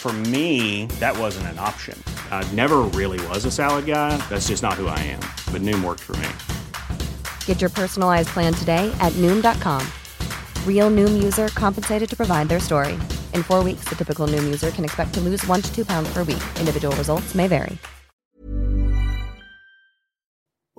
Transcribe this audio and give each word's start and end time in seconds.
For 0.00 0.14
me, 0.32 0.86
that 0.98 1.14
wasn't 1.18 1.48
an 1.48 1.58
option. 1.58 2.02
I 2.30 2.42
never 2.56 2.78
really 2.96 3.20
was 3.28 3.44
a 3.44 3.50
salad 3.50 3.84
guy. 3.84 4.16
That's 4.30 4.48
just 4.48 4.62
not 4.62 4.80
who 4.80 4.86
I 4.86 4.98
am. 5.12 5.20
But 5.52 5.60
Noom 5.60 5.84
worked 5.84 6.00
for 6.00 6.16
me. 6.16 6.30
Get 7.44 7.60
your 7.60 7.68
personalized 7.68 8.28
plan 8.28 8.54
today 8.54 8.90
at 9.00 9.12
Noom.com. 9.20 9.86
Real 10.66 10.90
Noom 10.90 11.22
user 11.22 11.48
compensated 11.48 12.08
to 12.08 12.16
provide 12.16 12.48
their 12.48 12.60
story. 12.60 12.98
In 13.34 13.42
four 13.42 13.62
weeks, 13.62 13.84
the 13.90 13.94
typical 13.94 14.26
Noom 14.26 14.44
user 14.44 14.70
can 14.70 14.86
expect 14.86 15.12
to 15.16 15.20
lose 15.20 15.46
one 15.46 15.60
to 15.60 15.70
two 15.70 15.84
pounds 15.84 16.08
per 16.14 16.24
week. 16.24 16.42
Individual 16.58 16.96
results 16.96 17.34
may 17.34 17.46
vary. 17.46 17.76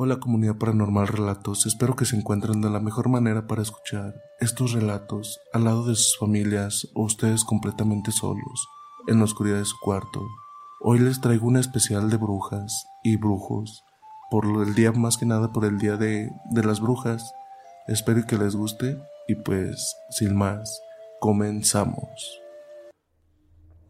Hola 0.04 0.20
comunidad 0.20 0.58
paranormal 0.58 1.08
relatos, 1.08 1.68
espero 1.68 1.96
que 1.96 2.06
se 2.06 2.16
encuentren 2.16 2.60
de 2.60 2.72
la 2.72 2.80
mejor 2.80 3.08
manera 3.08 3.46
para 3.46 3.62
escuchar 3.62 4.16
estos 4.40 4.72
relatos 4.72 5.38
al 5.54 5.66
lado 5.66 5.86
de 5.86 5.94
sus 5.94 6.18
familias 6.18 6.88
o 6.96 7.04
ustedes 7.04 7.44
completamente 7.44 8.12
solos, 8.12 8.68
en 9.08 9.20
la 9.20 9.26
oscuridad 9.26 9.58
de 9.58 9.66
su 9.66 9.78
cuarto. 9.80 10.28
Hoy 10.80 11.00
les 11.00 11.22
traigo 11.22 11.48
una 11.48 11.60
especial 11.60 12.10
de 12.10 12.18
brujas 12.18 12.86
y 13.04 13.18
brujos 13.18 13.84
por 14.30 14.46
el 14.46 14.74
día 14.76 14.92
más 14.92 15.18
que 15.18 15.26
nada 15.26 15.52
por 15.52 15.66
el 15.66 15.78
día 15.78 15.98
de, 15.98 16.32
de 16.52 16.64
las 16.64 16.80
brujas. 16.80 17.34
Espero 17.88 18.26
que 18.26 18.38
les 18.38 18.56
guste 18.56 18.98
y 19.28 19.36
pues 19.36 19.96
sin 20.10 20.36
más, 20.36 20.82
comenzamos. 21.20 22.42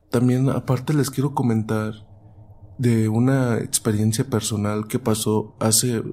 También 0.10 0.50
aparte 0.50 0.94
les 0.94 1.10
quiero 1.10 1.34
comentar 1.34 1.94
de 2.78 3.10
una 3.10 3.60
experiencia 3.60 4.26
personal 4.26 4.88
que 4.88 5.00
pasó 5.00 5.56
hace, 5.60 6.04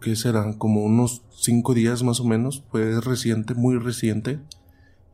que 0.00 0.16
serán 0.16 0.54
como 0.54 0.82
unos 0.82 1.22
cinco 1.30 1.74
días 1.74 2.02
más 2.02 2.20
o 2.20 2.24
menos, 2.24 2.64
fue 2.70 3.00
reciente, 3.00 3.54
muy 3.54 3.76
reciente. 3.78 4.40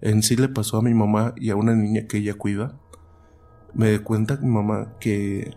En 0.00 0.22
sí 0.22 0.36
le 0.36 0.48
pasó 0.48 0.76
a 0.76 0.82
mi 0.82 0.94
mamá 0.94 1.34
y 1.36 1.50
a 1.50 1.56
una 1.56 1.74
niña 1.74 2.06
que 2.06 2.19
ella 2.19 2.34
cuida. 2.34 2.78
Me 3.79 3.93
di 3.93 3.98
cuenta 4.01 4.37
mi 4.37 4.48
mamá 4.48 4.93
que 5.01 5.57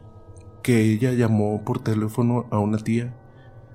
que 0.62 0.82
ella 0.82 1.12
llamó 1.14 1.64
por 1.64 1.84
teléfono 1.84 2.48
a 2.52 2.60
una 2.60 2.78
tía. 2.78 3.14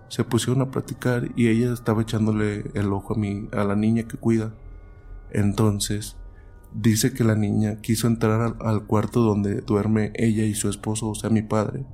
Se 0.09 0.25
pusieron 0.25 0.63
a 0.63 0.71
platicar 0.71 1.29
y 1.35 1.49
ella 1.49 1.73
estaba 1.73 2.03
echándole 2.03 2.71
el 2.75 2.93
ojo 2.93 3.15
a 3.15 3.19
mí, 3.19 3.49
a 3.53 3.65
la 3.65 3.75
niña 3.75 4.05
que 4.05 4.17
cuida. 4.17 4.55
Entonces, 5.33 6.17
dice 6.73 7.13
que 7.13 7.25
la 7.25 7.35
niña 7.35 7.81
quiso 7.81 8.07
entrar 8.07 8.41
al, 8.41 8.57
al 8.61 8.87
cuarto 8.87 9.21
donde 9.21 9.63
duerme 9.63 10.13
ella 10.15 10.45
y 10.45 10.55
su 10.55 10.69
esposo, 10.69 11.09
o 11.09 11.15
sea, 11.15 11.31
mi 11.31 11.43
padre. 11.43 11.85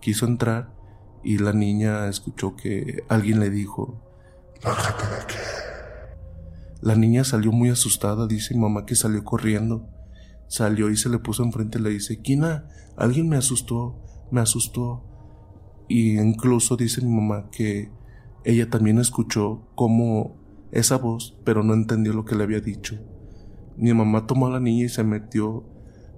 Quiso 0.00 0.26
entrar 0.26 0.74
y 1.22 1.38
la 1.38 1.52
niña 1.52 2.08
escuchó 2.08 2.56
que 2.56 3.04
alguien 3.08 3.40
le 3.40 3.50
dijo, 3.50 4.02
Bájate 4.64 5.06
de 5.06 5.16
aquí. 5.16 5.36
La 6.80 6.96
niña 6.96 7.24
salió 7.24 7.52
muy 7.52 7.68
asustada, 7.68 8.26
dice 8.26 8.54
mi 8.54 8.60
mamá 8.60 8.86
que 8.86 8.96
salió 8.96 9.22
corriendo. 9.24 9.88
Salió 10.48 10.90
y 10.90 10.96
se 10.96 11.08
le 11.08 11.18
puso 11.18 11.42
enfrente 11.42 11.78
y 11.78 11.82
le 11.82 11.90
dice, 11.90 12.20
Kina, 12.20 12.68
alguien 12.96 13.28
me 13.28 13.36
asustó 13.36 14.02
me 14.30 14.40
asustó. 14.40 15.02
Y 15.88 16.18
incluso 16.18 16.76
dice 16.76 17.00
mi 17.02 17.14
mamá 17.14 17.48
que 17.50 17.90
ella 18.44 18.68
también 18.70 18.98
escuchó 18.98 19.68
como 19.74 20.36
esa 20.72 20.98
voz, 20.98 21.38
pero 21.44 21.62
no 21.62 21.74
entendió 21.74 22.12
lo 22.12 22.24
que 22.24 22.34
le 22.34 22.44
había 22.44 22.60
dicho. 22.60 22.98
Mi 23.76 23.92
mamá 23.92 24.26
tomó 24.26 24.46
a 24.46 24.50
la 24.50 24.60
niña 24.60 24.86
y 24.86 24.88
se 24.88 25.04
metió, 25.04 25.64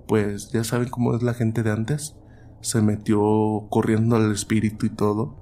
pues 0.06 0.50
ya 0.52 0.64
saben 0.64 0.88
cómo 0.88 1.14
es 1.14 1.22
la 1.22 1.34
gente 1.34 1.62
de 1.62 1.70
antes, 1.70 2.16
se 2.60 2.80
metió 2.80 3.66
corriendo 3.70 4.16
al 4.16 4.32
espíritu 4.32 4.86
y 4.86 4.90
todo. 4.90 5.36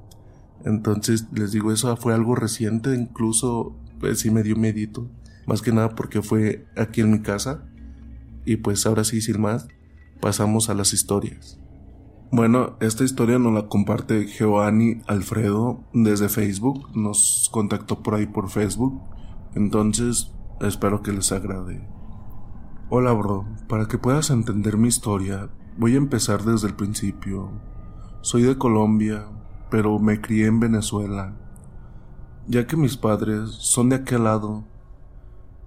Entonces 0.65 1.27
les 1.33 1.53
digo, 1.53 1.73
eso 1.73 1.97
fue 1.97 2.15
algo 2.15 2.35
reciente, 2.35 2.95
incluso 2.95 3.77
pues 4.01 4.21
sí 4.21 4.31
me 4.31 4.43
dio 4.43 4.57
medito, 4.57 5.09
más 5.47 5.63
que 5.63 5.73
nada 5.73 5.95
porque 5.95 6.23
fue 6.23 6.67
aquí 6.77 7.01
en 7.01 7.13
mi 7.13 7.21
casa. 7.21 7.69
Y 8.47 8.57
pues 8.59 8.87
ahora 8.87 9.05
sí, 9.05 9.21
sin 9.21 9.41
más, 9.41 9.69
pasamos 10.21 10.71
a 10.71 10.75
las 10.75 10.95
historias. 10.95 11.61
Bueno, 12.31 12.77
esta 12.81 13.05
historia 13.05 13.39
nos 13.39 13.53
la 13.53 13.69
comparte 13.69 14.27
Giovanni 14.27 15.03
Alfredo 15.07 15.85
desde 15.93 16.29
Facebook. 16.29 16.97
Nos 16.97 17.51
contactó 17.53 18.03
por 18.03 18.15
ahí 18.15 18.27
por 18.27 18.49
Facebook. 18.49 19.03
Entonces, 19.55 20.33
espero 20.61 21.03
que 21.03 21.13
les 21.13 21.33
agrade. 21.33 21.87
Hola, 22.89 23.13
bro. 23.13 23.47
Para 23.69 23.87
que 23.87 23.99
puedas 23.99 24.31
entender 24.31 24.77
mi 24.77 24.89
historia, 24.89 25.51
voy 25.77 25.95
a 25.95 25.99
empezar 25.99 26.45
desde 26.45 26.69
el 26.69 26.75
principio. 26.75 27.51
Soy 28.21 28.43
de 28.43 28.57
Colombia, 28.57 29.27
pero 29.71 29.99
me 29.99 30.21
crié 30.21 30.47
en 30.47 30.61
Venezuela. 30.61 31.37
Ya 32.47 32.67
que 32.69 32.77
mis 32.77 32.97
padres 32.97 33.51
son 33.51 33.89
de 33.89 33.97
aquel 33.97 34.25
lado, 34.25 34.65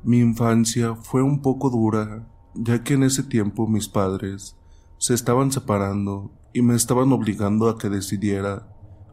mi 0.04 0.20
infancia 0.20 0.96
fue 0.96 1.22
un 1.22 1.42
poco 1.42 1.70
dura, 1.70 2.26
ya 2.62 2.84
que 2.84 2.96
en 2.96 3.04
ese 3.04 3.24
tiempo 3.24 3.68
mis 3.68 3.88
padres 3.88 4.58
se 4.98 5.14
estaban 5.14 5.50
separando 5.50 6.32
y 6.54 6.62
me 6.62 6.76
estaban 6.76 7.14
obligando 7.14 7.70
a 7.70 7.78
que 7.78 7.88
decidiera 7.90 8.68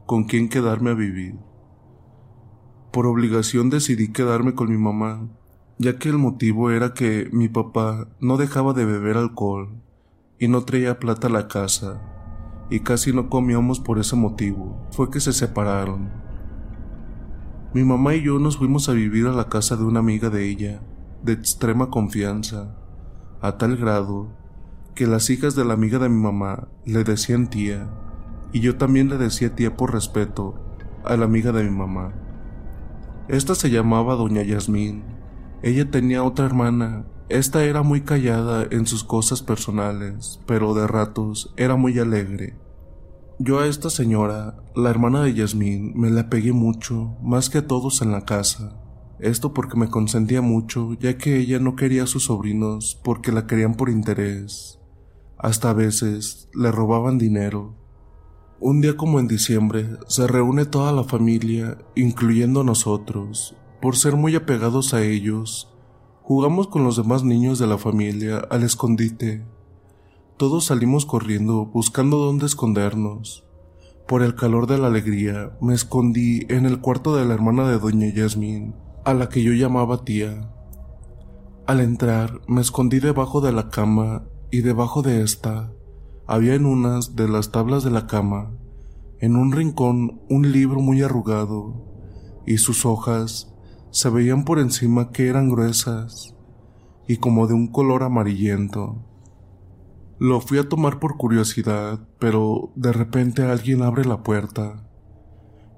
con 0.05 0.25
quién 0.25 0.49
quedarme 0.49 0.91
a 0.91 0.95
vivir. 0.95 1.37
Por 2.91 3.07
obligación 3.07 3.71
decidí 3.71 4.11
quedarme 4.11 4.55
con 4.55 4.69
mi 4.69 4.79
mamá, 4.79 5.29
ya 5.79 5.97
que 5.97 6.09
el 6.09 6.19
motivo 6.19 6.73
era 6.73 6.93
que 6.93 7.29
mi 7.33 7.49
papá 7.49 8.09
no 8.19 8.37
dejaba 8.37 8.73
de 8.73 8.85
beber 8.85 9.17
alcohol 9.17 9.81
y 10.41 10.49
no 10.49 10.65
traía 10.65 10.99
plata 10.99 11.29
a 11.29 11.31
la 11.31 11.47
casa, 11.47 12.03
y 12.69 12.81
casi 12.81 13.13
no 13.13 13.31
comíamos 13.31 13.79
por 13.79 14.01
ese 14.01 14.17
motivo. 14.17 14.89
Fue 14.91 15.09
que 15.09 15.21
se 15.21 15.33
separaron. 15.33 16.11
Mi 17.75 17.85
mamá 17.85 18.17
y 18.17 18.23
yo 18.23 18.41
nos 18.41 18.57
fuimos 18.57 18.89
a 18.89 18.93
vivir 18.93 19.27
a 19.27 19.33
la 19.33 19.49
casa 19.49 19.77
de 19.77 19.85
una 19.85 20.01
amiga 20.01 20.31
de 20.31 20.49
ella, 20.49 20.83
de 21.23 21.35
extrema 21.35 21.91
confianza, 21.91 22.75
a 23.41 23.59
tal 23.59 23.77
grado 23.77 24.29
que 24.95 25.07
las 25.07 25.31
hijas 25.31 25.55
de 25.55 25.65
la 25.65 25.75
amiga 25.75 25.99
de 25.99 26.09
mi 26.09 26.21
mamá 26.21 26.69
le 26.85 27.05
decían 27.05 27.49
tía, 27.51 27.89
y 28.53 28.61
yo 28.61 28.77
también 28.77 29.09
le 29.09 29.19
decía 29.19 29.55
tía 29.55 29.77
por 29.77 29.93
respeto 29.93 30.55
a 31.05 31.17
la 31.17 31.27
amiga 31.27 31.53
de 31.53 31.65
mi 31.65 31.71
mamá. 31.71 32.13
Esta 33.29 33.55
se 33.55 33.71
llamaba 33.71 34.15
doña 34.15 34.43
Yasmín. 34.43 35.03
Ella 35.63 35.91
tenía 35.91 36.23
otra 36.23 36.47
hermana. 36.47 37.07
Esta 37.29 37.65
era 37.65 37.83
muy 37.83 38.03
callada 38.03 38.67
en 38.71 38.87
sus 38.87 39.03
cosas 39.03 39.43
personales, 39.43 40.41
pero 40.47 40.75
de 40.75 40.87
ratos 40.87 41.53
era 41.57 41.77
muy 41.77 41.99
alegre. 41.99 42.57
Yo 43.39 43.59
a 43.59 43.67
esta 43.67 43.91
señora, 43.91 44.57
la 44.75 44.91
hermana 44.91 45.23
de 45.23 45.35
Yasmín, 45.35 45.93
me 45.95 46.11
la 46.11 46.31
pegué 46.31 46.53
mucho, 46.53 47.17
más 47.21 47.51
que 47.51 47.59
a 47.59 47.67
todos 47.67 48.01
en 48.01 48.13
la 48.13 48.25
casa. 48.25 48.81
Esto 49.19 49.55
porque 49.55 49.79
me 49.79 49.89
consentía 49.89 50.43
mucho, 50.43 50.93
ya 50.95 51.17
que 51.17 51.39
ella 51.39 51.59
no 51.59 51.75
quería 51.75 52.03
a 52.03 52.07
sus 52.07 52.25
sobrinos 52.25 53.01
porque 53.03 53.33
la 53.33 53.47
querían 53.47 53.75
por 53.75 53.89
interés. 53.89 54.79
Hasta 55.39 55.71
a 55.71 55.73
veces 55.73 56.49
le 56.55 56.71
robaban 56.71 57.17
dinero. 57.17 57.75
Un 58.61 58.81
día 58.81 58.97
como 58.97 59.21
en 59.21 59.29
diciembre 59.29 59.87
se 60.07 60.27
reúne 60.27 60.65
toda 60.65 60.93
la 60.93 61.05
familia, 61.05 61.79
incluyendo 61.95 62.65
nosotros. 62.65 63.55
Por 63.81 63.97
ser 63.97 64.17
muy 64.17 64.35
apegados 64.35 64.95
a 64.95 65.03
ellos, 65.03 65.73
jugamos 66.23 66.69
con 66.69 66.85
los 66.85 66.97
demás 66.97 67.23
niños 67.23 67.59
de 67.59 67.67
la 67.67 67.79
familia 67.79 68.39
al 68.51 68.63
escondite. 68.63 69.45
Todos 70.37 70.67
salimos 70.67 71.07
corriendo 71.07 71.67
buscando 71.67 72.19
dónde 72.19 72.47
escondernos. 72.47 73.45
Por 74.07 74.23
el 74.23 74.35
calor 74.35 74.67
de 74.67 74.79
la 74.79 74.87
alegría, 74.87 75.57
me 75.61 75.75
escondí 75.75 76.47
en 76.49 76.67
el 76.67 76.81
cuarto 76.81 77.17
de 77.17 77.25
la 77.25 77.35
hermana 77.35 77.69
de 77.69 77.79
doña 77.79 78.09
Yasmín, 78.09 78.75
a 79.07 79.15
la 79.15 79.29
que 79.29 79.41
yo 79.41 79.53
llamaba 79.53 80.05
tía. 80.05 80.51
Al 81.65 81.79
entrar, 81.79 82.41
me 82.49 82.61
escondí 82.61 82.99
debajo 82.99 83.41
de 83.41 83.53
la 83.53 83.71
cama 83.71 84.25
y 84.51 84.63
debajo 84.63 85.01
de 85.03 85.23
esta 85.23 85.73
había 86.27 86.55
en 86.55 86.67
unas 86.67 87.15
de 87.15 87.29
las 87.29 87.53
tablas 87.53 87.85
de 87.85 87.93
la 87.93 88.09
cama 88.09 88.51
En 89.21 89.37
un 89.37 89.53
rincón 89.53 90.23
un 90.29 90.51
libro 90.51 90.81
muy 90.81 91.03
arrugado 91.03 91.85
y 92.47 92.59
sus 92.59 92.85
hojas 92.85 93.55
se 93.91 94.11
veían 94.11 94.45
por 94.45 94.59
encima 94.59 95.13
que 95.13 95.29
eran 95.29 95.51
gruesas 95.51 96.35
y 97.07 97.19
como 97.19 97.47
de 97.47 97.55
un 97.55 97.69
color 97.69 98.03
amarillento. 98.03 99.05
Lo 100.19 100.41
fui 100.41 100.59
a 100.59 100.69
tomar 100.69 100.99
por 100.99 101.17
curiosidad, 101.17 102.01
pero 102.19 102.73
de 102.75 102.93
repente 102.93 103.45
alguien 103.45 103.83
abre 103.83 104.05
la 104.05 104.25
puerta. 104.25 104.86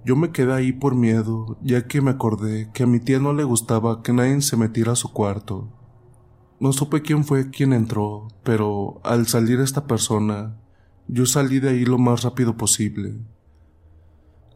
Yo 0.04 0.16
me 0.16 0.30
quedé 0.30 0.52
ahí 0.52 0.72
por 0.72 0.94
miedo, 0.94 1.58
ya 1.62 1.86
que 1.86 2.00
me 2.00 2.12
acordé 2.12 2.70
que 2.72 2.84
a 2.84 2.86
mi 2.86 3.00
tía 3.00 3.18
no 3.18 3.32
le 3.32 3.44
gustaba 3.44 4.02
que 4.02 4.12
nadie 4.12 4.40
se 4.40 4.56
metiera 4.56 4.92
a 4.92 4.96
su 4.96 5.12
cuarto. 5.12 5.68
No 6.60 6.72
supe 6.72 7.02
quién 7.02 7.24
fue 7.24 7.50
quien 7.50 7.72
entró, 7.72 8.28
pero 8.42 9.00
al 9.04 9.26
salir 9.26 9.60
esta 9.60 9.86
persona, 9.86 10.56
yo 11.06 11.26
salí 11.26 11.60
de 11.60 11.70
ahí 11.70 11.84
lo 11.84 11.98
más 11.98 12.22
rápido 12.22 12.56
posible. 12.56 13.20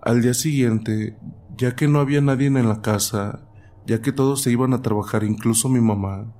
Al 0.00 0.22
día 0.22 0.34
siguiente, 0.34 1.16
ya 1.56 1.76
que 1.76 1.86
no 1.88 2.00
había 2.00 2.20
nadie 2.20 2.46
en 2.46 2.68
la 2.68 2.82
casa, 2.82 3.48
ya 3.86 4.00
que 4.00 4.12
todos 4.12 4.42
se 4.42 4.50
iban 4.50 4.74
a 4.74 4.82
trabajar, 4.82 5.24
incluso 5.24 5.68
mi 5.68 5.80
mamá, 5.80 6.32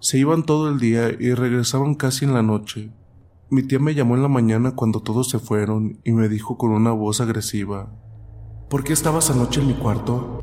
se 0.00 0.18
iban 0.18 0.42
todo 0.42 0.68
el 0.68 0.80
día 0.80 1.10
y 1.10 1.32
regresaban 1.34 1.94
casi 1.94 2.24
en 2.24 2.34
la 2.34 2.42
noche. 2.42 2.92
Mi 3.50 3.62
tía 3.62 3.78
me 3.78 3.94
llamó 3.94 4.16
en 4.16 4.22
la 4.22 4.28
mañana 4.28 4.72
cuando 4.72 5.00
todos 5.00 5.28
se 5.28 5.38
fueron 5.38 6.00
y 6.02 6.12
me 6.12 6.28
dijo 6.28 6.56
con 6.56 6.72
una 6.72 6.90
voz 6.90 7.20
agresiva, 7.20 7.92
¿Por 8.72 8.84
qué 8.84 8.94
estabas 8.94 9.30
anoche 9.30 9.60
en 9.60 9.66
mi 9.66 9.74
cuarto? 9.74 10.42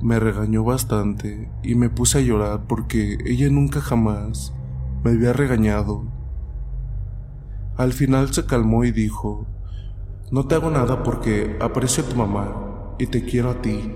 Me 0.00 0.18
regañó 0.18 0.64
bastante 0.64 1.50
y 1.62 1.74
me 1.74 1.90
puse 1.90 2.16
a 2.16 2.20
llorar 2.22 2.62
porque 2.66 3.18
ella 3.26 3.50
nunca 3.50 3.82
jamás 3.82 4.54
me 5.04 5.10
había 5.10 5.34
regañado. 5.34 6.06
Al 7.76 7.92
final 7.92 8.32
se 8.32 8.46
calmó 8.46 8.86
y 8.86 8.92
dijo, 8.92 9.46
no 10.30 10.46
te 10.46 10.54
hago 10.54 10.70
nada 10.70 11.02
porque 11.02 11.58
aprecio 11.60 12.02
a 12.02 12.08
tu 12.08 12.16
mamá 12.16 12.94
y 12.98 13.08
te 13.08 13.26
quiero 13.26 13.50
a 13.50 13.60
ti, 13.60 13.92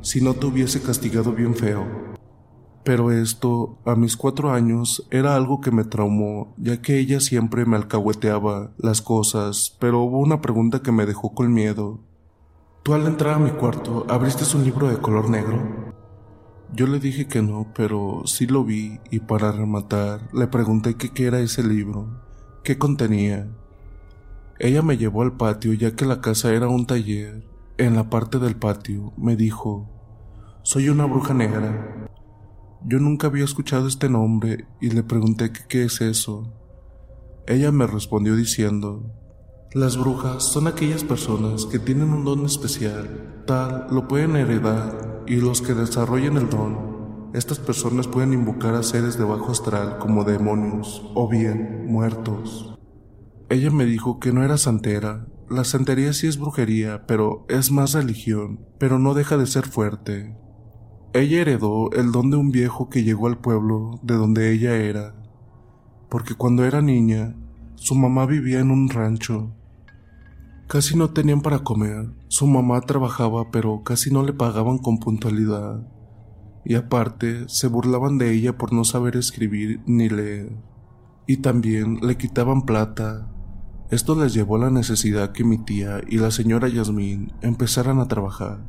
si 0.00 0.20
no 0.20 0.34
te 0.34 0.46
hubiese 0.46 0.80
castigado 0.80 1.32
bien 1.32 1.56
feo. 1.56 1.84
Pero 2.84 3.10
esto, 3.10 3.80
a 3.84 3.96
mis 3.96 4.16
cuatro 4.16 4.52
años, 4.52 5.08
era 5.10 5.34
algo 5.34 5.60
que 5.60 5.72
me 5.72 5.82
traumó, 5.82 6.54
ya 6.56 6.80
que 6.80 7.00
ella 7.00 7.18
siempre 7.18 7.66
me 7.66 7.74
alcahueteaba 7.74 8.70
las 8.78 9.02
cosas, 9.02 9.76
pero 9.80 10.02
hubo 10.02 10.20
una 10.20 10.40
pregunta 10.40 10.82
que 10.82 10.92
me 10.92 11.04
dejó 11.04 11.34
con 11.34 11.52
miedo. 11.52 12.13
¿Tú 12.84 12.92
al 12.92 13.06
entrar 13.06 13.36
a 13.36 13.38
mi 13.38 13.48
cuarto 13.48 14.04
abriste 14.10 14.44
un 14.54 14.62
libro 14.62 14.90
de 14.90 14.98
color 14.98 15.30
negro? 15.30 15.94
Yo 16.70 16.86
le 16.86 17.00
dije 17.00 17.26
que 17.26 17.40
no, 17.40 17.72
pero 17.74 18.24
sí 18.26 18.46
lo 18.46 18.62
vi 18.62 19.00
y 19.10 19.20
para 19.20 19.52
rematar 19.52 20.28
le 20.34 20.48
pregunté 20.48 20.94
qué 20.94 21.24
era 21.24 21.40
ese 21.40 21.62
libro, 21.62 22.20
qué 22.62 22.76
contenía. 22.76 23.48
Ella 24.58 24.82
me 24.82 24.98
llevó 24.98 25.22
al 25.22 25.32
patio 25.32 25.72
ya 25.72 25.96
que 25.96 26.04
la 26.04 26.20
casa 26.20 26.52
era 26.52 26.68
un 26.68 26.84
taller. 26.86 27.48
En 27.78 27.96
la 27.96 28.10
parte 28.10 28.38
del 28.38 28.54
patio 28.54 29.14
me 29.16 29.34
dijo, 29.34 29.88
soy 30.62 30.90
una 30.90 31.06
bruja 31.06 31.32
negra. 31.32 32.06
Yo 32.84 32.98
nunca 32.98 33.28
había 33.28 33.44
escuchado 33.44 33.88
este 33.88 34.10
nombre 34.10 34.66
y 34.82 34.90
le 34.90 35.02
pregunté 35.02 35.50
qué 35.70 35.84
es 35.84 36.02
eso. 36.02 36.52
Ella 37.46 37.72
me 37.72 37.86
respondió 37.86 38.36
diciendo, 38.36 39.10
las 39.74 39.96
brujas 39.96 40.44
son 40.44 40.68
aquellas 40.68 41.02
personas 41.02 41.66
que 41.66 41.80
tienen 41.80 42.12
un 42.12 42.24
don 42.24 42.46
especial, 42.46 43.42
tal 43.44 43.88
lo 43.90 44.06
pueden 44.06 44.36
heredar 44.36 45.24
y 45.26 45.36
los 45.36 45.62
que 45.62 45.74
desarrollen 45.74 46.36
el 46.36 46.48
don, 46.48 47.30
estas 47.34 47.58
personas 47.58 48.06
pueden 48.06 48.32
invocar 48.32 48.74
a 48.74 48.84
seres 48.84 49.18
de 49.18 49.24
bajo 49.24 49.50
astral 49.50 49.98
como 49.98 50.22
demonios 50.22 51.02
o 51.16 51.28
bien 51.28 51.86
muertos. 51.86 52.78
Ella 53.48 53.72
me 53.72 53.84
dijo 53.84 54.20
que 54.20 54.32
no 54.32 54.44
era 54.44 54.58
santera, 54.58 55.26
la 55.50 55.64
santería 55.64 56.12
sí 56.12 56.28
es 56.28 56.38
brujería, 56.38 57.04
pero 57.08 57.44
es 57.48 57.72
más 57.72 57.94
religión, 57.94 58.60
pero 58.78 59.00
no 59.00 59.12
deja 59.12 59.36
de 59.36 59.48
ser 59.48 59.66
fuerte. 59.66 60.38
Ella 61.12 61.40
heredó 61.40 61.90
el 61.90 62.12
don 62.12 62.30
de 62.30 62.36
un 62.36 62.52
viejo 62.52 62.88
que 62.88 63.02
llegó 63.02 63.26
al 63.26 63.38
pueblo 63.38 63.98
de 64.04 64.14
donde 64.14 64.52
ella 64.52 64.76
era, 64.76 65.16
porque 66.08 66.36
cuando 66.36 66.64
era 66.64 66.80
niña, 66.80 67.34
su 67.74 67.96
mamá 67.96 68.24
vivía 68.24 68.60
en 68.60 68.70
un 68.70 68.88
rancho. 68.88 69.50
Casi 70.66 70.96
no 70.96 71.10
tenían 71.10 71.42
para 71.42 71.58
comer, 71.58 72.10
su 72.28 72.46
mamá 72.46 72.80
trabajaba 72.80 73.50
pero 73.50 73.82
casi 73.84 74.10
no 74.10 74.22
le 74.22 74.32
pagaban 74.32 74.78
con 74.78 74.98
puntualidad, 74.98 75.86
y 76.64 76.74
aparte 76.74 77.48
se 77.48 77.68
burlaban 77.68 78.16
de 78.16 78.32
ella 78.32 78.56
por 78.56 78.72
no 78.72 78.84
saber 78.84 79.16
escribir 79.16 79.82
ni 79.86 80.08
leer, 80.08 80.56
y 81.26 81.38
también 81.38 81.98
le 82.02 82.16
quitaban 82.16 82.62
plata. 82.62 83.30
Esto 83.90 84.14
les 84.14 84.32
llevó 84.32 84.56
a 84.56 84.60
la 84.60 84.70
necesidad 84.70 85.32
que 85.32 85.44
mi 85.44 85.58
tía 85.58 86.00
y 86.08 86.16
la 86.16 86.30
señora 86.30 86.68
Yasmín 86.68 87.32
empezaran 87.42 88.00
a 88.00 88.08
trabajar. 88.08 88.64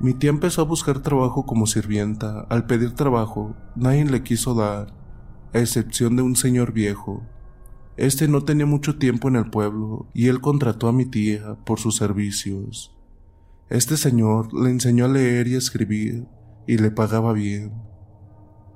Mi 0.00 0.14
tía 0.14 0.30
empezó 0.30 0.62
a 0.62 0.64
buscar 0.64 1.00
trabajo 1.00 1.46
como 1.46 1.66
sirvienta. 1.66 2.40
Al 2.50 2.66
pedir 2.66 2.92
trabajo, 2.92 3.54
nadie 3.76 4.04
le 4.04 4.22
quiso 4.22 4.54
dar, 4.54 4.94
a 5.54 5.58
excepción 5.58 6.16
de 6.16 6.22
un 6.22 6.36
señor 6.36 6.72
viejo. 6.72 7.22
Este 7.98 8.28
no 8.28 8.44
tenía 8.44 8.64
mucho 8.64 8.96
tiempo 8.96 9.26
en 9.26 9.34
el 9.34 9.50
pueblo 9.50 10.06
y 10.14 10.28
él 10.28 10.40
contrató 10.40 10.86
a 10.86 10.92
mi 10.92 11.04
tía 11.04 11.56
por 11.66 11.80
sus 11.80 11.96
servicios. 11.96 12.96
Este 13.70 13.96
señor 13.96 14.54
le 14.54 14.70
enseñó 14.70 15.06
a 15.06 15.08
leer 15.08 15.48
y 15.48 15.56
escribir 15.56 16.28
y 16.68 16.78
le 16.78 16.92
pagaba 16.92 17.32
bien. 17.32 17.72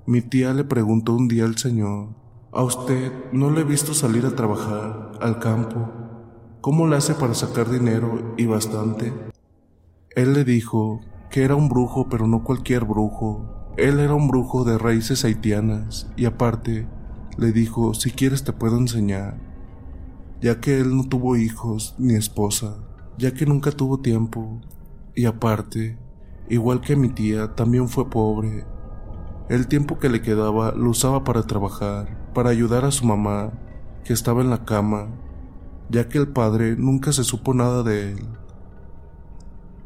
Mi 0.07 0.23
tía 0.23 0.53
le 0.53 0.65
preguntó 0.65 1.15
un 1.15 1.29
día 1.29 1.45
al 1.45 1.57
señor, 1.57 2.09
¿a 2.51 2.65
usted 2.65 3.13
no 3.33 3.53
le 3.53 3.61
he 3.61 3.65
visto 3.65 3.95
salir 3.95 4.27
a 4.27 4.35
trabajar 4.35 5.13
al 5.21 5.39
campo? 5.39 5.89
¿Cómo 6.61 6.89
le 6.89 6.97
hace 6.97 7.15
para 7.15 7.35
sacar 7.35 7.71
dinero 7.71 8.35
y 8.37 8.47
bastante? 8.47 9.13
Él 10.17 10.35
le 10.35 10.43
dijo 10.43 10.99
que 11.31 11.45
era 11.45 11.55
un 11.55 11.69
brujo, 11.69 12.09
pero 12.09 12.27
no 12.27 12.43
cualquier 12.43 12.85
brujo. 12.85 13.71
Él 13.77 14.01
era 14.01 14.15
un 14.15 14.27
brujo 14.27 14.65
de 14.65 14.79
raíces 14.79 15.25
haitianas 15.25 16.11
y 16.17 16.25
aparte 16.25 16.89
le 17.39 17.53
dijo, 17.53 17.95
si 17.95 18.11
quieres 18.11 18.45
te 18.45 18.53
puedo 18.53 18.77
enseñar, 18.77 19.39
ya 20.41 20.61
que 20.61 20.81
él 20.81 20.97
no 20.97 21.09
tuvo 21.09 21.37
hijos 21.37 21.95
ni 21.99 22.15
esposa, 22.15 22.77
ya 23.19 23.33
que 23.33 23.47
nunca 23.47 23.71
tuvo 23.71 24.01
tiempo 24.01 24.61
y 25.15 25.27
aparte, 25.27 25.99
igual 26.49 26.81
que 26.81 26.97
mi 26.97 27.09
tía, 27.09 27.55
también 27.55 27.89
fue 27.89 28.09
pobre. 28.11 28.67
El 29.49 29.69
tiempo 29.69 29.99
que 29.99 30.09
le 30.09 30.23
quedaba 30.23 30.73
lo 30.73 30.91
usaba 30.91 31.25
para 31.25 31.43
trabajar, 31.43 32.31
para 32.35 32.51
ayudar 32.51 32.85
a 32.85 32.91
su 32.91 33.05
mamá, 33.07 33.53
que 34.05 34.13
estaba 34.13 34.41
en 34.41 34.51
la 34.51 34.65
cama, 34.65 35.09
ya 35.91 36.09
que 36.09 36.19
el 36.19 36.29
padre 36.29 36.77
nunca 36.77 37.13
se 37.13 37.25
supo 37.25 37.55
nada 37.55 37.83
de 37.83 38.13
él. 38.13 38.27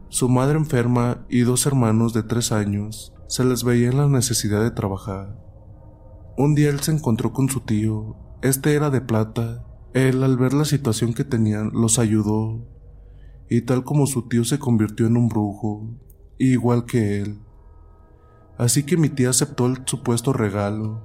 Su 0.08 0.28
madre 0.28 0.56
enferma 0.56 1.26
y 1.28 1.40
dos 1.40 1.66
hermanos 1.66 2.14
de 2.14 2.22
tres 2.22 2.52
años 2.52 3.12
se 3.26 3.44
les 3.44 3.64
veía 3.64 3.88
en 3.88 3.96
la 3.96 4.08
necesidad 4.08 4.62
de 4.62 4.70
trabajar. 4.70 5.45
Un 6.36 6.54
día 6.54 6.70
él 6.70 6.80
se 6.80 6.92
encontró 6.92 7.32
con 7.32 7.48
su 7.48 7.60
tío. 7.60 8.16
Este 8.42 8.74
era 8.74 8.90
de 8.90 9.00
plata. 9.00 9.64
Él, 9.94 10.22
al 10.22 10.36
ver 10.36 10.52
la 10.52 10.64
situación 10.64 11.14
que 11.14 11.24
tenían, 11.24 11.70
los 11.72 11.98
ayudó. 11.98 12.66
Y 13.48 13.62
tal 13.62 13.84
como 13.84 14.06
su 14.06 14.28
tío 14.28 14.44
se 14.44 14.58
convirtió 14.58 15.06
en 15.06 15.16
un 15.16 15.28
brujo, 15.28 15.88
igual 16.38 16.84
que 16.84 17.20
él. 17.20 17.38
Así 18.58 18.82
que 18.84 18.96
mi 18.96 19.08
tía 19.08 19.30
aceptó 19.30 19.66
el 19.66 19.78
supuesto 19.86 20.32
regalo. 20.32 21.02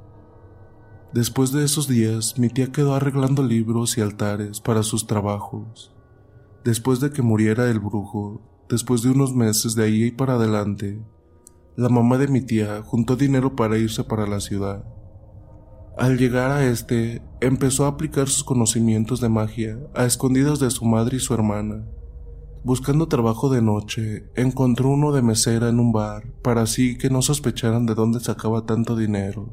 Después 1.13 1.51
de 1.51 1.63
esos 1.63 1.87
días, 1.87 2.37
mi 2.39 2.49
tía 2.49 2.71
quedó 2.71 2.95
arreglando 2.95 3.43
libros 3.43 3.97
y 3.97 4.01
altares 4.01 4.59
para 4.61 4.83
sus 4.83 5.07
trabajos. 5.07 5.93
Después 6.63 6.99
de 6.99 7.11
que 7.11 7.21
muriera 7.21 7.69
el 7.69 7.79
brujo, 7.79 8.41
Después 8.71 9.01
de 9.01 9.09
unos 9.09 9.35
meses 9.35 9.75
de 9.75 9.83
ahí 9.83 10.03
y 10.05 10.11
para 10.11 10.35
adelante, 10.35 10.97
la 11.75 11.89
mamá 11.89 12.17
de 12.17 12.29
mi 12.29 12.39
tía 12.39 12.81
juntó 12.81 13.17
dinero 13.17 13.53
para 13.53 13.77
irse 13.77 14.05
para 14.05 14.25
la 14.25 14.39
ciudad. 14.39 14.85
Al 15.97 16.17
llegar 16.17 16.51
a 16.51 16.65
este, 16.65 17.21
empezó 17.41 17.85
a 17.85 17.89
aplicar 17.89 18.29
sus 18.29 18.43
conocimientos 18.43 19.19
de 19.19 19.29
magia 19.29 19.77
a 19.93 20.05
escondidas 20.05 20.59
de 20.59 20.71
su 20.71 20.85
madre 20.85 21.17
y 21.17 21.19
su 21.19 21.33
hermana. 21.33 21.85
Buscando 22.63 23.07
trabajo 23.07 23.49
de 23.49 23.61
noche, 23.61 24.29
encontró 24.35 24.89
uno 24.89 25.11
de 25.11 25.21
mesera 25.21 25.67
en 25.69 25.79
un 25.79 25.91
bar 25.91 26.31
para 26.43 26.61
así 26.61 26.97
que 26.97 27.09
no 27.09 27.21
sospecharan 27.21 27.85
de 27.85 27.95
dónde 27.95 28.19
sacaba 28.19 28.65
tanto 28.65 28.95
dinero. 28.95 29.49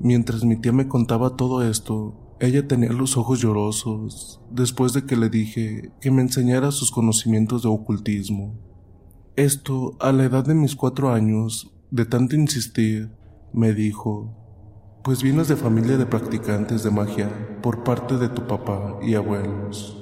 Mientras 0.00 0.44
mi 0.44 0.56
tía 0.56 0.72
me 0.72 0.88
contaba 0.88 1.36
todo 1.36 1.68
esto, 1.68 2.36
ella 2.40 2.66
tenía 2.66 2.90
los 2.92 3.18
ojos 3.18 3.40
llorosos 3.40 4.40
después 4.50 4.94
de 4.94 5.04
que 5.04 5.16
le 5.16 5.28
dije 5.28 5.92
que 6.00 6.10
me 6.10 6.22
enseñara 6.22 6.70
sus 6.70 6.90
conocimientos 6.90 7.62
de 7.62 7.68
ocultismo. 7.68 8.54
Esto, 9.36 9.96
a 10.00 10.10
la 10.12 10.24
edad 10.24 10.44
de 10.44 10.54
mis 10.54 10.74
cuatro 10.74 11.12
años, 11.12 11.74
de 11.90 12.06
tanto 12.06 12.36
insistir, 12.36 13.10
me 13.52 13.74
dijo, 13.74 14.39
pues 15.02 15.22
vienes 15.22 15.48
de 15.48 15.56
familia 15.56 15.96
de 15.96 16.06
practicantes 16.06 16.82
de 16.82 16.90
magia 16.90 17.30
por 17.62 17.84
parte 17.84 18.16
de 18.16 18.28
tu 18.28 18.46
papá 18.46 18.98
y 19.02 19.14
abuelos, 19.14 19.96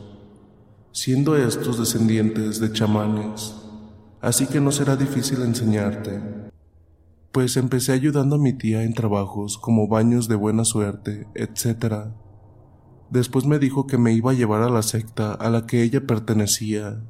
siendo 0.93 1.37
estos 1.37 1.78
descendientes 1.78 2.61
de 2.61 2.73
chamanes, 2.73 3.55
así 4.21 4.47
que 4.47 4.61
no 4.61 4.73
será 4.73 4.97
difícil 4.97 5.43
enseñarte. 5.43 6.21
Pues 7.33 7.57
empecé 7.57 7.93
ayudando 7.93 8.37
a 8.37 8.38
mi 8.38 8.52
tía 8.52 8.83
en 8.83 8.95
trabajos 8.95 9.59
como 9.59 9.87
baños 9.87 10.28
de 10.28 10.35
buena 10.35 10.64
suerte, 10.64 11.26
etc 11.35 12.11
Después 13.11 13.47
me 13.47 13.59
dijo 13.59 13.87
que 13.87 13.97
me 13.97 14.12
iba 14.12 14.33
a 14.33 14.35
llevar 14.35 14.62
a 14.62 14.69
la 14.69 14.83
secta 14.83 15.33
a 15.33 15.49
la 15.49 15.67
que 15.67 15.83
ella 15.83 16.07
pertenecía. 16.07 17.02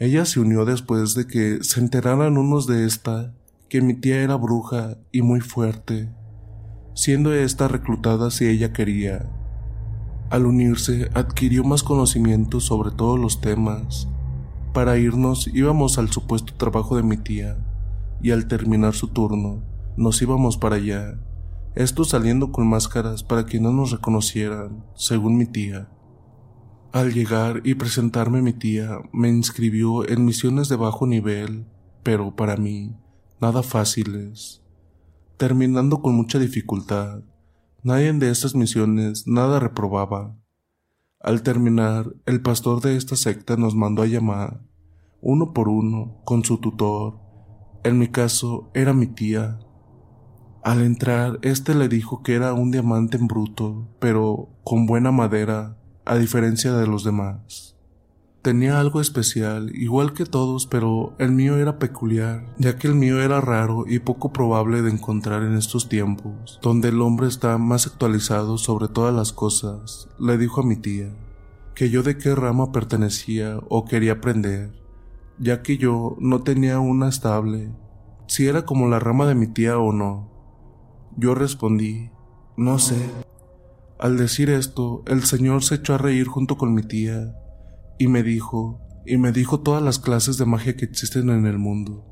Ella 0.00 0.24
se 0.24 0.40
unió 0.40 0.64
después 0.64 1.14
de 1.14 1.26
que 1.28 1.62
se 1.62 1.80
enteraran 1.80 2.38
unos 2.38 2.66
de 2.66 2.86
esta 2.86 3.34
que 3.68 3.80
mi 3.80 3.94
tía 3.94 4.22
era 4.22 4.34
bruja 4.34 4.98
y 5.12 5.22
muy 5.22 5.40
fuerte, 5.40 6.12
siendo 6.94 7.34
esta 7.34 7.68
reclutada 7.68 8.30
si 8.30 8.46
ella 8.46 8.72
quería. 8.72 9.26
Al 10.30 10.46
unirse 10.46 11.10
adquirió 11.14 11.64
más 11.64 11.82
conocimiento 11.82 12.60
sobre 12.60 12.90
todos 12.90 13.20
los 13.20 13.40
temas. 13.40 14.08
Para 14.72 14.96
irnos 14.96 15.48
íbamos 15.52 15.98
al 15.98 16.10
supuesto 16.10 16.54
trabajo 16.54 16.96
de 16.96 17.02
mi 17.02 17.16
tía 17.16 17.58
y 18.22 18.30
al 18.30 18.48
terminar 18.48 18.94
su 18.94 19.08
turno 19.08 19.62
nos 19.96 20.20
íbamos 20.22 20.56
para 20.56 20.76
allá 20.76 21.18
esto 21.74 22.04
saliendo 22.04 22.52
con 22.52 22.68
máscaras 22.68 23.24
para 23.24 23.46
que 23.46 23.58
no 23.58 23.72
nos 23.72 23.90
reconocieran, 23.90 24.84
según 24.94 25.36
mi 25.36 25.46
tía. 25.46 25.88
Al 26.92 27.12
llegar 27.12 27.62
y 27.64 27.74
presentarme 27.74 28.42
mi 28.42 28.52
tía, 28.52 29.00
me 29.12 29.28
inscribió 29.28 30.08
en 30.08 30.24
misiones 30.24 30.68
de 30.68 30.76
bajo 30.76 31.04
nivel, 31.04 31.66
pero 32.04 32.36
para 32.36 32.56
mí, 32.56 32.94
nada 33.40 33.64
fáciles. 33.64 34.62
Terminando 35.36 36.00
con 36.00 36.14
mucha 36.14 36.38
dificultad, 36.38 37.22
nadie 37.82 38.12
de 38.12 38.30
estas 38.30 38.54
misiones 38.54 39.26
nada 39.26 39.58
reprobaba. 39.58 40.36
Al 41.18 41.42
terminar, 41.42 42.14
el 42.24 42.40
pastor 42.40 42.80
de 42.80 42.96
esta 42.96 43.16
secta 43.16 43.56
nos 43.56 43.74
mandó 43.74 44.02
a 44.02 44.06
llamar, 44.06 44.60
uno 45.20 45.52
por 45.52 45.68
uno, 45.68 46.20
con 46.24 46.44
su 46.44 46.58
tutor. 46.58 47.18
En 47.82 47.98
mi 47.98 48.06
caso, 48.06 48.70
era 48.74 48.92
mi 48.92 49.08
tía. 49.08 49.58
Al 50.62 50.82
entrar, 50.82 51.40
éste 51.42 51.74
le 51.74 51.88
dijo 51.88 52.22
que 52.22 52.34
era 52.34 52.52
un 52.52 52.70
diamante 52.70 53.16
en 53.16 53.26
bruto, 53.26 53.88
pero 53.98 54.50
con 54.62 54.86
buena 54.86 55.10
madera, 55.10 55.78
a 56.04 56.14
diferencia 56.16 56.74
de 56.74 56.86
los 56.86 57.02
demás. 57.02 57.73
Tenía 58.44 58.78
algo 58.78 59.00
especial, 59.00 59.74
igual 59.74 60.12
que 60.12 60.26
todos, 60.26 60.66
pero 60.66 61.14
el 61.18 61.32
mío 61.32 61.56
era 61.56 61.78
peculiar, 61.78 62.44
ya 62.58 62.76
que 62.76 62.86
el 62.88 62.94
mío 62.94 63.22
era 63.22 63.40
raro 63.40 63.86
y 63.88 64.00
poco 64.00 64.34
probable 64.34 64.82
de 64.82 64.90
encontrar 64.90 65.44
en 65.44 65.54
estos 65.54 65.88
tiempos, 65.88 66.58
donde 66.60 66.90
el 66.90 67.00
hombre 67.00 67.26
está 67.26 67.56
más 67.56 67.86
actualizado 67.86 68.58
sobre 68.58 68.88
todas 68.88 69.14
las 69.14 69.32
cosas, 69.32 70.10
le 70.20 70.36
dijo 70.36 70.60
a 70.60 70.66
mi 70.66 70.76
tía, 70.76 71.08
que 71.74 71.88
yo 71.88 72.02
de 72.02 72.18
qué 72.18 72.34
rama 72.34 72.70
pertenecía 72.70 73.60
o 73.70 73.86
quería 73.86 74.12
aprender, 74.12 74.74
ya 75.38 75.62
que 75.62 75.78
yo 75.78 76.14
no 76.18 76.42
tenía 76.42 76.80
una 76.80 77.08
estable, 77.08 77.72
si 78.26 78.46
era 78.46 78.66
como 78.66 78.88
la 78.88 78.98
rama 78.98 79.24
de 79.24 79.36
mi 79.36 79.46
tía 79.46 79.78
o 79.78 79.90
no. 79.90 80.28
Yo 81.16 81.34
respondí, 81.34 82.10
no 82.58 82.78
sé. 82.78 83.08
Al 83.98 84.18
decir 84.18 84.50
esto, 84.50 85.02
el 85.06 85.24
señor 85.24 85.64
se 85.64 85.76
echó 85.76 85.94
a 85.94 85.98
reír 85.98 86.26
junto 86.26 86.58
con 86.58 86.74
mi 86.74 86.82
tía 86.82 87.40
y 87.98 88.08
me 88.08 88.22
dijo, 88.22 88.80
y 89.06 89.16
me 89.16 89.32
dijo 89.32 89.60
todas 89.60 89.82
las 89.82 89.98
clases 89.98 90.38
de 90.38 90.46
magia 90.46 90.76
que 90.76 90.84
existen 90.84 91.30
en 91.30 91.46
el 91.46 91.58
mundo. 91.58 92.06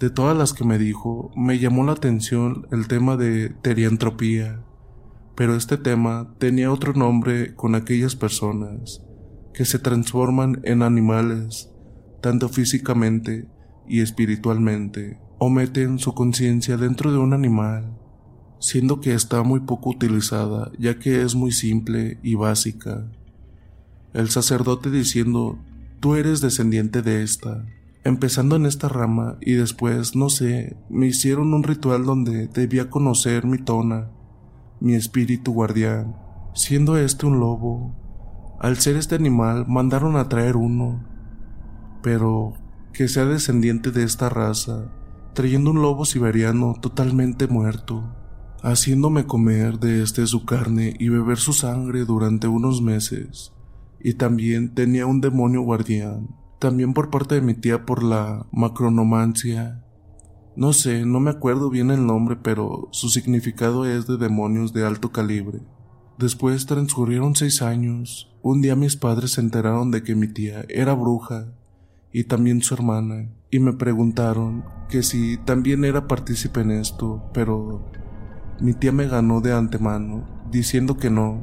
De 0.00 0.10
todas 0.10 0.36
las 0.36 0.52
que 0.52 0.64
me 0.64 0.78
dijo, 0.78 1.32
me 1.36 1.58
llamó 1.58 1.84
la 1.84 1.92
atención 1.92 2.68
el 2.70 2.86
tema 2.86 3.16
de 3.16 3.50
teriantropía, 3.50 4.64
pero 5.34 5.56
este 5.56 5.76
tema 5.76 6.34
tenía 6.38 6.72
otro 6.72 6.92
nombre 6.94 7.54
con 7.54 7.74
aquellas 7.74 8.14
personas 8.14 9.02
que 9.52 9.64
se 9.64 9.80
transforman 9.80 10.60
en 10.62 10.82
animales, 10.82 11.70
tanto 12.20 12.48
físicamente 12.48 13.48
y 13.88 14.00
espiritualmente, 14.00 15.18
o 15.38 15.50
meten 15.50 15.98
su 15.98 16.14
conciencia 16.14 16.76
dentro 16.76 17.10
de 17.10 17.18
un 17.18 17.32
animal, 17.32 17.98
siendo 18.60 19.00
que 19.00 19.14
está 19.14 19.42
muy 19.42 19.60
poco 19.60 19.90
utilizada 19.90 20.70
ya 20.78 20.98
que 20.98 21.22
es 21.22 21.34
muy 21.34 21.52
simple 21.52 22.18
y 22.22 22.34
básica. 22.34 23.10
El 24.14 24.30
sacerdote 24.30 24.90
diciendo, 24.90 25.58
tú 26.00 26.14
eres 26.14 26.40
descendiente 26.40 27.02
de 27.02 27.22
esta, 27.22 27.66
empezando 28.04 28.56
en 28.56 28.64
esta 28.64 28.88
rama 28.88 29.36
y 29.40 29.52
después, 29.52 30.16
no 30.16 30.30
sé, 30.30 30.76
me 30.88 31.06
hicieron 31.06 31.52
un 31.52 31.62
ritual 31.62 32.04
donde 32.04 32.46
debía 32.48 32.88
conocer 32.88 33.44
mi 33.44 33.58
tona, 33.58 34.08
mi 34.80 34.94
espíritu 34.94 35.52
guardián, 35.52 36.16
siendo 36.54 36.96
este 36.96 37.26
un 37.26 37.38
lobo. 37.38 37.94
Al 38.58 38.78
ser 38.78 38.96
este 38.96 39.14
animal 39.14 39.66
mandaron 39.68 40.16
a 40.16 40.28
traer 40.28 40.56
uno, 40.56 41.04
pero 42.02 42.54
que 42.94 43.08
sea 43.08 43.26
descendiente 43.26 43.90
de 43.90 44.04
esta 44.04 44.30
raza, 44.30 44.90
trayendo 45.34 45.70
un 45.70 45.82
lobo 45.82 46.06
siberiano 46.06 46.74
totalmente 46.80 47.46
muerto, 47.46 48.02
haciéndome 48.62 49.26
comer 49.26 49.78
de 49.78 50.02
este 50.02 50.26
su 50.26 50.46
carne 50.46 50.94
y 50.98 51.10
beber 51.10 51.36
su 51.36 51.52
sangre 51.52 52.06
durante 52.06 52.48
unos 52.48 52.80
meses. 52.80 53.52
Y 54.00 54.14
también 54.14 54.74
tenía 54.74 55.06
un 55.06 55.20
demonio 55.20 55.62
guardián, 55.62 56.28
también 56.58 56.94
por 56.94 57.10
parte 57.10 57.36
de 57.36 57.40
mi 57.40 57.54
tía 57.54 57.84
por 57.84 58.02
la 58.02 58.46
macronomancia. 58.52 59.84
No 60.56 60.72
sé, 60.72 61.04
no 61.04 61.20
me 61.20 61.30
acuerdo 61.30 61.70
bien 61.70 61.90
el 61.90 62.06
nombre, 62.06 62.36
pero 62.36 62.88
su 62.92 63.08
significado 63.08 63.86
es 63.86 64.06
de 64.06 64.16
demonios 64.16 64.72
de 64.72 64.84
alto 64.86 65.12
calibre. 65.12 65.60
Después 66.18 66.66
transcurrieron 66.66 67.36
seis 67.36 67.62
años. 67.62 68.34
Un 68.42 68.60
día 68.60 68.74
mis 68.74 68.96
padres 68.96 69.32
se 69.32 69.40
enteraron 69.40 69.90
de 69.90 70.02
que 70.02 70.14
mi 70.14 70.28
tía 70.28 70.64
era 70.68 70.94
bruja 70.94 71.46
y 72.12 72.24
también 72.24 72.62
su 72.62 72.74
hermana, 72.74 73.28
y 73.50 73.58
me 73.58 73.72
preguntaron 73.72 74.64
que 74.88 75.02
si 75.02 75.36
también 75.38 75.84
era 75.84 76.06
partícipe 76.06 76.60
en 76.60 76.70
esto, 76.70 77.22
pero 77.32 77.84
mi 78.60 78.72
tía 78.72 78.92
me 78.92 79.06
ganó 79.06 79.40
de 79.40 79.52
antemano, 79.52 80.26
diciendo 80.50 80.96
que 80.96 81.10
no. 81.10 81.42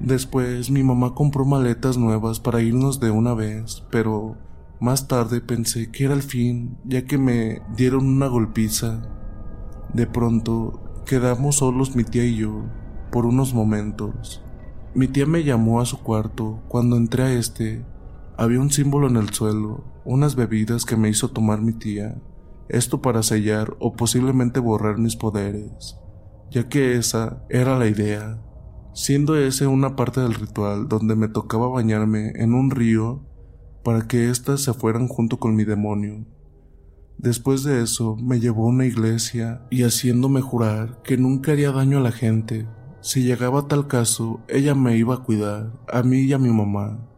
Después 0.00 0.70
mi 0.70 0.82
mamá 0.82 1.14
compró 1.14 1.44
maletas 1.44 1.98
nuevas 1.98 2.38
para 2.38 2.62
irnos 2.62 3.00
de 3.00 3.10
una 3.10 3.34
vez, 3.34 3.84
pero 3.90 4.36
más 4.80 5.08
tarde 5.08 5.40
pensé 5.40 5.90
que 5.90 6.04
era 6.04 6.14
el 6.14 6.22
fin, 6.22 6.78
ya 6.84 7.04
que 7.04 7.18
me 7.18 7.62
dieron 7.76 8.06
una 8.06 8.28
golpiza. 8.28 9.02
De 9.92 10.06
pronto 10.06 11.02
quedamos 11.04 11.56
solos 11.56 11.96
mi 11.96 12.04
tía 12.04 12.24
y 12.24 12.36
yo, 12.36 12.64
por 13.10 13.26
unos 13.26 13.54
momentos. 13.54 14.42
Mi 14.94 15.08
tía 15.08 15.26
me 15.26 15.42
llamó 15.42 15.80
a 15.80 15.86
su 15.86 15.98
cuarto. 15.98 16.62
Cuando 16.68 16.96
entré 16.96 17.22
a 17.24 17.32
este, 17.32 17.84
había 18.36 18.60
un 18.60 18.70
símbolo 18.70 19.08
en 19.08 19.16
el 19.16 19.30
suelo, 19.30 19.84
unas 20.04 20.36
bebidas 20.36 20.84
que 20.84 20.96
me 20.96 21.08
hizo 21.08 21.28
tomar 21.28 21.60
mi 21.60 21.72
tía, 21.72 22.22
esto 22.68 23.02
para 23.02 23.22
sellar 23.22 23.76
o 23.80 23.94
posiblemente 23.94 24.60
borrar 24.60 24.98
mis 24.98 25.16
poderes, 25.16 25.96
ya 26.50 26.68
que 26.68 26.96
esa 26.96 27.42
era 27.48 27.78
la 27.78 27.86
idea, 27.86 28.40
siendo 28.98 29.36
ese 29.36 29.68
una 29.68 29.94
parte 29.94 30.20
del 30.20 30.34
ritual 30.34 30.88
donde 30.88 31.14
me 31.14 31.28
tocaba 31.28 31.68
bañarme 31.68 32.32
en 32.34 32.52
un 32.52 32.70
río 32.70 33.24
para 33.84 34.08
que 34.08 34.28
éstas 34.28 34.62
se 34.62 34.74
fueran 34.74 35.06
junto 35.06 35.38
con 35.38 35.54
mi 35.54 35.64
demonio. 35.64 36.26
Después 37.16 37.62
de 37.62 37.82
eso 37.82 38.16
me 38.16 38.40
llevó 38.40 38.64
a 38.64 38.70
una 38.70 38.86
iglesia 38.86 39.62
y 39.70 39.84
haciéndome 39.84 40.40
jurar 40.40 41.00
que 41.02 41.16
nunca 41.16 41.52
haría 41.52 41.70
daño 41.70 41.98
a 41.98 42.02
la 42.02 42.12
gente. 42.12 42.66
Si 43.00 43.22
llegaba 43.22 43.68
tal 43.68 43.86
caso, 43.86 44.40
ella 44.48 44.74
me 44.74 44.96
iba 44.96 45.14
a 45.14 45.22
cuidar, 45.22 45.72
a 45.92 46.02
mí 46.02 46.22
y 46.22 46.32
a 46.32 46.38
mi 46.38 46.50
mamá 46.50 47.08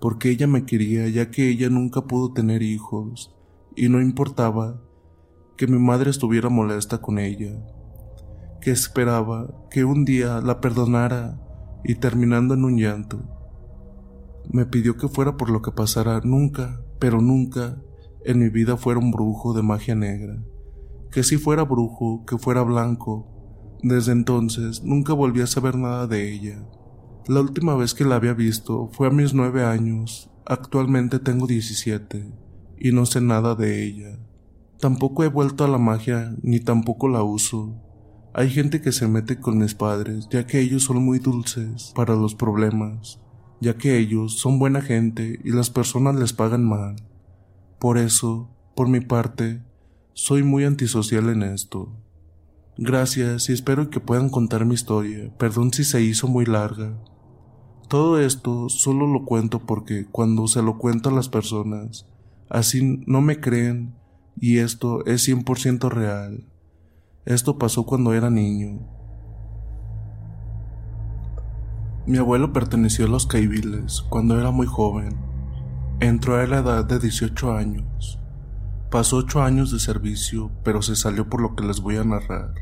porque 0.00 0.30
ella 0.30 0.46
me 0.46 0.64
quería 0.64 1.08
ya 1.08 1.30
que 1.30 1.50
ella 1.50 1.68
nunca 1.68 2.00
pudo 2.00 2.32
tener 2.32 2.62
hijos 2.62 3.36
y 3.76 3.88
no 3.88 4.00
importaba 4.00 4.80
que 5.56 5.66
mi 5.66 5.78
madre 5.78 6.10
estuviera 6.10 6.48
molesta 6.48 7.02
con 7.02 7.18
ella, 7.18 7.52
que 8.60 8.70
esperaba 8.70 9.48
que 9.70 9.84
un 9.84 10.04
día 10.04 10.40
la 10.40 10.60
perdonara 10.60 11.40
y 11.84 11.94
terminando 11.94 12.54
en 12.54 12.64
un 12.64 12.76
llanto. 12.78 13.22
Me 14.50 14.66
pidió 14.66 14.96
que 14.96 15.08
fuera 15.08 15.36
por 15.36 15.50
lo 15.50 15.62
que 15.62 15.70
pasara 15.70 16.20
nunca, 16.24 16.82
pero 16.98 17.20
nunca 17.20 17.78
en 18.24 18.38
mi 18.38 18.48
vida 18.48 18.76
fuera 18.76 19.00
un 19.00 19.10
brujo 19.10 19.54
de 19.54 19.62
magia 19.62 19.94
negra, 19.94 20.42
que 21.10 21.22
si 21.22 21.36
fuera 21.36 21.64
brujo, 21.64 22.24
que 22.26 22.38
fuera 22.38 22.62
blanco. 22.62 23.26
Desde 23.82 24.12
entonces 24.12 24.82
nunca 24.82 25.14
volví 25.14 25.40
a 25.40 25.46
saber 25.46 25.76
nada 25.76 26.06
de 26.06 26.32
ella. 26.32 26.62
La 27.26 27.40
última 27.40 27.74
vez 27.76 27.94
que 27.94 28.04
la 28.04 28.16
había 28.16 28.34
visto 28.34 28.90
fue 28.92 29.06
a 29.06 29.10
mis 29.10 29.32
nueve 29.32 29.64
años. 29.64 30.30
Actualmente 30.44 31.18
tengo 31.18 31.46
diecisiete 31.46 32.34
y 32.78 32.92
no 32.92 33.06
sé 33.06 33.20
nada 33.20 33.54
de 33.54 33.84
ella. 33.84 34.18
Tampoco 34.80 35.24
he 35.24 35.28
vuelto 35.28 35.64
a 35.64 35.68
la 35.68 35.78
magia 35.78 36.34
ni 36.42 36.60
tampoco 36.60 37.08
la 37.08 37.22
uso. 37.22 37.74
Hay 38.32 38.48
gente 38.48 38.80
que 38.80 38.92
se 38.92 39.08
mete 39.08 39.40
con 39.40 39.58
mis 39.58 39.74
padres 39.74 40.28
ya 40.30 40.46
que 40.46 40.60
ellos 40.60 40.84
son 40.84 41.04
muy 41.04 41.18
dulces 41.18 41.92
para 41.96 42.14
los 42.14 42.36
problemas, 42.36 43.20
ya 43.60 43.76
que 43.76 43.98
ellos 43.98 44.38
son 44.38 44.60
buena 44.60 44.82
gente 44.82 45.40
y 45.42 45.50
las 45.50 45.68
personas 45.68 46.14
les 46.14 46.32
pagan 46.32 46.64
mal. 46.64 46.94
Por 47.80 47.98
eso, 47.98 48.48
por 48.76 48.88
mi 48.88 49.00
parte, 49.00 49.62
soy 50.12 50.44
muy 50.44 50.64
antisocial 50.64 51.28
en 51.28 51.42
esto. 51.42 51.92
Gracias 52.78 53.48
y 53.48 53.52
espero 53.52 53.90
que 53.90 53.98
puedan 53.98 54.28
contar 54.28 54.64
mi 54.64 54.74
historia. 54.74 55.36
Perdón 55.36 55.72
si 55.72 55.82
se 55.82 56.00
hizo 56.00 56.28
muy 56.28 56.46
larga. 56.46 56.96
Todo 57.88 58.20
esto 58.20 58.68
solo 58.68 59.08
lo 59.08 59.24
cuento 59.24 59.66
porque 59.66 60.06
cuando 60.06 60.46
se 60.46 60.62
lo 60.62 60.78
cuento 60.78 61.08
a 61.08 61.12
las 61.12 61.28
personas, 61.28 62.06
así 62.48 63.02
no 63.06 63.20
me 63.22 63.40
creen 63.40 63.96
y 64.38 64.58
esto 64.58 65.04
es 65.04 65.28
100% 65.28 65.90
real. 65.90 66.49
Esto 67.26 67.58
pasó 67.58 67.84
cuando 67.84 68.14
era 68.14 68.30
niño. 68.30 68.80
Mi 72.06 72.16
abuelo 72.16 72.54
perteneció 72.54 73.04
a 73.04 73.08
los 73.08 73.26
caibiles 73.26 74.00
cuando 74.08 74.40
era 74.40 74.50
muy 74.50 74.66
joven. 74.66 75.18
Entró 76.00 76.36
a 76.36 76.46
la 76.46 76.60
edad 76.60 76.86
de 76.86 76.98
18 76.98 77.52
años. 77.52 78.18
Pasó 78.90 79.18
8 79.18 79.42
años 79.42 79.70
de 79.70 79.80
servicio, 79.80 80.50
pero 80.64 80.80
se 80.80 80.96
salió 80.96 81.28
por 81.28 81.42
lo 81.42 81.54
que 81.54 81.62
les 81.62 81.82
voy 81.82 81.98
a 81.98 82.04
narrar. 82.04 82.54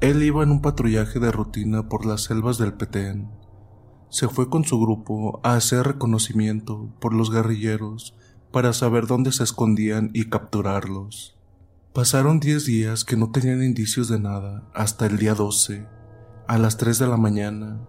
Él 0.00 0.20
iba 0.24 0.42
en 0.42 0.50
un 0.50 0.60
patrullaje 0.60 1.20
de 1.20 1.30
rutina 1.30 1.88
por 1.88 2.06
las 2.06 2.24
selvas 2.24 2.58
del 2.58 2.74
Petén. 2.74 3.30
Se 4.08 4.26
fue 4.26 4.50
con 4.50 4.64
su 4.64 4.80
grupo 4.80 5.38
a 5.44 5.54
hacer 5.54 5.86
reconocimiento 5.86 6.92
por 6.98 7.14
los 7.14 7.30
guerrilleros 7.30 8.16
para 8.50 8.72
saber 8.72 9.06
dónde 9.06 9.30
se 9.30 9.44
escondían 9.44 10.10
y 10.12 10.28
capturarlos. 10.28 11.37
Pasaron 11.98 12.38
10 12.38 12.64
días 12.64 13.04
que 13.04 13.16
no 13.16 13.32
tenían 13.32 13.60
indicios 13.60 14.06
de 14.06 14.20
nada 14.20 14.62
hasta 14.72 15.06
el 15.06 15.18
día 15.18 15.34
12, 15.34 15.84
a 16.46 16.56
las 16.56 16.76
3 16.76 16.96
de 17.00 17.08
la 17.08 17.16
mañana, 17.16 17.80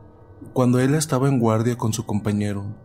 cuando 0.52 0.80
él 0.80 0.96
estaba 0.96 1.28
en 1.28 1.38
guardia 1.38 1.78
con 1.78 1.94
su 1.94 2.08
compañero, 2.08 2.76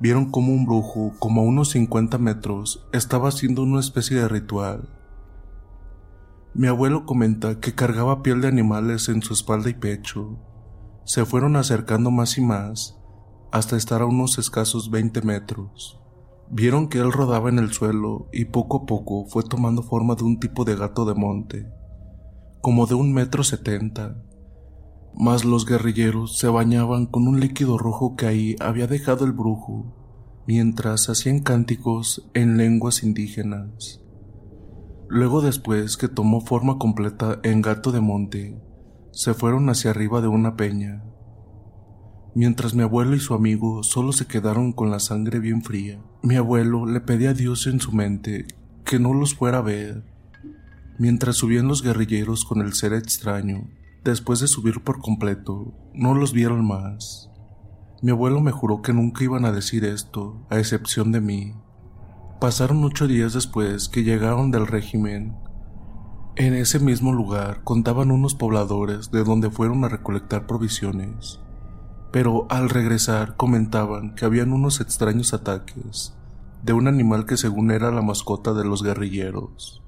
vieron 0.00 0.32
como 0.32 0.52
un 0.52 0.66
brujo, 0.66 1.12
como 1.20 1.42
a 1.42 1.44
unos 1.44 1.68
50 1.68 2.18
metros, 2.18 2.84
estaba 2.92 3.28
haciendo 3.28 3.62
una 3.62 3.78
especie 3.78 4.16
de 4.16 4.26
ritual. 4.26 4.88
Mi 6.52 6.66
abuelo 6.66 7.06
comenta 7.06 7.60
que 7.60 7.76
cargaba 7.76 8.24
piel 8.24 8.40
de 8.40 8.48
animales 8.48 9.08
en 9.08 9.22
su 9.22 9.34
espalda 9.34 9.70
y 9.70 9.74
pecho. 9.74 10.36
Se 11.04 11.24
fueron 11.24 11.54
acercando 11.54 12.10
más 12.10 12.36
y 12.38 12.40
más, 12.40 12.98
hasta 13.52 13.76
estar 13.76 14.02
a 14.02 14.06
unos 14.06 14.36
escasos 14.36 14.90
20 14.90 15.22
metros. 15.22 16.01
Vieron 16.52 16.88
que 16.88 16.98
él 16.98 17.10
rodaba 17.10 17.48
en 17.48 17.58
el 17.58 17.72
suelo 17.72 18.28
y 18.32 18.44
poco 18.44 18.82
a 18.82 18.86
poco 18.86 19.26
fue 19.26 19.42
tomando 19.42 19.82
forma 19.82 20.14
de 20.14 20.22
un 20.22 20.38
tipo 20.38 20.64
de 20.64 20.76
gato 20.76 21.04
de 21.04 21.14
monte, 21.14 21.66
como 22.60 22.86
de 22.86 22.94
un 22.94 23.12
metro 23.12 23.42
setenta 23.42 24.22
mas 25.14 25.44
los 25.44 25.66
guerrilleros 25.66 26.38
se 26.38 26.48
bañaban 26.48 27.06
con 27.06 27.28
un 27.28 27.40
líquido 27.40 27.78
rojo 27.78 28.16
que 28.16 28.26
ahí 28.26 28.56
había 28.60 28.86
dejado 28.86 29.24
el 29.24 29.32
brujo, 29.32 29.94
mientras 30.46 31.08
hacían 31.08 31.40
cánticos 31.40 32.28
en 32.34 32.56
lenguas 32.56 33.02
indígenas. 33.02 34.00
Luego 35.08 35.42
después 35.42 35.96
que 35.96 36.08
tomó 36.08 36.40
forma 36.40 36.78
completa 36.78 37.38
en 37.42 37.60
gato 37.60 37.92
de 37.92 38.00
monte, 38.00 38.58
se 39.10 39.34
fueron 39.34 39.68
hacia 39.68 39.90
arriba 39.90 40.22
de 40.22 40.28
una 40.28 40.56
peña, 40.56 41.04
mientras 42.34 42.74
mi 42.74 42.82
abuelo 42.82 43.14
y 43.14 43.20
su 43.20 43.34
amigo 43.34 43.82
solo 43.82 44.12
se 44.12 44.26
quedaron 44.26 44.72
con 44.72 44.90
la 44.90 45.00
sangre 45.00 45.38
bien 45.38 45.62
fría. 45.62 46.00
Mi 46.22 46.36
abuelo 46.36 46.86
le 46.86 47.00
pedía 47.00 47.30
a 47.30 47.34
Dios 47.34 47.66
en 47.66 47.80
su 47.80 47.92
mente 47.92 48.46
que 48.84 48.98
no 48.98 49.14
los 49.14 49.34
fuera 49.34 49.58
a 49.58 49.62
ver, 49.62 50.04
mientras 50.98 51.36
subían 51.36 51.68
los 51.68 51.82
guerrilleros 51.82 52.44
con 52.44 52.60
el 52.60 52.72
ser 52.72 52.92
extraño 52.92 53.68
Después 54.04 54.40
de 54.40 54.48
subir 54.48 54.82
por 54.82 55.00
completo, 55.00 55.72
no 55.94 56.14
los 56.14 56.32
vieron 56.32 56.66
más. 56.66 57.30
Mi 58.02 58.10
abuelo 58.10 58.40
me 58.40 58.50
juró 58.50 58.82
que 58.82 58.92
nunca 58.92 59.22
iban 59.22 59.44
a 59.44 59.52
decir 59.52 59.84
esto, 59.84 60.44
a 60.50 60.58
excepción 60.58 61.12
de 61.12 61.20
mí. 61.20 61.54
Pasaron 62.40 62.82
ocho 62.82 63.06
días 63.06 63.32
después 63.32 63.88
que 63.88 64.02
llegaron 64.02 64.50
del 64.50 64.66
régimen. 64.66 65.36
En 66.34 66.52
ese 66.54 66.80
mismo 66.80 67.12
lugar 67.12 67.62
contaban 67.62 68.10
unos 68.10 68.34
pobladores 68.34 69.12
de 69.12 69.22
donde 69.22 69.50
fueron 69.50 69.84
a 69.84 69.88
recolectar 69.88 70.48
provisiones, 70.48 71.38
pero 72.12 72.46
al 72.50 72.68
regresar 72.68 73.36
comentaban 73.36 74.14
que 74.14 74.26
habían 74.26 74.52
unos 74.52 74.80
extraños 74.80 75.32
ataques 75.32 76.14
de 76.62 76.74
un 76.74 76.86
animal 76.86 77.26
que 77.26 77.36
según 77.36 77.70
era 77.70 77.90
la 77.90 78.02
mascota 78.02 78.52
de 78.52 78.64
los 78.64 78.82
guerrilleros. 78.82 79.82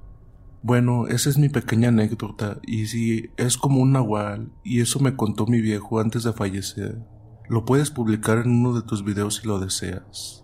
Bueno, 0.63 1.07
esa 1.09 1.29
es 1.29 1.37
mi 1.37 1.51
pequeña 1.51 1.89
anécdota, 1.89 2.59
y 2.63 2.87
si 2.87 3.31
es 3.37 3.59
como 3.59 3.81
un 3.81 3.93
nahual, 3.93 4.51
y 4.65 4.81
eso 4.81 4.99
me 4.99 5.15
contó 5.15 5.47
mi 5.47 5.61
viejo 5.61 6.01
antes 6.01 6.25
de 6.25 6.33
fallecer. 6.33 6.99
Lo 7.49 7.67
puedes 7.67 7.91
publicar 7.91 8.39
en 8.39 8.51
uno 8.51 8.73
de 8.73 8.81
tus 8.81 9.05
videos 9.05 9.37
si 9.37 9.47
lo 9.47 9.61
deseas. 9.61 10.43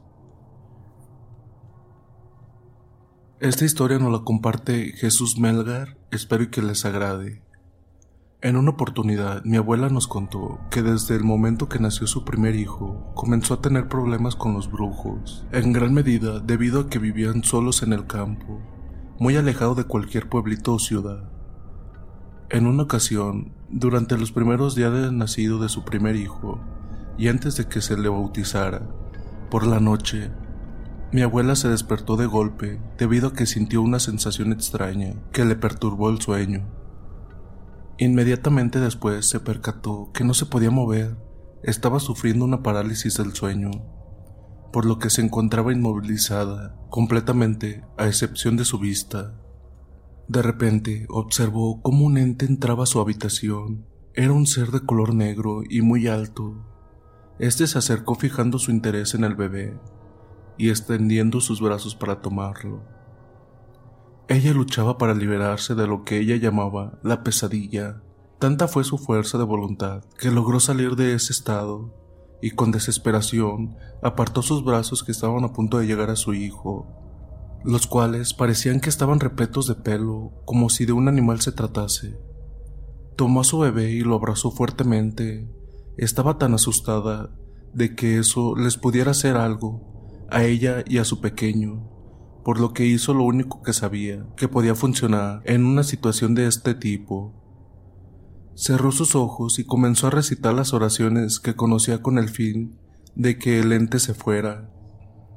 Esta 3.41 3.65
historia 3.65 3.99
nos 3.99 4.13
la 4.13 4.19
comparte 4.19 4.93
Jesús 4.93 5.39
Melgar, 5.39 5.97
espero 6.11 6.51
que 6.51 6.61
les 6.61 6.85
agrade. 6.85 7.43
En 8.43 8.57
una 8.57 8.71
oportunidad, 8.71 9.45
mi 9.45 9.59
abuela 9.59 9.91
nos 9.91 10.09
contó 10.09 10.61
que 10.71 10.83
desde 10.83 11.15
el 11.15 11.25
momento 11.25 11.69
que 11.69 11.79
nació 11.79 12.07
su 12.07 12.25
primer 12.25 12.57
hijo, 12.57 13.13
comenzó 13.15 13.55
a 13.55 13.61
tener 13.61 13.87
problemas 13.87 14.35
con 14.35 14.55
los 14.55 14.71
brujos, 14.71 15.45
en 15.53 15.75
gran 15.75 15.93
medida 15.93 16.41
debido 16.41 16.81
a 16.81 16.89
que 16.89 16.99
vivían 16.99 17.45
solos 17.45 17.83
en 17.83 17.93
el 17.93 18.07
campo 18.07 18.61
muy 19.19 19.37
alejado 19.37 19.75
de 19.75 19.85
cualquier 19.85 20.31
pueblito 20.31 20.73
o 20.73 20.79
ciudad. 20.79 21.29
En 22.49 22.67
una 22.67 22.85
ocasión, 22.85 23.53
durante 23.69 24.17
los 24.17 24.33
primeros 24.33 24.75
días 24.75 24.95
de 24.95 25.13
nacido 25.13 25.59
de 25.59 25.69
su 25.69 25.85
primer 25.85 26.17
hijo, 26.17 26.59
y 27.19 27.29
antes 27.29 27.59
de 27.59 27.69
que 27.69 27.83
se 27.83 27.99
le 27.99 28.09
bautizara, 28.09 28.89
por 29.51 29.67
la 29.67 29.79
noche, 29.79 30.31
mi 31.13 31.21
abuela 31.21 31.55
se 31.55 31.69
despertó 31.69 32.17
de 32.17 32.25
golpe 32.25 32.81
debido 32.97 33.29
a 33.29 33.33
que 33.35 33.45
sintió 33.45 33.83
una 33.83 33.99
sensación 33.99 34.55
extraña 34.55 35.17
que 35.31 35.45
le 35.45 35.57
perturbó 35.57 36.09
el 36.09 36.23
sueño. 36.23 36.80
Inmediatamente 38.01 38.81
después 38.81 39.29
se 39.29 39.39
percató 39.39 40.11
que 40.13 40.25
no 40.25 40.35
se 40.35 40.47
podía 40.47 40.73
mover, 40.73 41.17
estaba 41.63 42.01
sufriendo 42.01 42.45
una 42.45 42.65
parálisis 42.65 43.17
del 43.19 43.33
sueño 43.33 43.71
por 44.73 44.87
lo 44.87 44.99
que 44.99 45.11
se 45.11 45.23
encontraba 45.23 45.73
inmovilizada 45.73 46.77
completamente 46.91 47.85
a 47.97 48.07
excepción 48.07 48.57
de 48.57 48.65
su 48.65 48.79
vista. 48.79 49.35
De 50.29 50.43
repente 50.43 51.07
observó 51.09 51.83
cómo 51.83 52.07
un 52.07 52.19
ente 52.19 52.47
entraba 52.47 52.85
a 52.85 52.87
su 52.87 53.01
habitación. 53.01 53.87
Era 54.15 54.33
un 54.33 54.47
ser 54.47 54.71
de 54.71 54.81
color 54.81 55.15
negro 55.15 55.63
y 55.69 55.83
muy 55.83 56.07
alto. 56.07 56.65
Este 57.39 57.67
se 57.67 57.79
acercó 57.79 58.15
fijando 58.15 58.59
su 58.59 58.71
interés 58.71 59.15
en 59.15 59.25
el 59.25 59.35
bebé 59.35 59.79
y 60.57 60.69
extendiendo 60.69 61.41
sus 61.41 61.61
brazos 61.61 61.97
para 61.97 62.21
tomarlo. 62.21 62.85
Ella 64.31 64.53
luchaba 64.53 64.97
para 64.97 65.13
liberarse 65.13 65.75
de 65.75 65.89
lo 65.89 66.05
que 66.05 66.21
ella 66.21 66.37
llamaba 66.37 67.01
la 67.03 67.25
pesadilla. 67.25 68.01
Tanta 68.39 68.69
fue 68.69 68.85
su 68.85 68.97
fuerza 68.97 69.39
de 69.39 69.45
voluntad 69.45 70.05
que 70.21 70.31
logró 70.31 70.61
salir 70.61 70.95
de 70.95 71.15
ese 71.15 71.33
estado 71.33 71.93
y 72.41 72.53
con 72.53 72.71
desesperación 72.71 73.77
apartó 74.05 74.43
sus 74.43 74.65
brazos 74.65 75.03
que 75.03 75.11
estaban 75.11 75.43
a 75.43 75.53
punto 75.53 75.79
de 75.79 75.89
llegar 75.89 76.11
a 76.11 76.17
su 76.17 76.33
hijo, 76.33 76.87
los 77.65 77.89
cuales 77.89 78.33
parecían 78.33 78.79
que 78.79 78.89
estaban 78.89 79.19
repletos 79.19 79.67
de 79.67 79.75
pelo, 79.75 80.31
como 80.45 80.71
si 80.71 80.87
de 80.87 80.93
un 80.93 81.09
animal 81.09 81.41
se 81.41 81.51
tratase. 81.51 82.17
Tomó 83.17 83.41
a 83.41 83.45
su 83.45 83.59
bebé 83.59 83.91
y 83.91 84.03
lo 84.03 84.15
abrazó 84.15 84.53
fuertemente. 84.53 85.51
Estaba 85.97 86.39
tan 86.39 86.55
asustada 86.55 87.31
de 87.75 87.97
que 87.97 88.19
eso 88.19 88.55
les 88.55 88.77
pudiera 88.77 89.11
hacer 89.11 89.37
algo 89.37 90.29
a 90.31 90.45
ella 90.45 90.85
y 90.87 90.99
a 90.99 91.05
su 91.05 91.21
pequeño, 91.21 91.90
por 92.45 92.61
lo 92.61 92.73
que 92.73 92.87
hizo 92.87 93.15
lo 93.15 93.25
único 93.25 93.63
que 93.63 93.73
sabía 93.73 94.27
que 94.37 94.49
podía 94.49 94.75
funcionar 94.75 95.43
en 95.45 95.65
una 95.65 95.83
situación 95.83 96.35
de 96.35 96.47
este 96.47 96.75
tipo, 96.75 97.41
Cerró 98.61 98.93
sus 98.93 99.15
ojos 99.15 99.59
y 99.59 99.65
comenzó 99.65 100.09
a 100.09 100.11
recitar 100.11 100.53
las 100.53 100.75
oraciones 100.75 101.41
que 101.41 101.55
conocía 101.55 102.03
con 102.03 102.19
el 102.19 102.29
fin 102.29 102.79
de 103.15 103.39
que 103.39 103.59
el 103.59 103.73
ente 103.73 103.99
se 103.99 104.13
fuera. 104.13 104.71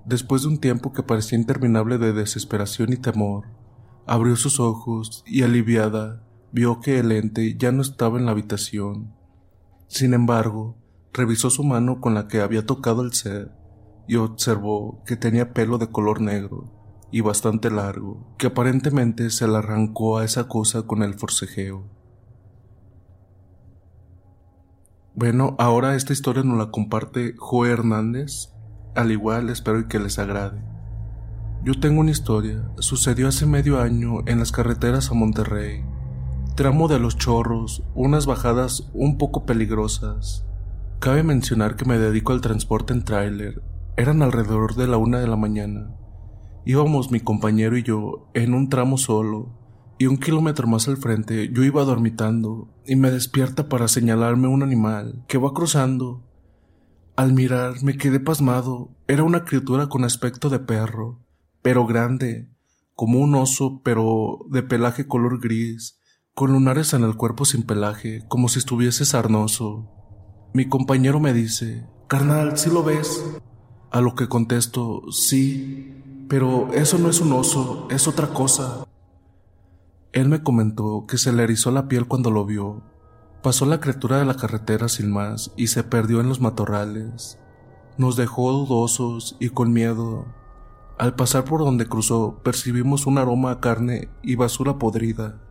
Después 0.06 0.42
de 0.42 0.50
un 0.50 0.58
tiempo 0.60 0.92
que 0.92 1.04
parecía 1.04 1.38
interminable 1.38 1.98
de 1.98 2.12
desesperación 2.12 2.92
y 2.92 2.98
temor, 2.98 3.46
abrió 4.06 4.36
sus 4.36 4.60
ojos 4.60 5.24
y 5.26 5.44
aliviada 5.44 6.28
vio 6.52 6.82
que 6.82 7.00
el 7.00 7.14
ente 7.14 7.56
ya 7.58 7.72
no 7.72 7.82
estaba 7.82 8.20
en 8.20 8.26
la 8.26 8.32
habitación. 8.32 9.14
Sin 9.88 10.14
embargo, 10.14 10.78
revisó 11.14 11.50
su 11.50 11.64
mano 11.64 12.02
con 12.02 12.14
la 12.16 12.28
que 12.28 12.42
había 12.42 12.66
tocado 12.66 13.04
el 13.04 13.14
ser 13.14 13.54
y 14.06 14.18
observó 14.18 15.02
que 15.06 15.16
tenía 15.16 15.54
pelo 15.54 15.78
de 15.78 15.88
color 15.88 16.20
negro 16.20 16.83
y 17.14 17.22
bastante 17.22 17.70
largo, 17.70 18.26
que 18.40 18.48
aparentemente 18.48 19.30
se 19.30 19.48
le 19.48 19.58
arrancó 19.58 20.18
a 20.18 20.26
esa 20.26 20.48
cosa 20.48 20.88
con 20.88 21.04
el 21.04 21.14
forcejeo. 21.14 21.84
Bueno, 25.14 25.56
ahora 25.60 25.96
esta 25.96 26.12
historia 26.12 26.42
nos 26.42 26.58
la 26.58 26.72
comparte 26.72 27.36
Joe 27.38 27.70
Hernández. 27.70 28.50
Al 28.96 29.12
igual, 29.12 29.52
espero 29.52 29.88
que 29.88 30.00
les 30.00 30.18
agrade. 30.18 30.60
Yo 31.64 31.80
tengo 31.80 32.02
una 32.02 32.10
historia. 32.10 32.68
Sucedió 32.80 33.28
hace 33.28 33.46
medio 33.46 33.80
año 33.80 34.22
en 34.26 34.40
las 34.40 34.52
carreteras 34.52 35.12
a 35.12 35.14
Monterrey. 35.14 35.86
Tramo 36.56 36.88
de 36.88 36.98
los 36.98 37.20
chorros, 37.20 37.84
unas 37.94 38.26
bajadas 38.26 38.90
un 38.96 39.20
poco 39.20 39.46
peligrosas. 39.46 40.48
Cabe 40.98 41.22
mencionar 41.22 41.76
que 41.76 41.86
me 41.86 42.00
dedico 42.00 42.34
al 42.34 42.42
transporte 42.42 42.92
en 42.92 43.06
tráiler. 43.06 43.62
Eran 43.98 44.24
alrededor 44.24 44.74
de 44.74 44.88
la 44.88 44.98
una 44.98 45.20
de 45.20 45.28
la 45.28 45.36
mañana. 45.36 45.92
Íbamos 46.66 47.12
mi 47.12 47.20
compañero 47.20 47.78
y 47.78 47.84
yo 47.84 48.30
en 48.34 48.54
un 48.54 48.70
tramo 48.70 48.98
solo, 48.98 49.64
y 49.98 50.08
un 50.08 50.18
kilómetro 50.18 50.68
más 50.68 50.88
al 50.88 50.98
frente 50.98 51.50
yo 51.54 51.64
iba 51.64 51.84
dormitando 51.84 52.68
y 52.86 52.96
me 52.96 53.12
despierta 53.12 53.70
para 53.70 53.88
señalarme 53.88 54.48
un 54.48 54.64
animal 54.64 55.24
que 55.28 55.38
va 55.38 55.54
cruzando. 55.54 56.24
Al 57.16 57.34
mirar 57.34 57.84
me 57.84 57.96
quedé 57.96 58.20
pasmado. 58.20 58.96
Era 59.08 59.24
una 59.24 59.46
criatura 59.46 59.88
con 59.88 60.04
aspecto 60.04 60.50
de 60.50 60.60
perro, 60.60 61.22
pero 61.62 61.86
grande, 61.86 62.50
como 62.96 63.20
un 63.20 63.36
oso, 63.36 63.82
pero 63.84 64.40
de 64.50 64.64
pelaje 64.64 65.08
color 65.08 65.40
gris, 65.40 66.00
con 66.34 66.52
lunares 66.52 66.94
en 66.94 67.04
el 67.04 67.16
cuerpo 67.16 67.46
sin 67.46 67.64
pelaje, 67.64 68.24
como 68.28 68.50
si 68.50 68.60
estuviese 68.60 69.06
sarnoso. 69.06 69.90
Mi 70.54 70.68
compañero 70.68 71.20
me 71.20 71.34
dice, 71.34 71.88
carnal, 72.08 72.58
¿sí 72.58 72.70
lo 72.70 72.84
ves? 72.84 73.24
A 73.92 74.02
lo 74.02 74.16
que 74.16 74.28
contesto, 74.28 75.04
sí, 75.12 76.03
pero 76.28 76.72
eso 76.74 76.98
no 76.98 77.10
es 77.10 77.22
un 77.22 77.34
oso, 77.34 77.88
es 77.90 78.08
otra 78.08 78.28
cosa. 78.28 78.86
Él 80.12 80.30
me 80.30 80.44
comentó 80.44 81.06
que 81.08 81.18
se 81.18 81.34
le 81.34 81.44
erizó 81.44 81.72
la 81.72 81.88
piel 81.88 82.08
cuando 82.08 82.32
lo 82.32 82.46
vio. 82.46 82.84
Pasó 83.42 83.66
la 83.66 83.80
criatura 83.80 84.20
de 84.20 84.26
la 84.26 84.36
carretera 84.36 84.88
sin 84.88 85.12
más 85.12 85.52
y 85.58 85.68
se 85.68 85.84
perdió 85.84 86.22
en 86.22 86.30
los 86.30 86.40
matorrales. 86.40 87.40
Nos 87.98 88.16
dejó 88.16 88.52
dudosos 88.52 89.36
y 89.40 89.50
con 89.50 89.74
miedo. 89.74 90.26
Al 90.98 91.16
pasar 91.16 91.46
por 91.46 91.62
donde 91.62 91.88
cruzó, 91.88 92.42
percibimos 92.44 93.08
un 93.08 93.18
aroma 93.18 93.52
a 93.52 93.60
carne 93.60 94.10
y 94.22 94.36
basura 94.36 94.78
podrida. 94.78 95.42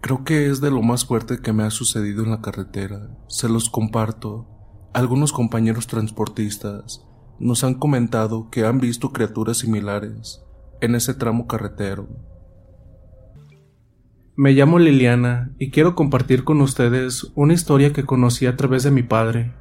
Creo 0.00 0.22
que 0.22 0.50
es 0.50 0.60
de 0.60 0.70
lo 0.70 0.82
más 0.82 1.06
fuerte 1.06 1.40
que 1.40 1.54
me 1.54 1.64
ha 1.64 1.70
sucedido 1.70 2.22
en 2.22 2.30
la 2.30 2.42
carretera. 2.42 3.08
Se 3.26 3.48
los 3.48 3.70
comparto. 3.70 4.46
Algunos 4.92 5.32
compañeros 5.32 5.86
transportistas 5.86 7.04
nos 7.38 7.64
han 7.64 7.74
comentado 7.74 8.48
que 8.50 8.64
han 8.64 8.78
visto 8.78 9.12
criaturas 9.12 9.58
similares 9.58 10.42
en 10.80 10.94
ese 10.94 11.14
tramo 11.14 11.46
carretero. 11.46 12.08
Me 14.36 14.52
llamo 14.52 14.78
Liliana 14.78 15.52
y 15.58 15.70
quiero 15.70 15.94
compartir 15.94 16.42
con 16.42 16.60
ustedes 16.60 17.30
una 17.34 17.52
historia 17.52 17.92
que 17.92 18.04
conocí 18.04 18.46
a 18.46 18.56
través 18.56 18.82
de 18.82 18.90
mi 18.90 19.02
padre. 19.02 19.52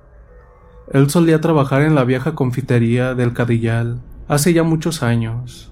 Él 0.91 1.09
solía 1.09 1.41
trabajar 1.41 1.83
en 1.83 1.93
la 1.93 2.03
vieja 2.03 2.33
confitería 2.33 3.13
del 3.13 3.33
Cadillal 3.33 4.01
hace 4.27 4.53
ya 4.53 4.63
muchos 4.63 5.03
años. 5.03 5.71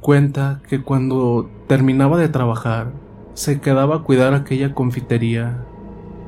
Cuenta 0.00 0.60
que 0.68 0.82
cuando 0.82 1.48
terminaba 1.68 2.18
de 2.18 2.28
trabajar, 2.28 2.92
se 3.34 3.60
quedaba 3.60 3.96
a 3.96 4.02
cuidar 4.02 4.34
aquella 4.34 4.74
confitería. 4.74 5.64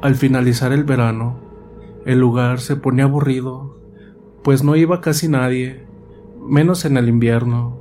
Al 0.02 0.14
finalizar 0.14 0.72
el 0.72 0.84
verano, 0.84 1.40
el 2.06 2.20
lugar 2.20 2.60
se 2.60 2.76
ponía 2.76 3.04
aburrido, 3.04 3.73
pues 4.44 4.62
no 4.62 4.76
iba 4.76 5.00
casi 5.00 5.26
nadie, 5.26 5.84
menos 6.46 6.84
en 6.84 6.96
el 6.96 7.08
invierno. 7.08 7.78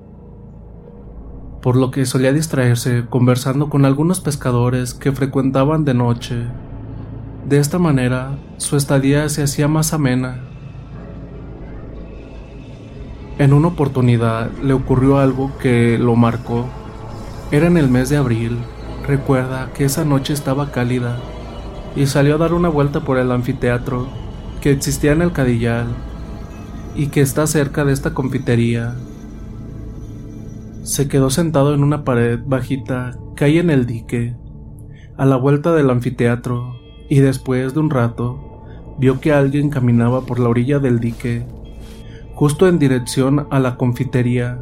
Por 1.62 1.76
lo 1.76 1.92
que 1.92 2.06
solía 2.08 2.34
distraerse 2.34 3.06
conversando 3.10 3.70
con 3.70 3.86
algunos 3.86 4.22
pescadores 4.22 4.96
que 4.96 5.12
frecuentaban 5.12 5.86
de 5.86 5.94
noche. 5.94 6.48
De 7.48 7.60
esta 7.60 7.78
manera, 7.78 8.38
su 8.58 8.78
estadía 8.78 9.30
se 9.30 9.44
hacía 9.44 9.68
más 9.68 9.94
amena. 9.94 10.40
En 13.38 13.54
una 13.54 13.68
oportunidad 13.68 14.50
le 14.64 14.74
ocurrió 14.74 15.20
algo 15.20 15.56
que 15.60 16.00
lo 16.00 16.16
marcó. 16.16 16.66
Era 17.52 17.68
en 17.68 17.78
el 17.78 17.90
mes 17.90 18.10
de 18.10 18.18
abril, 18.18 18.58
Recuerda 19.06 19.70
que 19.74 19.84
esa 19.84 20.06
noche 20.06 20.32
estaba 20.32 20.72
cálida 20.72 21.18
y 21.94 22.06
salió 22.06 22.36
a 22.36 22.38
dar 22.38 22.54
una 22.54 22.70
vuelta 22.70 23.02
por 23.02 23.18
el 23.18 23.34
anfiteatro 23.34 24.08
que 24.62 24.72
existía 24.72 25.12
en 25.12 25.22
el 25.22 25.34
Cadillal 25.34 25.88
y 26.96 27.08
que 27.08 27.22
está 27.22 27.48
cerca 27.48 27.86
de 27.86 27.94
esta 27.94 28.14
confitería. 28.14 28.96
Se 30.84 31.08
quedó 31.08 31.30
sentado 31.30 31.74
en 31.74 31.84
una 31.84 32.04
pared 32.04 32.40
bajita 32.46 33.18
que 33.36 33.46
hay 33.46 33.58
en 33.58 33.70
el 33.70 33.86
dique, 33.86 34.36
a 35.18 35.26
la 35.26 35.38
vuelta 35.38 35.74
del 35.74 35.90
anfiteatro, 35.90 36.76
y 37.10 37.20
después 37.20 37.74
de 37.74 37.80
un 37.80 37.90
rato 37.90 38.64
vio 39.00 39.20
que 39.20 39.34
alguien 39.34 39.70
caminaba 39.70 40.26
por 40.26 40.40
la 40.40 40.50
orilla 40.50 40.80
del 40.80 41.00
dique, 41.00 41.46
justo 42.34 42.68
en 42.68 42.80
dirección 42.80 43.48
a 43.50 43.60
la 43.60 43.78
confitería. 43.78 44.62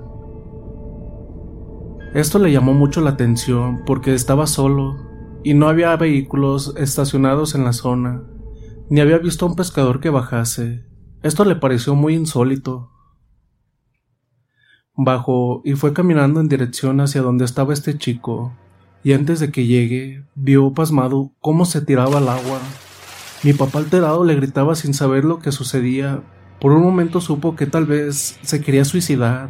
Esto 2.14 2.40
le 2.40 2.52
llamó 2.52 2.74
mucho 2.74 3.02
la 3.02 3.12
atención 3.12 3.84
porque 3.86 4.14
estaba 4.14 4.46
solo 4.48 4.98
y 5.44 5.54
no 5.54 5.70
había 5.70 5.96
vehículos 5.96 6.76
estacionados 6.78 7.56
en 7.56 7.64
la 7.64 7.74
zona, 7.74 8.24
ni 8.90 9.00
había 9.00 9.18
visto 9.18 9.46
a 9.46 9.50
un 9.50 9.56
pescador 9.56 10.00
que 10.02 10.10
bajase. 10.10 10.91
Esto 11.24 11.46
le 11.46 11.56
pareció 11.56 11.96
muy 11.96 12.16
insólito. 12.16 12.90
Bajó 14.96 15.62
y 15.64 15.74
fue 15.74 15.94
caminando 15.94 16.40
en 16.40 16.50
dirección 16.50 17.00
hacia 17.00 17.22
donde 17.22 17.46
estaba 17.46 17.74
este 17.74 17.98
chico, 17.98 18.54
y 19.04 19.14
antes 19.14 19.40
de 19.40 19.52
que 19.52 19.66
llegue, 19.66 20.26
vio 20.36 20.74
pasmado 20.74 21.32
cómo 21.40 21.66
se 21.66 21.82
tiraba 21.82 22.18
al 22.18 22.30
agua. 22.30 22.60
Mi 23.44 23.54
papá 23.54 23.80
alterado 23.80 24.24
le 24.24 24.36
gritaba 24.36 24.76
sin 24.76 24.94
saber 24.94 25.26
lo 25.26 25.40
que 25.40 25.52
sucedía. 25.52 26.22
Por 26.60 26.72
un 26.74 26.84
momento 26.84 27.22
supo 27.22 27.56
que 27.56 27.66
tal 27.66 27.86
vez 27.86 28.38
se 28.42 28.62
quería 28.62 28.86
suicidar 28.86 29.50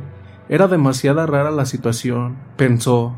era 0.52 0.68
demasiada 0.68 1.26
rara 1.26 1.50
la 1.50 1.66
situación, 1.66 2.36
pensó. 2.58 3.16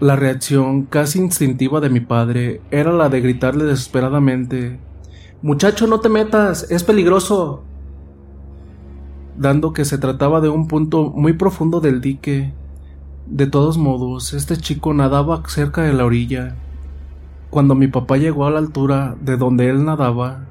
La 0.00 0.16
reacción 0.16 0.86
casi 0.86 1.18
instintiva 1.18 1.80
de 1.80 1.90
mi 1.90 2.00
padre 2.00 2.62
era 2.70 2.90
la 2.90 3.10
de 3.10 3.20
gritarle 3.20 3.66
desesperadamente 3.66 4.80
Muchacho, 5.42 5.88
no 5.88 5.98
te 5.98 6.08
metas, 6.08 6.70
es 6.70 6.84
peligroso. 6.84 7.64
Dando 9.36 9.72
que 9.72 9.84
se 9.84 9.98
trataba 9.98 10.40
de 10.40 10.48
un 10.48 10.68
punto 10.68 11.10
muy 11.10 11.32
profundo 11.32 11.80
del 11.80 12.00
dique. 12.00 12.52
De 13.26 13.48
todos 13.48 13.76
modos, 13.76 14.34
este 14.34 14.56
chico 14.56 14.94
nadaba 14.94 15.42
cerca 15.48 15.82
de 15.82 15.94
la 15.94 16.04
orilla. 16.04 16.54
Cuando 17.50 17.74
mi 17.74 17.88
papá 17.88 18.18
llegó 18.18 18.46
a 18.46 18.52
la 18.52 18.60
altura 18.60 19.16
de 19.20 19.36
donde 19.36 19.68
él 19.68 19.84
nadaba, 19.84 20.44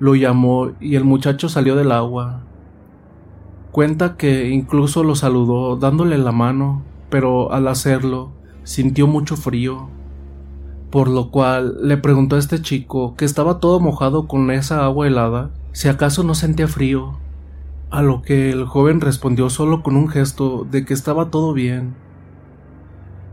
lo 0.00 0.14
llamó 0.14 0.72
y 0.80 0.96
el 0.96 1.04
muchacho 1.04 1.48
salió 1.48 1.74
del 1.74 1.90
agua. 1.90 2.42
Cuenta 3.72 4.18
que 4.18 4.50
incluso 4.50 5.02
lo 5.02 5.14
saludó 5.14 5.76
dándole 5.76 6.18
la 6.18 6.32
mano, 6.32 6.82
pero 7.08 7.52
al 7.52 7.68
hacerlo 7.68 8.32
sintió 8.64 9.06
mucho 9.06 9.34
frío, 9.34 9.88
por 10.96 11.08
lo 11.08 11.30
cual 11.30 11.76
le 11.82 11.98
preguntó 11.98 12.36
a 12.36 12.38
este 12.38 12.62
chico 12.62 13.16
que 13.16 13.26
estaba 13.26 13.60
todo 13.60 13.80
mojado 13.80 14.26
con 14.26 14.50
esa 14.50 14.82
agua 14.82 15.06
helada 15.06 15.50
si 15.72 15.88
acaso 15.88 16.22
no 16.22 16.34
sentía 16.34 16.68
frío, 16.68 17.18
a 17.90 18.00
lo 18.00 18.22
que 18.22 18.48
el 18.48 18.64
joven 18.64 19.02
respondió 19.02 19.50
solo 19.50 19.82
con 19.82 19.94
un 19.94 20.08
gesto 20.08 20.66
de 20.70 20.86
que 20.86 20.94
estaba 20.94 21.28
todo 21.28 21.52
bien. 21.52 21.94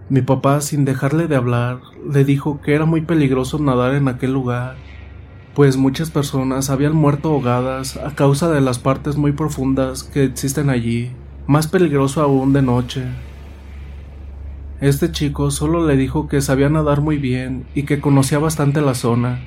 Mi 0.09 0.21
papá, 0.21 0.59
sin 0.59 0.83
dejarle 0.83 1.29
de 1.29 1.37
hablar, 1.37 1.79
le 2.05 2.25
dijo 2.25 2.59
que 2.59 2.75
era 2.75 2.83
muy 2.83 2.99
peligroso 2.99 3.57
nadar 3.59 3.95
en 3.95 4.09
aquel 4.09 4.33
lugar 4.33 4.75
pues 5.55 5.77
muchas 5.77 6.11
personas 6.11 6.69
habían 6.69 6.95
muerto 6.95 7.29
ahogadas 7.29 7.95
a 7.95 8.13
causa 8.13 8.51
de 8.51 8.59
las 8.59 8.77
partes 8.77 9.15
muy 9.15 9.31
profundas 9.31 10.03
que 10.03 10.25
existen 10.25 10.69
allí, 10.69 11.13
más 11.47 11.67
peligroso 11.67 12.21
aún 12.21 12.51
de 12.51 12.61
noche. 12.61 13.05
Este 14.83 15.13
chico 15.13 15.49
solo 15.49 15.87
le 15.87 15.95
dijo 15.95 16.27
que 16.27 16.41
sabía 16.41 16.67
nadar 16.67 16.99
muy 16.99 17.17
bien 17.17 17.65
y 17.73 17.83
que 17.83 18.01
conocía 18.01 18.37
bastante 18.37 18.81
la 18.81 18.95
zona. 18.95 19.39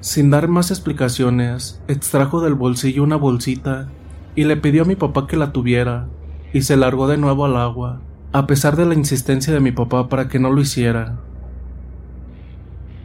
Sin 0.00 0.28
dar 0.28 0.46
más 0.46 0.70
explicaciones, 0.70 1.80
extrajo 1.88 2.42
del 2.42 2.52
bolsillo 2.52 3.02
una 3.02 3.16
bolsita 3.16 3.88
y 4.34 4.44
le 4.44 4.58
pidió 4.58 4.82
a 4.82 4.84
mi 4.84 4.94
papá 4.94 5.26
que 5.26 5.38
la 5.38 5.52
tuviera, 5.52 6.08
y 6.52 6.60
se 6.60 6.76
largó 6.76 7.08
de 7.08 7.16
nuevo 7.16 7.46
al 7.46 7.56
agua, 7.56 8.02
a 8.32 8.46
pesar 8.46 8.76
de 8.76 8.84
la 8.84 8.92
insistencia 8.92 9.54
de 9.54 9.60
mi 9.60 9.72
papá 9.72 10.10
para 10.10 10.28
que 10.28 10.38
no 10.38 10.52
lo 10.52 10.60
hiciera. 10.60 11.18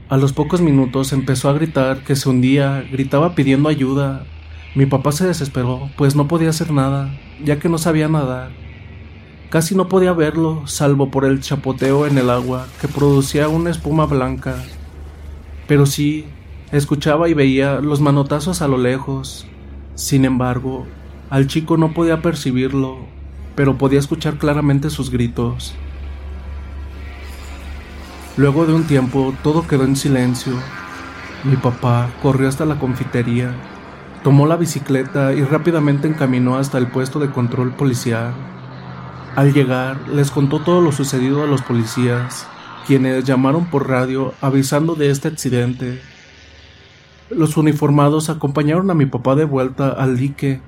A 0.09 0.17
los 0.17 0.33
pocos 0.33 0.59
minutos 0.59 1.13
empezó 1.13 1.47
a 1.47 1.53
gritar 1.53 2.03
que 2.03 2.17
se 2.17 2.27
hundía, 2.27 2.83
gritaba 2.91 3.35
pidiendo 3.35 3.69
ayuda. 3.69 4.25
Mi 4.75 4.85
papá 4.85 5.13
se 5.13 5.27
desesperó, 5.27 5.91
pues 5.95 6.13
no 6.13 6.27
podía 6.27 6.49
hacer 6.49 6.73
nada, 6.73 7.09
ya 7.41 7.57
que 7.57 7.69
no 7.69 7.77
sabía 7.77 8.09
nadar. 8.09 8.51
Casi 9.51 9.75
no 9.75 9.89
podía 9.89 10.13
verlo, 10.13 10.65
salvo 10.65 11.11
por 11.11 11.25
el 11.25 11.41
chapoteo 11.41 12.07
en 12.07 12.17
el 12.17 12.29
agua 12.29 12.67
que 12.79 12.87
producía 12.87 13.49
una 13.49 13.69
espuma 13.69 14.05
blanca. 14.05 14.55
Pero 15.67 15.85
sí, 15.85 16.25
escuchaba 16.71 17.27
y 17.27 17.33
veía 17.33 17.81
los 17.81 17.99
manotazos 17.99 18.61
a 18.61 18.69
lo 18.69 18.77
lejos. 18.77 19.45
Sin 19.93 20.23
embargo, 20.23 20.87
al 21.29 21.47
chico 21.47 21.75
no 21.75 21.93
podía 21.93 22.21
percibirlo, 22.21 22.99
pero 23.53 23.77
podía 23.77 23.99
escuchar 23.99 24.37
claramente 24.37 24.89
sus 24.89 25.09
gritos. 25.09 25.73
Luego 28.37 28.65
de 28.65 28.71
un 28.71 28.85
tiempo 28.85 29.33
todo 29.43 29.67
quedó 29.67 29.83
en 29.83 29.97
silencio. 29.97 30.53
Mi 31.43 31.57
papá 31.57 32.09
corrió 32.21 32.47
hasta 32.47 32.65
la 32.65 32.79
confitería, 32.79 33.51
tomó 34.23 34.47
la 34.47 34.55
bicicleta 34.55 35.33
y 35.33 35.43
rápidamente 35.43 36.07
encaminó 36.07 36.55
hasta 36.55 36.77
el 36.77 36.87
puesto 36.87 37.19
de 37.19 37.31
control 37.31 37.73
policial. 37.73 38.33
Al 39.35 39.53
llegar, 39.53 40.09
les 40.09 40.29
contó 40.29 40.59
todo 40.59 40.81
lo 40.81 40.91
sucedido 40.91 41.41
a 41.41 41.47
los 41.47 41.61
policías, 41.61 42.47
quienes 42.85 43.23
llamaron 43.23 43.65
por 43.65 43.87
radio 43.87 44.33
avisando 44.41 44.95
de 44.95 45.09
este 45.09 45.29
accidente. 45.29 46.01
Los 47.29 47.55
uniformados 47.55 48.29
acompañaron 48.29 48.91
a 48.91 48.93
mi 48.93 49.05
papá 49.05 49.35
de 49.35 49.45
vuelta 49.45 49.87
al 49.87 50.17
dique. 50.17 50.59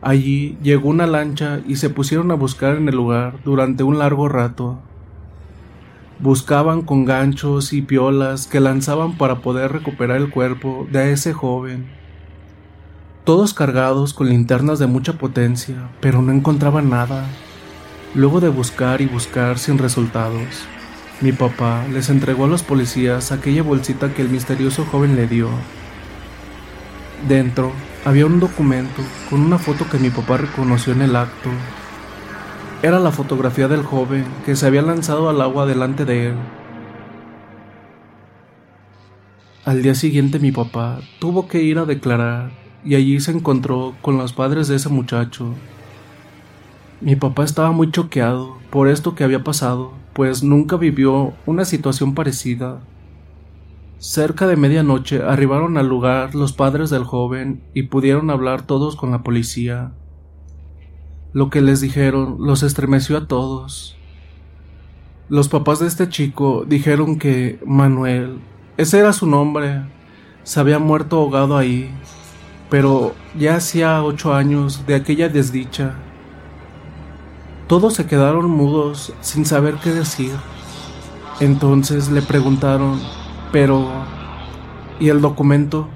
Allí 0.00 0.58
llegó 0.64 0.88
una 0.88 1.06
lancha 1.06 1.60
y 1.64 1.76
se 1.76 1.90
pusieron 1.90 2.32
a 2.32 2.34
buscar 2.34 2.74
en 2.74 2.88
el 2.88 2.96
lugar 2.96 3.36
durante 3.44 3.84
un 3.84 4.00
largo 4.00 4.28
rato. 4.28 4.80
Buscaban 6.18 6.82
con 6.82 7.04
ganchos 7.04 7.72
y 7.72 7.82
piolas 7.82 8.48
que 8.48 8.58
lanzaban 8.58 9.16
para 9.16 9.36
poder 9.36 9.70
recuperar 9.70 10.16
el 10.16 10.30
cuerpo 10.30 10.88
de 10.90 11.12
ese 11.12 11.32
joven. 11.32 11.86
Todos 13.22 13.54
cargados 13.54 14.12
con 14.12 14.28
linternas 14.28 14.80
de 14.80 14.88
mucha 14.88 15.12
potencia, 15.12 15.90
pero 16.00 16.20
no 16.20 16.32
encontraban 16.32 16.90
nada. 16.90 17.26
Luego 18.14 18.40
de 18.40 18.50
buscar 18.50 19.00
y 19.00 19.06
buscar 19.06 19.58
sin 19.58 19.78
resultados, 19.78 20.66
Mi 21.22 21.30
papá 21.30 21.86
les 21.90 22.10
entregó 22.10 22.46
a 22.46 22.48
los 22.48 22.64
policías 22.64 23.30
aquella 23.30 23.62
bolsita 23.62 24.12
que 24.12 24.22
el 24.22 24.28
misterioso 24.28 24.84
joven 24.84 25.14
le 25.14 25.28
dio. 25.28 25.48
Dentro 27.28 27.72
había 28.04 28.26
un 28.26 28.40
documento 28.40 29.02
con 29.30 29.40
una 29.40 29.56
foto 29.56 29.88
que 29.88 29.98
mi 29.98 30.10
papá 30.10 30.38
reconoció 30.38 30.92
en 30.92 31.02
el 31.02 31.14
acto. 31.14 31.48
Era 32.82 32.98
la 32.98 33.12
fotografía 33.12 33.68
del 33.68 33.84
joven 33.84 34.24
que 34.44 34.56
se 34.56 34.66
había 34.66 34.82
lanzado 34.82 35.30
al 35.30 35.40
agua 35.40 35.64
delante 35.64 36.04
de 36.04 36.26
él. 36.30 36.34
Al 39.64 39.82
día 39.82 39.94
siguiente 39.94 40.40
mi 40.40 40.50
papá 40.50 40.98
tuvo 41.20 41.46
que 41.46 41.62
ir 41.62 41.78
a 41.78 41.84
declarar 41.84 42.50
y 42.84 42.96
allí 42.96 43.20
se 43.20 43.30
encontró 43.30 43.94
con 44.02 44.18
los 44.18 44.32
padres 44.32 44.66
de 44.66 44.74
ese 44.74 44.88
muchacho. 44.88 45.54
Mi 47.02 47.16
papá 47.16 47.42
estaba 47.42 47.72
muy 47.72 47.90
choqueado 47.90 48.58
por 48.70 48.86
esto 48.86 49.16
que 49.16 49.24
había 49.24 49.42
pasado, 49.42 49.90
pues 50.12 50.44
nunca 50.44 50.76
vivió 50.76 51.32
una 51.46 51.64
situación 51.64 52.14
parecida. 52.14 52.78
Cerca 53.98 54.46
de 54.46 54.54
medianoche 54.54 55.20
arribaron 55.20 55.78
al 55.78 55.88
lugar 55.88 56.36
los 56.36 56.52
padres 56.52 56.90
del 56.90 57.02
joven 57.02 57.60
y 57.74 57.84
pudieron 57.84 58.30
hablar 58.30 58.62
todos 58.62 58.94
con 58.94 59.10
la 59.10 59.24
policía. 59.24 59.94
Lo 61.32 61.50
que 61.50 61.60
les 61.60 61.80
dijeron 61.80 62.36
los 62.38 62.62
estremeció 62.62 63.16
a 63.16 63.26
todos. 63.26 63.96
Los 65.28 65.48
papás 65.48 65.80
de 65.80 65.88
este 65.88 66.08
chico 66.08 66.64
dijeron 66.64 67.18
que 67.18 67.58
Manuel, 67.66 68.38
ese 68.76 69.00
era 69.00 69.12
su 69.12 69.26
nombre, 69.26 69.82
se 70.44 70.60
había 70.60 70.78
muerto 70.78 71.16
ahogado 71.16 71.56
ahí, 71.58 71.90
pero 72.70 73.12
ya 73.36 73.56
hacía 73.56 74.04
ocho 74.04 74.34
años 74.34 74.86
de 74.86 74.94
aquella 74.94 75.28
desdicha. 75.28 75.96
Todos 77.72 77.94
se 77.94 78.04
quedaron 78.04 78.50
mudos 78.50 79.14
sin 79.22 79.46
saber 79.46 79.76
qué 79.82 79.94
decir. 79.94 80.32
Entonces 81.40 82.10
le 82.10 82.20
preguntaron, 82.20 83.00
pero 83.50 83.88
¿y 85.00 85.08
el 85.08 85.22
documento? 85.22 85.88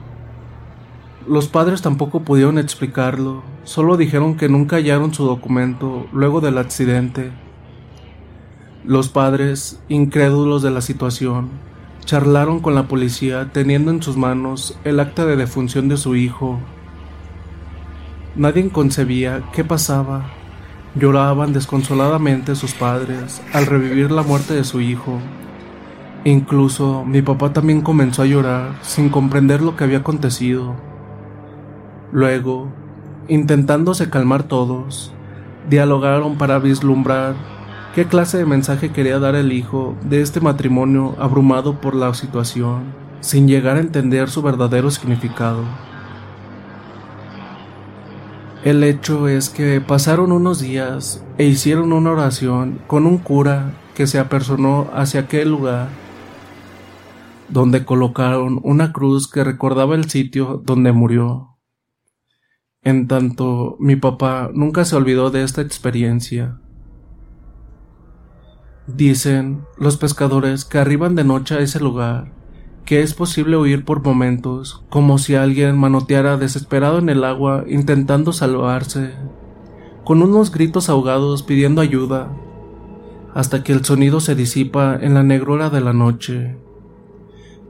Los 1.29 1.49
padres 1.49 1.83
tampoco 1.83 2.21
pudieron 2.21 2.57
explicarlo, 2.57 3.43
solo 3.65 3.99
dijeron 3.99 4.39
que 4.39 4.49
nunca 4.49 4.77
hallaron 4.77 5.13
su 5.13 5.27
documento 5.27 6.07
luego 6.15 6.41
del 6.41 6.57
accidente. 6.57 7.31
Los 8.83 9.11
padres, 9.11 9.79
incrédulos 9.91 10.63
de 10.63 10.71
la 10.71 10.81
situación, 10.81 11.51
charlaron 12.07 12.61
con 12.61 12.75
la 12.75 12.89
policía 12.89 13.51
teniendo 13.53 13.91
en 13.91 14.03
sus 14.03 14.17
manos 14.17 14.79
el 14.85 14.99
acta 14.99 15.27
de 15.27 15.37
defunción 15.37 15.89
de 15.91 15.99
su 15.99 16.17
hijo. 16.17 16.59
Nadie 18.35 18.67
concebía 18.71 19.43
qué 19.53 19.63
pasaba. 19.63 20.36
Lloraban 20.99 21.53
desconsoladamente 21.53 22.55
sus 22.55 22.73
padres 22.73 23.43
al 23.53 23.67
revivir 23.67 24.11
la 24.11 24.23
muerte 24.23 24.55
de 24.55 24.65
su 24.65 24.81
hijo. 24.81 25.19
Incluso 26.25 27.05
mi 27.05 27.21
papá 27.21 27.53
también 27.53 27.83
comenzó 27.83 28.23
a 28.23 28.27
llorar 28.27 28.79
sin 28.81 29.11
comprender 29.11 29.61
lo 29.61 29.77
que 29.77 29.85
había 29.85 29.99
acontecido. 29.99 30.75
Luego, 32.13 32.69
intentándose 33.29 34.09
calmar 34.09 34.45
todos, 34.45 35.13
dialogaron 35.69 36.39
para 36.39 36.59
vislumbrar 36.59 37.35
qué 37.95 38.07
clase 38.07 38.39
de 38.39 38.47
mensaje 38.47 38.91
quería 38.91 39.19
dar 39.19 39.35
el 39.35 39.53
hijo 39.53 39.95
de 40.03 40.23
este 40.23 40.41
matrimonio 40.41 41.15
abrumado 41.19 41.79
por 41.79 41.95
la 41.95 42.15
situación, 42.15 42.85
sin 43.21 43.47
llegar 43.47 43.77
a 43.77 43.81
entender 43.81 44.31
su 44.31 44.41
verdadero 44.41 44.91
significado. 44.91 45.63
El 48.67 48.83
hecho 48.83 49.29
es 49.29 49.49
que 49.49 49.81
pasaron 49.81 50.33
unos 50.33 50.59
días 50.59 51.25
e 51.39 51.45
hicieron 51.45 51.93
una 51.93 52.11
oración 52.11 52.81
con 52.89 53.07
un 53.07 53.19
cura 53.19 53.75
que 53.95 54.09
se 54.09 54.19
apersonó 54.19 54.91
hacia 54.93 55.21
aquel 55.21 55.51
lugar, 55.51 55.89
donde 57.49 57.85
colocaron 57.85 58.59
una 58.65 58.93
cruz 58.93 59.31
que 59.31 59.45
recordaba 59.45 59.95
el 59.95 60.11
sitio 60.11 60.61
donde 60.65 60.91
murió. 60.91 61.59
En 62.83 63.07
tanto, 63.07 63.77
mi 63.79 63.95
papá 63.95 64.51
nunca 64.53 64.85
se 64.85 64.97
olvidó 64.97 65.31
de 65.31 65.45
esta 65.45 65.63
experiencia. 65.63 66.59
Dicen 68.89 69.65
los 69.79 69.97
pescadores 69.97 70.65
que 70.65 70.79
arriban 70.79 71.15
de 71.15 71.23
noche 71.23 71.55
a 71.55 71.61
ese 71.61 71.79
lugar, 71.79 72.33
que 72.87 73.03
es 73.03 73.13
posible 73.13 73.59
huir 73.59 73.85
por 73.85 74.03
momentos, 74.03 74.83
como 74.89 75.19
si 75.19 75.35
alguien 75.35 75.77
manoteara 75.77 76.39
desesperado 76.39 76.99
en 76.99 77.11
el 77.11 77.25
agua 77.25 77.65
intentando 77.69 78.33
salvarse, 78.33 79.13
con 80.05 80.23
unos 80.23 80.51
gritos 80.51 80.89
ahogados 80.89 81.43
pidiendo 81.43 81.83
ayuda, 81.83 82.31
hasta 83.35 83.63
que 83.63 83.73
el 83.73 83.85
sonido 83.85 84.21
se 84.21 84.35
disipa 84.35 84.97
en 84.99 85.13
la 85.13 85.23
negrura 85.23 85.69
de 85.69 85.83
la 85.83 85.93
noche. 85.93 86.57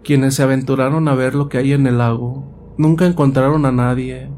Quienes 0.04 0.36
se 0.36 0.44
aventuraron 0.44 1.08
a 1.08 1.14
ver 1.16 1.34
lo 1.34 1.48
que 1.48 1.58
hay 1.58 1.72
en 1.72 1.88
el 1.88 1.98
lago 1.98 2.74
nunca 2.78 3.06
encontraron 3.06 3.66
a 3.66 3.72
nadie, 3.72 4.30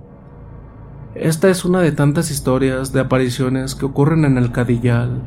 esta 1.20 1.50
es 1.50 1.64
una 1.64 1.80
de 1.80 1.90
tantas 1.90 2.30
historias 2.30 2.92
de 2.92 3.00
apariciones 3.00 3.74
que 3.74 3.86
ocurren 3.86 4.24
en 4.24 4.38
el 4.38 4.52
Cadillal. 4.52 5.20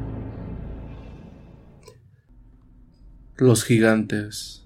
Los 3.36 3.66
gigantes. 3.66 4.61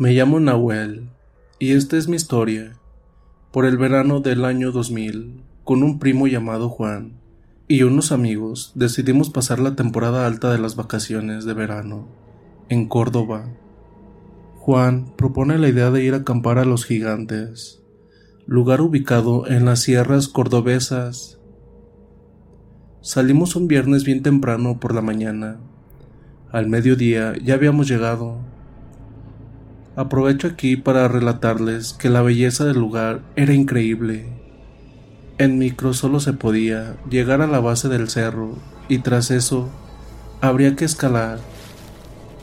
Me 0.00 0.14
llamo 0.14 0.40
Nahuel 0.40 1.10
y 1.58 1.72
esta 1.72 1.98
es 1.98 2.08
mi 2.08 2.16
historia. 2.16 2.72
Por 3.52 3.66
el 3.66 3.76
verano 3.76 4.20
del 4.20 4.46
año 4.46 4.72
2000, 4.72 5.42
con 5.62 5.82
un 5.82 5.98
primo 5.98 6.26
llamado 6.26 6.70
Juan 6.70 7.20
y 7.68 7.82
unos 7.82 8.10
amigos 8.10 8.72
decidimos 8.74 9.28
pasar 9.28 9.58
la 9.58 9.76
temporada 9.76 10.24
alta 10.24 10.50
de 10.50 10.58
las 10.58 10.74
vacaciones 10.74 11.44
de 11.44 11.52
verano 11.52 12.08
en 12.70 12.88
Córdoba. 12.88 13.44
Juan 14.56 15.12
propone 15.18 15.58
la 15.58 15.68
idea 15.68 15.90
de 15.90 16.02
ir 16.02 16.14
a 16.14 16.20
acampar 16.20 16.56
a 16.56 16.64
los 16.64 16.86
gigantes 16.86 17.82
lugar 18.46 18.80
ubicado 18.80 19.46
en 19.48 19.66
las 19.66 19.80
sierras 19.80 20.28
cordobesas. 20.28 21.38
Salimos 23.02 23.54
un 23.54 23.68
viernes 23.68 24.04
bien 24.04 24.22
temprano 24.22 24.80
por 24.80 24.94
la 24.94 25.02
mañana. 25.02 25.58
Al 26.50 26.68
mediodía 26.68 27.34
ya 27.44 27.52
habíamos 27.52 27.86
llegado. 27.86 28.49
Aprovecho 30.00 30.46
aquí 30.46 30.78
para 30.78 31.08
relatarles 31.08 31.92
que 31.92 32.08
la 32.08 32.22
belleza 32.22 32.64
del 32.64 32.78
lugar 32.78 33.20
era 33.36 33.52
increíble. 33.52 34.32
En 35.36 35.58
micro 35.58 35.92
solo 35.92 36.20
se 36.20 36.32
podía 36.32 36.96
llegar 37.10 37.42
a 37.42 37.46
la 37.46 37.60
base 37.60 37.90
del 37.90 38.08
cerro 38.08 38.56
y 38.88 39.00
tras 39.00 39.30
eso 39.30 39.68
habría 40.40 40.74
que 40.74 40.86
escalar. 40.86 41.38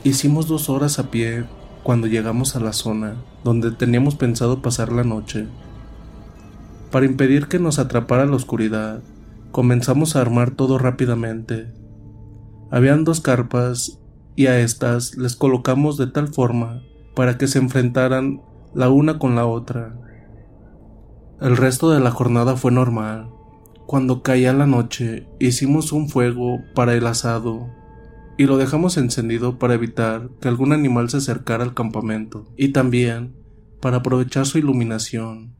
Hicimos 0.04 0.46
dos 0.46 0.70
horas 0.70 1.00
a 1.00 1.10
pie 1.10 1.46
cuando 1.82 2.06
llegamos 2.06 2.54
a 2.54 2.60
la 2.60 2.72
zona 2.72 3.16
donde 3.42 3.72
teníamos 3.72 4.14
pensado 4.14 4.62
pasar 4.62 4.92
la 4.92 5.02
noche. 5.02 5.48
Para 6.92 7.06
impedir 7.06 7.48
que 7.48 7.58
nos 7.58 7.80
atrapara 7.80 8.24
la 8.24 8.36
oscuridad, 8.36 9.02
comenzamos 9.50 10.14
a 10.14 10.20
armar 10.20 10.52
todo 10.52 10.78
rápidamente. 10.78 11.74
Habían 12.70 13.02
dos 13.02 13.20
carpas 13.20 13.98
y 14.36 14.46
a 14.46 14.60
estas 14.60 15.16
les 15.16 15.34
colocamos 15.34 15.96
de 15.96 16.06
tal 16.06 16.28
forma 16.28 16.82
para 17.18 17.36
que 17.36 17.48
se 17.48 17.58
enfrentaran 17.58 18.42
la 18.74 18.90
una 18.90 19.18
con 19.18 19.34
la 19.34 19.44
otra. 19.44 19.98
El 21.40 21.56
resto 21.56 21.90
de 21.90 21.98
la 21.98 22.12
jornada 22.12 22.54
fue 22.54 22.70
normal. 22.70 23.28
Cuando 23.88 24.22
caía 24.22 24.52
la 24.52 24.68
noche, 24.68 25.26
hicimos 25.40 25.90
un 25.90 26.08
fuego 26.08 26.60
para 26.76 26.94
el 26.94 27.04
asado 27.08 27.74
y 28.36 28.44
lo 28.44 28.56
dejamos 28.56 28.96
encendido 28.98 29.58
para 29.58 29.74
evitar 29.74 30.30
que 30.40 30.46
algún 30.46 30.72
animal 30.72 31.10
se 31.10 31.16
acercara 31.16 31.64
al 31.64 31.74
campamento 31.74 32.46
y 32.56 32.68
también 32.68 33.34
para 33.80 33.96
aprovechar 33.96 34.46
su 34.46 34.58
iluminación. 34.58 35.56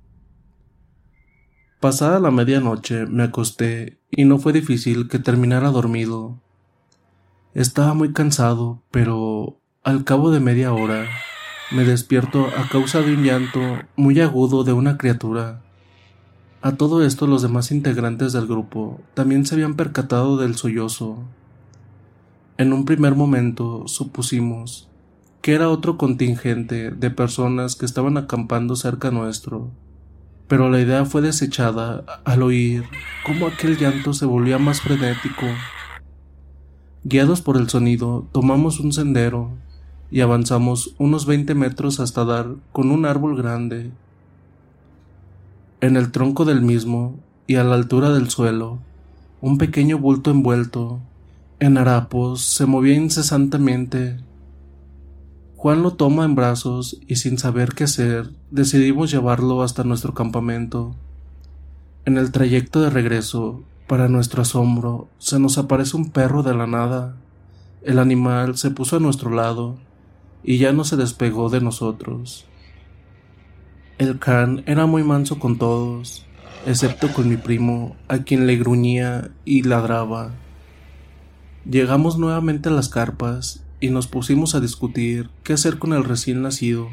Pasada 1.81 2.21
la 2.21 2.31
medianoche 2.31 3.05
me 3.07 3.25
acosté 3.25 3.99
y 4.13 4.27
no 4.27 4.39
fue 4.39 4.53
difícil 4.53 5.09
que 5.09 5.19
terminara 5.19 5.73
dormido. 5.73 6.41
Estaba 7.53 7.95
muy 7.95 8.13
cansado, 8.13 8.85
pero 8.93 9.61
al 9.83 10.05
cabo 10.05 10.31
de 10.31 10.39
media 10.39 10.73
hora 10.73 11.09
me 11.71 11.85
despierto 11.85 12.47
a 12.57 12.69
causa 12.69 13.03
de 13.03 13.15
un 13.15 13.23
llanto 13.23 13.61
muy 13.97 14.21
agudo 14.21 14.65
de 14.65 14.73
una 14.73 14.97
criatura. 14.97 15.63
A 16.63 16.73
todo 16.73 17.05
esto 17.05 17.27
los 17.27 17.43
demás 17.43 17.71
integrantes 17.71 18.33
del 18.33 18.47
grupo 18.47 19.01
también 19.15 19.47
se 19.47 19.55
habían 19.55 19.75
percatado 19.75 20.37
del 20.37 20.57
sollozo. 20.57 21.19
En 22.57 22.73
un 22.73 22.85
primer 22.85 23.15
momento 23.15 23.87
supusimos 23.87 24.89
que 25.43 25.55
era 25.55 25.69
otro 25.69 25.97
contingente 25.97 26.91
de 26.91 27.11
personas 27.11 27.77
que 27.77 27.87
estaban 27.87 28.17
acampando 28.17 28.75
cerca 28.75 29.11
nuestro 29.11 29.71
pero 30.49 30.71
la 30.71 30.81
idea 30.81 31.05
fue 31.05 31.21
desechada 31.21 32.05
al 32.25 32.43
oír 32.43 32.85
cómo 33.25 33.47
aquel 33.47 33.77
llanto 33.77 34.15
se 34.15 34.25
volvía 34.25 34.59
más 34.59 34.81
frenético. 34.81 35.47
Guiados 37.05 37.43
por 37.43 37.59
el 37.59 37.69
sonido, 37.69 38.27
tomamos 38.33 38.81
un 38.81 38.93
sendero 38.93 39.51
y 40.11 40.21
avanzamos 40.21 40.95
unos 40.99 41.27
veinte 41.27 41.55
metros 41.55 42.01
hasta 42.01 42.25
dar 42.25 42.55
con 42.73 42.91
un 42.91 43.05
árbol 43.05 43.37
grande. 43.37 43.91
En 45.81 45.97
el 45.97 46.11
tronco 46.11 46.45
del 46.45 46.63
mismo 46.63 47.17
y 47.47 47.57
a 47.57 47.65
la 47.65 47.75
altura 47.75 48.11
del 48.11 48.31
suelo, 48.31 48.79
un 49.41 49.59
pequeño 49.59 49.99
bulto 49.99 50.31
envuelto, 50.31 51.01
en 51.61 51.77
harapos, 51.77 52.43
se 52.43 52.67
movía 52.67 52.95
incesantemente. 52.95 54.19
Juan 55.57 55.83
lo 55.83 55.95
toma 55.95 56.25
en 56.25 56.35
brazos 56.35 56.99
y 57.07 57.17
sin 57.17 57.37
saber 57.37 57.75
qué 57.75 57.85
hacer, 57.85 58.31
decidimos 58.51 59.11
llevarlo 59.11 59.63
hasta 59.63 59.85
nuestro 59.85 60.15
campamento. 60.15 60.95
En 62.05 62.17
el 62.17 62.33
trayecto 62.33 62.81
de 62.81 62.91
regreso, 62.91 63.63
para 63.87 64.09
nuestro 64.09 64.43
asombro, 64.43 65.09
se 65.19 65.39
nos 65.39 65.59
aparece 65.59 65.97
un 65.97 66.11
perro 66.11 66.43
de 66.43 66.55
la 66.55 66.67
nada. 66.67 67.17
El 67.83 67.99
animal 67.99 68.57
se 68.57 68.71
puso 68.71 68.97
a 68.97 69.01
nuestro 69.01 69.31
lado 69.31 69.77
y 70.49 70.57
ya 70.57 70.73
no 70.73 70.83
se 70.83 70.97
despegó 70.97 71.51
de 71.51 71.61
nosotros. 71.61 72.47
El 73.99 74.19
can 74.19 74.63
era 74.65 74.87
muy 74.87 75.05
manso 75.05 75.39
con 75.39 75.59
todos, 75.59 76.25
excepto 76.65 77.13
con 77.13 77.29
mi 77.29 77.37
primo, 77.37 77.97
a 78.09 78.21
quien 78.21 78.47
le 78.47 78.57
gruñía 78.57 79.31
y 79.45 79.65
ladraba. 79.65 80.31
Llegamos 81.71 82.17
nuevamente 82.17 82.71
a 82.71 82.73
las 82.73 82.89
carpas 82.89 83.63
y 83.79 83.91
nos 83.91 84.07
pusimos 84.07 84.55
a 84.55 84.61
discutir 84.61 85.29
qué 85.43 85.53
hacer 85.53 85.79
con 85.79 85.93
el 85.93 86.03
recién 86.03 86.41
nacido. 86.41 86.89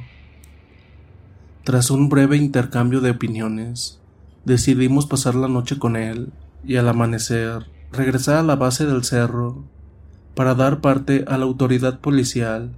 Tras 1.63 1.91
un 1.91 2.10
breve 2.10 2.36
intercambio 2.36 3.00
de 3.00 3.12
opiniones, 3.12 4.02
decidimos 4.44 5.06
pasar 5.06 5.34
la 5.34 5.48
noche 5.48 5.80
con 5.80 5.96
él 5.96 6.34
y 6.65 6.76
al 6.76 6.89
amanecer 6.89 7.72
regresar 7.94 8.36
a 8.36 8.44
la 8.44 8.58
base 8.58 8.86
del 8.86 9.06
cerro 9.06 9.63
para 10.36 10.56
dar 10.56 10.82
parte 10.82 11.24
a 11.30 11.38
la 11.38 11.46
autoridad 11.46 12.02
policial 12.02 12.76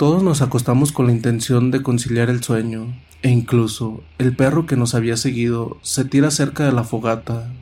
todos 0.00 0.22
nos 0.22 0.40
acostamos 0.40 0.92
con 0.92 1.08
la 1.08 1.12
intención 1.12 1.70
de 1.70 1.82
conciliar 1.82 2.30
el 2.30 2.42
sueño, 2.42 2.96
e 3.20 3.28
incluso 3.28 4.00
el 4.16 4.34
perro 4.34 4.64
que 4.64 4.74
nos 4.74 4.94
había 4.94 5.18
seguido 5.18 5.76
se 5.82 6.06
tira 6.06 6.30
cerca 6.30 6.64
de 6.64 6.72
la 6.72 6.84
fogata. 6.84 7.52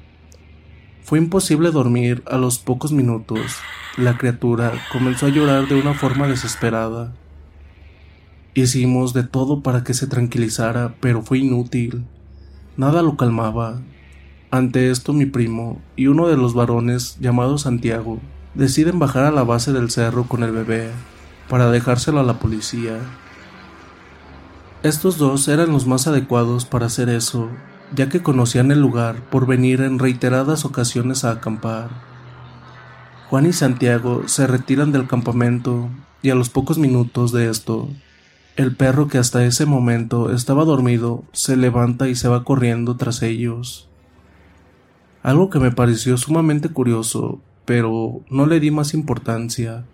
Fue 1.02 1.18
imposible 1.18 1.72
dormir 1.72 2.22
a 2.30 2.38
los 2.38 2.60
pocos 2.60 2.92
minutos. 2.92 3.40
La 3.96 4.16
criatura 4.18 4.72
comenzó 4.92 5.26
a 5.26 5.30
llorar 5.30 5.66
de 5.66 5.80
una 5.80 5.94
forma 5.94 6.28
desesperada. 6.28 7.12
Hicimos 8.54 9.14
de 9.14 9.24
todo 9.24 9.64
para 9.64 9.82
que 9.82 9.92
se 9.92 10.06
tranquilizara, 10.06 10.94
pero 11.00 11.22
fue 11.22 11.38
inútil. 11.38 12.04
Nada 12.76 13.02
lo 13.02 13.16
calmaba. 13.16 13.80
Ante 14.52 14.92
esto 14.92 15.12
mi 15.12 15.26
primo 15.26 15.82
y 15.96 16.06
uno 16.06 16.28
de 16.28 16.36
los 16.36 16.54
varones, 16.54 17.18
llamado 17.18 17.58
Santiago, 17.58 18.20
deciden 18.54 19.00
bajar 19.00 19.24
a 19.24 19.32
la 19.32 19.42
base 19.42 19.72
del 19.72 19.90
cerro 19.90 20.28
con 20.28 20.44
el 20.44 20.52
bebé 20.52 20.88
para 21.48 21.70
dejárselo 21.70 22.20
a 22.20 22.24
la 22.24 22.38
policía. 22.38 22.98
Estos 24.82 25.18
dos 25.18 25.48
eran 25.48 25.72
los 25.72 25.86
más 25.86 26.06
adecuados 26.06 26.64
para 26.64 26.86
hacer 26.86 27.08
eso, 27.08 27.48
ya 27.94 28.08
que 28.08 28.22
conocían 28.22 28.70
el 28.70 28.80
lugar 28.80 29.22
por 29.30 29.46
venir 29.46 29.80
en 29.80 29.98
reiteradas 29.98 30.64
ocasiones 30.64 31.24
a 31.24 31.32
acampar. 31.32 31.90
Juan 33.28 33.46
y 33.46 33.52
Santiago 33.52 34.22
se 34.26 34.46
retiran 34.46 34.92
del 34.92 35.06
campamento 35.06 35.88
y 36.22 36.30
a 36.30 36.34
los 36.34 36.48
pocos 36.48 36.78
minutos 36.78 37.32
de 37.32 37.50
esto, 37.50 37.88
el 38.56 38.74
perro 38.74 39.06
que 39.06 39.18
hasta 39.18 39.44
ese 39.44 39.66
momento 39.66 40.32
estaba 40.32 40.64
dormido 40.64 41.24
se 41.32 41.56
levanta 41.56 42.08
y 42.08 42.16
se 42.16 42.28
va 42.28 42.44
corriendo 42.44 42.96
tras 42.96 43.22
ellos. 43.22 43.88
Algo 45.22 45.50
que 45.50 45.60
me 45.60 45.70
pareció 45.70 46.16
sumamente 46.16 46.68
curioso, 46.68 47.40
pero 47.64 48.20
no 48.30 48.46
le 48.46 48.60
di 48.60 48.70
más 48.70 48.94
importancia, 48.94 49.84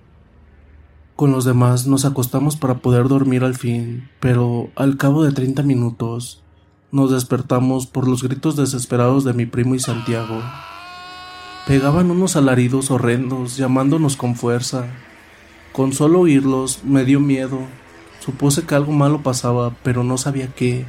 con 1.16 1.30
los 1.30 1.44
demás 1.44 1.86
nos 1.86 2.04
acostamos 2.04 2.56
para 2.56 2.78
poder 2.78 3.08
dormir 3.08 3.44
al 3.44 3.54
fin, 3.54 4.08
pero 4.20 4.70
al 4.74 4.96
cabo 4.96 5.22
de 5.22 5.32
treinta 5.32 5.62
minutos 5.62 6.42
nos 6.90 7.10
despertamos 7.10 7.86
por 7.86 8.08
los 8.08 8.22
gritos 8.22 8.56
desesperados 8.56 9.24
de 9.24 9.32
mi 9.32 9.46
primo 9.46 9.74
y 9.74 9.80
Santiago. 9.80 10.40
Pegaban 11.66 12.10
unos 12.10 12.36
alaridos 12.36 12.90
horrendos 12.90 13.56
llamándonos 13.56 14.16
con 14.16 14.36
fuerza. 14.36 14.86
Con 15.72 15.92
solo 15.92 16.20
oírlos 16.20 16.84
me 16.84 17.04
dio 17.04 17.20
miedo. 17.20 17.58
Supuse 18.20 18.62
que 18.62 18.74
algo 18.74 18.92
malo 18.92 19.22
pasaba, 19.22 19.74
pero 19.82 20.04
no 20.04 20.18
sabía 20.18 20.48
qué. 20.48 20.86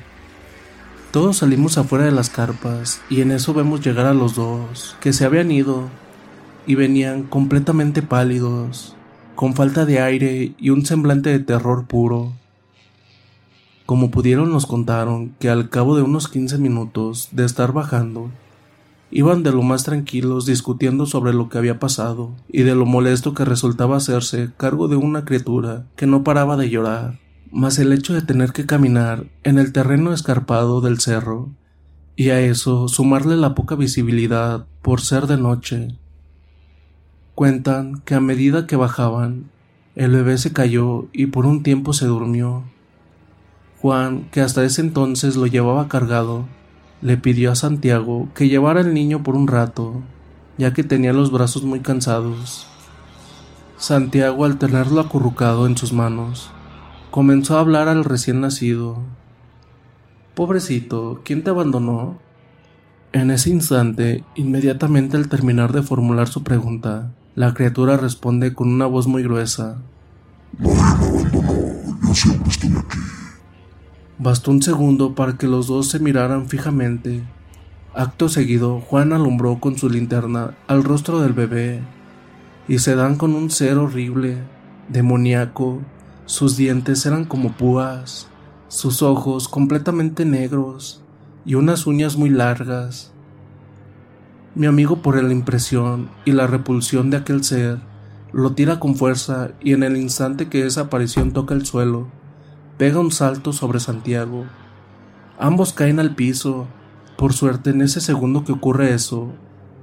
Todos 1.11 1.37
salimos 1.37 1.77
afuera 1.77 2.05
de 2.05 2.11
las 2.11 2.29
carpas 2.29 3.01
y 3.09 3.21
en 3.21 3.31
eso 3.31 3.53
vemos 3.53 3.81
llegar 3.81 4.05
a 4.05 4.13
los 4.13 4.35
dos, 4.35 4.97
que 4.99 5.13
se 5.13 5.23
habían 5.23 5.49
ido 5.49 5.89
y 6.67 6.75
venían 6.75 7.23
completamente 7.23 8.01
pálidos, 8.01 8.94
con 9.35 9.53
falta 9.53 9.85
de 9.85 9.99
aire 9.99 10.55
y 10.57 10.69
un 10.69 10.85
semblante 10.85 11.29
de 11.29 11.39
terror 11.39 11.85
puro. 11.85 12.33
Como 13.85 14.09
pudieron 14.09 14.51
nos 14.51 14.65
contaron 14.65 15.35
que 15.39 15.49
al 15.49 15.69
cabo 15.69 15.95
de 15.95 16.01
unos 16.01 16.27
15 16.27 16.57
minutos 16.57 17.29
de 17.31 17.45
estar 17.45 17.71
bajando, 17.71 18.31
iban 19.11 19.43
de 19.43 19.51
lo 19.51 19.61
más 19.61 19.83
tranquilos 19.83 20.45
discutiendo 20.45 21.05
sobre 21.05 21.33
lo 21.33 21.49
que 21.49 21.57
había 21.57 21.79
pasado 21.79 22.31
y 22.47 22.63
de 22.63 22.75
lo 22.75 22.85
molesto 22.85 23.33
que 23.33 23.45
resultaba 23.45 23.97
hacerse 23.97 24.51
cargo 24.57 24.87
de 24.87 24.95
una 24.95 25.25
criatura 25.25 25.85
que 25.95 26.07
no 26.07 26.23
paraba 26.23 26.57
de 26.57 26.69
llorar, 26.69 27.19
más 27.51 27.77
el 27.77 27.93
hecho 27.93 28.13
de 28.13 28.21
tener 28.21 28.53
que 28.53 28.65
caminar 28.65 29.25
en 29.43 29.59
el 29.59 29.71
terreno 29.71 30.13
escarpado 30.13 30.81
del 30.81 30.99
cerro, 30.99 31.51
y 32.15 32.29
a 32.29 32.39
eso 32.41 32.87
sumarle 32.87 33.35
la 33.35 33.53
poca 33.55 33.75
visibilidad 33.75 34.65
por 34.81 35.01
ser 35.01 35.27
de 35.27 35.37
noche 35.37 35.99
Cuentan 37.35 37.99
que 38.05 38.15
a 38.15 38.21
medida 38.21 38.65
que 38.65 38.77
bajaban, 38.77 39.51
el 39.95 40.11
bebé 40.11 40.37
se 40.37 40.53
cayó 40.53 41.07
y 41.11 41.25
por 41.25 41.45
un 41.45 41.63
tiempo 41.63 41.91
se 41.91 42.05
durmió. 42.05 42.63
Juan, 43.81 44.29
que 44.31 44.39
hasta 44.39 44.63
ese 44.63 44.79
entonces 44.79 45.35
lo 45.35 45.45
llevaba 45.45 45.89
cargado, 45.89 46.45
le 47.01 47.17
pidió 47.17 47.51
a 47.51 47.55
Santiago 47.55 48.29
que 48.35 48.47
llevara 48.47 48.79
al 48.79 48.93
niño 48.93 49.21
por 49.21 49.35
un 49.35 49.49
rato, 49.49 50.01
ya 50.57 50.71
que 50.71 50.85
tenía 50.85 51.11
los 51.11 51.29
brazos 51.29 51.63
muy 51.63 51.81
cansados. 51.81 52.67
Santiago, 53.75 54.45
al 54.45 54.57
tenerlo 54.57 55.01
acurrucado 55.01 55.67
en 55.67 55.75
sus 55.75 55.91
manos, 55.91 56.51
comenzó 57.11 57.57
a 57.57 57.59
hablar 57.59 57.89
al 57.89 58.05
recién 58.05 58.39
nacido. 58.39 58.99
Pobrecito, 60.35 61.19
¿quién 61.25 61.43
te 61.43 61.49
abandonó? 61.49 62.17
En 63.11 63.29
ese 63.29 63.49
instante, 63.49 64.23
inmediatamente 64.35 65.17
al 65.17 65.27
terminar 65.27 65.73
de 65.73 65.81
formular 65.81 66.29
su 66.29 66.41
pregunta, 66.41 67.11
la 67.35 67.53
criatura 67.53 67.97
responde 67.97 68.53
con 68.53 68.69
una 68.69 68.85
voz 68.85 69.07
muy 69.07 69.21
gruesa. 69.21 69.77
Yo 70.57 72.13
siempre 72.13 72.53
aquí. 72.79 72.97
Bastó 74.17 74.51
un 74.51 74.61
segundo 74.61 75.15
para 75.15 75.37
que 75.37 75.45
los 75.45 75.67
dos 75.67 75.89
se 75.89 75.99
miraran 75.99 76.47
fijamente. 76.47 77.23
Acto 77.93 78.29
seguido, 78.29 78.79
Juan 78.79 79.11
alumbró 79.11 79.59
con 79.59 79.77
su 79.77 79.89
linterna 79.89 80.55
al 80.67 80.85
rostro 80.85 81.19
del 81.19 81.33
bebé 81.33 81.81
y 82.69 82.79
se 82.79 82.95
dan 82.95 83.17
con 83.17 83.35
un 83.35 83.49
ser 83.49 83.77
horrible, 83.77 84.37
demoníaco. 84.87 85.81
Sus 86.25 86.55
dientes 86.55 87.05
eran 87.05 87.25
como 87.25 87.51
púas, 87.51 88.29
sus 88.69 89.01
ojos 89.01 89.49
completamente 89.49 90.23
negros 90.23 91.01
y 91.45 91.55
unas 91.55 91.85
uñas 91.85 92.15
muy 92.15 92.29
largas. 92.29 93.11
Mi 94.55 94.67
amigo 94.67 95.01
por 95.01 95.21
la 95.21 95.33
impresión 95.33 96.09
y 96.23 96.31
la 96.31 96.47
repulsión 96.47 97.09
de 97.09 97.17
aquel 97.17 97.43
ser, 97.43 97.79
lo 98.31 98.53
tira 98.53 98.79
con 98.79 98.95
fuerza 98.95 99.51
y 99.59 99.73
en 99.73 99.83
el 99.83 99.97
instante 99.97 100.47
que 100.47 100.65
esa 100.65 100.81
aparición 100.81 101.33
toca 101.33 101.53
el 101.53 101.65
suelo, 101.65 102.07
pega 102.77 103.01
un 103.01 103.11
salto 103.11 103.51
sobre 103.51 103.81
Santiago. 103.81 104.45
Ambos 105.37 105.73
caen 105.73 105.99
al 105.99 106.15
piso. 106.15 106.67
Por 107.17 107.33
suerte, 107.33 107.71
en 107.71 107.81
ese 107.81 107.99
segundo 107.99 108.45
que 108.45 108.53
ocurre 108.53 108.93
eso, 108.93 109.33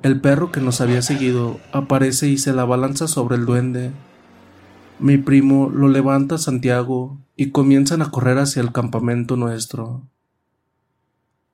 el 0.03 0.23
perro 0.23 0.51
que 0.51 0.63
nos 0.63 0.81
había 0.81 1.03
seguido 1.03 1.61
aparece 1.73 2.29
y 2.29 2.39
se 2.39 2.55
la 2.55 2.65
balanza 2.65 3.09
sobre 3.09 3.37
el 3.37 3.45
duende. 3.45 3.93
Mi 4.99 5.19
primo 5.19 5.69
lo 5.69 5.89
levanta 5.89 6.39
Santiago 6.39 7.19
y 7.37 7.51
comienzan 7.51 8.01
a 8.01 8.11
correr 8.11 8.39
hacia 8.39 8.63
el 8.63 8.73
campamento 8.73 9.37
nuestro. 9.37 10.09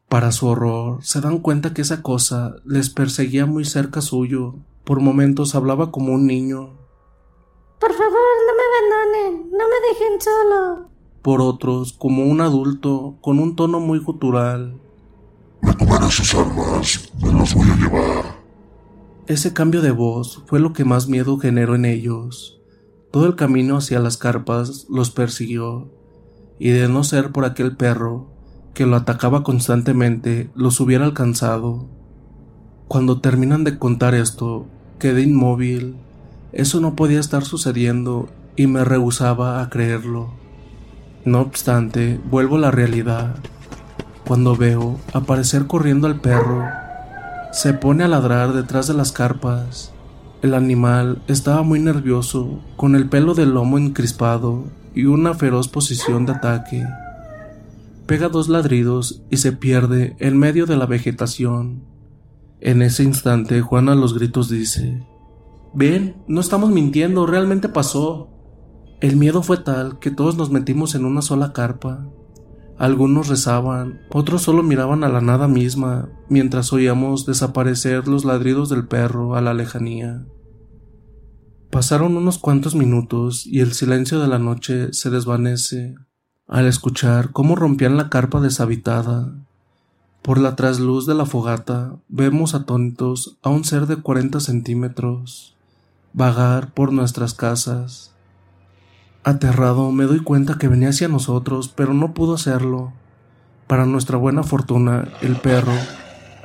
Para 0.08 0.32
su 0.32 0.46
horror, 0.46 1.04
se 1.04 1.20
dan 1.20 1.38
cuenta 1.38 1.74
que 1.74 1.82
esa 1.82 2.00
cosa 2.00 2.56
les 2.64 2.88
perseguía 2.88 3.44
muy 3.44 3.66
cerca 3.66 4.00
suyo. 4.00 4.54
Por 4.84 5.00
momentos 5.00 5.54
hablaba 5.54 5.90
como 5.90 6.14
un 6.14 6.26
niño. 6.26 6.70
Por 7.78 7.92
favor, 7.92 8.16
no 8.46 8.54
me 8.56 9.28
abandonen, 9.28 9.50
no 9.50 9.64
me 9.68 9.88
dejen 9.88 10.18
solo. 10.18 10.88
Por 11.20 11.42
otros, 11.42 11.92
como 11.92 12.24
un 12.24 12.40
adulto, 12.40 13.18
con 13.20 13.38
un 13.38 13.54
tono 13.54 13.80
muy 13.80 13.98
gutural. 13.98 14.80
Me 15.60 15.74
tomaré 15.74 16.10
sus 16.10 16.34
armas, 16.34 17.12
me 17.22 17.32
las 17.34 17.54
voy 17.54 17.68
a 17.68 17.76
llevar. 17.76 18.38
Ese 19.26 19.52
cambio 19.52 19.82
de 19.82 19.90
voz 19.90 20.42
fue 20.46 20.58
lo 20.58 20.72
que 20.72 20.86
más 20.86 21.08
miedo 21.08 21.36
generó 21.36 21.74
en 21.74 21.84
ellos. 21.84 22.62
Todo 23.10 23.26
el 23.26 23.36
camino 23.36 23.76
hacia 23.76 24.00
las 24.00 24.16
carpas 24.16 24.86
los 24.88 25.10
persiguió, 25.10 25.90
y 26.58 26.70
de 26.70 26.88
no 26.88 27.04
ser 27.04 27.30
por 27.30 27.44
aquel 27.44 27.76
perro, 27.76 28.37
que 28.78 28.86
lo 28.86 28.94
atacaba 28.94 29.42
constantemente 29.42 30.50
los 30.54 30.78
hubiera 30.78 31.04
alcanzado. 31.04 31.88
Cuando 32.86 33.20
terminan 33.20 33.64
de 33.64 33.76
contar 33.76 34.14
esto, 34.14 34.66
quedé 35.00 35.22
inmóvil. 35.22 35.96
Eso 36.52 36.80
no 36.80 36.94
podía 36.94 37.18
estar 37.18 37.44
sucediendo 37.44 38.28
y 38.54 38.68
me 38.68 38.84
rehusaba 38.84 39.60
a 39.60 39.68
creerlo. 39.68 40.30
No 41.24 41.40
obstante, 41.40 42.20
vuelvo 42.30 42.54
a 42.54 42.60
la 42.60 42.70
realidad. 42.70 43.40
Cuando 44.24 44.54
veo 44.54 45.00
aparecer 45.12 45.66
corriendo 45.66 46.06
al 46.06 46.20
perro, 46.20 46.62
se 47.50 47.74
pone 47.74 48.04
a 48.04 48.08
ladrar 48.08 48.52
detrás 48.52 48.86
de 48.86 48.94
las 48.94 49.10
carpas 49.10 49.92
El 50.40 50.54
animal 50.54 51.20
estaba 51.26 51.62
muy 51.64 51.80
nervioso, 51.80 52.60
con 52.76 52.94
el 52.94 53.08
pelo 53.08 53.34
del 53.34 53.54
lomo 53.54 53.76
encrispado 53.76 54.66
y 54.94 55.06
una 55.06 55.34
feroz 55.34 55.66
posición 55.66 56.26
de 56.26 56.32
ataque. 56.34 56.86
Pega 58.08 58.30
dos 58.30 58.48
ladridos 58.48 59.22
y 59.28 59.36
se 59.36 59.52
pierde 59.52 60.16
en 60.18 60.38
medio 60.38 60.64
de 60.64 60.78
la 60.78 60.86
vegetación. 60.86 61.84
En 62.58 62.80
ese 62.80 63.02
instante 63.02 63.60
Juan 63.60 63.90
a 63.90 63.94
los 63.94 64.14
gritos 64.14 64.48
dice, 64.48 65.06
Ven, 65.74 66.16
no 66.26 66.40
estamos 66.40 66.70
mintiendo, 66.70 67.26
realmente 67.26 67.68
pasó. 67.68 68.30
El 69.02 69.16
miedo 69.16 69.42
fue 69.42 69.58
tal 69.58 69.98
que 69.98 70.10
todos 70.10 70.38
nos 70.38 70.50
metimos 70.50 70.94
en 70.94 71.04
una 71.04 71.20
sola 71.20 71.52
carpa. 71.52 72.08
Algunos 72.78 73.28
rezaban, 73.28 74.00
otros 74.08 74.40
solo 74.40 74.62
miraban 74.62 75.04
a 75.04 75.10
la 75.10 75.20
nada 75.20 75.46
misma, 75.46 76.08
mientras 76.30 76.72
oíamos 76.72 77.26
desaparecer 77.26 78.08
los 78.08 78.24
ladridos 78.24 78.70
del 78.70 78.88
perro 78.88 79.34
a 79.34 79.42
la 79.42 79.52
lejanía. 79.52 80.24
Pasaron 81.70 82.16
unos 82.16 82.38
cuantos 82.38 82.74
minutos 82.74 83.46
y 83.46 83.60
el 83.60 83.74
silencio 83.74 84.18
de 84.18 84.28
la 84.28 84.38
noche 84.38 84.94
se 84.94 85.10
desvanece 85.10 85.94
al 86.48 86.66
escuchar 86.66 87.30
cómo 87.30 87.54
rompían 87.54 87.96
la 87.96 88.08
carpa 88.10 88.40
deshabitada. 88.40 89.32
Por 90.22 90.38
la 90.38 90.56
trasluz 90.56 91.06
de 91.06 91.14
la 91.14 91.26
fogata 91.26 91.96
vemos 92.08 92.54
atónitos 92.54 93.36
a 93.42 93.50
un 93.50 93.64
ser 93.64 93.86
de 93.86 93.96
cuarenta 93.96 94.40
centímetros 94.40 95.54
vagar 96.12 96.72
por 96.72 96.92
nuestras 96.92 97.34
casas. 97.34 98.12
Aterrado 99.24 99.92
me 99.92 100.04
doy 100.04 100.20
cuenta 100.20 100.58
que 100.58 100.68
venía 100.68 100.88
hacia 100.88 101.08
nosotros, 101.08 101.68
pero 101.68 101.94
no 101.94 102.14
pudo 102.14 102.34
hacerlo. 102.34 102.92
Para 103.66 103.86
nuestra 103.86 104.16
buena 104.16 104.42
fortuna, 104.42 105.06
el 105.20 105.36
perro 105.36 105.74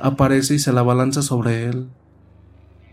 aparece 0.00 0.54
y 0.54 0.58
se 0.58 0.72
la 0.72 0.82
balanza 0.82 1.22
sobre 1.22 1.64
él. 1.64 1.88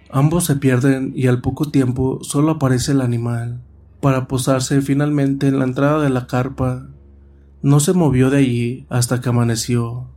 Ambos 0.10 0.46
se 0.46 0.56
pierden 0.56 1.14
y 1.16 1.28
al 1.28 1.42
poco 1.42 1.70
tiempo 1.70 2.20
solo 2.22 2.54
aparece 2.54 2.94
el 2.94 3.02
animal, 3.02 3.62
para 4.00 4.28
posarse 4.28 4.82
finalmente 4.82 5.48
en 5.48 5.60
la 5.60 5.66
entrada 5.66 6.02
de 6.02 6.10
la 6.10 6.28
carpa. 6.28 6.88
No 7.64 7.80
se 7.80 7.94
movió 7.94 8.32
de 8.32 8.40
allí 8.40 8.86
hasta 8.90 9.22
que 9.22 9.30
amaneció. 9.30 10.08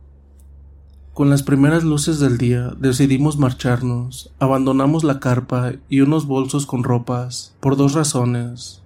Con 1.13 1.29
las 1.29 1.43
primeras 1.43 1.83
luces 1.83 2.19
del 2.19 2.39
día 2.39 2.73
decidimos 2.79 3.37
marcharnos, 3.37 4.33
abandonamos 4.39 5.03
la 5.03 5.19
carpa 5.19 5.73
y 5.87 6.01
unos 6.01 6.25
bolsos 6.25 6.65
con 6.65 6.83
ropas, 6.83 7.55
por 7.59 7.77
dos 7.77 7.93
razones. 7.93 8.81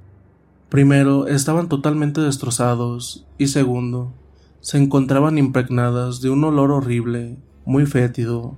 Primero, 0.68 1.28
estaban 1.28 1.70
totalmente 1.70 2.20
destrozados 2.20 3.26
y 3.38 3.48
segundo, 3.48 4.12
se 4.60 4.78
encontraban 4.78 5.38
impregnadas 5.38 6.20
de 6.20 6.30
un 6.30 6.44
olor 6.44 6.72
horrible, 6.72 7.38
muy 7.64 7.86
fétido. 7.86 8.56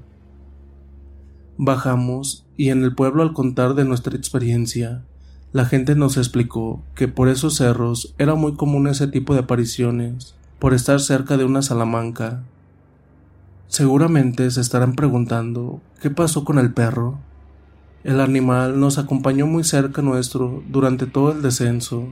Bajamos 1.57 2.47
y 2.57 2.69
en 2.69 2.83
el 2.83 2.95
pueblo 2.95 3.21
al 3.21 3.33
contar 3.33 3.75
de 3.75 3.85
nuestra 3.85 4.17
experiencia, 4.17 5.05
la 5.53 5.65
gente 5.65 5.95
nos 5.95 6.17
explicó 6.17 6.81
que 6.95 7.07
por 7.07 7.29
esos 7.29 7.55
cerros 7.55 8.13
era 8.17 8.35
muy 8.35 8.53
común 8.53 8.87
ese 8.87 9.07
tipo 9.07 9.33
de 9.33 9.41
apariciones, 9.41 10.35
por 10.59 10.73
estar 10.73 10.99
cerca 10.99 11.37
de 11.37 11.45
una 11.45 11.61
salamanca 11.61 12.43
Seguramente 13.71 14.51
se 14.51 14.59
estarán 14.59 14.95
preguntando 14.95 15.79
qué 16.01 16.09
pasó 16.09 16.43
con 16.43 16.59
el 16.59 16.73
perro. 16.73 17.19
El 18.03 18.19
animal 18.19 18.81
nos 18.81 18.97
acompañó 18.97 19.47
muy 19.47 19.63
cerca 19.63 20.01
nuestro 20.01 20.61
durante 20.67 21.05
todo 21.05 21.31
el 21.31 21.41
descenso. 21.41 22.09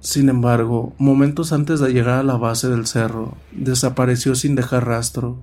Sin 0.00 0.28
embargo, 0.28 0.92
momentos 0.98 1.54
antes 1.54 1.80
de 1.80 1.94
llegar 1.94 2.18
a 2.18 2.22
la 2.22 2.36
base 2.36 2.68
del 2.68 2.84
cerro, 2.86 3.34
desapareció 3.52 4.34
sin 4.34 4.54
dejar 4.54 4.86
rastro. 4.86 5.38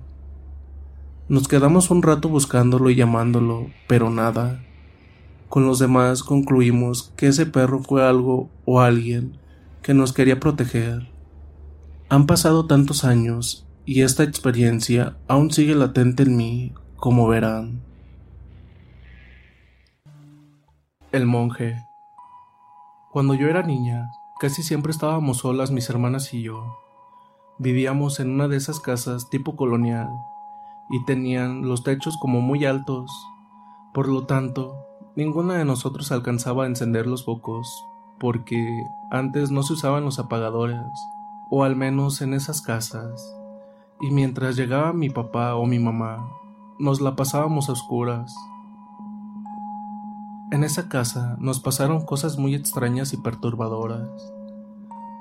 Nos 1.28 1.48
quedamos 1.48 1.90
un 1.90 2.04
rato 2.04 2.28
buscándolo 2.28 2.88
y 2.88 2.94
llamándolo, 2.94 3.66
pero 3.88 4.10
nada. 4.10 4.60
Con 5.50 5.66
los 5.66 5.80
demás 5.80 6.22
concluimos 6.22 7.12
que 7.16 7.26
ese 7.26 7.44
perro 7.44 7.80
fue 7.80 8.06
algo 8.06 8.48
o 8.66 8.78
alguien 8.78 9.36
que 9.82 9.94
nos 9.94 10.12
quería 10.12 10.38
proteger. 10.38 11.10
Han 12.08 12.26
pasado 12.26 12.66
tantos 12.66 13.02
años 13.02 13.66
y 13.84 14.02
esta 14.02 14.22
experiencia 14.22 15.16
aún 15.26 15.50
sigue 15.50 15.74
latente 15.74 16.22
en 16.22 16.36
mí, 16.36 16.72
como 16.94 17.26
verán. 17.26 17.82
El 21.10 21.26
monje. 21.26 21.84
Cuando 23.10 23.34
yo 23.34 23.48
era 23.48 23.64
niña, 23.64 24.08
casi 24.38 24.62
siempre 24.62 24.92
estábamos 24.92 25.38
solas 25.38 25.72
mis 25.72 25.90
hermanas 25.90 26.32
y 26.32 26.44
yo. 26.44 26.78
Vivíamos 27.58 28.20
en 28.20 28.30
una 28.30 28.46
de 28.46 28.56
esas 28.56 28.78
casas 28.78 29.28
tipo 29.30 29.56
colonial 29.56 30.10
y 30.90 31.04
tenían 31.06 31.62
los 31.66 31.82
techos 31.82 32.16
como 32.20 32.40
muy 32.40 32.66
altos. 32.66 33.10
Por 33.92 34.06
lo 34.06 34.26
tanto, 34.26 34.79
ninguna 35.16 35.54
de 35.54 35.64
nosotros 35.64 36.12
alcanzaba 36.12 36.64
a 36.64 36.66
encender 36.66 37.06
los 37.06 37.24
focos, 37.24 37.84
porque 38.18 38.66
antes 39.10 39.50
no 39.50 39.62
se 39.62 39.74
usaban 39.74 40.04
los 40.04 40.18
apagadores, 40.18 40.80
o 41.50 41.64
al 41.64 41.76
menos 41.76 42.20
en 42.22 42.34
esas 42.34 42.60
casas 42.62 43.36
y 44.00 44.10
mientras 44.10 44.56
llegaba 44.56 44.92
mi 44.92 45.10
papá 45.10 45.54
o 45.56 45.66
mi 45.66 45.78
mamá, 45.78 46.26
nos 46.78 47.00
la 47.02 47.16
pasábamos 47.16 47.68
a 47.68 47.72
oscuras. 47.72 48.34
En 50.50 50.64
esa 50.64 50.88
casa 50.88 51.36
nos 51.38 51.60
pasaron 51.60 52.06
cosas 52.06 52.38
muy 52.38 52.54
extrañas 52.54 53.12
y 53.12 53.18
perturbadoras. 53.18 54.08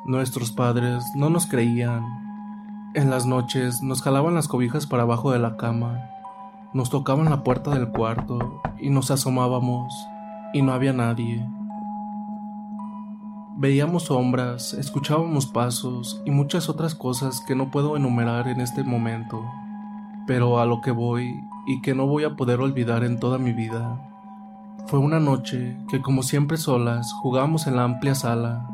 Nuestros 0.06 0.52
padres 0.52 1.04
no 1.14 1.30
nos 1.30 1.46
creían. 1.46 2.04
En 2.96 3.10
las 3.10 3.26
noches 3.26 3.84
nos 3.84 4.02
jalaban 4.02 4.34
las 4.34 4.48
cobijas 4.48 4.88
para 4.88 5.04
abajo 5.04 5.32
de 5.32 5.40
la 5.40 5.58
cama, 5.58 6.10
nos 6.72 6.90
tocaban 6.90 7.30
la 7.30 7.44
puerta 7.44 7.72
del 7.72 7.90
cuarto 7.90 8.62
y 8.80 8.90
nos 8.90 9.10
asomábamos 9.10 9.94
y 10.54 10.62
no 10.62 10.72
había 10.72 10.94
nadie. 10.94 11.46
Veíamos 13.58 14.04
sombras, 14.04 14.74
escuchábamos 14.74 15.48
pasos 15.48 16.22
y 16.26 16.32
muchas 16.32 16.70
otras 16.70 16.96
cosas 16.96 17.42
que 17.42 17.56
no 17.56 17.72
puedo 17.72 17.98
enumerar 17.98 18.48
en 18.48 18.62
este 18.62 18.84
momento, 18.84 19.44
pero 20.28 20.60
a 20.60 20.66
lo 20.66 20.82
que 20.82 20.92
voy 20.92 21.44
y 21.68 21.82
que 21.82 21.96
no 21.96 22.06
voy 22.06 22.24
a 22.24 22.36
poder 22.36 22.62
olvidar 22.62 23.04
en 23.04 23.20
toda 23.20 23.38
mi 23.38 23.52
vida. 23.52 24.00
Fue 24.86 25.00
una 25.00 25.20
noche 25.20 25.76
que 25.90 26.02
como 26.02 26.24
siempre 26.24 26.58
solas 26.58 27.12
jugamos 27.14 27.68
en 27.68 27.76
la 27.76 27.84
amplia 27.84 28.16
sala. 28.16 28.70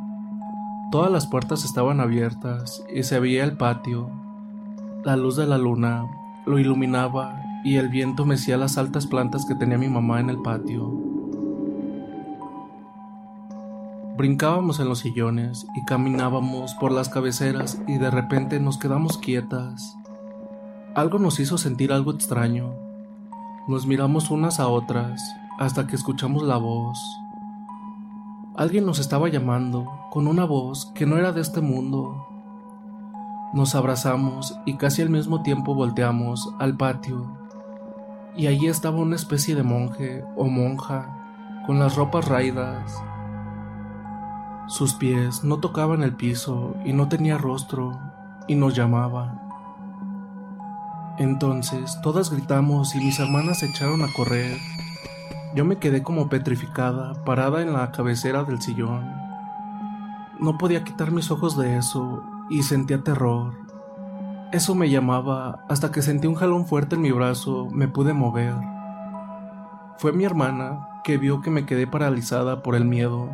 Todas 0.91 1.11
las 1.11 1.27
puertas 1.27 1.65
estaban 1.65 1.99
abiertas 1.99 2.83
y 2.93 3.03
se 3.03 3.19
veía 3.19 3.43
el 3.43 3.57
patio. 3.57 4.09
La 5.03 5.15
luz 5.15 5.35
de 5.35 5.47
la 5.47 5.57
luna 5.57 6.05
lo 6.45 6.59
iluminaba 6.59 7.44
y 7.65 7.77
el 7.77 7.89
viento 7.89 8.25
mecía 8.25 8.57
las 8.57 8.77
altas 8.77 9.07
plantas 9.07 9.43
que 9.43 9.55
tenía 9.55 9.79
mi 9.79 9.89
mamá 9.89 10.19
en 10.19 10.29
el 10.29 10.39
patio. 10.39 10.87
Brincábamos 14.15 14.79
en 14.79 14.87
los 14.87 14.99
sillones 14.99 15.65
y 15.75 15.83
caminábamos 15.83 16.75
por 16.75 16.91
las 16.91 17.09
cabeceras 17.09 17.81
y 17.87 17.97
de 17.97 18.11
repente 18.11 18.59
nos 18.59 18.77
quedamos 18.77 19.17
quietas. 19.17 19.97
Algo 20.93 21.17
nos 21.17 21.39
hizo 21.39 21.57
sentir 21.57 21.91
algo 21.91 22.11
extraño. 22.11 22.71
Nos 23.67 23.87
miramos 23.87 24.29
unas 24.29 24.59
a 24.59 24.67
otras 24.67 25.19
hasta 25.57 25.87
que 25.87 25.95
escuchamos 25.95 26.43
la 26.43 26.57
voz. 26.57 26.99
Alguien 28.55 28.85
nos 28.85 28.99
estaba 28.99 29.27
llamando 29.27 29.91
con 30.11 30.27
una 30.27 30.45
voz 30.45 30.91
que 30.93 31.07
no 31.07 31.17
era 31.17 31.31
de 31.31 31.41
este 31.41 31.61
mundo. 31.61 32.27
Nos 33.55 33.73
abrazamos 33.73 34.55
y 34.67 34.75
casi 34.75 35.01
al 35.01 35.09
mismo 35.09 35.41
tiempo 35.41 35.73
volteamos 35.73 36.53
al 36.59 36.77
patio. 36.77 37.44
Y 38.37 38.47
allí 38.47 38.67
estaba 38.67 38.97
una 38.97 39.15
especie 39.15 39.55
de 39.55 39.63
monje 39.63 40.23
o 40.35 40.45
monja 40.45 41.63
con 41.65 41.79
las 41.79 41.95
ropas 41.95 42.27
raídas 42.27 43.01
sus 44.67 44.95
pies 44.95 45.43
no 45.43 45.59
tocaban 45.59 46.01
el 46.01 46.15
piso 46.15 46.75
y 46.83 46.91
no 46.91 47.07
tenía 47.07 47.37
rostro 47.37 47.99
y 48.47 48.55
nos 48.55 48.73
llamaba. 48.73 49.39
Entonces 51.19 51.99
todas 52.01 52.31
gritamos 52.31 52.95
y 52.95 52.97
mis 52.97 53.19
hermanas 53.19 53.59
se 53.59 53.67
echaron 53.67 54.01
a 54.01 54.11
correr. 54.11 54.57
Yo 55.53 55.65
me 55.65 55.77
quedé 55.77 56.01
como 56.01 56.29
petrificada, 56.29 57.13
parada 57.25 57.61
en 57.61 57.73
la 57.73 57.91
cabecera 57.91 58.43
del 58.43 58.59
sillón. 58.59 59.05
No 60.39 60.57
podía 60.57 60.83
quitar 60.83 61.11
mis 61.11 61.29
ojos 61.29 61.55
de 61.55 61.77
eso 61.77 62.23
y 62.49 62.63
sentía 62.63 63.03
terror. 63.03 63.64
Eso 64.51 64.75
me 64.75 64.89
llamaba 64.89 65.65
hasta 65.67 65.91
que 65.91 66.01
sentí 66.01 66.27
un 66.27 66.35
jalón 66.35 66.65
fuerte 66.65 66.95
en 66.95 67.01
mi 67.01 67.11
brazo, 67.11 67.67
me 67.71 67.87
pude 67.87 68.13
mover. 68.13 68.53
Fue 69.97 70.13
mi 70.13 70.23
hermana 70.23 71.01
que 71.03 71.17
vio 71.17 71.41
que 71.41 71.49
me 71.49 71.65
quedé 71.65 71.87
paralizada 71.87 72.61
por 72.61 72.75
el 72.75 72.85
miedo 72.85 73.29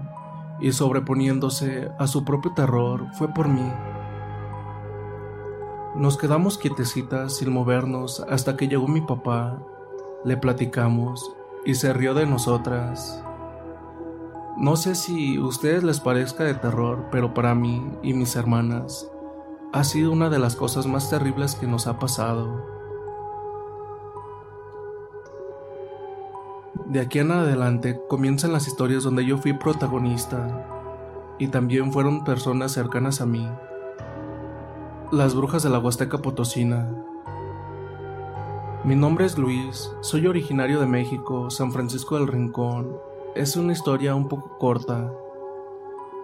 y 0.61 0.71
sobreponiéndose 0.71 1.91
a 1.99 2.07
su 2.07 2.23
propio 2.23 2.53
terror 2.53 3.07
fue 3.13 3.27
por 3.27 3.49
mí. 3.49 3.71
Nos 5.95 6.17
quedamos 6.17 6.57
quietecitas 6.57 7.35
sin 7.35 7.51
movernos 7.51 8.25
hasta 8.29 8.55
que 8.55 8.69
llegó 8.69 8.87
mi 8.87 9.01
papá, 9.01 9.59
le 10.23 10.37
platicamos 10.37 11.33
y 11.65 11.75
se 11.75 11.91
rió 11.91 12.13
de 12.13 12.25
nosotras. 12.25 13.21
No 14.57 14.77
sé 14.77 14.95
si 14.95 15.35
a 15.35 15.43
ustedes 15.43 15.83
les 15.83 15.99
parezca 15.99 16.45
de 16.45 16.53
terror, 16.53 17.09
pero 17.11 17.33
para 17.33 17.53
mí 17.53 17.83
y 18.01 18.13
mis 18.13 18.35
hermanas 18.35 19.10
ha 19.73 19.83
sido 19.83 20.11
una 20.11 20.29
de 20.29 20.39
las 20.39 20.55
cosas 20.55 20.87
más 20.87 21.09
terribles 21.09 21.55
que 21.55 21.67
nos 21.67 21.87
ha 21.87 21.99
pasado. 21.99 22.71
de 26.91 26.99
aquí 26.99 27.19
en 27.19 27.31
adelante 27.31 28.01
comienzan 28.09 28.51
las 28.51 28.67
historias 28.67 29.03
donde 29.03 29.25
yo 29.25 29.37
fui 29.37 29.53
protagonista 29.53 30.67
y 31.39 31.47
también 31.47 31.93
fueron 31.93 32.25
personas 32.25 32.73
cercanas 32.73 33.21
a 33.21 33.25
mí. 33.25 33.47
Las 35.09 35.33
brujas 35.33 35.63
de 35.63 35.69
la 35.69 35.79
Huasteca 35.79 36.17
Potosina. 36.17 36.89
Mi 38.83 38.97
nombre 38.97 39.25
es 39.25 39.37
Luis, 39.37 39.89
soy 40.01 40.27
originario 40.27 40.81
de 40.81 40.85
México, 40.85 41.49
San 41.49 41.71
Francisco 41.71 42.17
del 42.17 42.27
Rincón. 42.27 42.97
Es 43.35 43.55
una 43.55 43.71
historia 43.71 44.13
un 44.13 44.27
poco 44.27 44.57
corta. 44.57 45.13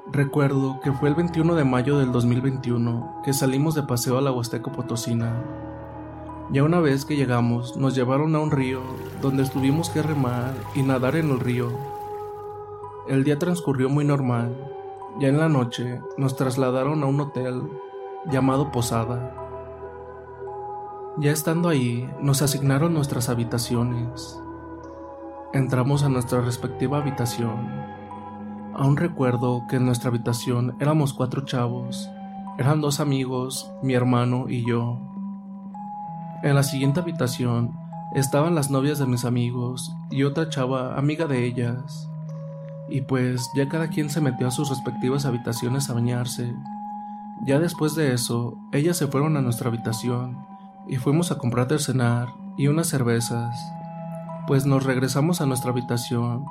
Recuerdo 0.10 0.80
que 0.80 0.94
fue 0.94 1.10
el 1.10 1.16
21 1.16 1.56
de 1.56 1.66
mayo 1.66 1.98
del 2.00 2.14
2021 2.14 3.22
que 3.26 3.34
salimos 3.34 3.76
de 3.76 3.84
paseo 3.84 4.18
a 4.18 4.22
la 4.22 4.32
Huasteca 4.32 4.72
Potosina. 4.72 5.44
Ya 6.50 6.64
una 6.64 6.80
vez 6.80 7.04
que 7.04 7.18
llegamos, 7.18 7.76
nos 7.76 7.94
llevaron 7.94 8.34
a 8.34 8.40
un 8.40 8.52
río 8.52 8.80
donde 9.22 9.44
tuvimos 9.44 9.90
que 9.90 10.02
remar 10.02 10.54
y 10.76 10.82
nadar 10.82 11.18
en 11.18 11.30
el 11.30 11.42
río. 11.42 11.72
El 13.10 13.26
día 13.26 13.38
transcurrió 13.38 13.90
muy 13.90 14.06
normal. 14.06 14.56
Ya 15.20 15.28
en 15.28 15.40
la 15.40 15.50
noche 15.50 16.02
nos 16.16 16.38
trasladaron 16.38 17.04
a 17.04 17.06
un 17.06 17.20
hotel 17.20 17.64
llamado 18.32 18.72
Posada. 18.72 19.36
Ya 21.18 21.32
estando 21.32 21.68
ahí, 21.68 22.10
nos 22.22 22.42
asignaron 22.42 22.94
nuestras 22.94 23.28
habitaciones. 23.28 24.40
Entramos 25.52 26.04
a 26.04 26.10
nuestra 26.10 26.40
respectiva 26.40 27.00
habitación. 27.00 27.97
Aún 28.78 28.96
recuerdo 28.96 29.64
que 29.68 29.78
en 29.78 29.88
nuestra 29.88 30.10
habitación 30.10 30.76
éramos 30.80 31.12
cuatro 31.12 31.46
chavos. 31.46 32.12
Eran 32.60 32.80
dos 32.80 33.00
amigos, 33.00 33.72
mi 33.82 33.96
hermano 33.96 34.46
y 34.48 34.64
yo. 34.68 35.00
En 36.44 36.54
la 36.54 36.62
siguiente 36.62 37.00
habitación 37.00 37.76
estaban 38.14 38.54
las 38.54 38.70
novias 38.70 39.00
de 39.00 39.08
mis 39.08 39.26
amigos 39.26 39.96
y 40.12 40.24
otra 40.24 40.50
chava 40.50 40.96
amiga 40.96 41.26
de 41.26 41.44
ellas. 41.44 42.08
Y 42.88 43.02
pues 43.02 43.50
ya 43.56 43.68
cada 43.68 43.88
quien 43.88 44.12
se 44.12 44.22
metió 44.22 44.48
a 44.48 44.52
sus 44.52 44.70
respectivas 44.70 45.26
habitaciones 45.26 45.90
a 45.90 45.96
bañarse. 45.96 46.54
Ya 47.48 47.58
después 47.58 47.96
de 47.96 48.14
eso, 48.14 48.60
ellas 48.72 48.96
se 48.96 49.08
fueron 49.08 49.38
a 49.38 49.42
nuestra 49.42 49.70
habitación 49.70 50.38
y 50.88 50.98
fuimos 50.98 51.32
a 51.32 51.40
comprar 51.40 51.68
de 51.68 51.80
cenar 51.80 52.28
y 52.58 52.68
unas 52.68 52.90
cervezas. 52.90 53.58
Pues 54.46 54.68
nos 54.68 54.84
regresamos 54.84 55.42
a 55.42 55.48
nuestra 55.48 55.72
habitación. 55.72 56.46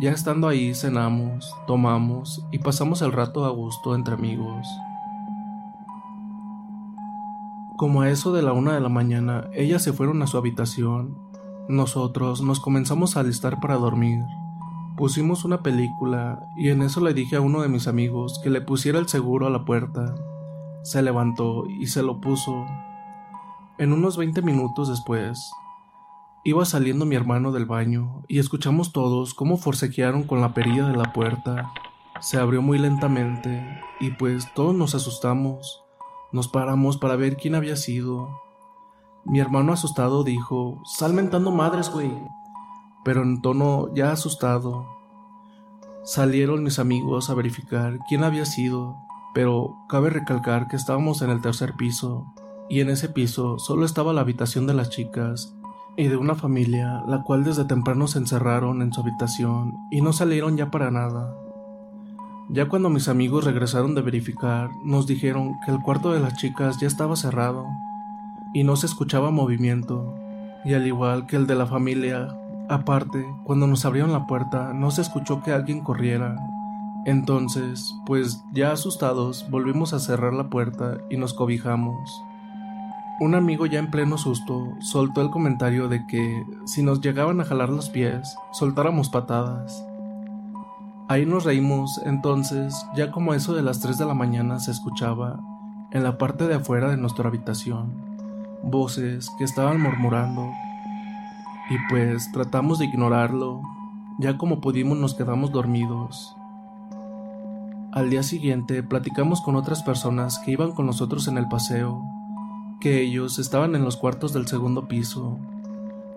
Ya 0.00 0.10
estando 0.10 0.48
ahí 0.48 0.74
cenamos, 0.74 1.54
tomamos 1.68 2.44
y 2.50 2.58
pasamos 2.58 3.00
el 3.02 3.12
rato 3.12 3.44
a 3.44 3.50
gusto 3.50 3.94
entre 3.94 4.14
amigos. 4.14 4.66
Como 7.76 8.02
a 8.02 8.10
eso 8.10 8.32
de 8.32 8.42
la 8.42 8.52
una 8.52 8.74
de 8.74 8.80
la 8.80 8.88
mañana, 8.88 9.48
ellas 9.52 9.84
se 9.84 9.92
fueron 9.92 10.20
a 10.22 10.26
su 10.26 10.36
habitación. 10.36 11.16
Nosotros 11.68 12.42
nos 12.42 12.58
comenzamos 12.58 13.16
a 13.16 13.20
alistar 13.20 13.60
para 13.60 13.76
dormir. 13.76 14.20
Pusimos 14.96 15.44
una 15.44 15.62
película 15.62 16.44
y 16.56 16.70
en 16.70 16.82
eso 16.82 17.00
le 17.00 17.14
dije 17.14 17.36
a 17.36 17.40
uno 17.40 17.62
de 17.62 17.68
mis 17.68 17.86
amigos 17.86 18.40
que 18.42 18.50
le 18.50 18.60
pusiera 18.60 18.98
el 18.98 19.08
seguro 19.08 19.46
a 19.46 19.50
la 19.50 19.64
puerta. 19.64 20.16
Se 20.82 21.02
levantó 21.02 21.66
y 21.66 21.86
se 21.86 22.02
lo 22.02 22.20
puso. 22.20 22.66
En 23.78 23.92
unos 23.92 24.16
20 24.16 24.42
minutos 24.42 24.88
después, 24.88 25.52
iba 26.44 26.64
saliendo 26.64 27.06
mi 27.06 27.16
hermano 27.16 27.52
del 27.52 27.66
baño 27.66 28.22
y 28.28 28.38
escuchamos 28.38 28.92
todos 28.92 29.34
cómo 29.34 29.56
forcejearon 29.56 30.24
con 30.24 30.40
la 30.40 30.54
perilla 30.54 30.86
de 30.86 30.96
la 30.96 31.12
puerta. 31.12 31.72
Se 32.20 32.38
abrió 32.38 32.62
muy 32.62 32.78
lentamente 32.78 33.80
y 34.00 34.10
pues 34.12 34.52
todos 34.54 34.74
nos 34.74 34.94
asustamos. 34.94 35.82
Nos 36.32 36.48
paramos 36.48 36.96
para 36.96 37.16
ver 37.16 37.36
quién 37.36 37.54
había 37.54 37.76
sido. 37.76 38.28
Mi 39.24 39.40
hermano 39.40 39.72
asustado 39.72 40.24
dijo, 40.24 40.80
sal 40.84 41.14
mentando 41.14 41.50
madres, 41.50 41.90
güey 41.90 42.12
pero 43.04 43.22
en 43.22 43.40
tono 43.42 43.94
ya 43.94 44.10
asustado. 44.10 44.86
Salieron 46.02 46.64
mis 46.64 46.78
amigos 46.78 47.30
a 47.30 47.34
verificar 47.34 47.98
quién 48.08 48.24
había 48.24 48.46
sido, 48.46 48.96
pero 49.34 49.76
cabe 49.88 50.10
recalcar 50.10 50.66
que 50.66 50.76
estábamos 50.76 51.22
en 51.22 51.30
el 51.30 51.40
tercer 51.40 51.74
piso, 51.74 52.26
y 52.68 52.80
en 52.80 52.88
ese 52.88 53.10
piso 53.10 53.58
solo 53.58 53.84
estaba 53.84 54.12
la 54.12 54.22
habitación 54.22 54.66
de 54.66 54.74
las 54.74 54.90
chicas 54.90 55.53
y 55.96 56.08
de 56.08 56.16
una 56.16 56.34
familia, 56.34 57.02
la 57.06 57.22
cual 57.22 57.44
desde 57.44 57.64
temprano 57.64 58.06
se 58.06 58.18
encerraron 58.18 58.82
en 58.82 58.92
su 58.92 59.00
habitación 59.00 59.78
y 59.90 60.00
no 60.00 60.12
salieron 60.12 60.56
ya 60.56 60.70
para 60.70 60.90
nada. 60.90 61.34
Ya 62.50 62.68
cuando 62.68 62.90
mis 62.90 63.08
amigos 63.08 63.44
regresaron 63.44 63.94
de 63.94 64.02
verificar, 64.02 64.70
nos 64.84 65.06
dijeron 65.06 65.58
que 65.64 65.70
el 65.70 65.80
cuarto 65.80 66.12
de 66.12 66.20
las 66.20 66.36
chicas 66.36 66.78
ya 66.80 66.86
estaba 66.86 67.16
cerrado 67.16 67.66
y 68.52 68.64
no 68.64 68.76
se 68.76 68.86
escuchaba 68.86 69.30
movimiento, 69.30 70.14
y 70.64 70.74
al 70.74 70.86
igual 70.86 71.26
que 71.26 71.36
el 71.36 71.46
de 71.46 71.54
la 71.54 71.66
familia, 71.66 72.36
Aparte, 72.68 73.26
cuando 73.44 73.66
nos 73.66 73.84
abrieron 73.84 74.12
la 74.12 74.26
puerta 74.26 74.72
no 74.72 74.90
se 74.90 75.02
escuchó 75.02 75.42
que 75.42 75.52
alguien 75.52 75.80
corriera. 75.80 76.36
Entonces, 77.04 77.94
pues 78.06 78.42
ya 78.54 78.72
asustados, 78.72 79.50
volvimos 79.50 79.92
a 79.92 79.98
cerrar 79.98 80.32
la 80.32 80.48
puerta 80.48 80.96
y 81.10 81.18
nos 81.18 81.34
cobijamos. 81.34 82.22
Un 83.20 83.36
amigo 83.36 83.66
ya 83.66 83.78
en 83.78 83.90
pleno 83.90 84.18
susto 84.18 84.74
soltó 84.80 85.20
el 85.20 85.30
comentario 85.30 85.88
de 85.88 86.04
que 86.06 86.44
si 86.64 86.82
nos 86.82 87.00
llegaban 87.00 87.40
a 87.40 87.44
jalar 87.44 87.68
los 87.68 87.88
pies, 87.88 88.36
soltáramos 88.52 89.08
patadas. 89.08 89.86
Ahí 91.08 91.24
nos 91.24 91.44
reímos, 91.44 92.00
entonces, 92.04 92.86
ya 92.96 93.12
como 93.12 93.34
eso 93.34 93.54
de 93.54 93.62
las 93.62 93.80
3 93.80 93.98
de 93.98 94.06
la 94.06 94.14
mañana 94.14 94.58
se 94.58 94.72
escuchaba, 94.72 95.38
en 95.92 96.02
la 96.02 96.18
parte 96.18 96.48
de 96.48 96.54
afuera 96.54 96.90
de 96.90 96.96
nuestra 96.96 97.28
habitación, 97.28 97.92
voces 98.64 99.30
que 99.38 99.44
estaban 99.44 99.80
murmurando 99.80 100.50
y 101.70 101.76
pues 101.88 102.32
tratamos 102.32 102.78
de 102.78 102.86
ignorarlo. 102.86 103.62
Ya 104.18 104.36
como 104.38 104.60
pudimos 104.60 104.98
nos 104.98 105.14
quedamos 105.14 105.52
dormidos. 105.52 106.36
Al 107.92 108.10
día 108.10 108.22
siguiente 108.22 108.82
platicamos 108.82 109.40
con 109.40 109.56
otras 109.56 109.82
personas 109.82 110.40
que 110.40 110.50
iban 110.50 110.72
con 110.72 110.86
nosotros 110.86 111.28
en 111.28 111.38
el 111.38 111.48
paseo, 111.48 112.02
que 112.84 113.00
ellos 113.00 113.38
estaban 113.38 113.74
en 113.74 113.82
los 113.82 113.96
cuartos 113.96 114.34
del 114.34 114.46
segundo 114.46 114.86
piso. 114.86 115.38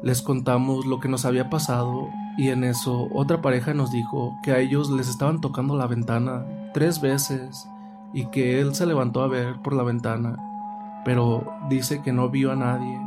Les 0.03 0.21
contamos 0.21 0.85
lo 0.85 0.99
que 0.99 1.07
nos 1.07 1.23
había 1.23 1.49
pasado 1.49 2.09
y 2.37 2.49
en 2.49 2.65
eso 2.65 3.07
otra 3.13 3.41
pareja 3.41 3.73
nos 3.73 3.89
dijo 3.89 4.35
que 4.43 4.51
a 4.51 4.59
ellos 4.59 4.89
les 4.89 5.07
estaban 5.07 5.39
tocando 5.39 5.77
la 5.77 5.87
ventana 5.87 6.45
tres 6.73 6.99
veces 6.99 7.69
y 8.13 8.25
que 8.31 8.59
él 8.59 8.75
se 8.75 8.85
levantó 8.85 9.21
a 9.21 9.29
ver 9.29 9.61
por 9.61 9.71
la 9.71 9.83
ventana, 9.83 10.35
pero 11.05 11.53
dice 11.69 12.01
que 12.01 12.11
no 12.11 12.29
vio 12.29 12.51
a 12.51 12.57
nadie. 12.57 12.99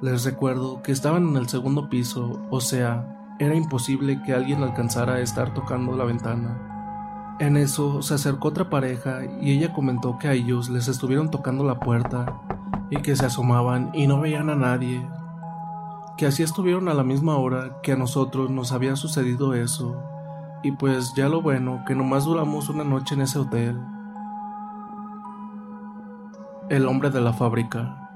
Les 0.00 0.24
recuerdo 0.24 0.80
que 0.80 0.92
estaban 0.92 1.28
en 1.28 1.36
el 1.36 1.46
segundo 1.50 1.90
piso, 1.90 2.40
o 2.48 2.62
sea, 2.62 3.36
era 3.38 3.54
imposible 3.54 4.22
que 4.22 4.32
alguien 4.32 4.62
alcanzara 4.62 5.16
a 5.16 5.20
estar 5.20 5.52
tocando 5.52 5.94
la 5.94 6.04
ventana. 6.04 6.67
En 7.40 7.56
eso 7.56 8.02
se 8.02 8.14
acercó 8.14 8.48
otra 8.48 8.68
pareja 8.68 9.20
y 9.40 9.52
ella 9.52 9.72
comentó 9.72 10.18
que 10.18 10.26
a 10.26 10.32
ellos 10.32 10.68
les 10.70 10.88
estuvieron 10.88 11.30
tocando 11.30 11.62
la 11.62 11.78
puerta 11.78 12.40
y 12.90 12.96
que 12.96 13.14
se 13.14 13.26
asomaban 13.26 13.90
y 13.94 14.08
no 14.08 14.20
veían 14.20 14.50
a 14.50 14.56
nadie. 14.56 15.06
Que 16.16 16.26
así 16.26 16.42
estuvieron 16.42 16.88
a 16.88 16.94
la 16.94 17.04
misma 17.04 17.36
hora 17.36 17.76
que 17.80 17.92
a 17.92 17.96
nosotros 17.96 18.50
nos 18.50 18.72
había 18.72 18.96
sucedido 18.96 19.54
eso. 19.54 20.02
Y 20.64 20.72
pues 20.72 21.12
ya 21.14 21.28
lo 21.28 21.40
bueno 21.40 21.84
que 21.86 21.94
nomás 21.94 22.24
duramos 22.24 22.68
una 22.70 22.82
noche 22.82 23.14
en 23.14 23.20
ese 23.20 23.38
hotel. 23.38 23.80
El 26.68 26.86
hombre 26.86 27.10
de 27.10 27.20
la 27.20 27.32
fábrica. 27.32 28.07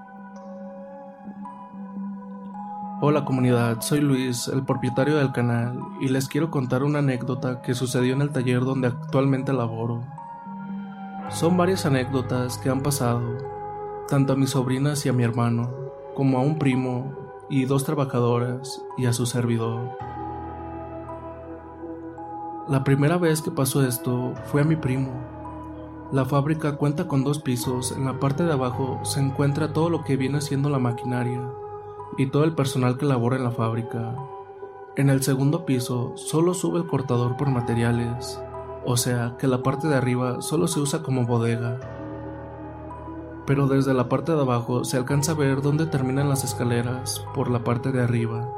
Hola 3.05 3.25
comunidad, 3.25 3.81
soy 3.81 4.01
Luis, 4.01 4.47
el 4.47 4.63
propietario 4.63 5.17
del 5.17 5.33
canal, 5.33 5.77
y 6.01 6.07
les 6.07 6.29
quiero 6.29 6.53
contar 6.53 6.85
una 6.85 7.01
anécdota 7.01 7.61
que 7.61 7.75
sucedió 7.75 8.15
en 8.15 8.23
el 8.23 8.31
taller 8.31 8.61
donde 8.61 8.87
actualmente 8.87 9.53
laboro. 9.53 10.05
Son 11.29 11.57
varias 11.57 11.85
anécdotas 11.85 12.59
que 12.59 12.71
han 12.71 12.81
pasado, 12.81 13.39
tanto 14.07 14.35
a 14.35 14.37
mis 14.37 14.51
sobrinas 14.51 15.05
y 15.05 15.09
a 15.09 15.13
mi 15.13 15.25
hermano, 15.25 15.69
como 16.15 16.39
a 16.39 16.43
un 16.43 16.61
primo 16.61 17.13
y 17.51 17.65
dos 17.65 17.83
trabajadoras 17.83 18.81
y 18.97 19.07
a 19.07 19.13
su 19.13 19.27
servidor. 19.27 19.99
La 22.69 22.85
primera 22.85 23.19
vez 23.19 23.43
que 23.43 23.51
pasó 23.51 23.85
esto 23.85 24.33
fue 24.45 24.61
a 24.61 24.65
mi 24.65 24.77
primo. 24.77 25.11
La 26.13 26.25
fábrica 26.25 26.77
cuenta 26.77 27.09
con 27.09 27.25
dos 27.25 27.41
pisos, 27.41 27.91
en 27.91 28.05
la 28.05 28.21
parte 28.21 28.45
de 28.45 28.53
abajo 28.53 29.01
se 29.03 29.19
encuentra 29.19 29.73
todo 29.73 29.91
lo 29.91 30.05
que 30.05 30.17
viene 30.17 30.41
siendo 30.41 30.71
la 30.71 30.79
maquinaria 30.79 31.43
y 32.19 32.27
todo 32.27 32.45
el 32.45 32.55
personal 32.55 32.99
que 32.99 33.07
labora 33.07 33.37
en 33.37 33.45
la 33.45 33.51
fábrica. 33.51 34.17
En 34.97 35.09
el 35.09 35.23
segundo 35.23 35.65
piso 35.65 36.13
solo 36.17 36.55
sube 36.55 36.79
el 36.79 36.87
cortador 36.87 37.37
por 37.37 37.51
materiales, 37.51 38.41
o 38.85 38.97
sea 38.97 39.37
que 39.39 39.47
la 39.47 39.63
parte 39.63 39.89
de 39.89 39.95
arriba 39.95 40.43
solo 40.43 40.69
se 40.69 40.81
usa 40.81 41.03
como 41.03 41.25
bodega. 41.25 41.81
Pero 43.47 43.67
desde 43.67 43.95
la 43.95 44.09
parte 44.09 44.33
de 44.33 44.41
abajo 44.41 44.85
se 44.85 44.97
alcanza 44.97 45.33
a 45.33 45.37
ver 45.37 45.63
dónde 45.63 45.87
terminan 45.87 46.29
las 46.29 46.45
escaleras 46.45 47.25
por 47.35 47.51
la 47.51 47.65
parte 47.65 47.91
de 47.91 48.03
arriba. 48.03 48.49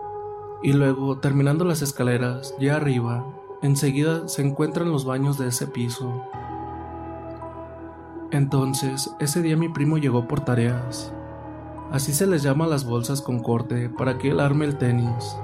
Y 0.62 0.72
luego, 0.72 1.18
terminando 1.18 1.64
las 1.64 1.82
escaleras, 1.82 2.54
ya 2.58 2.76
arriba, 2.76 3.24
enseguida 3.62 4.28
se 4.28 4.42
encuentran 4.42 4.90
los 4.90 5.04
baños 5.04 5.38
de 5.38 5.48
ese 5.48 5.66
piso. 5.66 6.22
Entonces, 8.30 9.14
ese 9.20 9.42
día 9.42 9.56
mi 9.56 9.68
primo 9.68 9.98
llegó 9.98 10.26
por 10.26 10.40
tareas, 10.40 11.12
Así 11.94 12.12
se 12.12 12.26
les 12.26 12.42
llama 12.42 12.66
las 12.66 12.84
bolsas 12.84 13.22
con 13.22 13.38
corte 13.38 13.88
para 13.88 14.18
que 14.18 14.30
él 14.30 14.40
arme 14.40 14.64
el 14.64 14.78
tenis. 14.78 15.38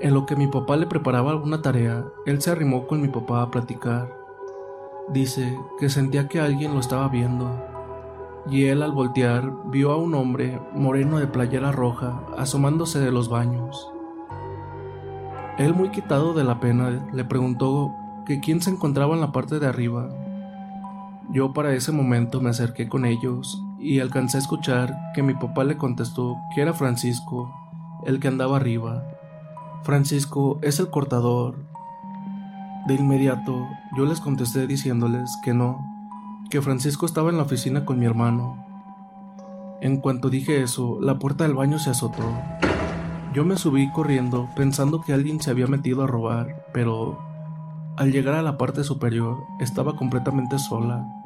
En 0.00 0.12
lo 0.12 0.26
que 0.26 0.34
mi 0.34 0.48
papá 0.48 0.76
le 0.76 0.88
preparaba 0.88 1.30
alguna 1.30 1.62
tarea, 1.62 2.04
él 2.26 2.42
se 2.42 2.50
arrimó 2.50 2.88
con 2.88 3.00
mi 3.00 3.06
papá 3.06 3.42
a 3.42 3.50
platicar. 3.52 4.12
Dice 5.12 5.56
que 5.78 5.88
sentía 5.88 6.26
que 6.26 6.40
alguien 6.40 6.74
lo 6.74 6.80
estaba 6.80 7.06
viendo, 7.06 7.64
y 8.50 8.64
él 8.64 8.82
al 8.82 8.90
voltear 8.90 9.52
vio 9.66 9.92
a 9.92 9.96
un 9.98 10.16
hombre 10.16 10.60
moreno 10.74 11.20
de 11.20 11.28
playera 11.28 11.70
roja 11.70 12.20
asomándose 12.36 12.98
de 12.98 13.12
los 13.12 13.28
baños. 13.28 13.88
Él 15.58 15.74
muy 15.74 15.90
quitado 15.90 16.34
de 16.34 16.42
la 16.42 16.58
pena 16.58 17.06
le 17.12 17.24
preguntó 17.24 17.94
que 18.26 18.40
quién 18.40 18.60
se 18.60 18.70
encontraba 18.70 19.14
en 19.14 19.20
la 19.20 19.30
parte 19.30 19.60
de 19.60 19.66
arriba. 19.68 20.08
Yo 21.30 21.52
para 21.52 21.72
ese 21.72 21.92
momento 21.92 22.40
me 22.40 22.50
acerqué 22.50 22.88
con 22.88 23.04
ellos 23.04 23.62
y 23.82 24.00
alcancé 24.00 24.36
a 24.36 24.40
escuchar 24.40 24.96
que 25.14 25.22
mi 25.22 25.34
papá 25.34 25.64
le 25.64 25.76
contestó 25.76 26.36
que 26.54 26.62
era 26.62 26.72
Francisco, 26.72 27.52
el 28.06 28.20
que 28.20 28.28
andaba 28.28 28.56
arriba. 28.56 29.04
Francisco 29.82 30.58
es 30.62 30.78
el 30.80 30.90
cortador. 30.90 31.56
De 32.86 32.94
inmediato 32.94 33.66
yo 33.96 34.06
les 34.06 34.20
contesté 34.20 34.66
diciéndoles 34.66 35.36
que 35.44 35.54
no, 35.54 35.84
que 36.50 36.62
Francisco 36.62 37.06
estaba 37.06 37.30
en 37.30 37.36
la 37.36 37.42
oficina 37.42 37.84
con 37.84 37.98
mi 37.98 38.06
hermano. 38.06 38.64
En 39.80 39.96
cuanto 39.96 40.30
dije 40.30 40.62
eso, 40.62 40.98
la 41.00 41.18
puerta 41.18 41.44
del 41.44 41.54
baño 41.54 41.78
se 41.78 41.90
azotó. 41.90 42.22
Yo 43.34 43.44
me 43.44 43.56
subí 43.56 43.90
corriendo 43.90 44.48
pensando 44.54 45.00
que 45.00 45.12
alguien 45.12 45.40
se 45.40 45.50
había 45.50 45.66
metido 45.66 46.04
a 46.04 46.06
robar, 46.06 46.66
pero 46.72 47.18
al 47.96 48.12
llegar 48.12 48.34
a 48.34 48.42
la 48.42 48.58
parte 48.58 48.84
superior 48.84 49.44
estaba 49.58 49.96
completamente 49.96 50.58
sola. 50.58 51.21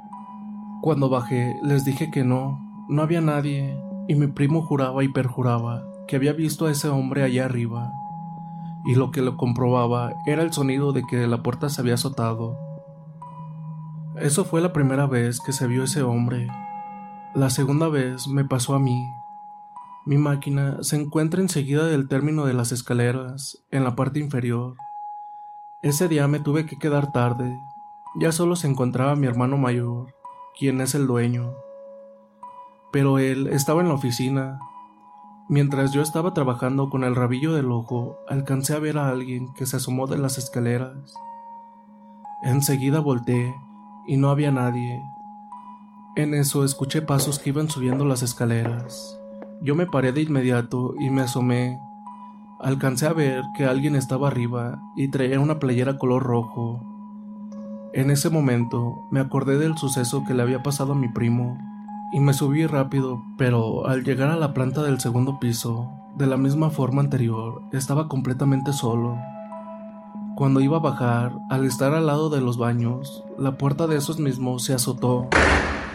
Cuando 0.83 1.09
bajé 1.09 1.57
les 1.63 1.85
dije 1.85 2.11
que 2.11 2.25
no, 2.25 2.61
no 2.89 3.03
había 3.03 3.21
nadie, 3.21 3.77
y 4.09 4.15
mi 4.15 4.29
primo 4.29 4.63
juraba 4.63 5.03
y 5.03 5.09
perjuraba 5.09 5.85
que 6.07 6.17
había 6.17 6.33
visto 6.33 6.67
a 6.67 6.71
ese 6.71 6.89
hombre 6.89 7.25
allá 7.25 7.45
arriba 7.45 7.93
y 8.87 8.95
lo 8.95 9.11
que 9.11 9.21
lo 9.21 9.37
comprobaba 9.37 10.15
era 10.27 10.43
el 10.43 10.53
sonido 10.53 10.93
de 10.93 11.03
que 11.03 11.27
la 11.27 11.43
puerta 11.43 11.69
se 11.69 11.81
había 11.81 11.95
azotado. 11.95 12.57
Eso 14.15 14.45
fue 14.45 14.61
la 14.61 14.73
primera 14.73 15.07
vez 15.07 15.41
que 15.41 15.53
se 15.53 15.67
vio 15.67 15.83
ese 15.83 16.03
hombre. 16.03 16.47
La 17.35 17.51
segunda 17.51 17.89
vez 17.89 18.29
me 18.29 18.45
pasó 18.45 18.75
a 18.75 18.79
mí. 18.79 19.05
Mi 20.07 20.19
máquina 20.19 20.79
se 20.83 20.97
encuentra 20.97 21.41
enseguida 21.43 21.87
del 21.87 22.07
término 22.07 22.47
de 22.47 22.55
las 22.55 22.71
escaleras, 22.71 23.59
en 23.73 23.83
la 23.83 23.97
parte 23.97 24.21
inferior. 24.21 24.77
Ese 25.83 26.07
día 26.07 26.29
me 26.29 26.39
tuve 26.39 26.65
que 26.65 26.79
quedar 26.79 27.11
tarde. 27.11 27.59
Ya 28.15 28.31
solo 28.31 28.55
se 28.55 28.69
encontraba 28.69 29.17
mi 29.17 29.27
hermano 29.27 29.59
mayor, 29.59 30.15
quien 30.59 30.81
es 30.81 30.95
el 30.95 31.07
dueño. 31.07 31.55
Pero 32.93 33.19
él 33.19 33.49
estaba 33.49 33.83
en 33.83 33.89
la 33.89 33.95
oficina, 33.95 34.59
Mientras 35.49 35.93
yo 35.93 36.03
estaba 36.03 36.35
trabajando 36.35 36.91
con 36.91 37.05
el 37.05 37.15
rabillo 37.15 37.55
del 37.55 37.71
ojo, 37.71 38.19
alcancé 38.29 38.75
a 38.75 38.81
ver 38.81 38.99
a 38.99 39.11
alguien 39.11 39.55
que 39.55 39.65
se 39.65 39.77
asomó 39.77 40.09
de 40.09 40.19
las 40.19 40.39
escaleras. 40.39 41.15
Enseguida 42.43 42.99
volteé 42.99 43.55
y 44.09 44.17
no 44.17 44.31
había 44.31 44.51
nadie. 44.51 45.01
En 46.17 46.35
eso 46.35 46.65
escuché 46.65 47.01
pasos 47.01 47.39
que 47.39 47.51
iban 47.51 47.71
subiendo 47.71 48.05
las 48.05 48.23
escaleras. 48.23 49.21
Yo 49.63 49.77
me 49.77 49.87
paré 49.87 50.11
de 50.11 50.23
inmediato 50.23 50.95
y 50.99 51.11
me 51.11 51.23
asomé. 51.23 51.79
Alcancé 52.59 53.07
a 53.07 53.13
ver 53.13 53.45
que 53.57 53.67
alguien 53.67 53.95
estaba 53.95 54.27
arriba 54.27 54.83
y 54.97 55.13
traía 55.13 55.39
una 55.39 55.61
playera 55.61 55.97
color 55.97 56.25
rojo. 56.25 56.96
En 57.97 58.11
ese 58.11 58.29
momento 58.29 59.07
me 59.11 59.21
acordé 59.21 59.57
del 59.57 59.79
suceso 59.79 60.23
que 60.27 60.35
le 60.35 60.43
había 60.43 60.63
pasado 60.63 60.93
a 60.93 60.97
mi 60.97 61.09
primo 61.09 61.57
y 62.13 62.21
me 62.21 62.35
subí 62.35 62.67
rápido, 62.67 63.23
pero 63.39 63.87
al 63.87 64.05
llegar 64.05 64.29
a 64.29 64.37
la 64.37 64.53
planta 64.53 64.83
del 64.83 65.01
segundo 65.01 65.41
piso, 65.41 65.91
de 66.15 66.27
la 66.27 66.37
misma 66.37 66.69
forma 66.69 67.01
anterior, 67.01 67.63
estaba 67.73 68.07
completamente 68.07 68.75
solo. 68.75 69.17
Cuando 70.35 70.61
iba 70.61 70.77
a 70.77 70.81
bajar, 70.81 71.39
al 71.49 71.65
estar 71.65 71.95
al 71.95 72.07
lado 72.07 72.29
de 72.29 72.43
los 72.43 72.59
baños, 72.59 73.25
la 73.39 73.57
puerta 73.57 73.87
de 73.87 73.97
esos 73.97 74.21
mismos 74.21 74.65
se 74.65 74.75
azotó. 74.75 75.29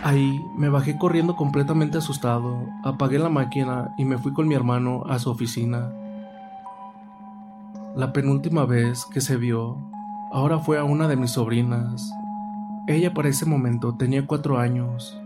Ahí 0.04 0.44
me 0.58 0.70
bajé 0.70 0.98
corriendo 0.98 1.36
completamente 1.36 2.00
asustado, 2.00 2.66
apagué 2.84 3.20
la 3.20 3.30
máquina 3.30 3.94
y 4.00 4.06
me 4.06 4.18
fui 4.18 4.34
con 4.34 4.48
mi 4.48 4.56
hermano 4.56 5.04
a 5.08 5.20
su 5.20 5.30
oficina. 5.30 5.92
La 7.96 8.12
penúltima 8.12 8.66
vez 8.66 9.06
que 9.14 9.22
se 9.22 9.38
vio, 9.38 9.91
ahora 10.32 10.60
fue 10.60 10.78
a 10.80 10.84
una 10.84 11.08
de 11.08 11.16
mis 11.16 11.32
sobrinas. 11.32 12.12
Ella 12.88 13.14
para 13.14 13.30
ese 13.30 13.46
momento 13.46 13.96
tenía 13.96 14.26
cuatro 14.26 14.58
años 14.58 15.22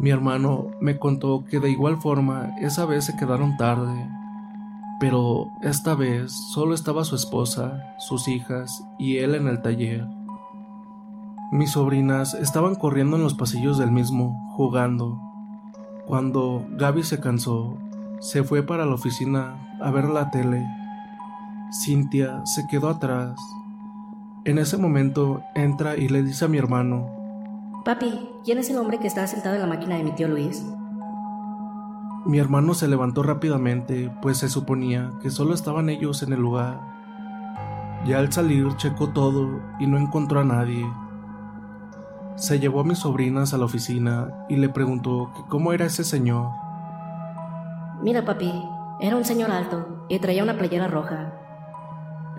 mi 0.00 0.08
hermano 0.08 0.68
me 0.80 0.98
contó 0.98 1.44
que 1.44 1.60
de 1.60 1.70
igual 1.70 1.98
forma 1.98 2.54
esa 2.58 2.86
vez 2.86 3.04
se 3.04 3.16
quedaron 3.16 3.58
tarde, 3.58 4.08
pero 4.98 5.48
esta 5.60 5.94
vez 5.94 6.32
solo 6.54 6.72
estaba 6.72 7.04
su 7.04 7.14
esposa, 7.14 7.94
sus 7.98 8.26
hijas 8.26 8.82
y 8.98 9.18
él 9.18 9.34
en 9.34 9.46
el 9.46 9.60
taller. 9.60 10.08
Mis 11.52 11.72
sobrinas 11.72 12.32
estaban 12.32 12.76
corriendo 12.76 13.18
en 13.18 13.24
los 13.24 13.34
pasillos 13.34 13.76
del 13.76 13.92
mismo, 13.92 14.50
jugando. 14.56 15.20
Cuando 16.06 16.66
Gaby 16.78 17.02
se 17.02 17.20
cansó, 17.20 17.76
se 18.20 18.42
fue 18.42 18.62
para 18.62 18.86
la 18.86 18.94
oficina 18.94 19.76
a 19.82 19.90
ver 19.90 20.06
la 20.06 20.30
tele. 20.30 20.66
Cintia 21.84 22.40
se 22.46 22.66
quedó 22.68 22.88
atrás. 22.88 23.38
En 24.46 24.56
ese 24.56 24.78
momento 24.78 25.42
entra 25.54 25.96
y 25.96 26.08
le 26.08 26.22
dice 26.22 26.46
a 26.46 26.48
mi 26.48 26.56
hermano 26.56 27.20
Papi, 27.84 28.26
¿quién 28.42 28.56
es 28.56 28.70
el 28.70 28.78
hombre 28.78 28.98
que 28.98 29.06
está 29.06 29.26
sentado 29.26 29.54
en 29.54 29.60
la 29.60 29.66
máquina 29.66 29.96
de 29.96 30.04
mi 30.04 30.12
tío 30.12 30.28
Luis? 30.28 30.64
Mi 32.24 32.38
hermano 32.38 32.72
se 32.72 32.88
levantó 32.88 33.22
rápidamente, 33.22 34.10
pues 34.22 34.38
se 34.38 34.48
suponía 34.48 35.12
que 35.20 35.30
solo 35.30 35.52
estaban 35.52 35.90
ellos 35.90 36.22
en 36.22 36.32
el 36.32 36.40
lugar. 36.40 36.80
Ya 38.06 38.18
al 38.18 38.32
salir 38.32 38.74
checó 38.76 39.10
todo 39.10 39.60
y 39.78 39.86
no 39.86 39.98
encontró 39.98 40.40
a 40.40 40.44
nadie. 40.44 40.90
Se 42.36 42.58
llevó 42.58 42.80
a 42.80 42.84
mis 42.84 42.98
sobrinas 42.98 43.52
a 43.52 43.58
la 43.58 43.66
oficina 43.66 44.46
y 44.48 44.56
le 44.56 44.70
preguntó 44.70 45.32
que 45.34 45.42
cómo 45.48 45.74
era 45.74 45.84
ese 45.84 46.04
señor. 46.04 46.50
Mira, 48.02 48.24
papi, 48.24 48.52
era 49.00 49.16
un 49.16 49.24
señor 49.24 49.50
alto 49.50 50.06
y 50.08 50.18
traía 50.18 50.42
una 50.42 50.56
playera 50.56 50.88
roja. 50.88 51.39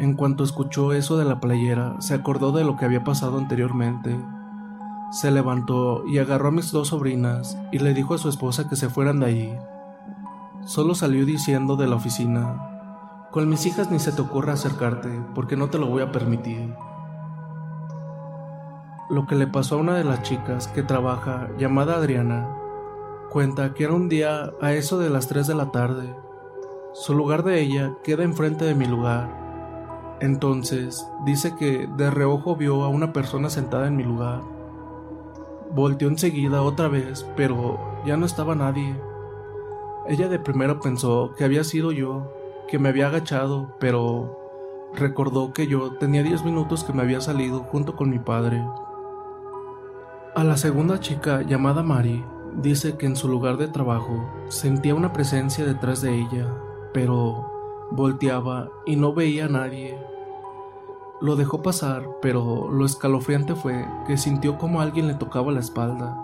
En 0.01 0.15
cuanto 0.15 0.43
escuchó 0.43 0.91
eso 0.91 1.17
de 1.17 1.23
la 1.23 1.39
playera, 1.39 1.95
se 2.01 2.13
acordó 2.13 2.51
de 2.51 2.65
lo 2.65 2.75
que 2.75 2.83
había 2.83 3.05
pasado 3.05 3.37
anteriormente 3.37 4.19
se 5.11 5.29
levantó 5.29 6.05
y 6.07 6.19
agarró 6.19 6.47
a 6.47 6.51
mis 6.51 6.71
dos 6.71 6.87
sobrinas 6.87 7.57
y 7.73 7.79
le 7.79 7.93
dijo 7.93 8.13
a 8.13 8.17
su 8.17 8.29
esposa 8.29 8.69
que 8.69 8.77
se 8.77 8.87
fueran 8.87 9.19
de 9.19 9.25
allí. 9.25 9.53
Solo 10.63 10.95
salió 10.95 11.25
diciendo 11.25 11.75
de 11.75 11.85
la 11.85 11.97
oficina, 11.97 13.27
con 13.29 13.49
mis 13.49 13.65
hijas 13.65 13.91
ni 13.91 13.99
se 13.99 14.13
te 14.13 14.21
ocurra 14.21 14.53
acercarte 14.53 15.09
porque 15.35 15.57
no 15.57 15.69
te 15.69 15.79
lo 15.79 15.87
voy 15.87 16.01
a 16.01 16.13
permitir. 16.13 16.73
Lo 19.09 19.27
que 19.27 19.35
le 19.35 19.47
pasó 19.47 19.75
a 19.75 19.79
una 19.79 19.95
de 19.95 20.05
las 20.05 20.23
chicas 20.23 20.69
que 20.69 20.81
trabaja, 20.81 21.49
llamada 21.57 21.95
Adriana, 21.95 22.47
cuenta 23.29 23.73
que 23.73 23.83
era 23.83 23.93
un 23.93 24.07
día 24.07 24.53
a 24.61 24.71
eso 24.71 24.97
de 24.97 25.09
las 25.09 25.27
3 25.27 25.45
de 25.45 25.55
la 25.55 25.71
tarde. 25.71 26.15
Su 26.93 27.15
lugar 27.15 27.43
de 27.43 27.59
ella 27.59 27.91
queda 28.01 28.23
enfrente 28.23 28.63
de 28.63 28.75
mi 28.75 28.85
lugar. 28.85 29.40
Entonces 30.21 31.05
dice 31.25 31.55
que 31.57 31.87
de 31.97 32.09
reojo 32.09 32.55
vio 32.55 32.83
a 32.83 32.87
una 32.87 33.11
persona 33.11 33.49
sentada 33.49 33.87
en 33.87 33.97
mi 33.97 34.03
lugar 34.03 34.41
Volteó 35.73 36.09
enseguida 36.09 36.63
otra 36.63 36.89
vez, 36.89 37.25
pero 37.37 37.79
ya 38.05 38.17
no 38.17 38.25
estaba 38.25 38.55
nadie. 38.55 38.93
Ella 40.05 40.27
de 40.27 40.37
primero 40.37 40.81
pensó 40.81 41.33
que 41.37 41.45
había 41.45 41.63
sido 41.63 41.93
yo, 41.93 42.33
que 42.67 42.77
me 42.77 42.89
había 42.89 43.07
agachado, 43.07 43.77
pero 43.79 44.37
recordó 44.93 45.53
que 45.53 45.67
yo 45.67 45.93
tenía 45.93 46.23
10 46.23 46.43
minutos 46.43 46.83
que 46.83 46.91
me 46.91 47.03
había 47.03 47.21
salido 47.21 47.61
junto 47.61 47.95
con 47.95 48.09
mi 48.09 48.19
padre. 48.19 48.61
A 50.35 50.43
la 50.43 50.57
segunda 50.57 50.99
chica, 50.99 51.41
llamada 51.41 51.83
Mari, 51.83 52.25
dice 52.61 52.97
que 52.97 53.05
en 53.05 53.15
su 53.15 53.29
lugar 53.29 53.55
de 53.55 53.69
trabajo 53.69 54.29
sentía 54.49 54.93
una 54.93 55.13
presencia 55.13 55.63
detrás 55.63 56.01
de 56.01 56.19
ella, 56.19 56.53
pero 56.93 57.49
volteaba 57.91 58.69
y 58.85 58.97
no 58.97 59.13
veía 59.13 59.45
a 59.45 59.49
nadie. 59.49 60.10
Lo 61.21 61.35
dejó 61.35 61.61
pasar, 61.61 62.17
pero 62.19 62.71
lo 62.71 62.83
escalofriante 62.83 63.53
fue 63.53 63.87
que 64.07 64.17
sintió 64.17 64.57
como 64.57 64.81
alguien 64.81 65.07
le 65.07 65.13
tocaba 65.13 65.51
la 65.51 65.59
espalda. 65.59 66.17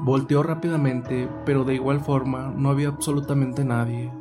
Volteó 0.00 0.42
rápidamente, 0.42 1.28
pero 1.44 1.62
de 1.62 1.74
igual 1.74 2.00
forma 2.00 2.52
no 2.56 2.70
había 2.70 2.88
absolutamente 2.88 3.64
nadie. 3.64 4.12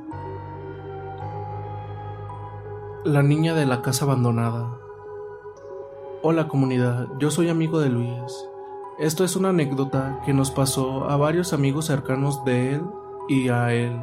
La 3.06 3.24
niña 3.24 3.56
de 3.56 3.66
la 3.66 3.82
casa 3.82 4.06
abandonada. 4.06 4.78
Hola 6.22 6.48
comunidad, 6.48 7.08
yo 7.18 7.32
soy 7.32 7.50
amigo 7.50 7.80
de 7.80 7.90
Luis. 7.90 8.48
Esto 9.00 9.24
es 9.24 9.36
una 9.36 9.50
anécdota 9.50 10.22
que 10.24 10.34
nos 10.34 10.52
pasó 10.52 11.10
a 11.10 11.18
varios 11.18 11.54
amigos 11.54 11.86
cercanos 11.86 12.46
de 12.46 12.76
él 12.76 12.84
y 13.28 13.50
a 13.50 13.74
él. 13.74 14.00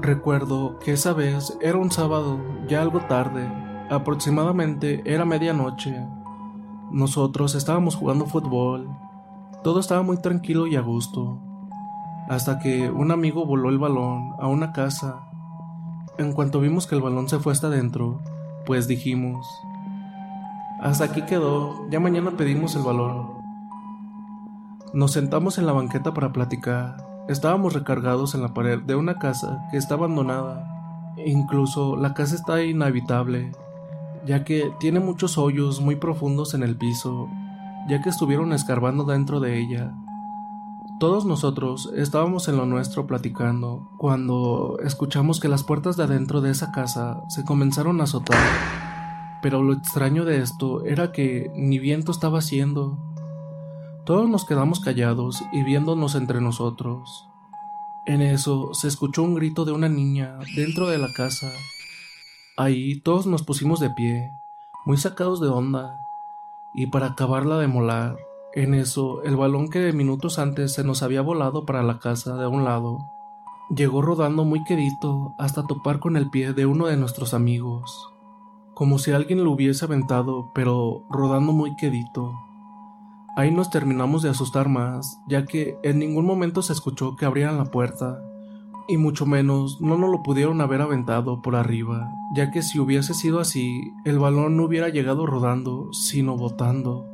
Recuerdo 0.00 0.78
que 0.78 0.92
esa 0.92 1.14
vez 1.14 1.58
era 1.60 1.78
un 1.78 1.90
sábado, 1.90 2.38
ya 2.68 2.80
algo 2.80 3.00
tarde, 3.00 3.48
Aproximadamente 3.90 5.02
era 5.04 5.24
medianoche. 5.24 6.06
Nosotros 6.92 7.56
estábamos 7.56 7.96
jugando 7.96 8.24
fútbol. 8.24 8.88
Todo 9.64 9.80
estaba 9.80 10.02
muy 10.02 10.16
tranquilo 10.18 10.68
y 10.68 10.76
a 10.76 10.80
gusto. 10.80 11.40
Hasta 12.28 12.60
que 12.60 12.88
un 12.88 13.10
amigo 13.10 13.44
voló 13.46 13.68
el 13.68 13.78
balón 13.78 14.34
a 14.38 14.46
una 14.46 14.70
casa. 14.70 15.28
En 16.18 16.32
cuanto 16.32 16.60
vimos 16.60 16.86
que 16.86 16.94
el 16.94 17.02
balón 17.02 17.28
se 17.28 17.40
fue 17.40 17.52
hasta 17.52 17.66
adentro, 17.66 18.20
pues 18.64 18.86
dijimos, 18.86 19.44
hasta 20.80 21.06
aquí 21.06 21.22
quedó, 21.22 21.88
ya 21.90 21.98
mañana 21.98 22.30
pedimos 22.36 22.76
el 22.76 22.82
balón. 22.82 23.40
Nos 24.94 25.10
sentamos 25.10 25.58
en 25.58 25.66
la 25.66 25.72
banqueta 25.72 26.14
para 26.14 26.32
platicar. 26.32 27.24
Estábamos 27.28 27.74
recargados 27.74 28.36
en 28.36 28.42
la 28.42 28.54
pared 28.54 28.78
de 28.78 28.94
una 28.94 29.18
casa 29.18 29.66
que 29.72 29.78
está 29.78 29.94
abandonada. 29.94 31.12
Incluso 31.26 31.96
la 31.96 32.14
casa 32.14 32.36
está 32.36 32.62
inhabitable, 32.62 33.50
ya 34.26 34.44
que 34.44 34.72
tiene 34.80 35.00
muchos 35.00 35.38
hoyos 35.38 35.80
muy 35.80 35.96
profundos 35.96 36.54
en 36.54 36.62
el 36.62 36.76
piso, 36.76 37.28
ya 37.88 38.02
que 38.02 38.08
estuvieron 38.08 38.52
escarbando 38.52 39.04
dentro 39.04 39.40
de 39.40 39.58
ella. 39.58 39.94
Todos 40.98 41.24
nosotros 41.24 41.90
estábamos 41.96 42.48
en 42.48 42.56
lo 42.56 42.66
nuestro 42.66 43.06
platicando 43.06 43.90
cuando 43.96 44.78
escuchamos 44.84 45.40
que 45.40 45.48
las 45.48 45.64
puertas 45.64 45.96
de 45.96 46.04
adentro 46.04 46.40
de 46.42 46.50
esa 46.50 46.72
casa 46.72 47.22
se 47.28 47.44
comenzaron 47.44 48.00
a 48.00 48.04
azotar. 48.04 48.38
Pero 49.42 49.62
lo 49.62 49.72
extraño 49.72 50.26
de 50.26 50.42
esto 50.42 50.84
era 50.84 51.12
que 51.12 51.50
ni 51.54 51.78
viento 51.78 52.12
estaba 52.12 52.40
haciendo, 52.40 52.98
todos 54.04 54.28
nos 54.28 54.44
quedamos 54.44 54.80
callados 54.80 55.42
y 55.52 55.62
viéndonos 55.62 56.14
entre 56.14 56.40
nosotros. 56.40 57.28
En 58.06 58.22
eso 58.22 58.74
se 58.74 58.88
escuchó 58.88 59.22
un 59.22 59.34
grito 59.34 59.64
de 59.64 59.72
una 59.72 59.88
niña 59.88 60.38
dentro 60.56 60.88
de 60.88 60.98
la 60.98 61.08
casa. 61.16 61.50
Ahí 62.60 63.00
todos 63.00 63.26
nos 63.26 63.42
pusimos 63.42 63.80
de 63.80 63.88
pie, 63.88 64.34
muy 64.84 64.98
sacados 64.98 65.40
de 65.40 65.48
onda, 65.48 65.98
y 66.74 66.88
para 66.88 67.06
acabarla 67.06 67.56
de 67.56 67.68
molar, 67.68 68.18
en 68.52 68.74
eso 68.74 69.22
el 69.22 69.34
balón 69.34 69.70
que 69.70 69.94
minutos 69.94 70.38
antes 70.38 70.74
se 70.74 70.84
nos 70.84 71.02
había 71.02 71.22
volado 71.22 71.64
para 71.64 71.82
la 71.82 71.98
casa 71.98 72.36
de 72.36 72.46
un 72.46 72.64
lado, 72.64 72.98
llegó 73.74 74.02
rodando 74.02 74.44
muy 74.44 74.62
quedito 74.64 75.34
hasta 75.38 75.66
topar 75.66 76.00
con 76.00 76.18
el 76.18 76.28
pie 76.28 76.52
de 76.52 76.66
uno 76.66 76.84
de 76.84 76.98
nuestros 76.98 77.32
amigos, 77.32 78.12
como 78.74 78.98
si 78.98 79.12
alguien 79.12 79.42
lo 79.42 79.52
hubiese 79.52 79.86
aventado, 79.86 80.50
pero 80.54 81.06
rodando 81.08 81.52
muy 81.52 81.74
quedito. 81.76 82.38
Ahí 83.36 83.50
nos 83.50 83.70
terminamos 83.70 84.20
de 84.20 84.28
asustar 84.28 84.68
más, 84.68 85.18
ya 85.26 85.46
que 85.46 85.78
en 85.82 85.98
ningún 85.98 86.26
momento 86.26 86.60
se 86.60 86.74
escuchó 86.74 87.16
que 87.16 87.24
abrieran 87.24 87.56
la 87.56 87.70
puerta, 87.70 88.20
y 88.90 88.96
mucho 88.96 89.24
menos 89.24 89.80
no 89.80 89.96
nos 89.96 90.10
lo 90.10 90.22
pudieron 90.22 90.60
haber 90.60 90.82
aventado 90.82 91.42
por 91.42 91.54
arriba, 91.54 92.12
ya 92.34 92.50
que 92.50 92.62
si 92.62 92.80
hubiese 92.80 93.14
sido 93.14 93.38
así, 93.38 93.92
el 94.04 94.18
balón 94.18 94.56
no 94.56 94.64
hubiera 94.64 94.88
llegado 94.88 95.26
rodando, 95.26 95.92
sino 95.92 96.36
botando. 96.36 97.06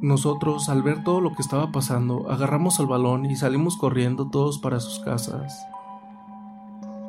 Nosotros, 0.00 0.68
al 0.68 0.82
ver 0.82 1.02
todo 1.02 1.20
lo 1.20 1.34
que 1.34 1.42
estaba 1.42 1.72
pasando, 1.72 2.30
agarramos 2.30 2.78
el 2.80 2.86
balón 2.86 3.26
y 3.26 3.36
salimos 3.36 3.76
corriendo 3.76 4.30
todos 4.30 4.58
para 4.58 4.78
sus 4.78 5.00
casas. 5.00 5.66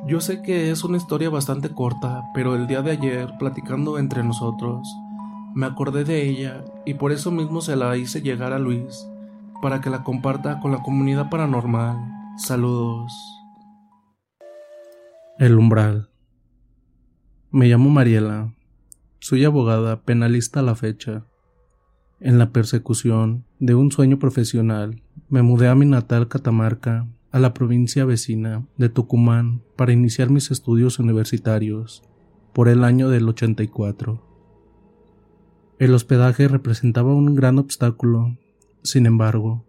Yo 0.08 0.20
sé 0.20 0.41
que 0.41 0.72
es 0.72 0.84
una 0.84 0.97
historia 0.97 1.30
bastante 1.30 1.70
corta, 1.70 2.24
pero 2.34 2.56
el 2.56 2.68
día 2.68 2.82
de 2.82 2.91
ayer, 2.91 3.34
platicando 3.38 3.99
entre 3.99 4.24
nosotros, 4.24 4.88
me 5.54 5.66
acordé 5.68 6.04
de 6.04 6.28
ella 6.28 6.66
y 6.86 6.95
por 6.95 7.12
eso 7.12 7.30
mismo 7.30 7.62
se 7.62 7.76
la 7.76 7.95
hice 7.97 8.22
llegar 8.22 8.51
a 8.51 8.60
Luis, 8.60 9.08
para 9.62 9.80
que 9.80 9.89
la 9.89 10.04
comparta 10.04 10.60
con 10.60 10.72
la 10.72 10.82
comunidad 10.82 11.30
paranormal. 11.30 12.14
Saludos. 12.38 13.43
El 15.39 15.57
umbral. 15.57 16.11
Me 17.49 17.67
llamo 17.67 17.89
Mariela. 17.89 18.53
Soy 19.17 19.43
abogada 19.45 20.03
penalista 20.03 20.59
a 20.59 20.63
la 20.63 20.75
fecha. 20.75 21.25
En 22.19 22.38
la 22.38 22.51
persecución 22.51 23.43
de 23.57 23.73
un 23.73 23.91
sueño 23.91 24.19
profesional, 24.19 25.01
me 25.29 25.41
mudé 25.41 25.69
a 25.69 25.75
mi 25.75 25.88
natal 25.88 26.27
Catamarca, 26.27 27.07
a 27.31 27.39
la 27.39 27.51
provincia 27.55 28.05
vecina 28.05 28.67
de 28.77 28.89
Tucumán, 28.89 29.63
para 29.75 29.91
iniciar 29.91 30.29
mis 30.29 30.51
estudios 30.51 30.99
universitarios, 30.99 32.03
por 32.53 32.69
el 32.69 32.84
año 32.84 33.09
del 33.09 33.27
84. 33.27 34.21
El 35.79 35.95
hospedaje 35.95 36.47
representaba 36.47 37.15
un 37.15 37.34
gran 37.34 37.57
obstáculo. 37.57 38.38
Sin 38.84 39.07
embargo, 39.07 39.65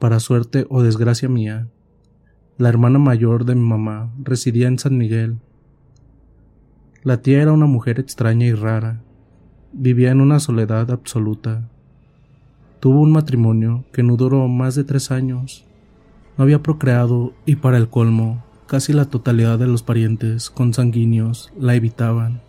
para 0.00 0.18
suerte 0.18 0.66
o 0.68 0.82
desgracia 0.82 1.28
mía, 1.28 1.68
la 2.58 2.68
hermana 2.68 2.98
mayor 2.98 3.44
de 3.44 3.54
mi 3.54 3.64
mamá 3.64 4.10
residía 4.18 4.66
en 4.66 4.80
San 4.80 4.98
Miguel. 4.98 5.38
La 7.04 7.22
tía 7.22 7.40
era 7.40 7.52
una 7.52 7.66
mujer 7.66 8.00
extraña 8.00 8.46
y 8.46 8.52
rara. 8.52 9.00
Vivía 9.72 10.10
en 10.10 10.20
una 10.20 10.40
soledad 10.40 10.90
absoluta. 10.90 11.68
Tuvo 12.80 13.00
un 13.00 13.12
matrimonio 13.12 13.84
que 13.92 14.02
no 14.02 14.16
duró 14.16 14.48
más 14.48 14.74
de 14.74 14.82
tres 14.82 15.12
años. 15.12 15.64
No 16.36 16.42
había 16.42 16.60
procreado 16.60 17.32
y 17.46 17.56
para 17.56 17.76
el 17.76 17.88
colmo, 17.88 18.42
casi 18.66 18.92
la 18.92 19.04
totalidad 19.04 19.60
de 19.60 19.68
los 19.68 19.84
parientes 19.84 20.50
consanguíneos 20.50 21.52
la 21.56 21.76
evitaban. 21.76 22.42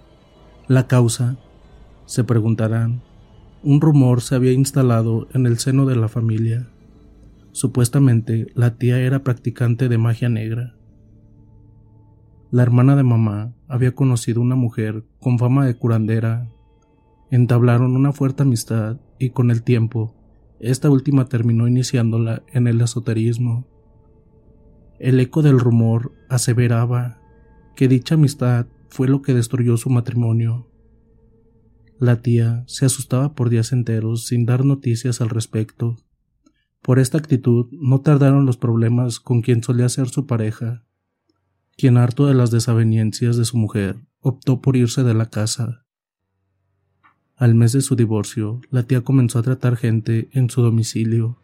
La 0.67 0.87
causa 0.87 1.37
se 2.07 2.23
preguntarán, 2.23 3.03
un 3.61 3.79
rumor 3.79 4.21
se 4.21 4.33
había 4.33 4.53
instalado 4.53 5.27
en 5.33 5.45
el 5.45 5.59
seno 5.59 5.85
de 5.85 5.95
la 5.95 6.07
familia. 6.07 6.67
Supuestamente 7.51 8.47
la 8.55 8.77
tía 8.77 8.99
era 8.99 9.23
practicante 9.23 9.89
de 9.89 9.97
magia 9.97 10.29
negra. 10.29 10.75
La 12.51 12.63
hermana 12.63 12.95
de 12.95 13.03
mamá 13.03 13.53
había 13.67 13.93
conocido 13.93 14.41
una 14.41 14.55
mujer 14.55 15.05
con 15.19 15.37
fama 15.37 15.65
de 15.65 15.75
curandera. 15.75 16.49
Entablaron 17.31 17.95
una 17.95 18.11
fuerte 18.11 18.43
amistad 18.43 18.97
y 19.19 19.29
con 19.31 19.51
el 19.51 19.63
tiempo, 19.63 20.15
esta 20.59 20.89
última 20.89 21.25
terminó 21.25 21.67
iniciándola 21.67 22.43
en 22.51 22.67
el 22.67 22.81
esoterismo. 22.81 23.65
El 24.99 25.19
eco 25.21 25.41
del 25.41 25.59
rumor 25.59 26.11
aseveraba 26.27 27.21
que 27.75 27.87
dicha 27.87 28.15
amistad 28.15 28.67
fue 28.89 29.07
lo 29.07 29.21
que 29.21 29.33
destruyó 29.33 29.77
su 29.77 29.89
matrimonio. 29.89 30.67
La 31.97 32.21
tía 32.21 32.63
se 32.67 32.85
asustaba 32.85 33.33
por 33.35 33.49
días 33.49 33.71
enteros 33.71 34.25
sin 34.25 34.45
dar 34.45 34.65
noticias 34.65 35.21
al 35.21 35.29
respecto. 35.29 35.95
Por 36.81 36.99
esta 36.99 37.17
actitud 37.17 37.67
no 37.71 38.01
tardaron 38.01 38.45
los 38.45 38.57
problemas 38.57 39.19
con 39.19 39.41
quien 39.41 39.63
solía 39.63 39.89
ser 39.89 40.09
su 40.09 40.25
pareja, 40.25 40.83
quien 41.77 41.97
harto 41.97 42.25
de 42.25 42.33
las 42.33 42.51
desavenencias 42.51 43.37
de 43.37 43.45
su 43.45 43.57
mujer 43.57 43.97
optó 44.21 44.61
por 44.61 44.75
irse 44.75 45.03
de 45.03 45.13
la 45.13 45.29
casa. 45.29 45.85
Al 47.35 47.55
mes 47.55 47.71
de 47.71 47.81
su 47.81 47.95
divorcio, 47.95 48.61
la 48.69 48.83
tía 48.83 49.01
comenzó 49.01 49.39
a 49.39 49.43
tratar 49.43 49.77
gente 49.77 50.29
en 50.33 50.49
su 50.49 50.61
domicilio 50.61 51.37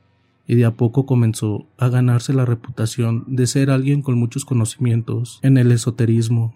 y 0.47 0.55
de 0.55 0.65
a 0.65 0.71
poco 0.71 1.05
comenzó 1.05 1.67
a 1.77 1.89
ganarse 1.89 2.33
la 2.33 2.45
reputación 2.45 3.23
de 3.27 3.47
ser 3.47 3.69
alguien 3.69 4.01
con 4.01 4.17
muchos 4.17 4.45
conocimientos 4.45 5.39
en 5.41 5.57
el 5.57 5.71
esoterismo 5.71 6.55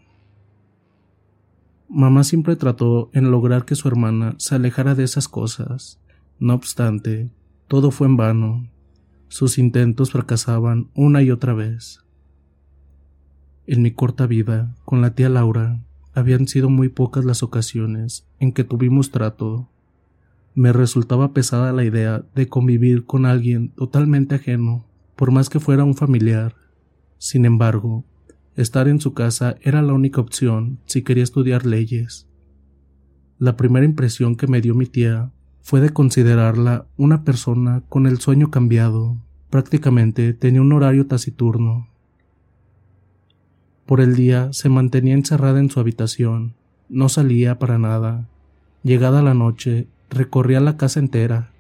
Mamá 1.92 2.24
siempre 2.24 2.56
trató 2.56 3.10
en 3.14 3.32
lograr 3.32 3.66
que 3.66 3.74
su 3.74 3.88
hermana 3.88 4.36
se 4.38 4.54
alejara 4.54 4.94
de 4.94 5.04
esas 5.04 5.28
cosas. 5.28 6.00
No 6.38 6.54
obstante, 6.54 7.32
todo 7.70 7.92
fue 7.92 8.08
en 8.08 8.18
vano. 8.18 8.68
Sus 9.30 9.58
intentos 9.58 10.12
fracasaban 10.12 10.90
una 10.94 11.24
y 11.24 11.32
otra 11.32 11.54
vez. 11.54 12.04
En 13.66 13.82
mi 13.82 13.92
corta 13.92 14.28
vida, 14.28 14.76
con 14.84 15.00
la 15.00 15.16
tía 15.16 15.30
Laura, 15.30 15.80
habían 16.14 16.46
sido 16.46 16.70
muy 16.70 16.90
pocas 16.90 17.24
las 17.24 17.42
ocasiones 17.42 18.28
en 18.40 18.52
que 18.52 18.66
tuvimos 18.66 19.12
trato. 19.12 19.70
Me 20.54 20.74
resultaba 20.74 21.32
pesada 21.32 21.72
la 21.72 21.86
idea 21.86 22.26
de 22.36 22.50
convivir 22.50 23.06
con 23.06 23.26
alguien 23.26 23.70
totalmente 23.70 24.36
ajeno, 24.36 24.86
por 25.16 25.32
más 25.32 25.48
que 25.48 25.62
fuera 25.62 25.86
un 25.86 25.96
familiar. 25.96 26.56
Sin 27.18 27.46
embargo, 27.46 28.04
Estar 28.60 28.90
en 28.90 29.00
su 29.00 29.14
casa 29.14 29.56
era 29.62 29.82
la 29.82 29.94
única 29.94 30.20
opción 30.20 30.80
si 30.86 31.02
quería 31.02 31.24
estudiar 31.24 31.66
leyes. 31.66 32.28
La 33.38 33.56
primera 33.56 33.86
impresión 33.86 34.36
que 34.36 34.48
me 34.48 34.60
dio 34.60 34.76
mi 34.76 34.86
tía 34.86 35.32
fue 35.70 35.82
de 35.82 35.92
considerarla 35.92 36.88
una 36.98 37.24
persona 37.24 37.84
con 37.90 38.08
el 38.08 38.20
sueño 38.20 38.50
cambiado. 38.50 39.18
Prácticamente 39.52 40.34
tenía 40.34 40.64
un 40.64 40.74
horario 40.74 41.06
taciturno. 41.06 41.88
Por 43.86 44.02
el 44.02 44.16
día 44.16 44.52
se 44.52 44.68
mantenía 44.68 45.14
encerrada 45.14 45.60
en 45.60 45.70
su 45.70 45.80
habitación, 45.80 46.56
no 46.90 47.08
salía 47.08 47.60
para 47.60 47.78
nada. 47.78 48.28
Llegada 48.82 49.22
la 49.22 49.36
noche, 49.36 49.86
recorría 50.10 50.60
la 50.60 50.76
casa 50.76 51.00
entera. 51.00 51.52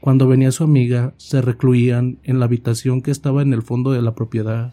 Cuando 0.00 0.26
venía 0.26 0.50
su 0.50 0.64
amiga, 0.64 1.12
se 1.18 1.42
recluían 1.42 2.16
en 2.22 2.38
la 2.38 2.46
habitación 2.46 3.02
que 3.02 3.10
estaba 3.10 3.42
en 3.42 3.52
el 3.52 3.60
fondo 3.60 3.92
de 3.92 4.00
la 4.00 4.14
propiedad. 4.14 4.72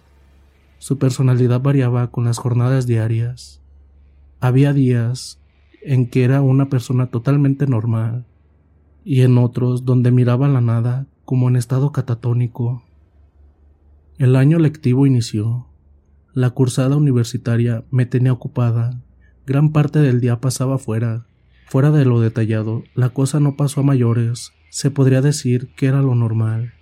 Su 0.78 0.98
personalidad 0.98 1.60
variaba 1.60 2.12
con 2.12 2.24
las 2.24 2.38
jornadas 2.38 2.88
diarias. 2.88 3.60
Había 4.40 4.72
días 4.72 5.42
en 5.82 6.10
que 6.10 6.24
era 6.24 6.42
una 6.42 6.70
persona 6.70 7.08
totalmente 7.08 7.68
normal 7.68 8.26
y 9.04 9.22
en 9.22 9.38
otros 9.38 9.86
donde 9.86 10.12
miraba 10.12 10.48
la 10.48 10.62
nada 10.62 11.08
como 11.26 11.50
en 11.50 11.56
estado 11.56 11.92
catatónico. 11.92 12.84
El 14.18 14.36
año 14.36 14.60
lectivo 14.60 15.06
inició. 15.06 15.68
La 16.34 16.52
cursada 16.52 16.96
universitaria 16.96 17.84
me 17.92 18.06
tenía 18.06 18.34
ocupada. 18.34 19.02
Gran 19.46 19.72
parte 19.72 20.00
del 20.00 20.22
día 20.22 20.40
pasaba 20.40 20.78
fuera. 20.78 21.26
Fuera 21.68 21.92
de 21.92 22.06
lo 22.06 22.20
detallado, 22.20 22.84
la 22.94 23.10
cosa 23.10 23.40
no 23.40 23.56
pasó 23.56 23.82
a 23.82 23.84
mayores. 23.84 24.52
Se 24.70 24.92
podría 24.92 25.22
decir 25.22 25.70
que 25.76 25.88
era 25.88 26.02
lo 26.02 26.16
normal. 26.16 26.74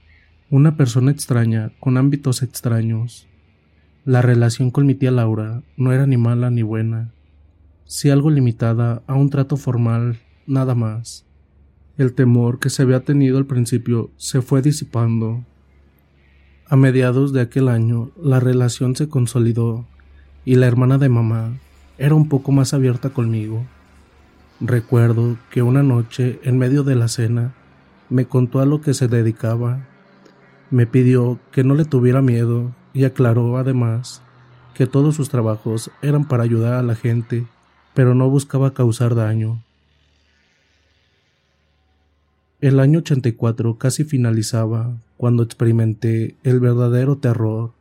Una 0.49 0.75
persona 0.75 1.11
extraña, 1.11 1.71
con 1.79 1.97
ámbitos 1.97 2.43
extraños, 2.43 3.27
La 4.03 4.23
relación 4.23 4.71
con 4.71 4.87
mi 4.87 4.95
tía 4.95 5.11
Laura 5.11 5.61
no 5.77 5.93
era 5.93 6.07
ni 6.07 6.17
mala 6.17 6.49
ni 6.49 6.63
buena, 6.63 7.13
si 7.85 8.09
algo 8.09 8.31
limitada 8.31 9.03
a 9.05 9.13
un 9.13 9.29
trato 9.29 9.57
formal, 9.57 10.17
nada 10.47 10.73
más. 10.73 11.27
El 12.01 12.13
temor 12.13 12.57
que 12.57 12.71
se 12.71 12.81
había 12.81 13.01
tenido 13.01 13.37
al 13.37 13.45
principio 13.45 14.09
se 14.17 14.41
fue 14.41 14.63
disipando. 14.63 15.45
A 16.67 16.75
mediados 16.75 17.31
de 17.31 17.41
aquel 17.41 17.67
año 17.67 18.09
la 18.19 18.39
relación 18.39 18.95
se 18.95 19.07
consolidó 19.07 19.85
y 20.43 20.55
la 20.55 20.65
hermana 20.65 20.97
de 20.97 21.09
mamá 21.09 21.59
era 21.99 22.15
un 22.15 22.27
poco 22.27 22.51
más 22.51 22.73
abierta 22.73 23.11
conmigo. 23.11 23.67
Recuerdo 24.59 25.37
que 25.51 25.61
una 25.61 25.83
noche, 25.83 26.39
en 26.41 26.57
medio 26.57 26.81
de 26.81 26.95
la 26.95 27.07
cena, 27.07 27.53
me 28.09 28.25
contó 28.25 28.61
a 28.61 28.65
lo 28.65 28.81
que 28.81 28.95
se 28.95 29.07
dedicaba. 29.07 29.85
Me 30.71 30.87
pidió 30.87 31.37
que 31.51 31.63
no 31.63 31.75
le 31.75 31.85
tuviera 31.85 32.23
miedo 32.23 32.73
y 32.95 33.03
aclaró 33.03 33.57
además 33.57 34.23
que 34.73 34.87
todos 34.87 35.13
sus 35.13 35.29
trabajos 35.29 35.91
eran 36.01 36.27
para 36.27 36.41
ayudar 36.41 36.73
a 36.73 36.81
la 36.81 36.95
gente, 36.95 37.45
pero 37.93 38.15
no 38.15 38.27
buscaba 38.27 38.73
causar 38.73 39.13
daño. 39.13 39.61
El 42.61 42.79
año 42.79 42.99
84 42.99 43.77
casi 43.77 44.03
finalizaba 44.03 44.95
cuando 45.17 45.43
experimenté 45.43 46.35
el 46.43 46.59
verdadero 46.59 47.17
terror. 47.17 47.73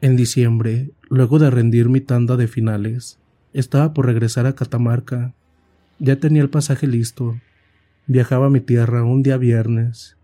En 0.00 0.16
diciembre, 0.16 0.90
luego 1.08 1.38
de 1.38 1.50
rendir 1.50 1.88
mi 1.88 2.00
tanda 2.00 2.36
de 2.36 2.48
finales, 2.48 3.18
estaba 3.52 3.94
por 3.94 4.06
regresar 4.06 4.46
a 4.46 4.54
Catamarca. 4.54 5.34
Ya 5.98 6.18
tenía 6.18 6.42
el 6.42 6.50
pasaje 6.50 6.86
listo. 6.86 7.38
Viajaba 8.06 8.46
a 8.46 8.50
mi 8.50 8.60
tierra 8.60 9.04
un 9.04 9.22
día 9.22 9.36
viernes 9.36 10.16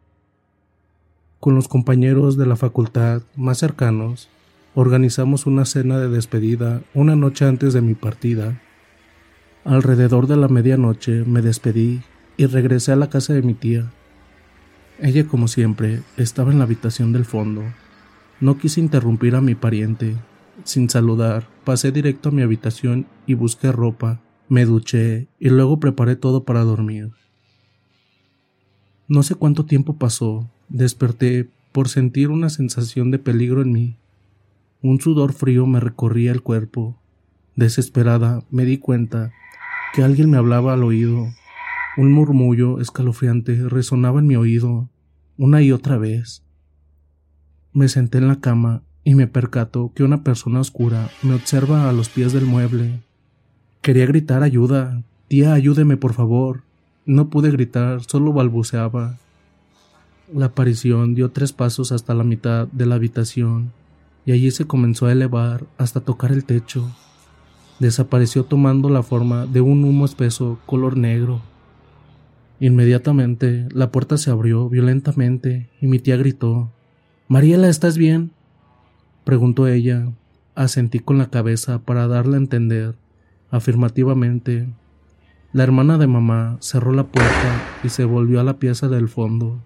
con 1.43 1.57
los 1.57 1.66
compañeros 1.66 2.36
de 2.36 2.47
la 2.47 2.55
facultad 2.55 3.22
más 3.34 3.59
cercanos, 3.59 4.28
organizamos 4.76 5.45
una 5.45 5.64
cena 5.64 5.99
de 5.99 6.09
despedida 6.09 6.82
una 6.95 7.16
noche 7.16 7.47
antes 7.47 7.72
de 7.72 7.80
mi 7.80 7.95
partida. 7.95 8.61
Alrededor 9.64 10.28
de 10.28 10.36
la 10.36 10.47
medianoche 10.47 11.24
me 11.24 11.43
despedí 11.43 12.03
y 12.43 12.47
regresé 12.47 12.90
a 12.90 12.97
la 12.97 13.09
casa 13.09 13.32
de 13.34 13.43
mi 13.43 13.55
tía. 13.55 13.93
Ella, 14.99 15.26
como 15.26 15.47
siempre, 15.47 16.03
estaba 16.16 16.51
en 16.51 16.59
la 16.59 16.64
habitación 16.64 17.12
del 17.12 17.24
fondo. 17.24 17.62
No 18.40 18.59
quise 18.59 18.80
interrumpir 18.80 19.36
a 19.36 19.40
mi 19.40 19.55
pariente. 19.55 20.16
Sin 20.64 20.90
saludar, 20.90 21.49
pasé 21.64 21.93
directo 21.93 22.28
a 22.28 22.32
mi 22.32 22.43
habitación 22.43 23.07
y 23.26 23.34
busqué 23.34 23.70
ropa, 23.70 24.20
me 24.49 24.64
duché 24.64 25.28
y 25.38 25.51
luego 25.51 25.78
preparé 25.78 26.16
todo 26.16 26.45
para 26.45 26.64
dormir. 26.64 27.11
No 29.07 29.22
sé 29.22 29.34
cuánto 29.36 29.64
tiempo 29.64 29.97
pasó, 29.97 30.51
Desperté 30.68 31.51
por 31.70 31.90
sentir 31.90 32.30
una 32.30 32.49
sensación 32.49 33.11
de 33.11 33.18
peligro 33.18 33.61
en 33.61 33.72
mí. 33.72 33.99
Un 34.80 35.03
sudor 35.03 35.34
frío 35.34 35.66
me 35.66 35.80
recorría 35.80 36.32
el 36.32 36.43
cuerpo. 36.43 36.99
Desesperada 37.57 38.43
me 38.51 38.64
di 38.64 38.78
cuenta 38.78 39.32
que 39.95 40.03
alguien 40.03 40.30
me 40.30 40.38
hablaba 40.38 40.72
al 40.72 40.82
oído. 40.82 41.28
Un 41.95 42.11
murmullo 42.11 42.80
escalofriante 42.80 43.68
resonaba 43.68 44.20
en 44.20 44.26
mi 44.26 44.36
oído 44.36 44.88
una 45.36 45.61
y 45.61 45.72
otra 45.72 45.99
vez. 45.99 46.43
Me 47.74 47.88
senté 47.88 48.16
en 48.16 48.28
la 48.28 48.40
cama 48.40 48.82
y 49.05 49.14
me 49.14 49.26
percató 49.26 49.93
que 49.95 50.03
una 50.03 50.24
persona 50.24 50.61
oscura 50.61 51.11
me 51.22 51.34
observa 51.34 51.90
a 51.90 51.93
los 51.93 52.09
pies 52.09 52.32
del 52.32 52.47
mueble. 52.47 53.01
Quería 53.82 54.07
gritar 54.07 54.43
ayuda. 54.43 55.03
Tía, 55.28 55.53
ayúdeme, 55.53 55.99
por 55.99 56.14
favor. 56.14 56.62
No 57.05 57.28
pude 57.28 57.51
gritar, 57.51 58.03
solo 58.05 58.32
balbuceaba. 58.32 59.18
La 60.32 60.47
aparición 60.47 61.14
dio 61.14 61.30
tres 61.30 61.53
pasos 61.53 61.93
hasta 61.93 62.14
la 62.14 62.24
mitad 62.24 62.68
de 62.68 62.86
la 62.86 62.95
habitación 62.95 63.72
y 64.24 64.32
allí 64.32 64.51
se 64.51 64.66
comenzó 64.66 65.07
a 65.07 65.12
elevar 65.12 65.66
hasta 65.76 66.01
tocar 66.01 66.32
el 66.32 66.47
techo. 66.47 66.90
Desapareció 67.80 68.45
tomando 68.45 68.88
la 68.88 69.03
forma 69.03 69.45
de 69.45 69.61
un 69.61 69.84
humo 69.84 70.07
espeso 70.07 70.59
color 70.64 70.97
negro. 70.97 71.43
Inmediatamente 72.63 73.67
la 73.73 73.91
puerta 73.91 74.17
se 74.17 74.31
abrió 74.31 74.69
violentamente 74.69 75.69
y 75.81 75.89
mi 75.89 75.99
tía 75.99 76.17
gritó 76.17 76.71
Mariela, 77.27 77.69
¿estás 77.69 77.99
bien? 77.99 78.31
preguntó 79.25 79.67
ella. 79.67 80.13
Asentí 80.55 81.01
con 81.01 81.19
la 81.19 81.29
cabeza 81.29 81.81
para 81.81 82.07
darle 82.07 82.37
a 82.37 82.39
entender 82.39 82.95
afirmativamente. 83.51 84.69
La 85.53 85.65
hermana 85.65 85.99
de 85.99 86.07
mamá 86.07 86.59
cerró 86.61 86.93
la 86.93 87.03
puerta 87.03 87.81
y 87.83 87.89
se 87.89 88.05
volvió 88.05 88.39
a 88.39 88.45
la 88.45 88.61
pieza 88.61 88.87
del 88.87 89.09
fondo. 89.09 89.61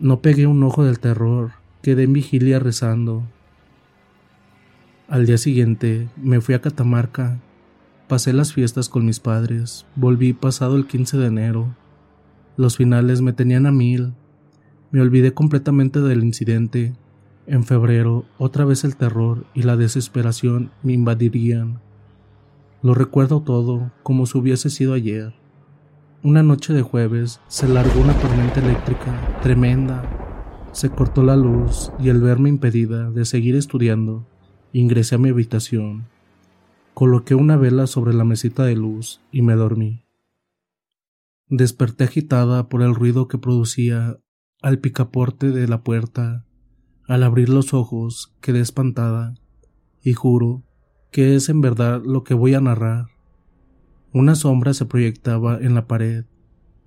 No 0.00 0.22
pegué 0.22 0.46
un 0.46 0.62
ojo 0.62 0.84
del 0.84 1.00
terror, 1.00 1.50
quedé 1.82 2.04
en 2.04 2.14
vigilia 2.14 2.60
rezando. 2.60 3.24
Al 5.06 5.26
día 5.26 5.36
siguiente 5.36 6.08
me 6.16 6.40
fui 6.40 6.54
a 6.54 6.62
Catamarca, 6.62 7.40
pasé 8.08 8.32
las 8.32 8.54
fiestas 8.54 8.88
con 8.88 9.04
mis 9.04 9.20
padres, 9.20 9.86
volví 9.94 10.32
pasado 10.32 10.76
el 10.76 10.86
15 10.86 11.18
de 11.18 11.26
enero. 11.26 11.76
Los 12.56 12.78
finales 12.78 13.20
me 13.20 13.34
tenían 13.34 13.66
a 13.66 13.72
mil, 13.72 14.14
me 14.90 15.02
olvidé 15.02 15.34
completamente 15.34 16.00
del 16.00 16.24
incidente. 16.24 16.94
En 17.46 17.64
febrero, 17.64 18.24
otra 18.38 18.64
vez 18.64 18.84
el 18.84 18.96
terror 18.96 19.44
y 19.54 19.62
la 19.62 19.76
desesperación 19.76 20.70
me 20.82 20.94
invadirían. 20.94 21.80
Lo 22.82 22.94
recuerdo 22.94 23.42
todo 23.42 23.92
como 24.02 24.24
si 24.24 24.38
hubiese 24.38 24.70
sido 24.70 24.94
ayer. 24.94 25.34
Una 26.22 26.42
noche 26.42 26.72
de 26.72 26.82
jueves 26.82 27.40
se 27.48 27.68
largó 27.68 28.00
una 28.00 28.14
tormenta 28.14 28.60
eléctrica 28.60 29.38
tremenda. 29.42 30.02
Se 30.72 30.90
cortó 30.90 31.22
la 31.22 31.36
luz 31.36 31.92
y 31.98 32.08
al 32.08 32.20
verme 32.20 32.48
impedida 32.48 33.10
de 33.10 33.24
seguir 33.24 33.56
estudiando, 33.56 34.26
ingresé 34.72 35.16
a 35.16 35.18
mi 35.18 35.28
habitación. 35.28 36.06
Coloqué 36.98 37.36
una 37.36 37.56
vela 37.56 37.86
sobre 37.86 38.12
la 38.12 38.24
mesita 38.24 38.64
de 38.64 38.74
luz 38.74 39.20
y 39.30 39.42
me 39.42 39.54
dormí. 39.54 40.04
Desperté 41.46 42.02
agitada 42.02 42.68
por 42.68 42.82
el 42.82 42.92
ruido 42.92 43.28
que 43.28 43.38
producía 43.38 44.18
al 44.62 44.80
picaporte 44.80 45.52
de 45.52 45.68
la 45.68 45.84
puerta. 45.84 46.44
Al 47.06 47.22
abrir 47.22 47.50
los 47.50 47.72
ojos 47.72 48.34
quedé 48.40 48.58
espantada 48.58 49.34
y 50.02 50.14
juro 50.14 50.64
que 51.12 51.36
es 51.36 51.48
en 51.48 51.60
verdad 51.60 52.02
lo 52.04 52.24
que 52.24 52.34
voy 52.34 52.54
a 52.54 52.60
narrar. 52.60 53.06
Una 54.12 54.34
sombra 54.34 54.74
se 54.74 54.84
proyectaba 54.84 55.56
en 55.56 55.76
la 55.76 55.86
pared. 55.86 56.24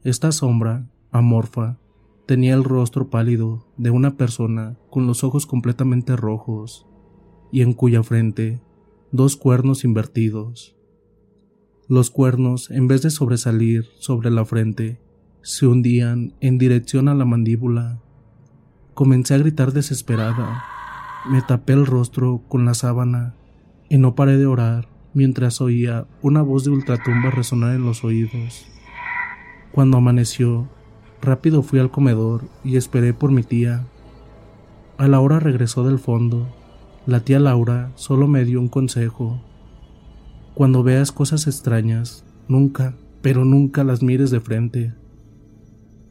Esta 0.04 0.34
sombra, 0.34 0.90
amorfa, 1.12 1.80
tenía 2.26 2.54
el 2.54 2.66
rostro 2.66 3.10
pálido 3.10 3.66
de 3.78 3.92
una 3.92 4.18
persona 4.18 4.78
con 4.90 5.08
los 5.08 5.24
ojos 5.24 5.46
completamente 5.46 6.18
rojos 6.18 6.86
y 7.50 7.62
en 7.62 7.72
cuya 7.72 8.04
frente 8.04 8.60
dos 9.12 9.36
cuernos 9.36 9.84
invertidos. 9.84 10.76
Los 11.90 12.10
cuernos, 12.10 12.72
en 12.72 12.88
vez 12.88 13.02
de 13.02 13.10
sobresalir 13.10 13.90
sobre 14.00 14.32
la 14.32 14.46
frente, 14.46 15.02
se 15.42 15.68
hundían 15.68 16.34
en 16.40 16.58
dirección 16.58 17.10
a 17.10 17.16
la 17.16 17.26
mandíbula. 17.26 18.00
Comencé 18.94 19.34
a 19.34 19.40
gritar 19.40 19.74
desesperada. 19.74 20.64
Me 21.30 21.42
tapé 21.42 21.74
el 21.74 21.86
rostro 21.86 22.44
con 22.48 22.64
la 22.64 22.74
sábana 22.74 23.36
y 23.90 23.98
no 23.98 24.16
paré 24.16 24.38
de 24.38 24.46
orar 24.46 24.88
mientras 25.14 25.60
oía 25.60 26.08
una 26.22 26.42
voz 26.42 26.64
de 26.64 26.72
ultratumba 26.72 27.32
resonar 27.32 27.76
en 27.76 27.84
los 27.84 28.06
oídos. 28.06 28.66
Cuando 29.74 29.98
amaneció, 29.98 30.70
rápido 31.22 31.64
fui 31.64 31.80
al 31.80 31.92
comedor 31.92 32.44
y 32.64 32.78
esperé 32.78 33.14
por 33.14 33.32
mi 33.32 33.44
tía. 33.44 33.86
A 34.98 35.10
la 35.10 35.20
hora 35.20 35.42
regresó 35.42 35.84
del 35.84 36.00
fondo. 36.00 36.48
La 37.06 37.22
tía 37.22 37.40
Laura 37.40 37.92
solo 37.96 38.28
me 38.28 38.46
dio 38.46 38.60
un 38.60 38.68
consejo. 38.68 39.42
Cuando 40.54 40.84
veas 40.84 41.12
cosas 41.12 41.48
extrañas, 41.48 42.26
nunca, 42.48 42.96
pero 43.22 43.46
nunca 43.46 43.84
las 43.84 44.04
mires 44.04 44.32
de 44.32 44.40
frente. 44.40 44.94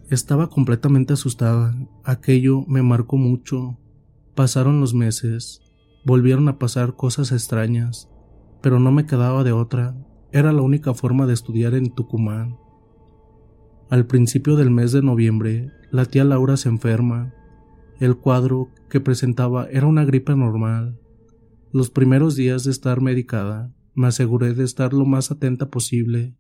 Estaba 0.09 0.49
completamente 0.49 1.13
asustada. 1.13 1.75
Aquello 2.05 2.65
me 2.67 2.83
marcó 2.83 3.17
mucho. 3.17 3.79
Pasaron 4.35 4.81
los 4.81 4.95
meses. 4.95 5.61
Volvieron 6.05 6.49
a 6.49 6.59
pasar 6.59 6.97
cosas 6.97 7.31
extrañas 7.33 8.11
pero 8.61 8.79
no 8.79 8.93
me 8.93 9.07
quedaba 9.07 9.45
de 9.45 9.53
otra, 9.53 9.95
era 10.33 10.53
la 10.53 10.63
única 10.63 10.95
forma 10.95 11.27
de 11.27 11.35
estudiar 11.35 11.75
en 11.75 11.91
Tucumán. 11.91 12.59
Al 13.89 14.07
principio 14.07 14.57
del 14.57 14.71
mes 14.71 14.93
de 14.93 15.03
noviembre, 15.03 15.73
la 15.91 16.05
tía 16.05 16.25
Laura 16.25 16.57
se 16.57 16.69
enferma. 16.69 17.35
El 18.01 18.17
cuadro 18.17 18.71
que 18.89 18.99
presentaba 18.99 19.69
era 19.71 19.87
una 19.87 20.05
gripe 20.05 20.35
normal. 20.35 20.99
Los 21.71 21.91
primeros 21.91 22.35
días 22.35 22.65
de 22.65 22.71
estar 22.71 23.01
medicada, 23.01 23.73
me 23.95 24.07
aseguré 24.07 24.55
de 24.55 24.65
estar 24.65 24.95
lo 24.95 25.05
más 25.05 25.31
atenta 25.31 25.69
posible. 25.69 26.35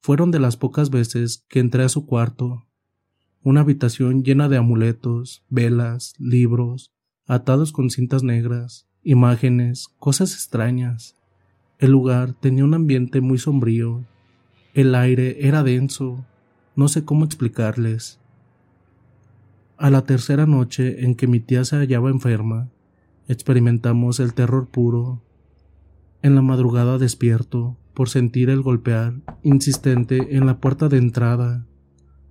Fueron 0.00 0.32
de 0.32 0.40
las 0.40 0.56
pocas 0.56 0.90
veces 0.90 1.44
que 1.48 1.60
entré 1.60 1.84
a 1.84 1.88
su 1.88 2.06
cuarto, 2.06 2.66
una 3.44 3.60
habitación 3.60 4.24
llena 4.24 4.48
de 4.48 4.56
amuletos, 4.56 5.44
velas, 5.50 6.14
libros, 6.18 6.92
atados 7.26 7.72
con 7.72 7.90
cintas 7.90 8.22
negras, 8.22 8.88
imágenes, 9.02 9.88
cosas 9.98 10.32
extrañas. 10.32 11.14
El 11.78 11.90
lugar 11.90 12.32
tenía 12.32 12.64
un 12.64 12.72
ambiente 12.72 13.20
muy 13.20 13.36
sombrío. 13.36 14.04
El 14.72 14.94
aire 14.94 15.46
era 15.46 15.62
denso. 15.62 16.24
No 16.74 16.88
sé 16.88 17.04
cómo 17.04 17.26
explicarles. 17.26 18.18
A 19.76 19.90
la 19.90 20.04
tercera 20.04 20.46
noche 20.46 21.04
en 21.04 21.14
que 21.14 21.26
mi 21.26 21.40
tía 21.40 21.64
se 21.64 21.76
hallaba 21.76 22.10
enferma, 22.10 22.70
Experimentamos 23.26 24.20
el 24.20 24.34
terror 24.34 24.68
puro. 24.68 25.22
En 26.20 26.34
la 26.34 26.42
madrugada 26.42 26.98
despierto 26.98 27.78
por 27.94 28.10
sentir 28.10 28.50
el 28.50 28.60
golpear 28.60 29.14
insistente 29.42 30.36
en 30.36 30.44
la 30.44 30.58
puerta 30.58 30.90
de 30.90 30.98
entrada. 30.98 31.64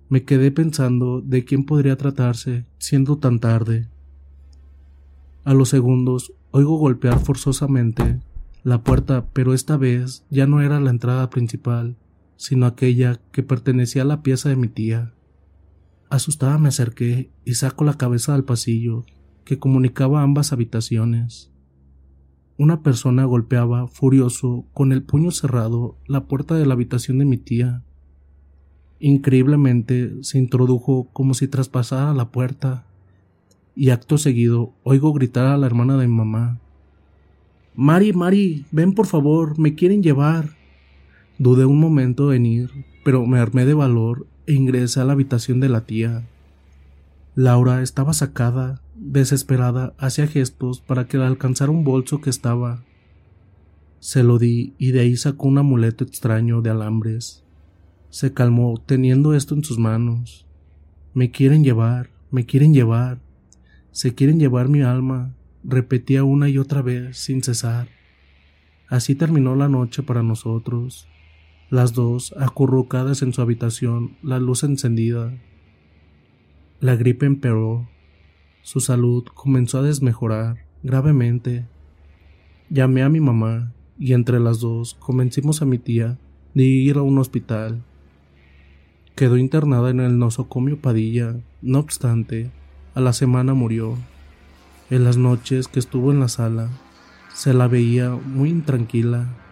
Me 0.08 0.22
quedé 0.22 0.52
pensando 0.52 1.20
de 1.20 1.44
quién 1.44 1.64
podría 1.64 1.96
tratarse 1.96 2.66
siendo 2.78 3.18
tan 3.18 3.40
tarde. 3.40 3.88
A 5.42 5.52
los 5.52 5.70
segundos 5.70 6.32
oigo 6.52 6.78
golpear 6.78 7.18
forzosamente 7.18 8.20
la 8.62 8.84
puerta, 8.84 9.26
pero 9.32 9.52
esta 9.52 9.76
vez 9.76 10.24
ya 10.30 10.46
no 10.46 10.62
era 10.62 10.78
la 10.78 10.90
entrada 10.90 11.28
principal, 11.28 11.96
sino 12.36 12.66
aquella 12.66 13.20
que 13.32 13.42
pertenecía 13.42 14.02
a 14.02 14.06
la 14.06 14.22
pieza 14.22 14.48
de 14.48 14.56
mi 14.56 14.68
tía. 14.68 15.13
Asustada 16.10 16.58
me 16.58 16.68
acerqué 16.68 17.30
y 17.44 17.54
saco 17.54 17.84
la 17.84 17.94
cabeza 17.94 18.34
al 18.34 18.44
pasillo 18.44 19.04
que 19.44 19.58
comunicaba 19.58 20.22
ambas 20.22 20.52
habitaciones. 20.52 21.50
Una 22.56 22.82
persona 22.82 23.24
golpeaba, 23.24 23.88
furioso, 23.88 24.64
con 24.72 24.92
el 24.92 25.02
puño 25.02 25.30
cerrado, 25.32 25.98
la 26.06 26.26
puerta 26.26 26.54
de 26.54 26.66
la 26.66 26.74
habitación 26.74 27.18
de 27.18 27.24
mi 27.24 27.36
tía. 27.36 27.82
Increíblemente 29.00 30.22
se 30.22 30.38
introdujo 30.38 31.08
como 31.12 31.34
si 31.34 31.48
traspasara 31.48 32.14
la 32.14 32.30
puerta, 32.30 32.86
y 33.76 33.90
acto 33.90 34.18
seguido 34.18 34.72
oigo 34.84 35.12
gritar 35.12 35.46
a 35.46 35.58
la 35.58 35.66
hermana 35.66 35.96
de 35.96 36.06
mi 36.06 36.14
mamá. 36.14 36.60
Mari, 37.74 38.12
Mari, 38.12 38.66
ven 38.70 38.92
por 38.92 39.06
favor, 39.06 39.58
me 39.58 39.74
quieren 39.74 40.02
llevar. 40.02 40.50
Dudé 41.38 41.64
un 41.64 41.80
momento 41.80 42.32
en 42.32 42.46
ir, 42.46 42.70
pero 43.04 43.26
me 43.26 43.40
armé 43.40 43.64
de 43.64 43.74
valor 43.74 44.28
e 44.46 44.54
ingresé 44.54 45.00
a 45.00 45.04
la 45.04 45.12
habitación 45.12 45.60
de 45.60 45.68
la 45.68 45.82
tía. 45.82 46.26
Laura 47.34 47.82
estaba 47.82 48.12
sacada, 48.12 48.80
desesperada, 48.94 49.94
hacía 49.98 50.26
gestos 50.26 50.80
para 50.80 51.06
que 51.06 51.16
alcanzara 51.16 51.70
un 51.72 51.84
bolso 51.84 52.20
que 52.20 52.30
estaba. 52.30 52.82
Se 53.98 54.22
lo 54.22 54.38
di 54.38 54.74
y 54.78 54.92
de 54.92 55.00
ahí 55.00 55.16
sacó 55.16 55.48
un 55.48 55.58
amuleto 55.58 56.04
extraño 56.04 56.62
de 56.62 56.70
alambres. 56.70 57.42
Se 58.10 58.32
calmó 58.32 58.80
teniendo 58.84 59.34
esto 59.34 59.54
en 59.54 59.64
sus 59.64 59.78
manos. 59.78 60.46
Me 61.14 61.30
quieren 61.30 61.64
llevar, 61.64 62.10
me 62.30 62.46
quieren 62.46 62.74
llevar, 62.74 63.20
se 63.90 64.14
quieren 64.14 64.38
llevar 64.38 64.68
mi 64.68 64.82
alma, 64.82 65.34
repetía 65.62 66.24
una 66.24 66.48
y 66.48 66.58
otra 66.58 66.82
vez 66.82 67.16
sin 67.16 67.42
cesar. 67.42 67.88
Así 68.88 69.14
terminó 69.14 69.56
la 69.56 69.68
noche 69.68 70.02
para 70.02 70.22
nosotros, 70.22 71.08
las 71.74 71.92
dos 71.92 72.32
acurrucadas 72.38 73.22
en 73.22 73.32
su 73.32 73.42
habitación, 73.42 74.16
la 74.22 74.38
luz 74.38 74.62
encendida, 74.62 75.32
la 76.78 76.94
gripe 76.94 77.26
empeoró. 77.26 77.88
Su 78.62 78.78
salud 78.78 79.24
comenzó 79.34 79.78
a 79.78 79.82
desmejorar 79.82 80.66
gravemente. 80.84 81.66
Llamé 82.70 83.02
a 83.02 83.08
mi 83.08 83.18
mamá 83.18 83.72
y 83.98 84.12
entre 84.12 84.38
las 84.38 84.60
dos 84.60 84.94
convencimos 84.94 85.62
a 85.62 85.64
mi 85.64 85.78
tía 85.78 86.16
de 86.54 86.62
ir 86.62 86.96
a 86.96 87.02
un 87.02 87.18
hospital. 87.18 87.82
Quedó 89.16 89.36
internada 89.36 89.90
en 89.90 89.98
el 89.98 90.16
nosocomio 90.16 90.80
Padilla. 90.80 91.34
No 91.60 91.80
obstante, 91.80 92.52
a 92.94 93.00
la 93.00 93.12
semana 93.12 93.52
murió. 93.52 93.98
En 94.90 95.02
las 95.02 95.16
noches 95.16 95.66
que 95.66 95.80
estuvo 95.80 96.12
en 96.12 96.20
la 96.20 96.28
sala, 96.28 96.70
se 97.34 97.52
la 97.52 97.66
veía 97.66 98.10
muy 98.10 98.50
intranquila. 98.50 99.43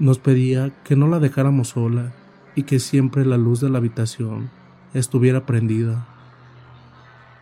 Nos 0.00 0.18
pedía 0.18 0.72
que 0.82 0.96
no 0.96 1.08
la 1.08 1.20
dejáramos 1.20 1.68
sola 1.68 2.14
y 2.56 2.62
que 2.62 2.80
siempre 2.80 3.26
la 3.26 3.36
luz 3.36 3.60
de 3.60 3.68
la 3.68 3.76
habitación 3.76 4.50
estuviera 4.94 5.44
prendida. 5.44 6.08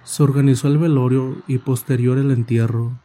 Se 0.03 0.25
organizó 0.25 0.67
el 0.67 0.79
velorio 0.79 1.37
y 1.47 1.59
posterior 1.59 2.19
el 2.19 2.33
entierro. 2.33 2.99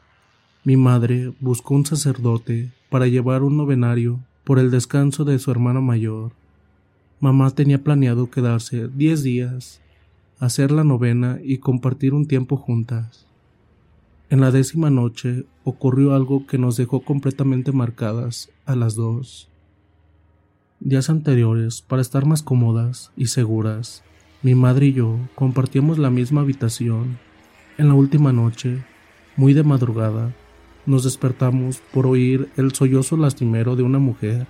Mi 0.64 0.76
madre 0.76 1.34
buscó 1.40 1.76
un 1.76 1.86
sacerdote 1.86 2.74
para 2.90 3.06
llevar 3.06 3.44
un 3.44 3.56
novenario 3.56 4.22
por 4.44 4.58
el 4.58 4.72
descanso 4.72 5.24
de 5.24 5.38
su 5.38 5.52
hermana 5.52 5.82
mayor. 5.82 6.32
Mamá 7.20 7.52
tenía 7.52 7.84
planeado 7.84 8.32
quedarse 8.32 8.88
diez 8.88 9.22
días, 9.22 9.82
hacer 10.40 10.72
la 10.72 10.84
novena 10.84 11.38
y 11.44 11.60
compartir 11.60 12.16
un 12.16 12.26
tiempo 12.26 12.58
juntas. 12.58 13.28
En 14.34 14.42
la 14.42 14.50
décima 14.50 14.90
noche 14.90 15.46
ocurrió 15.64 16.16
algo 16.16 16.48
que 16.48 16.58
nos 16.58 16.76
dejó 16.76 17.02
completamente 17.02 17.72
marcadas 17.72 18.50
a 18.66 18.76
las 18.76 18.96
dos. 18.96 19.48
Días 20.80 21.12
anteriores, 21.12 21.84
para 21.84 22.02
estar 22.02 22.26
más 22.26 22.42
cómodas 22.42 23.12
y 23.16 23.28
seguras, 23.28 24.04
mi 24.42 24.56
madre 24.56 24.88
y 24.88 24.94
yo 24.94 25.20
compartíamos 25.36 26.00
la 26.00 26.10
misma 26.10 26.42
habitación. 26.42 27.20
En 27.78 27.90
la 27.90 27.94
última 27.94 28.34
noche, 28.34 28.84
muy 29.38 29.54
de 29.54 29.62
madrugada, 29.62 30.34
nos 30.88 31.04
despertamos 31.04 31.84
por 31.94 32.08
oír 32.08 32.50
el 32.58 32.74
sollozo 32.74 33.18
lastimero 33.18 33.76
de 33.76 33.84
una 33.84 34.00
mujer. 34.00 34.48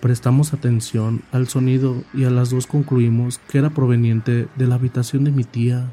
Prestamos 0.00 0.54
atención 0.54 1.20
al 1.32 1.48
sonido 1.48 2.02
y 2.14 2.24
a 2.24 2.30
las 2.30 2.48
dos 2.48 2.66
concluimos 2.66 3.40
que 3.46 3.58
era 3.58 3.68
proveniente 3.68 4.48
de 4.56 4.66
la 4.66 4.76
habitación 4.76 5.24
de 5.24 5.32
mi 5.32 5.44
tía. 5.44 5.92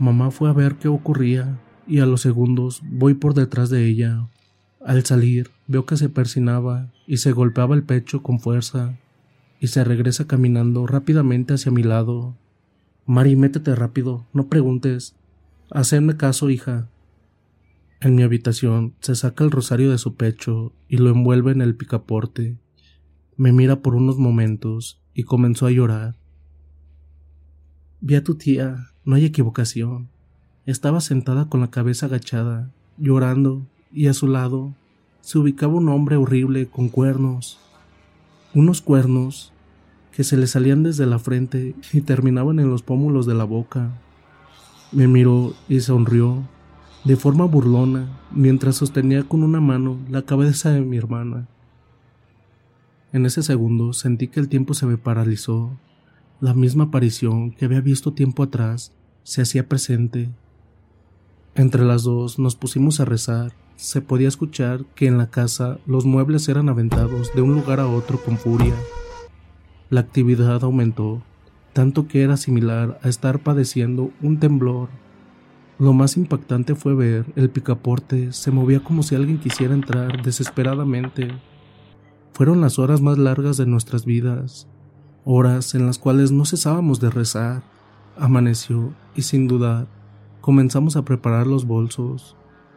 Mamá 0.00 0.32
fue 0.32 0.50
a 0.50 0.52
ver 0.52 0.74
qué 0.74 0.88
ocurría 0.88 1.60
y 1.86 2.00
a 2.00 2.06
los 2.06 2.20
segundos 2.20 2.82
voy 2.84 3.14
por 3.14 3.34
detrás 3.34 3.70
de 3.70 3.86
ella. 3.86 4.28
Al 4.84 5.04
salir 5.04 5.50
veo 5.66 5.86
que 5.86 5.96
se 5.96 6.08
persinaba 6.08 6.92
y 7.06 7.18
se 7.18 7.32
golpeaba 7.32 7.74
el 7.74 7.82
pecho 7.82 8.22
con 8.22 8.40
fuerza 8.40 8.98
y 9.60 9.68
se 9.68 9.84
regresa 9.84 10.26
caminando 10.26 10.86
rápidamente 10.86 11.54
hacia 11.54 11.72
mi 11.72 11.82
lado. 11.82 12.36
Mari, 13.06 13.36
métete 13.36 13.74
rápido, 13.74 14.26
no 14.32 14.48
preguntes. 14.48 15.16
Hacedme 15.70 16.16
caso, 16.16 16.50
hija. 16.50 16.88
En 18.00 18.14
mi 18.14 18.22
habitación 18.22 18.94
se 19.00 19.14
saca 19.14 19.44
el 19.44 19.50
rosario 19.50 19.90
de 19.90 19.98
su 19.98 20.14
pecho 20.14 20.72
y 20.88 20.98
lo 20.98 21.10
envuelve 21.10 21.52
en 21.52 21.62
el 21.62 21.74
picaporte. 21.74 22.56
Me 23.36 23.52
mira 23.52 23.80
por 23.80 23.94
unos 23.94 24.18
momentos 24.18 25.00
y 25.14 25.22
comenzó 25.22 25.66
a 25.66 25.70
llorar. 25.70 26.16
Vi 28.00 28.14
a 28.14 28.22
tu 28.22 28.34
tía, 28.34 28.90
no 29.04 29.16
hay 29.16 29.24
equivocación. 29.24 30.10
Estaba 30.66 31.00
sentada 31.00 31.48
con 31.48 31.60
la 31.60 31.70
cabeza 31.70 32.06
agachada, 32.06 32.70
llorando, 32.98 33.64
y 33.92 34.08
a 34.08 34.14
su 34.14 34.26
lado 34.26 34.74
se 35.20 35.38
ubicaba 35.38 35.74
un 35.74 35.88
hombre 35.88 36.16
horrible 36.16 36.66
con 36.66 36.88
cuernos, 36.88 37.58
unos 38.52 38.82
cuernos 38.82 39.52
que 40.10 40.24
se 40.24 40.36
le 40.36 40.46
salían 40.46 40.82
desde 40.82 41.06
la 41.06 41.18
frente 41.18 41.74
y 41.92 42.00
terminaban 42.00 42.58
en 42.58 42.68
los 42.68 42.82
pómulos 42.82 43.26
de 43.26 43.34
la 43.34 43.44
boca. 43.44 43.90
Me 44.90 45.06
miró 45.06 45.54
y 45.68 45.80
sonrió 45.80 46.42
de 47.04 47.16
forma 47.16 47.44
burlona 47.44 48.18
mientras 48.32 48.74
sostenía 48.74 49.22
con 49.22 49.44
una 49.44 49.60
mano 49.60 49.98
la 50.10 50.22
cabeza 50.22 50.70
de 50.70 50.80
mi 50.80 50.96
hermana. 50.96 51.46
En 53.12 53.24
ese 53.24 53.44
segundo 53.44 53.92
sentí 53.92 54.26
que 54.26 54.40
el 54.40 54.48
tiempo 54.48 54.74
se 54.74 54.86
me 54.86 54.98
paralizó. 54.98 55.70
La 56.40 56.54
misma 56.54 56.84
aparición 56.84 57.52
que 57.52 57.66
había 57.66 57.80
visto 57.80 58.12
tiempo 58.12 58.42
atrás 58.42 58.92
se 59.22 59.42
hacía 59.42 59.68
presente. 59.68 60.28
Entre 61.56 61.86
las 61.86 62.02
dos 62.02 62.38
nos 62.38 62.54
pusimos 62.54 63.00
a 63.00 63.06
rezar 63.06 63.52
se 63.76 64.02
podía 64.02 64.28
escuchar 64.28 64.84
que 64.94 65.06
en 65.06 65.16
la 65.16 65.30
casa 65.30 65.78
los 65.86 66.04
muebles 66.04 66.50
eran 66.50 66.68
aventados 66.68 67.34
de 67.34 67.40
un 67.40 67.54
lugar 67.54 67.80
a 67.80 67.86
otro 67.86 68.22
con 68.22 68.36
furia. 68.36 68.74
La 69.88 70.00
actividad 70.00 70.62
aumentó, 70.64 71.22
tanto 71.72 72.08
que 72.08 72.22
era 72.22 72.36
similar 72.36 73.00
a 73.02 73.08
estar 73.08 73.38
padeciendo 73.38 74.10
un 74.20 74.38
temblor. 74.38 74.90
Lo 75.78 75.94
más 75.94 76.18
impactante 76.18 76.74
fue 76.74 76.94
ver 76.94 77.24
el 77.36 77.48
picaporte 77.48 78.34
se 78.34 78.50
movía 78.50 78.80
como 78.80 79.02
si 79.02 79.14
alguien 79.14 79.38
quisiera 79.38 79.72
entrar 79.72 80.22
desesperadamente. 80.22 81.28
Fueron 82.34 82.60
las 82.60 82.78
horas 82.78 83.00
más 83.00 83.16
largas 83.16 83.56
de 83.56 83.64
nuestras 83.64 84.04
vidas, 84.04 84.68
horas 85.24 85.74
en 85.74 85.86
las 85.86 85.98
cuales 85.98 86.32
no 86.32 86.44
cesábamos 86.44 87.00
de 87.00 87.08
rezar. 87.08 87.62
Amaneció 88.18 88.92
y 89.14 89.22
sin 89.22 89.46
dudar 89.48 89.95
comenzamos 90.46 90.94
a 90.94 91.04
preparar 91.04 91.48
los 91.48 91.66
bolsos. 91.66 92.36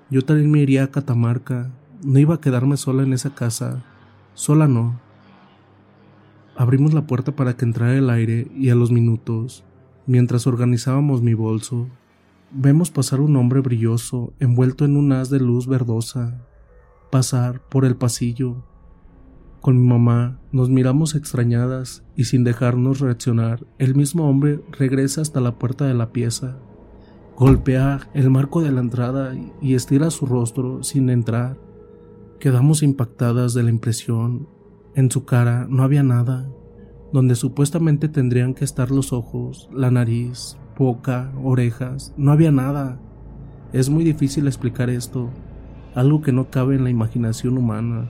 Yo 0.09 0.23
también 0.23 0.49
me 0.49 0.57
iría 0.57 0.85
a 0.85 0.87
Catamarca. 0.89 1.69
No 2.03 2.17
iba 2.17 2.33
a 2.33 2.41
quedarme 2.41 2.77
sola 2.77 3.03
en 3.03 3.13
esa 3.13 3.35
casa. 3.35 3.83
Sola 4.33 4.67
no. 4.67 4.99
Abrimos 6.57 6.95
la 6.95 7.05
puerta 7.05 7.35
para 7.35 7.55
que 7.55 7.65
entrara 7.65 7.95
el 7.95 8.09
aire 8.09 8.47
y 8.57 8.71
a 8.71 8.75
los 8.75 8.89
minutos, 8.89 9.63
mientras 10.07 10.47
organizábamos 10.47 11.21
mi 11.21 11.35
bolso, 11.35 11.87
vemos 12.49 12.89
pasar 12.89 13.21
un 13.21 13.35
hombre 13.35 13.59
brilloso 13.59 14.33
envuelto 14.39 14.83
en 14.83 14.97
un 14.97 15.11
haz 15.11 15.29
de 15.29 15.39
luz 15.39 15.67
verdosa, 15.67 16.41
pasar 17.11 17.61
por 17.61 17.85
el 17.85 17.95
pasillo. 17.95 18.63
Con 19.61 19.79
mi 19.79 19.87
mamá 19.87 20.39
nos 20.51 20.71
miramos 20.71 21.13
extrañadas 21.13 22.03
y 22.15 22.23
sin 22.23 22.43
dejarnos 22.43 22.99
reaccionar, 22.99 23.63
el 23.77 23.93
mismo 23.93 24.27
hombre 24.27 24.59
regresa 24.71 25.21
hasta 25.21 25.39
la 25.39 25.59
puerta 25.59 25.85
de 25.85 25.93
la 25.93 26.11
pieza. 26.11 26.57
Golpea 27.39 28.01
el 28.13 28.29
marco 28.29 28.61
de 28.61 28.69
la 28.69 28.81
entrada 28.81 29.33
y 29.61 29.73
estira 29.73 30.11
su 30.11 30.25
rostro 30.25 30.83
sin 30.83 31.09
entrar. 31.09 31.57
Quedamos 32.37 32.83
impactadas 32.83 33.53
de 33.53 33.63
la 33.63 33.69
impresión. 33.69 34.49
En 34.93 35.09
su 35.09 35.23
cara 35.23 35.65
no 35.69 35.83
había 35.83 36.03
nada, 36.03 36.49
donde 37.13 37.35
supuestamente 37.35 38.09
tendrían 38.09 38.53
que 38.53 38.65
estar 38.65 38.91
los 38.91 39.13
ojos, 39.13 39.69
la 39.71 39.89
nariz, 39.89 40.57
boca, 40.77 41.31
orejas, 41.41 42.13
no 42.17 42.33
había 42.33 42.51
nada. 42.51 42.99
Es 43.71 43.89
muy 43.89 44.03
difícil 44.03 44.45
explicar 44.45 44.89
esto, 44.89 45.29
algo 45.95 46.21
que 46.21 46.33
no 46.33 46.49
cabe 46.49 46.75
en 46.75 46.83
la 46.83 46.89
imaginación 46.89 47.57
humana. 47.57 48.09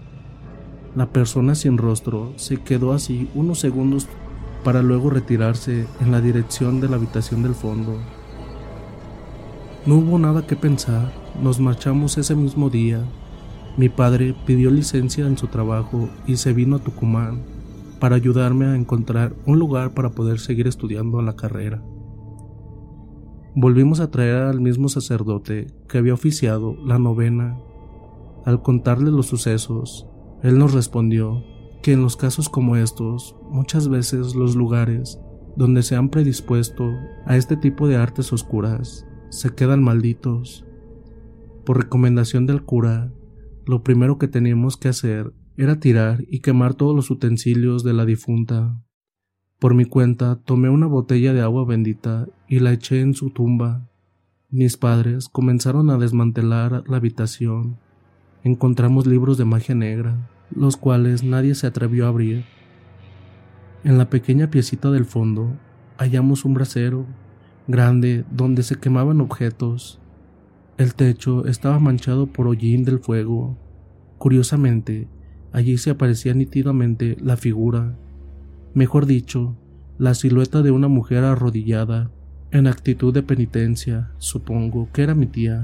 La 0.96 1.12
persona 1.12 1.54
sin 1.54 1.78
rostro 1.78 2.34
se 2.36 2.58
quedó 2.64 2.94
así 2.94 3.30
unos 3.36 3.60
segundos 3.60 4.08
para 4.64 4.82
luego 4.82 5.12
retirarse 5.12 5.86
en 6.02 6.12
la 6.12 6.20
dirección 6.20 6.82
de 6.82 6.90
la 6.90 6.96
habitación 6.96 7.44
del 7.44 7.54
fondo. 7.54 8.00
No 9.90 9.96
hubo 9.96 10.20
nada 10.20 10.46
que 10.46 10.56
pensar, 10.56 11.12
nos 11.42 11.60
marchamos 11.60 12.20
ese 12.20 12.36
mismo 12.36 12.70
día. 12.70 13.04
Mi 13.76 13.90
padre 13.90 14.36
pidió 14.46 14.70
licencia 14.70 15.26
en 15.26 15.36
su 15.36 15.48
trabajo 15.48 16.10
y 16.28 16.36
se 16.36 16.54
vino 16.54 16.76
a 16.76 16.80
Tucumán 16.80 17.42
para 18.00 18.16
ayudarme 18.16 18.68
a 18.68 18.76
encontrar 18.76 19.34
un 19.48 19.58
lugar 19.58 19.96
para 19.96 20.12
poder 20.12 20.40
seguir 20.40 20.68
estudiando 20.68 21.24
la 21.24 21.36
carrera. 21.36 21.82
Volvimos 23.56 24.00
a 24.00 24.12
traer 24.12 24.44
al 24.44 24.62
mismo 24.62 24.90
sacerdote 24.90 25.74
que 25.88 25.98
había 25.98 26.14
oficiado 26.14 26.76
la 26.86 27.00
novena. 27.00 27.58
Al 28.46 28.62
contarle 28.62 29.10
los 29.10 29.26
sucesos, 29.26 30.06
él 30.44 30.60
nos 30.60 30.76
respondió 30.76 31.44
que 31.82 31.94
en 31.94 32.04
los 32.04 32.16
casos 32.16 32.48
como 32.48 32.76
estos, 32.76 33.36
muchas 33.50 33.90
veces 33.90 34.36
los 34.36 34.56
lugares 34.56 35.20
donde 35.56 35.82
se 35.82 35.96
han 35.96 36.10
predispuesto 36.10 36.92
a 37.26 37.38
este 37.38 37.58
tipo 37.58 37.88
de 37.88 37.98
artes 37.98 38.32
oscuras 38.32 39.08
se 39.30 39.54
quedan 39.54 39.84
malditos. 39.84 40.66
Por 41.66 41.78
recomendación 41.78 42.46
del 42.46 42.64
cura, 42.64 43.12
lo 43.66 43.84
primero 43.84 44.18
que 44.18 44.28
teníamos 44.28 44.78
que 44.78 44.88
hacer 44.88 45.34
era 45.56 45.80
tirar 45.80 46.24
y 46.28 46.40
quemar 46.40 46.74
todos 46.74 46.96
los 46.96 47.12
utensilios 47.12 47.84
de 47.84 47.94
la 47.94 48.06
difunta. 48.06 48.82
Por 49.60 49.76
mi 49.76 49.86
cuenta 49.86 50.38
tomé 50.38 50.70
una 50.70 50.88
botella 50.88 51.34
de 51.34 51.42
agua 51.42 51.66
bendita 51.66 52.28
y 52.48 52.60
la 52.60 52.72
eché 52.72 53.02
en 53.02 53.14
su 53.14 53.30
tumba. 53.30 53.90
Mis 54.50 54.78
padres 54.78 55.30
comenzaron 55.30 55.90
a 55.90 55.98
desmantelar 55.98 56.84
la 56.88 56.98
habitación. 56.98 57.78
Encontramos 58.44 59.06
libros 59.06 59.38
de 59.38 59.46
magia 59.46 59.76
negra, 59.76 60.30
los 60.50 60.78
cuales 60.78 61.24
nadie 61.24 61.54
se 61.56 61.68
atrevió 61.68 62.06
a 62.06 62.10
abrir. 62.10 62.46
En 63.84 63.98
la 63.98 64.10
pequeña 64.10 64.50
piecita 64.50 64.90
del 64.92 65.06
fondo 65.06 65.58
hallamos 65.98 66.46
un 66.46 66.54
brasero 66.54 67.06
grande 67.70 68.26
donde 68.32 68.64
se 68.64 68.76
quemaban 68.76 69.22
objetos. 69.22 70.02
El 70.78 70.96
techo 70.96 71.46
estaba 71.46 71.80
manchado 71.80 72.26
por 72.28 72.48
hollín 72.48 72.84
del 72.84 73.00
fuego. 73.00 73.58
Curiosamente, 74.18 75.08
allí 75.54 75.78
se 75.78 75.92
aparecía 75.92 76.34
nítidamente 76.34 77.16
la 77.22 77.38
figura, 77.38 77.96
mejor 78.74 79.06
dicho, 79.06 79.56
la 80.00 80.16
silueta 80.16 80.62
de 80.62 80.72
una 80.72 80.88
mujer 80.88 81.24
arrodillada, 81.24 82.12
en 82.52 82.66
actitud 82.66 83.14
de 83.14 83.22
penitencia, 83.22 84.12
supongo 84.18 84.90
que 84.92 85.04
era 85.04 85.14
mi 85.14 85.28
tía. 85.28 85.64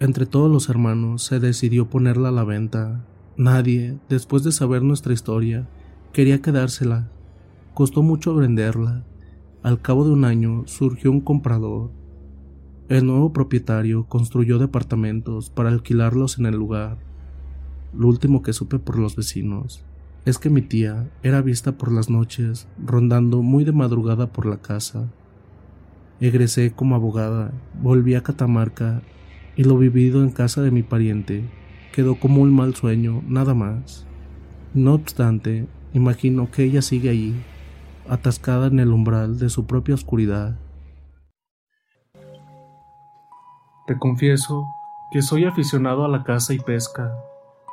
Entre 0.00 0.26
todos 0.26 0.50
los 0.50 0.68
hermanos 0.68 1.22
se 1.22 1.38
decidió 1.38 1.88
ponerla 1.88 2.30
a 2.30 2.32
la 2.32 2.44
venta. 2.44 3.04
Nadie, 3.36 3.98
después 4.08 4.42
de 4.42 4.50
saber 4.50 4.82
nuestra 4.82 5.12
historia, 5.12 5.68
quería 6.12 6.42
quedársela. 6.42 7.10
Costó 7.74 8.02
mucho 8.02 8.34
venderla. 8.34 9.04
Al 9.62 9.80
cabo 9.80 10.04
de 10.04 10.10
un 10.10 10.24
año 10.24 10.64
surgió 10.66 11.10
un 11.10 11.20
comprador. 11.20 11.90
El 12.88 13.06
nuevo 13.06 13.32
propietario 13.32 14.04
construyó 14.04 14.58
departamentos 14.58 15.48
para 15.48 15.70
alquilarlos 15.70 16.38
en 16.38 16.46
el 16.46 16.56
lugar. 16.56 16.98
Lo 17.96 18.08
último 18.08 18.42
que 18.42 18.52
supe 18.52 18.78
por 18.78 18.98
los 18.98 19.14
vecinos 19.14 19.84
es 20.24 20.38
que 20.38 20.50
mi 20.50 20.60
tía 20.60 21.08
era 21.22 21.40
vista 21.40 21.72
por 21.72 21.92
las 21.92 22.10
noches 22.10 22.66
rondando 22.84 23.42
muy 23.42 23.64
de 23.64 23.72
madrugada 23.72 24.32
por 24.32 24.46
la 24.46 24.58
casa. 24.58 25.08
Egresé 26.20 26.72
como 26.72 26.94
abogada, 26.94 27.52
volví 27.80 28.14
a 28.14 28.22
Catamarca 28.22 29.02
y 29.56 29.64
lo 29.64 29.78
vivido 29.78 30.22
en 30.22 30.30
casa 30.30 30.62
de 30.62 30.70
mi 30.70 30.82
pariente 30.82 31.44
quedó 31.92 32.16
como 32.16 32.42
un 32.42 32.54
mal 32.54 32.74
sueño, 32.74 33.22
nada 33.26 33.54
más. 33.54 34.06
No 34.74 34.94
obstante, 34.94 35.66
imagino 35.92 36.50
que 36.50 36.64
ella 36.64 36.82
sigue 36.82 37.10
allí, 37.10 37.34
atascada 38.08 38.66
en 38.66 38.80
el 38.80 38.92
umbral 38.92 39.38
de 39.38 39.48
su 39.48 39.66
propia 39.66 39.94
oscuridad. 39.94 40.56
Te 43.86 43.98
confieso 43.98 44.66
que 45.12 45.22
soy 45.22 45.44
aficionado 45.44 46.04
a 46.04 46.08
la 46.08 46.24
caza 46.24 46.54
y 46.54 46.58
pesca. 46.58 47.14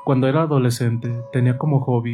Cuando 0.04 0.28
era 0.28 0.44
adolescente 0.44 1.12
tenía 1.32 1.58
como 1.58 1.80
hobby 1.80 2.14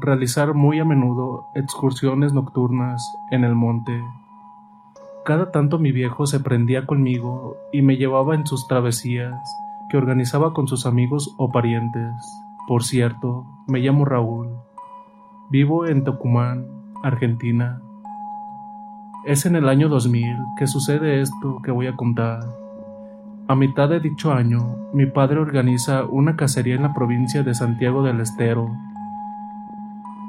realizar 0.00 0.54
muy 0.54 0.78
a 0.78 0.84
menudo 0.84 1.46
excursiones 1.54 2.32
nocturnas 2.32 3.02
en 3.30 3.44
el 3.44 3.54
monte. 3.54 4.00
Cada 5.28 5.50
tanto 5.50 5.78
mi 5.78 5.92
viejo 5.92 6.24
se 6.24 6.40
prendía 6.40 6.86
conmigo 6.86 7.58
y 7.70 7.82
me 7.82 7.98
llevaba 7.98 8.34
en 8.34 8.46
sus 8.46 8.66
travesías 8.66 9.36
que 9.90 9.98
organizaba 9.98 10.54
con 10.54 10.66
sus 10.66 10.86
amigos 10.86 11.34
o 11.36 11.52
parientes. 11.52 12.14
Por 12.66 12.82
cierto, 12.82 13.44
me 13.66 13.80
llamo 13.80 14.06
Raúl. 14.06 14.48
Vivo 15.50 15.86
en 15.86 16.02
Tucumán, 16.02 16.66
Argentina. 17.02 17.82
Es 19.26 19.44
en 19.44 19.54
el 19.56 19.68
año 19.68 19.90
2000 19.90 20.24
que 20.56 20.66
sucede 20.66 21.20
esto 21.20 21.60
que 21.62 21.72
voy 21.72 21.88
a 21.88 21.94
contar. 21.94 22.40
A 23.48 23.54
mitad 23.54 23.90
de 23.90 24.00
dicho 24.00 24.32
año, 24.32 24.78
mi 24.94 25.04
padre 25.04 25.40
organiza 25.40 26.04
una 26.04 26.36
cacería 26.36 26.74
en 26.74 26.84
la 26.84 26.94
provincia 26.94 27.42
de 27.42 27.52
Santiago 27.52 28.02
del 28.02 28.20
Estero, 28.20 28.70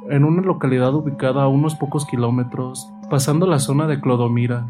en 0.10 0.26
una 0.26 0.42
localidad 0.42 0.94
ubicada 0.94 1.44
a 1.44 1.48
unos 1.48 1.76
pocos 1.76 2.06
kilómetros, 2.06 2.92
pasando 3.10 3.48
la 3.48 3.60
zona 3.60 3.88
de 3.88 4.02
Clodomira, 4.02 4.68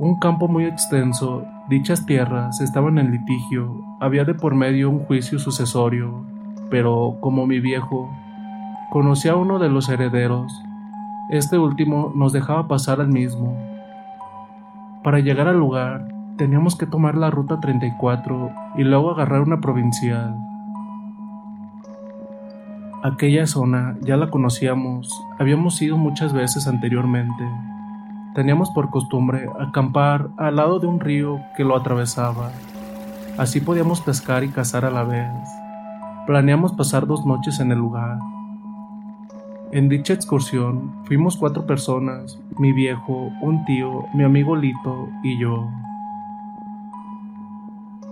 un 0.00 0.18
campo 0.18 0.48
muy 0.48 0.64
extenso, 0.64 1.44
dichas 1.68 2.06
tierras 2.06 2.62
estaban 2.62 2.96
en 2.96 3.10
litigio, 3.10 3.84
había 4.00 4.24
de 4.24 4.32
por 4.32 4.54
medio 4.54 4.88
un 4.88 5.00
juicio 5.00 5.38
sucesorio, 5.38 6.24
pero 6.70 7.18
como 7.20 7.46
mi 7.46 7.60
viejo 7.60 8.10
conocía 8.90 9.32
a 9.32 9.36
uno 9.36 9.58
de 9.58 9.68
los 9.68 9.90
herederos, 9.90 10.50
este 11.28 11.58
último 11.58 12.12
nos 12.16 12.32
dejaba 12.32 12.66
pasar 12.66 13.02
al 13.02 13.08
mismo. 13.08 13.54
Para 15.04 15.18
llegar 15.18 15.48
al 15.48 15.58
lugar, 15.58 16.08
teníamos 16.38 16.76
que 16.76 16.86
tomar 16.86 17.14
la 17.14 17.30
ruta 17.30 17.60
34 17.60 18.52
y 18.78 18.84
luego 18.84 19.10
agarrar 19.10 19.42
una 19.42 19.60
provincial. 19.60 20.34
Aquella 23.02 23.46
zona 23.46 23.98
ya 24.00 24.16
la 24.16 24.30
conocíamos, 24.30 25.22
habíamos 25.38 25.82
ido 25.82 25.98
muchas 25.98 26.32
veces 26.32 26.66
anteriormente. 26.66 27.44
Teníamos 28.34 28.70
por 28.70 28.90
costumbre 28.90 29.48
acampar 29.58 30.28
al 30.36 30.56
lado 30.56 30.78
de 30.78 30.86
un 30.86 31.00
río 31.00 31.40
que 31.56 31.64
lo 31.64 31.76
atravesaba. 31.76 32.50
Así 33.36 33.60
podíamos 33.60 34.00
pescar 34.00 34.44
y 34.44 34.50
cazar 34.50 34.84
a 34.84 34.90
la 34.90 35.02
vez. 35.02 35.30
Planeamos 36.26 36.72
pasar 36.72 37.06
dos 37.06 37.26
noches 37.26 37.58
en 37.58 37.72
el 37.72 37.78
lugar. 37.78 38.18
En 39.72 39.88
dicha 39.88 40.12
excursión 40.12 40.92
fuimos 41.04 41.36
cuatro 41.36 41.66
personas, 41.66 42.38
mi 42.58 42.72
viejo, 42.72 43.30
un 43.40 43.64
tío, 43.64 44.04
mi 44.14 44.24
amigo 44.24 44.54
Lito 44.56 45.08
y 45.22 45.38
yo. 45.38 45.68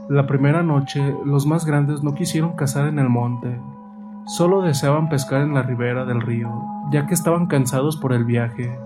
La 0.09 0.27
primera 0.27 0.63
noche 0.63 1.15
los 1.25 1.47
más 1.47 1.65
grandes 1.65 2.03
no 2.03 2.15
quisieron 2.15 2.53
cazar 2.53 2.89
en 2.89 2.99
el 2.99 3.09
monte, 3.09 3.61
solo 4.25 4.63
deseaban 4.63 5.09
pescar 5.09 5.43
en 5.43 5.53
la 5.53 5.63
ribera 5.63 6.05
del 6.05 6.21
río, 6.21 6.65
ya 6.91 7.07
que 7.07 7.15
estaban 7.15 7.47
cansados 7.47 7.97
por 7.97 8.13
el 8.13 8.25
viaje. 8.25 8.79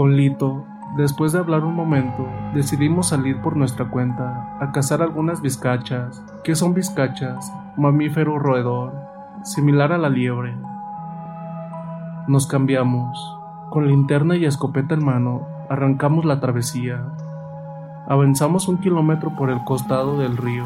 Con 0.00 0.16
Lito, 0.16 0.64
después 0.96 1.32
de 1.32 1.40
hablar 1.40 1.62
un 1.62 1.74
momento, 1.74 2.26
decidimos 2.54 3.08
salir 3.08 3.42
por 3.42 3.54
nuestra 3.54 3.90
cuenta 3.90 4.56
a 4.58 4.72
cazar 4.72 5.02
algunas 5.02 5.42
vizcachas, 5.42 6.24
que 6.42 6.54
son 6.54 6.72
vizcachas, 6.72 7.52
mamífero 7.76 8.38
roedor, 8.38 8.94
similar 9.42 9.92
a 9.92 9.98
la 9.98 10.08
liebre. 10.08 10.56
Nos 12.28 12.46
cambiamos. 12.46 13.36
Con 13.68 13.88
linterna 13.88 14.36
y 14.36 14.46
escopeta 14.46 14.94
en 14.94 15.04
mano, 15.04 15.42
arrancamos 15.68 16.24
la 16.24 16.40
travesía. 16.40 17.04
Avanzamos 18.08 18.68
un 18.68 18.78
kilómetro 18.78 19.36
por 19.36 19.50
el 19.50 19.62
costado 19.64 20.18
del 20.18 20.38
río, 20.38 20.64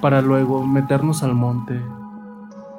para 0.00 0.22
luego 0.22 0.64
meternos 0.64 1.24
al 1.24 1.34
monte. 1.34 1.82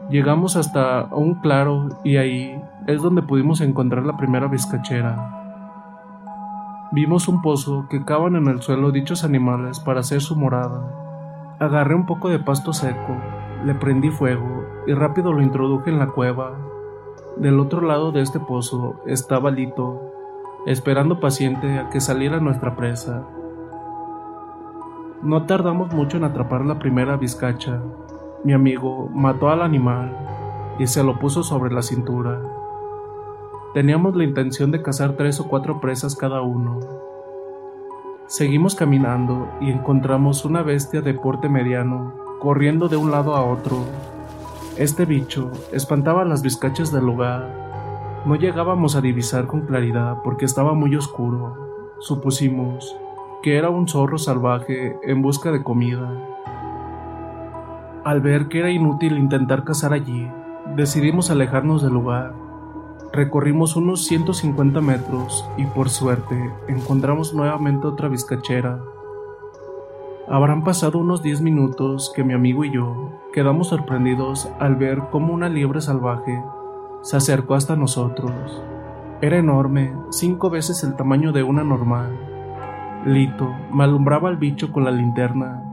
Llegamos 0.09 0.55
hasta 0.55 1.09
un 1.11 1.33
claro 1.33 1.89
y 2.05 2.15
ahí 2.15 2.63
es 2.87 3.01
donde 3.01 3.21
pudimos 3.21 3.59
encontrar 3.59 4.05
la 4.05 4.15
primera 4.15 4.47
vizcachera. 4.47 5.38
Vimos 6.91 7.27
un 7.27 7.43
pozo 7.43 7.85
que 7.87 8.03
cavan 8.03 8.35
en 8.35 8.47
el 8.47 8.63
suelo 8.63 8.91
dichos 8.91 9.23
animales 9.23 9.79
para 9.79 9.99
hacer 9.99 10.21
su 10.21 10.35
morada. 10.35 11.55
Agarré 11.59 11.93
un 11.93 12.07
poco 12.07 12.29
de 12.29 12.39
pasto 12.39 12.73
seco, 12.73 13.15
le 13.63 13.75
prendí 13.75 14.09
fuego 14.09 14.63
y 14.87 14.93
rápido 14.93 15.31
lo 15.31 15.43
introduje 15.43 15.91
en 15.91 15.99
la 15.99 16.07
cueva. 16.07 16.57
Del 17.37 17.59
otro 17.59 17.81
lado 17.81 18.11
de 18.11 18.21
este 18.21 18.39
pozo 18.39 18.95
estaba 19.05 19.51
Lito, 19.51 20.01
esperando 20.65 21.19
paciente 21.19 21.77
a 21.77 21.89
que 21.89 22.01
saliera 22.01 22.39
nuestra 22.39 22.75
presa. 22.75 23.23
No 25.21 25.43
tardamos 25.43 25.93
mucho 25.93 26.17
en 26.17 26.23
atrapar 26.23 26.65
la 26.65 26.79
primera 26.79 27.17
vizcacha. 27.17 27.83
Mi 28.43 28.53
amigo 28.53 29.09
mató 29.13 29.49
al 29.49 29.61
animal 29.61 30.17
y 30.79 30.87
se 30.87 31.03
lo 31.03 31.19
puso 31.19 31.43
sobre 31.43 31.71
la 31.71 31.83
cintura. 31.83 32.58
Teníamos 33.73 34.15
la 34.15 34.23
intención 34.23 34.71
de 34.71 34.81
cazar 34.81 35.13
tres 35.13 35.39
o 35.39 35.47
cuatro 35.47 35.79
presas 35.79 36.15
cada 36.15 36.41
uno. 36.41 36.79
Seguimos 38.25 38.73
caminando 38.73 39.47
y 39.61 39.69
encontramos 39.69 40.43
una 40.43 40.63
bestia 40.63 41.01
de 41.01 41.13
porte 41.13 41.49
mediano, 41.49 42.15
corriendo 42.39 42.89
de 42.89 42.97
un 42.97 43.11
lado 43.11 43.35
a 43.35 43.45
otro. 43.45 43.85
Este 44.75 45.05
bicho 45.05 45.51
espantaba 45.71 46.25
las 46.25 46.41
vizcachas 46.41 46.91
del 46.91 47.05
lugar. 47.05 48.23
No 48.25 48.33
llegábamos 48.35 48.95
a 48.95 49.01
divisar 49.01 49.45
con 49.45 49.61
claridad 49.61 50.17
porque 50.23 50.45
estaba 50.45 50.73
muy 50.73 50.95
oscuro. 50.95 51.95
Supusimos 51.99 52.97
que 53.43 53.55
era 53.55 53.69
un 53.69 53.87
zorro 53.87 54.17
salvaje 54.17 54.97
en 55.03 55.21
busca 55.21 55.51
de 55.51 55.61
comida. 55.61 56.11
Al 58.03 58.19
ver 58.21 58.47
que 58.47 58.61
era 58.61 58.71
inútil 58.71 59.19
intentar 59.19 59.63
cazar 59.63 59.93
allí, 59.93 60.27
decidimos 60.75 61.29
alejarnos 61.29 61.83
del 61.83 61.93
lugar 61.93 62.48
Recorrimos 63.11 63.75
unos 63.75 64.05
150 64.05 64.81
metros 64.81 65.43
y 65.57 65.65
por 65.65 65.89
suerte 65.89 66.35
encontramos 66.67 67.33
nuevamente 67.33 67.87
otra 67.87 68.07
vizcachera. 68.07 68.79
Habrán 70.27 70.63
pasado 70.63 70.99
unos 70.99 71.23
10 71.23 71.41
minutos 71.41 72.11
que 72.15 72.23
mi 72.23 72.33
amigo 72.33 72.63
y 72.65 72.71
yo 72.71 73.19
quedamos 73.33 73.69
sorprendidos 73.69 74.47
al 74.59 74.75
ver 74.75 74.99
cómo 75.11 75.33
una 75.33 75.49
liebre 75.49 75.81
salvaje 75.81 76.39
se 77.01 77.17
acercó 77.17 77.55
hasta 77.55 77.75
nosotros. 77.75 78.61
Era 79.21 79.37
enorme, 79.37 79.91
cinco 80.11 80.51
veces 80.51 80.83
el 80.83 80.95
tamaño 80.95 81.31
de 81.31 81.41
una 81.41 81.63
normal. 81.63 82.15
Lito 83.05 83.49
me 83.73 83.85
alumbraba 83.85 84.29
al 84.29 84.37
bicho 84.37 84.71
con 84.71 84.85
la 84.85 84.91
linterna, 84.91 85.63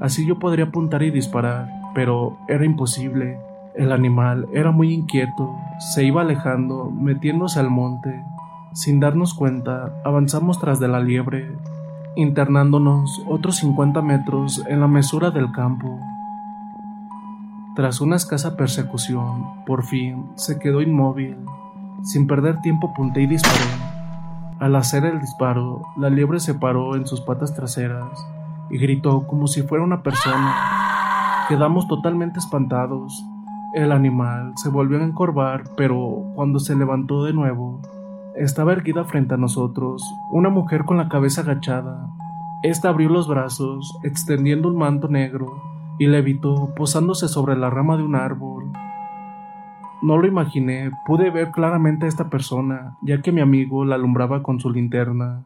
así 0.00 0.26
yo 0.26 0.38
podría 0.38 0.66
apuntar 0.66 1.02
y 1.02 1.10
disparar, 1.10 1.70
pero 1.94 2.36
era 2.46 2.66
imposible. 2.66 3.38
El 3.74 3.90
animal 3.90 4.46
era 4.52 4.70
muy 4.70 4.92
inquieto, 4.92 5.58
se 5.80 6.04
iba 6.04 6.22
alejando, 6.22 6.92
metiéndose 6.92 7.58
al 7.58 7.70
monte. 7.70 8.24
Sin 8.72 9.00
darnos 9.00 9.34
cuenta, 9.34 9.92
avanzamos 10.04 10.60
tras 10.60 10.78
de 10.78 10.86
la 10.86 11.00
liebre, 11.00 11.50
internándonos 12.14 13.24
otros 13.26 13.56
50 13.56 14.00
metros 14.00 14.62
en 14.68 14.78
la 14.78 14.86
mesura 14.86 15.32
del 15.32 15.50
campo. 15.50 15.98
Tras 17.74 18.00
una 18.00 18.14
escasa 18.14 18.56
persecución, 18.56 19.64
por 19.66 19.82
fin 19.82 20.24
se 20.36 20.60
quedó 20.60 20.80
inmóvil. 20.80 21.36
Sin 22.04 22.28
perder 22.28 22.60
tiempo 22.60 22.90
apunté 22.92 23.22
y 23.22 23.26
disparé. 23.26 23.58
Al 24.60 24.76
hacer 24.76 25.04
el 25.04 25.20
disparo, 25.20 25.82
la 25.96 26.10
liebre 26.10 26.38
se 26.38 26.54
paró 26.54 26.94
en 26.94 27.08
sus 27.08 27.20
patas 27.22 27.56
traseras 27.56 28.24
y 28.70 28.78
gritó 28.78 29.26
como 29.26 29.48
si 29.48 29.62
fuera 29.62 29.82
una 29.82 30.04
persona. 30.04 30.54
Quedamos 31.48 31.88
totalmente 31.88 32.38
espantados 32.38 33.24
el 33.74 33.90
animal 33.90 34.52
se 34.56 34.68
volvió 34.68 35.00
a 35.00 35.04
encorvar, 35.04 35.64
pero 35.76 36.30
cuando 36.36 36.60
se 36.60 36.76
levantó 36.76 37.24
de 37.24 37.32
nuevo, 37.32 37.82
estaba 38.36 38.72
erguida 38.72 39.04
frente 39.04 39.34
a 39.34 39.36
nosotros, 39.36 40.02
una 40.30 40.48
mujer 40.48 40.84
con 40.84 40.96
la 40.96 41.08
cabeza 41.08 41.40
agachada. 41.40 42.08
Esta 42.62 42.90
abrió 42.90 43.08
los 43.08 43.26
brazos, 43.26 43.98
extendiendo 44.04 44.68
un 44.68 44.76
manto 44.76 45.08
negro, 45.08 45.60
y 45.98 46.06
levitó, 46.06 46.72
posándose 46.76 47.26
sobre 47.26 47.56
la 47.56 47.68
rama 47.68 47.96
de 47.96 48.04
un 48.04 48.14
árbol. 48.14 48.70
No 50.02 50.18
lo 50.18 50.26
imaginé, 50.28 50.92
pude 51.04 51.30
ver 51.30 51.50
claramente 51.50 52.06
a 52.06 52.08
esta 52.08 52.30
persona, 52.30 52.96
ya 53.02 53.22
que 53.22 53.32
mi 53.32 53.40
amigo 53.40 53.84
la 53.84 53.96
alumbraba 53.96 54.42
con 54.44 54.60
su 54.60 54.70
linterna. 54.70 55.44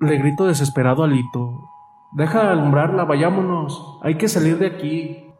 Le 0.00 0.16
grito 0.16 0.46
desesperado 0.46 1.04
a 1.04 1.06
Lito. 1.06 1.68
Deja 2.12 2.44
de 2.44 2.48
alumbrarla, 2.48 3.04
vayámonos. 3.04 3.98
Hay 4.02 4.16
que 4.16 4.28
salir 4.28 4.58
de 4.58 4.66
aquí. 4.66 5.31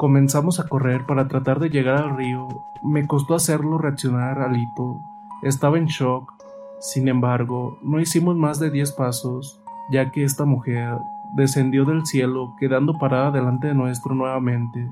Comenzamos 0.00 0.60
a 0.60 0.66
correr 0.66 1.04
para 1.04 1.28
tratar 1.28 1.60
de 1.60 1.68
llegar 1.68 1.98
al 1.98 2.16
río. 2.16 2.48
Me 2.82 3.06
costó 3.06 3.34
hacerlo 3.34 3.76
reaccionar 3.76 4.40
a 4.40 4.48
Lito. 4.48 4.98
Estaba 5.42 5.76
en 5.76 5.84
shock. 5.84 6.32
Sin 6.78 7.06
embargo, 7.06 7.78
no 7.82 8.00
hicimos 8.00 8.34
más 8.34 8.58
de 8.58 8.70
diez 8.70 8.92
pasos, 8.92 9.60
ya 9.90 10.10
que 10.10 10.24
esta 10.24 10.46
mujer 10.46 10.96
descendió 11.34 11.84
del 11.84 12.06
cielo 12.06 12.56
quedando 12.58 12.98
parada 12.98 13.30
delante 13.30 13.66
de 13.66 13.74
nuestro 13.74 14.14
nuevamente. 14.14 14.90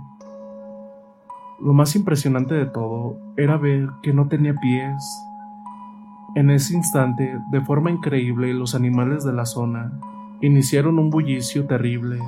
Lo 1.59 1.73
más 1.73 1.97
impresionante 1.97 2.55
de 2.55 2.67
todo 2.67 3.17
era 3.39 3.57
ver 3.57 3.89
que 4.03 4.13
no 4.13 4.29
tenía 4.29 4.57
pies. 4.57 5.25
En 6.35 6.51
ese 6.51 6.75
instante, 6.75 7.41
de 7.51 7.61
forma 7.63 7.91
increíble, 7.91 8.53
los 8.53 8.75
animales 8.75 9.25
de 9.25 9.33
la 9.33 9.47
zona 9.47 9.91
iniciaron 10.43 10.99
un 10.99 11.09
bullicio 11.09 11.67
terrible. 11.67 12.19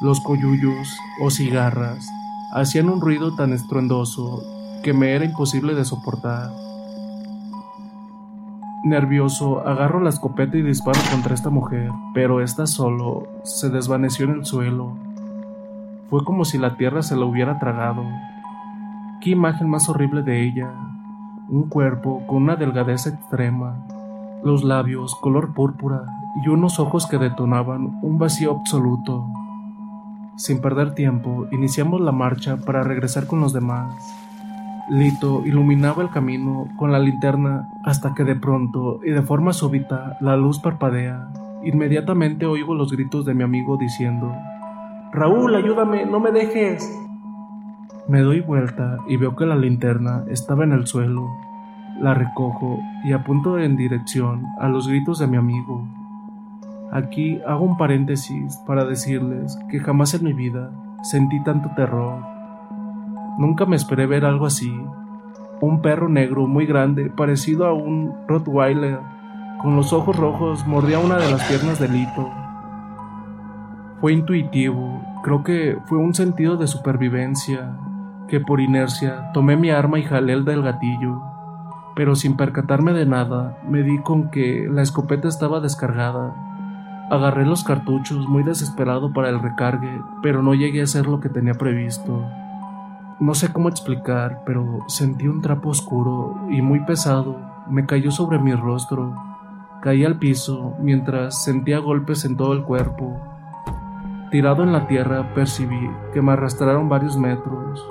Los 0.00 0.20
coyullos 0.20 0.96
o 1.20 1.28
cigarras 1.28 2.08
hacían 2.52 2.88
un 2.88 3.00
ruido 3.00 3.34
tan 3.34 3.52
estruendoso 3.52 4.42
que 4.84 4.92
me 4.92 5.12
era 5.12 5.24
imposible 5.24 5.74
de 5.74 5.84
soportar. 5.84 6.50
Nervioso, 8.84 9.66
agarro 9.66 9.98
la 10.00 10.10
escopeta 10.10 10.56
y 10.56 10.62
disparo 10.62 11.00
contra 11.10 11.34
esta 11.34 11.50
mujer, 11.50 11.90
pero 12.14 12.40
esta 12.40 12.68
solo 12.68 13.26
se 13.42 13.70
desvaneció 13.70 14.26
en 14.26 14.34
el 14.34 14.44
suelo. 14.44 14.96
Fue 16.08 16.24
como 16.24 16.44
si 16.44 16.58
la 16.58 16.76
tierra 16.76 17.02
se 17.02 17.16
la 17.16 17.24
hubiera 17.24 17.58
tragado. 17.58 18.04
Qué 19.20 19.30
imagen 19.30 19.68
más 19.68 19.88
horrible 19.88 20.22
de 20.22 20.44
ella. 20.44 20.70
Un 21.48 21.64
cuerpo 21.68 22.24
con 22.28 22.44
una 22.44 22.54
delgadez 22.54 23.08
extrema, 23.08 23.84
los 24.44 24.62
labios 24.62 25.16
color 25.16 25.54
púrpura 25.54 26.04
y 26.44 26.48
unos 26.48 26.78
ojos 26.78 27.08
que 27.08 27.18
detonaban 27.18 27.98
un 28.00 28.18
vacío 28.18 28.52
absoluto. 28.52 29.26
Sin 30.38 30.60
perder 30.60 30.94
tiempo, 30.94 31.48
iniciamos 31.50 32.00
la 32.00 32.12
marcha 32.12 32.58
para 32.58 32.84
regresar 32.84 33.26
con 33.26 33.40
los 33.40 33.52
demás. 33.52 33.92
Lito 34.88 35.42
iluminaba 35.44 36.00
el 36.00 36.10
camino 36.10 36.68
con 36.76 36.92
la 36.92 37.00
linterna 37.00 37.68
hasta 37.84 38.14
que 38.14 38.22
de 38.22 38.36
pronto 38.36 39.00
y 39.04 39.10
de 39.10 39.22
forma 39.22 39.52
súbita 39.52 40.16
la 40.20 40.36
luz 40.36 40.60
parpadea. 40.60 41.28
Inmediatamente 41.64 42.46
oigo 42.46 42.72
los 42.76 42.92
gritos 42.92 43.24
de 43.24 43.34
mi 43.34 43.42
amigo 43.42 43.76
diciendo, 43.78 44.32
Raúl, 45.10 45.56
ayúdame, 45.56 46.06
no 46.06 46.20
me 46.20 46.30
dejes. 46.30 46.88
Me 48.06 48.20
doy 48.20 48.40
vuelta 48.40 48.96
y 49.08 49.16
veo 49.16 49.34
que 49.34 49.44
la 49.44 49.56
linterna 49.56 50.22
estaba 50.28 50.62
en 50.62 50.70
el 50.70 50.86
suelo. 50.86 51.26
La 52.00 52.14
recojo 52.14 52.78
y 53.04 53.10
apunto 53.10 53.58
en 53.58 53.76
dirección 53.76 54.46
a 54.60 54.68
los 54.68 54.86
gritos 54.86 55.18
de 55.18 55.26
mi 55.26 55.36
amigo. 55.36 55.84
Aquí 56.92 57.40
hago 57.46 57.64
un 57.64 57.76
paréntesis 57.76 58.56
para 58.66 58.84
decirles 58.84 59.58
que 59.70 59.80
jamás 59.80 60.14
en 60.14 60.24
mi 60.24 60.32
vida 60.32 60.70
sentí 61.02 61.42
tanto 61.44 61.70
terror 61.76 62.38
Nunca 63.38 63.66
me 63.66 63.76
esperé 63.76 64.06
ver 64.06 64.24
algo 64.24 64.46
así. 64.46 64.68
Un 65.60 65.80
perro 65.80 66.08
negro 66.08 66.48
muy 66.48 66.66
grande, 66.66 67.08
parecido 67.08 67.66
a 67.66 67.72
un 67.72 68.12
Rottweiler, 68.26 68.98
con 69.62 69.76
los 69.76 69.92
ojos 69.92 70.16
rojos, 70.16 70.66
mordía 70.66 70.98
una 70.98 71.18
de 71.18 71.30
las 71.30 71.44
piernas 71.44 71.78
de 71.78 71.88
Lito. 71.88 72.28
Fue 74.00 74.12
intuitivo, 74.12 75.00
creo 75.22 75.44
que 75.44 75.78
fue 75.86 75.98
un 75.98 76.16
sentido 76.16 76.56
de 76.56 76.66
supervivencia, 76.66 77.76
que 78.26 78.40
por 78.40 78.60
inercia 78.60 79.30
tomé 79.32 79.56
mi 79.56 79.70
arma 79.70 80.00
y 80.00 80.02
jalé 80.02 80.32
el 80.32 80.44
del 80.44 80.62
gatillo, 80.62 81.22
pero 81.94 82.16
sin 82.16 82.36
percatarme 82.36 82.92
de 82.92 83.06
nada, 83.06 83.56
me 83.68 83.84
di 83.84 84.00
con 84.02 84.30
que 84.30 84.66
la 84.68 84.82
escopeta 84.82 85.28
estaba 85.28 85.60
descargada. 85.60 86.57
Agarré 87.10 87.46
los 87.46 87.64
cartuchos 87.64 88.28
muy 88.28 88.42
desesperado 88.42 89.12
para 89.14 89.30
el 89.30 89.40
recargue, 89.40 90.02
pero 90.22 90.42
no 90.42 90.52
llegué 90.52 90.82
a 90.82 90.84
hacer 90.84 91.06
lo 91.06 91.20
que 91.20 91.30
tenía 91.30 91.54
previsto. 91.54 92.22
No 93.18 93.34
sé 93.34 93.50
cómo 93.50 93.70
explicar, 93.70 94.42
pero 94.44 94.80
sentí 94.88 95.26
un 95.26 95.40
trapo 95.40 95.70
oscuro 95.70 96.38
y 96.50 96.60
muy 96.60 96.80
pesado. 96.80 97.40
Me 97.70 97.86
cayó 97.86 98.10
sobre 98.10 98.38
mi 98.38 98.52
rostro. 98.52 99.14
Caí 99.80 100.04
al 100.04 100.18
piso 100.18 100.74
mientras 100.80 101.42
sentía 101.42 101.78
golpes 101.78 102.26
en 102.26 102.36
todo 102.36 102.52
el 102.52 102.62
cuerpo. 102.62 103.18
Tirado 104.30 104.62
en 104.62 104.72
la 104.72 104.86
tierra 104.86 105.32
percibí 105.34 105.90
que 106.12 106.20
me 106.20 106.32
arrastraron 106.32 106.90
varios 106.90 107.16
metros. 107.16 107.82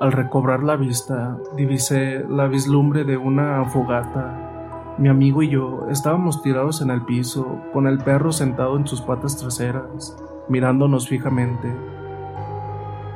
Al 0.00 0.12
recobrar 0.12 0.62
la 0.62 0.76
vista, 0.76 1.36
divisé 1.54 2.24
la 2.28 2.46
vislumbre 2.46 3.04
de 3.04 3.18
una 3.18 3.62
fogata. 3.66 4.55
Mi 4.98 5.10
amigo 5.10 5.42
y 5.42 5.50
yo 5.50 5.88
estábamos 5.90 6.40
tirados 6.40 6.80
en 6.80 6.90
el 6.90 7.02
piso, 7.02 7.60
con 7.74 7.86
el 7.86 7.98
perro 7.98 8.32
sentado 8.32 8.78
en 8.78 8.86
sus 8.86 9.02
patas 9.02 9.36
traseras, 9.36 10.16
mirándonos 10.48 11.06
fijamente. 11.06 11.70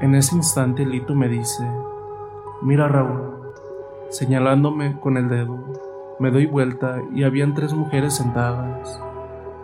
En 0.03 0.15
ese 0.15 0.37
instante 0.37 0.85
Lito 0.85 1.15
me 1.15 1.29
dice, 1.29 1.67
mira 2.61 2.87
Raúl, 2.87 3.55
señalándome 4.11 5.01
con 5.01 5.17
el 5.17 5.31
dedo. 5.31 5.59
Me 6.19 6.31
doy 6.31 6.45
vuelta 6.45 6.99
y 7.15 7.23
habían 7.23 7.55
tres 7.55 7.73
mujeres 7.73 8.15
sentadas. 8.15 9.01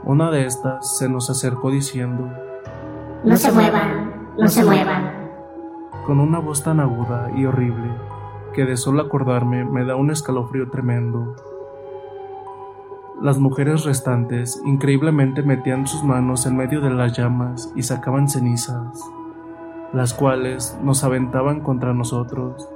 Una 0.05 0.31
de 0.31 0.47
estas 0.47 0.97
se 0.97 1.11
nos 1.11 1.29
acercó 1.29 1.71
diciendo, 1.71 2.31
No 3.25 3.37
se 3.37 3.53
muevan, 3.53 4.31
no 4.39 4.49
se 4.49 4.65
muevan. 4.65 5.31
Con 6.07 6.21
una 6.21 6.39
voz 6.39 6.63
tan 6.63 6.81
aguda 6.81 7.31
y 7.37 7.45
horrible 7.45 7.91
que 8.55 8.65
de 8.65 8.79
solo 8.79 9.03
acordarme 9.03 9.67
me 9.67 9.85
da 9.85 9.97
un 9.97 10.11
escalofrío 10.11 10.71
tremendo. 10.71 11.37
Las 13.21 13.39
mujeres 13.39 13.85
restantes 13.85 14.61
increíblemente 14.65 15.43
metían 15.43 15.87
sus 15.87 16.05
manos 16.05 16.47
en 16.47 16.57
medio 16.57 16.81
de 16.81 16.91
las 16.91 17.17
llamas 17.17 17.73
y 17.75 17.83
sacaban 17.83 18.29
cenizas 18.29 19.03
las 19.93 20.15
cuales 20.15 20.79
nos 20.83 21.05
aventaban 21.05 21.61
contra 21.61 21.95
nosotros. 21.95 22.69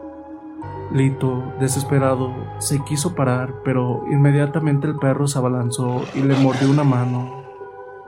Lito, 0.92 1.42
desesperado, 1.60 2.32
se 2.58 2.82
quiso 2.84 3.14
parar, 3.14 3.54
pero 3.64 4.04
inmediatamente 4.10 4.86
el 4.86 4.96
perro 4.96 5.26
se 5.26 5.38
abalanzó 5.38 6.02
y 6.14 6.22
le 6.22 6.34
mordió 6.36 6.70
una 6.70 6.84
mano. 6.84 7.42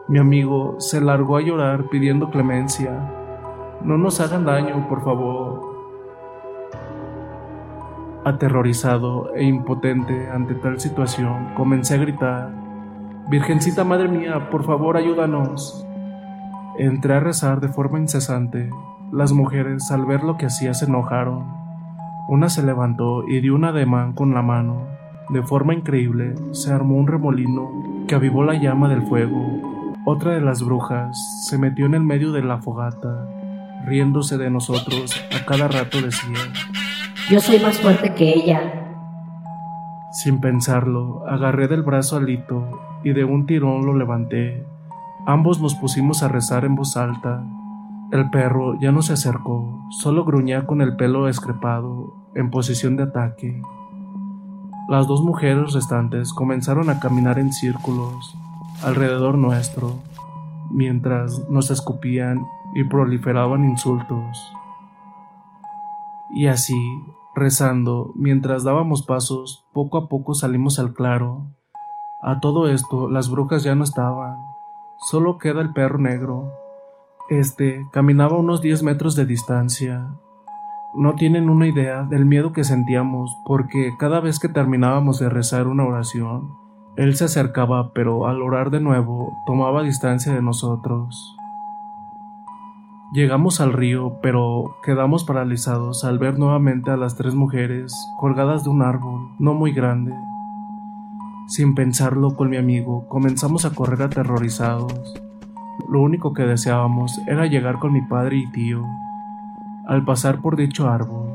Mi 0.09 0.19
amigo 0.19 0.77
se 0.79 1.01
largó 1.01 1.37
a 1.37 1.43
llorar 1.43 1.89
pidiendo 1.91 2.31
clemencia. 2.31 3.13
No 3.83 3.99
nos 3.99 4.21
hagan 4.21 4.45
daño, 4.45 4.89
por 4.89 5.05
favor. 5.05 5.72
Aterrorizado 8.25 9.35
e 9.35 9.43
impotente 9.45 10.31
ante 10.31 10.55
tal 10.55 10.79
situación, 10.79 11.55
comencé 11.57 11.95
a 11.95 11.99
gritar, 11.99 12.51
Virgencita 13.29 13.83
Madre 13.83 14.07
mía, 14.07 14.49
por 14.51 14.65
favor 14.65 14.97
ayúdanos. 14.97 15.85
Entré 16.79 17.15
a 17.15 17.21
rezar 17.21 17.61
de 17.61 17.69
forma 17.69 17.99
incesante, 17.99 18.71
las 19.13 19.33
mujeres, 19.33 19.91
al 19.91 20.07
ver 20.07 20.23
lo 20.23 20.37
que 20.37 20.47
hacía, 20.47 20.73
se 20.73 20.85
enojaron. 20.85 21.45
Una 22.29 22.49
se 22.49 22.63
levantó 22.63 23.27
y 23.27 23.41
dio 23.41 23.57
un 23.57 23.65
ademán 23.65 24.13
con 24.13 24.35
la 24.35 24.43
mano. 24.43 24.87
De 25.31 25.43
forma 25.43 25.75
increíble, 25.75 26.35
se 26.53 26.73
armó 26.73 26.97
un 26.97 27.09
remolino 27.09 28.05
que 28.07 28.15
avivó 28.15 28.45
la 28.45 28.55
llama 28.55 28.89
del 28.89 29.03
fuego. 29.03 29.93
Otra 30.05 30.33
de 30.35 30.41
las 30.41 30.63
brujas 30.63 31.47
se 31.49 31.59
metió 31.59 31.87
en 31.87 31.95
el 31.95 32.03
medio 32.03 32.31
de 32.31 32.43
la 32.43 32.59
fogata, 32.59 33.27
riéndose 33.85 34.39
de 34.39 34.51
nosotros, 34.51 35.21
a 35.35 35.45
cada 35.45 35.69
rato 35.69 36.01
decía, 36.01 36.39
Yo 37.31 37.41
soy 37.41 37.61
más 37.61 37.79
fuerte 37.79 38.15
que 38.15 38.31
ella. 38.31 38.61
Sin 40.13 40.41
pensarlo, 40.41 41.25
agarré 41.29 41.69
del 41.69 41.83
brazo 41.83 42.17
a 42.17 42.21
Lito 42.21 42.81
y 43.03 43.13
de 43.13 43.25
un 43.25 43.47
tirón 43.47 43.87
lo 43.87 43.97
levanté. 43.97 44.67
Ambos 45.27 45.61
nos 45.61 45.75
pusimos 45.75 46.23
a 46.23 46.29
rezar 46.29 46.65
en 46.65 46.75
voz 46.75 46.97
alta 46.97 47.43
el 48.13 48.29
perro 48.29 48.79
ya 48.79 48.93
no 48.93 49.01
se 49.01 49.15
acercó, 49.15 49.87
solo 49.89 50.27
gruñía 50.27 50.67
con 50.67 50.83
el 50.83 50.97
pelo 50.97 51.29
escrepado, 51.29 52.15
en 52.35 52.51
posición 52.51 52.95
de 52.95 53.05
ataque. 53.05 53.63
Las 54.87 55.07
dos 55.07 55.23
mujeres 55.23 55.73
restantes 55.73 56.35
comenzaron 56.35 56.91
a 56.91 57.01
caminar 57.01 57.39
en 57.39 57.55
círculos 57.55 58.37
alrededor 58.85 59.39
nuestro, 59.39 60.03
mientras 60.71 61.49
nos 61.49 61.71
escupían 61.71 62.45
y 62.75 62.85
proliferaban 62.85 63.65
insultos. 63.65 64.53
Y 66.35 66.47
así, 66.47 66.79
rezando, 67.35 68.13
mientras 68.15 68.65
dábamos 68.65 69.03
pasos, 69.03 69.67
poco 69.73 69.99
a 69.99 70.09
poco 70.09 70.35
salimos 70.35 70.79
al 70.79 70.95
claro. 70.95 71.47
A 72.23 72.41
todo 72.41 72.69
esto, 72.69 73.11
las 73.11 73.31
brujas 73.31 73.63
ya 73.65 73.75
no 73.75 73.85
estaban, 73.85 74.37
solo 74.99 75.39
queda 75.39 75.61
el 75.61 75.73
perro 75.73 75.99
negro, 75.99 76.53
este 77.29 77.89
caminaba 77.93 78.37
unos 78.37 78.61
10 78.61 78.83
metros 78.83 79.17
de 79.17 79.25
distancia. 79.25 80.07
No 80.95 81.15
tienen 81.15 81.49
una 81.49 81.67
idea 81.67 82.03
del 82.03 82.27
miedo 82.27 82.53
que 82.53 82.65
sentíamos 82.65 83.35
porque 83.47 83.95
cada 83.99 84.21
vez 84.21 84.39
que 84.39 84.49
terminábamos 84.49 85.19
de 85.19 85.31
rezar 85.31 85.67
una 85.67 85.85
oración, 85.85 86.51
él 86.97 87.17
se 87.17 87.25
acercaba 87.25 87.93
pero 87.95 88.27
al 88.27 88.43
orar 88.43 88.71
de 88.71 88.81
nuevo 88.81 89.33
tomaba 89.47 89.83
distancia 89.83 90.35
de 90.35 90.43
nosotros. 90.43 91.32
Llegamos 93.13 93.61
al 93.61 93.75
río, 93.75 94.21
pero 94.23 94.79
quedamos 94.83 95.25
paralizados 95.25 96.03
al 96.03 96.19
ver 96.19 96.39
nuevamente 96.39 96.91
a 96.91 96.97
las 96.97 97.15
tres 97.15 97.35
mujeres 97.35 97.95
colgadas 98.19 98.65
de 98.65 98.71
un 98.71 98.81
árbol 98.81 99.29
no 99.39 99.53
muy 99.53 99.73
grande. 99.73 100.15
Sin 101.47 101.75
pensarlo 101.75 102.35
con 102.37 102.49
mi 102.49 102.57
amigo, 102.57 103.07
comenzamos 103.09 103.67
a 103.67 103.75
correr 103.75 104.01
aterrorizados. 104.01 104.95
Lo 105.91 106.01
único 106.01 106.33
que 106.33 106.45
deseábamos 106.45 107.21
era 107.27 107.45
llegar 107.45 107.81
con 107.81 107.93
mi 107.93 108.01
padre 108.01 108.39
y 108.39 108.51
tío. 108.51 108.83
Al 109.87 110.07
pasar 110.07 110.41
por 110.41 110.57
dicho 110.57 110.89
árbol, 110.89 111.35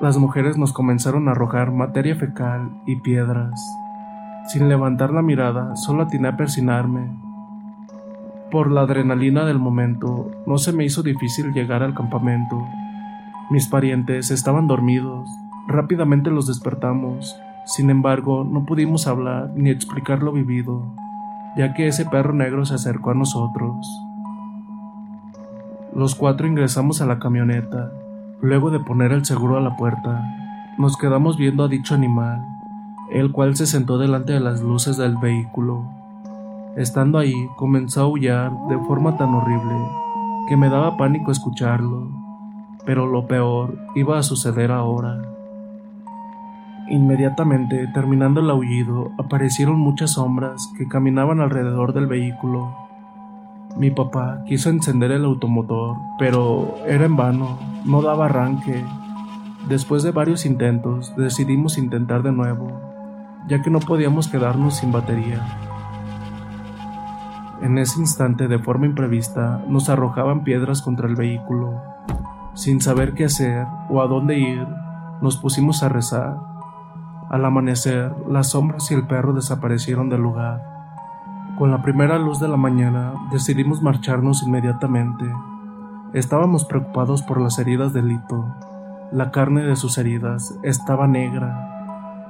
las 0.00 0.18
mujeres 0.18 0.56
nos 0.56 0.72
comenzaron 0.72 1.26
a 1.26 1.32
arrojar 1.32 1.72
materia 1.72 2.14
fecal 2.14 2.70
y 2.86 3.00
piedras. 3.00 3.60
Sin 4.46 4.68
levantar 4.68 5.10
la 5.10 5.22
mirada, 5.22 5.74
solo 5.74 6.04
atiné 6.04 6.28
a 6.28 6.36
persinarme. 6.36 7.25
Por 8.50 8.70
la 8.70 8.82
adrenalina 8.82 9.44
del 9.44 9.58
momento, 9.58 10.30
no 10.46 10.58
se 10.58 10.72
me 10.72 10.84
hizo 10.84 11.02
difícil 11.02 11.52
llegar 11.52 11.82
al 11.82 11.94
campamento. 11.94 12.66
Mis 13.50 13.66
parientes 13.66 14.30
estaban 14.30 14.66
dormidos. 14.66 15.28
Rápidamente 15.68 16.30
los 16.30 16.46
despertamos. 16.46 17.36
Sin 17.64 17.90
embargo, 17.90 18.44
no 18.44 18.64
pudimos 18.64 19.06
hablar 19.06 19.50
ni 19.54 19.70
explicar 19.70 20.22
lo 20.22 20.32
vivido 20.32 20.84
ya 21.56 21.72
que 21.72 21.88
ese 21.88 22.04
perro 22.04 22.34
negro 22.34 22.66
se 22.66 22.74
acercó 22.74 23.10
a 23.10 23.14
nosotros. 23.14 23.88
Los 25.94 26.14
cuatro 26.14 26.46
ingresamos 26.46 27.00
a 27.00 27.06
la 27.06 27.18
camioneta. 27.18 27.90
Luego 28.42 28.70
de 28.70 28.78
poner 28.78 29.12
el 29.12 29.24
seguro 29.24 29.56
a 29.56 29.62
la 29.62 29.76
puerta, 29.76 30.22
nos 30.76 30.98
quedamos 30.98 31.38
viendo 31.38 31.64
a 31.64 31.68
dicho 31.68 31.94
animal, 31.94 32.44
el 33.10 33.32
cual 33.32 33.56
se 33.56 33.66
sentó 33.66 33.96
delante 33.96 34.34
de 34.34 34.40
las 34.40 34.60
luces 34.60 34.98
del 34.98 35.16
vehículo. 35.16 35.88
Estando 36.76 37.18
ahí, 37.18 37.48
comenzó 37.56 38.00
a 38.00 38.04
aullar 38.04 38.52
de 38.68 38.76
forma 38.80 39.16
tan 39.16 39.32
horrible 39.32 39.74
que 40.46 40.58
me 40.58 40.68
daba 40.68 40.98
pánico 40.98 41.32
escucharlo, 41.32 42.10
pero 42.84 43.06
lo 43.06 43.26
peor 43.26 43.78
iba 43.94 44.18
a 44.18 44.22
suceder 44.22 44.70
ahora. 44.70 45.22
Inmediatamente, 46.90 47.88
terminando 47.94 48.40
el 48.40 48.50
aullido, 48.50 49.10
aparecieron 49.16 49.78
muchas 49.78 50.12
sombras 50.12 50.70
que 50.76 50.86
caminaban 50.86 51.40
alrededor 51.40 51.94
del 51.94 52.08
vehículo. 52.08 52.76
Mi 53.78 53.90
papá 53.90 54.42
quiso 54.46 54.68
encender 54.68 55.12
el 55.12 55.24
automotor, 55.24 55.96
pero 56.18 56.74
era 56.86 57.06
en 57.06 57.16
vano, 57.16 57.58
no 57.86 58.02
daba 58.02 58.26
arranque. 58.26 58.84
Después 59.66 60.02
de 60.02 60.10
varios 60.10 60.44
intentos, 60.44 61.16
decidimos 61.16 61.78
intentar 61.78 62.22
de 62.22 62.32
nuevo, 62.32 62.70
ya 63.48 63.62
que 63.62 63.70
no 63.70 63.80
podíamos 63.80 64.28
quedarnos 64.28 64.76
sin 64.76 64.92
batería. 64.92 65.42
En 67.62 67.78
ese 67.78 68.00
instante, 68.00 68.48
de 68.48 68.58
forma 68.58 68.86
imprevista, 68.86 69.62
nos 69.68 69.88
arrojaban 69.88 70.44
piedras 70.44 70.82
contra 70.82 71.08
el 71.08 71.16
vehículo. 71.16 71.82
Sin 72.54 72.80
saber 72.80 73.14
qué 73.14 73.24
hacer 73.24 73.66
o 73.88 74.02
a 74.02 74.06
dónde 74.06 74.38
ir, 74.38 74.66
nos 75.22 75.36
pusimos 75.38 75.82
a 75.82 75.88
rezar. 75.88 76.36
Al 77.30 77.44
amanecer, 77.44 78.14
las 78.28 78.50
sombras 78.50 78.90
y 78.90 78.94
el 78.94 79.06
perro 79.06 79.32
desaparecieron 79.32 80.08
del 80.08 80.20
lugar. 80.20 80.62
Con 81.58 81.70
la 81.70 81.82
primera 81.82 82.18
luz 82.18 82.40
de 82.40 82.48
la 82.48 82.58
mañana, 82.58 83.14
decidimos 83.32 83.82
marcharnos 83.82 84.42
inmediatamente. 84.42 85.24
Estábamos 86.12 86.66
preocupados 86.66 87.22
por 87.22 87.40
las 87.40 87.58
heridas 87.58 87.92
de 87.92 88.02
Lito. 88.02 88.44
La 89.12 89.30
carne 89.30 89.62
de 89.62 89.76
sus 89.76 89.96
heridas 89.98 90.58
estaba 90.62 91.06
negra 91.06 91.75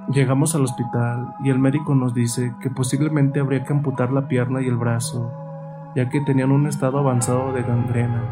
Llegamos 0.08 0.54
al 0.54 0.62
hospital 0.62 1.34
y 1.42 1.50
el 1.50 1.58
médico 1.58 1.96
nos 1.96 2.14
dice 2.14 2.54
que 2.60 2.70
posiblemente 2.70 3.40
habría 3.40 3.64
que 3.64 3.72
amputar 3.72 4.12
la 4.12 4.28
pierna 4.28 4.62
y 4.62 4.68
el 4.68 4.76
brazo, 4.76 5.32
ya 5.96 6.08
que 6.08 6.20
tenían 6.20 6.52
un 6.52 6.68
estado 6.68 6.98
avanzado 6.98 7.52
de 7.52 7.62
gangrena. 7.62 8.22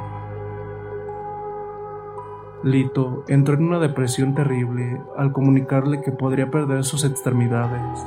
Lito 2.63 3.25
entró 3.27 3.55
en 3.55 3.65
una 3.65 3.81
depresión 3.81 4.37
terrible 4.37 5.03
al 5.19 5.33
comunicarle 5.33 6.01
que 6.01 6.13
podría 6.13 6.49
perder 6.49 6.85
sus 6.85 7.05
extremidades 7.05 8.07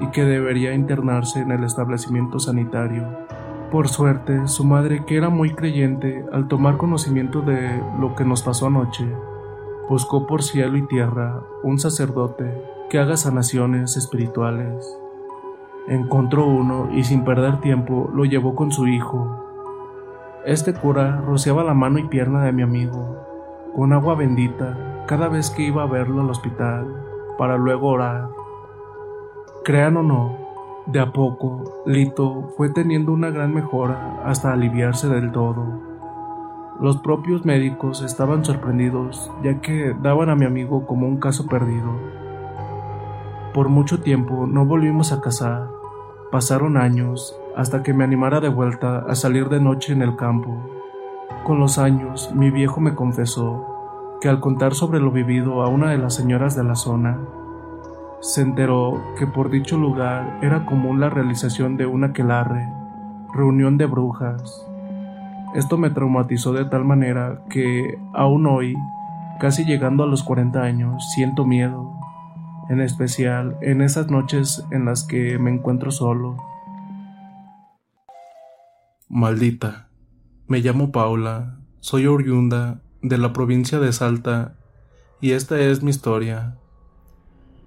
y 0.00 0.06
que 0.06 0.24
debería 0.24 0.72
internarse 0.72 1.40
en 1.40 1.50
el 1.50 1.62
establecimiento 1.62 2.38
sanitario. 2.38 3.06
Por 3.70 3.88
suerte, 3.88 4.48
su 4.48 4.64
madre, 4.64 5.04
que 5.04 5.18
era 5.18 5.28
muy 5.28 5.54
creyente, 5.54 6.24
al 6.32 6.48
tomar 6.48 6.78
conocimiento 6.78 7.42
de 7.42 7.82
lo 8.00 8.14
que 8.14 8.24
nos 8.24 8.42
pasó 8.42 8.68
anoche, 8.68 9.06
buscó 9.90 10.26
por 10.26 10.42
cielo 10.42 10.78
y 10.78 10.86
tierra 10.86 11.42
un 11.62 11.78
sacerdote 11.78 12.73
que 12.88 12.98
haga 12.98 13.16
sanaciones 13.16 13.96
espirituales. 13.96 14.98
Encontró 15.88 16.46
uno 16.46 16.88
y 16.92 17.04
sin 17.04 17.24
perder 17.24 17.60
tiempo 17.60 18.10
lo 18.14 18.24
llevó 18.24 18.54
con 18.54 18.72
su 18.72 18.86
hijo. 18.86 19.44
Este 20.46 20.74
cura 20.74 21.22
rociaba 21.26 21.64
la 21.64 21.74
mano 21.74 21.98
y 21.98 22.08
pierna 22.08 22.44
de 22.44 22.52
mi 22.52 22.62
amigo 22.62 23.24
con 23.74 23.92
agua 23.92 24.14
bendita 24.14 25.04
cada 25.06 25.28
vez 25.28 25.50
que 25.50 25.62
iba 25.62 25.82
a 25.82 25.86
verlo 25.86 26.20
al 26.20 26.30
hospital 26.30 26.86
para 27.36 27.56
luego 27.56 27.88
orar. 27.88 28.28
Crean 29.64 29.96
o 29.96 30.02
no, 30.02 30.36
de 30.86 31.00
a 31.00 31.12
poco, 31.12 31.82
Lito 31.86 32.52
fue 32.56 32.68
teniendo 32.68 33.12
una 33.12 33.30
gran 33.30 33.52
mejora 33.52 34.20
hasta 34.24 34.52
aliviarse 34.52 35.08
del 35.08 35.32
todo. 35.32 35.64
Los 36.80 36.98
propios 36.98 37.44
médicos 37.44 38.02
estaban 38.02 38.44
sorprendidos 38.44 39.30
ya 39.42 39.60
que 39.60 39.94
daban 40.02 40.28
a 40.28 40.36
mi 40.36 40.44
amigo 40.44 40.86
como 40.86 41.06
un 41.06 41.18
caso 41.18 41.46
perdido 41.46 42.23
por 43.54 43.68
mucho 43.68 44.00
tiempo 44.00 44.48
no 44.48 44.66
volvimos 44.66 45.12
a 45.12 45.20
casar. 45.20 45.68
Pasaron 46.32 46.76
años 46.76 47.38
hasta 47.56 47.84
que 47.84 47.94
me 47.94 48.02
animara 48.02 48.40
de 48.40 48.48
vuelta 48.48 49.04
a 49.08 49.14
salir 49.14 49.48
de 49.48 49.60
noche 49.60 49.92
en 49.92 50.02
el 50.02 50.16
campo. 50.16 50.58
Con 51.44 51.60
los 51.60 51.78
años, 51.78 52.32
mi 52.34 52.50
viejo 52.50 52.80
me 52.80 52.96
confesó 52.96 53.64
que 54.20 54.28
al 54.28 54.40
contar 54.40 54.74
sobre 54.74 54.98
lo 54.98 55.12
vivido 55.12 55.62
a 55.62 55.68
una 55.68 55.90
de 55.90 55.98
las 55.98 56.14
señoras 56.14 56.56
de 56.56 56.64
la 56.64 56.74
zona, 56.74 57.20
se 58.20 58.42
enteró 58.42 59.00
que 59.16 59.28
por 59.28 59.50
dicho 59.50 59.78
lugar 59.78 60.40
era 60.42 60.66
común 60.66 60.98
la 60.98 61.10
realización 61.10 61.76
de 61.76 61.86
una 61.86 62.08
aquelarre, 62.08 62.68
reunión 63.32 63.78
de 63.78 63.86
brujas. 63.86 64.66
Esto 65.54 65.78
me 65.78 65.90
traumatizó 65.90 66.52
de 66.52 66.64
tal 66.64 66.84
manera 66.84 67.38
que, 67.48 68.00
aún 68.14 68.48
hoy, 68.48 68.76
casi 69.38 69.64
llegando 69.64 70.02
a 70.02 70.08
los 70.08 70.24
40 70.24 70.60
años, 70.60 71.12
siento 71.12 71.44
miedo 71.44 72.03
en 72.68 72.80
especial 72.80 73.56
en 73.60 73.80
esas 73.80 74.10
noches 74.10 74.64
en 74.70 74.84
las 74.84 75.04
que 75.04 75.38
me 75.38 75.50
encuentro 75.50 75.90
solo. 75.90 76.36
Maldita. 79.08 79.88
Me 80.46 80.60
llamo 80.60 80.92
Paula, 80.92 81.58
soy 81.80 82.06
oriunda 82.06 82.82
de 83.02 83.18
la 83.18 83.32
provincia 83.32 83.78
de 83.78 83.92
Salta 83.92 84.56
y 85.20 85.32
esta 85.32 85.58
es 85.60 85.82
mi 85.82 85.90
historia. 85.90 86.56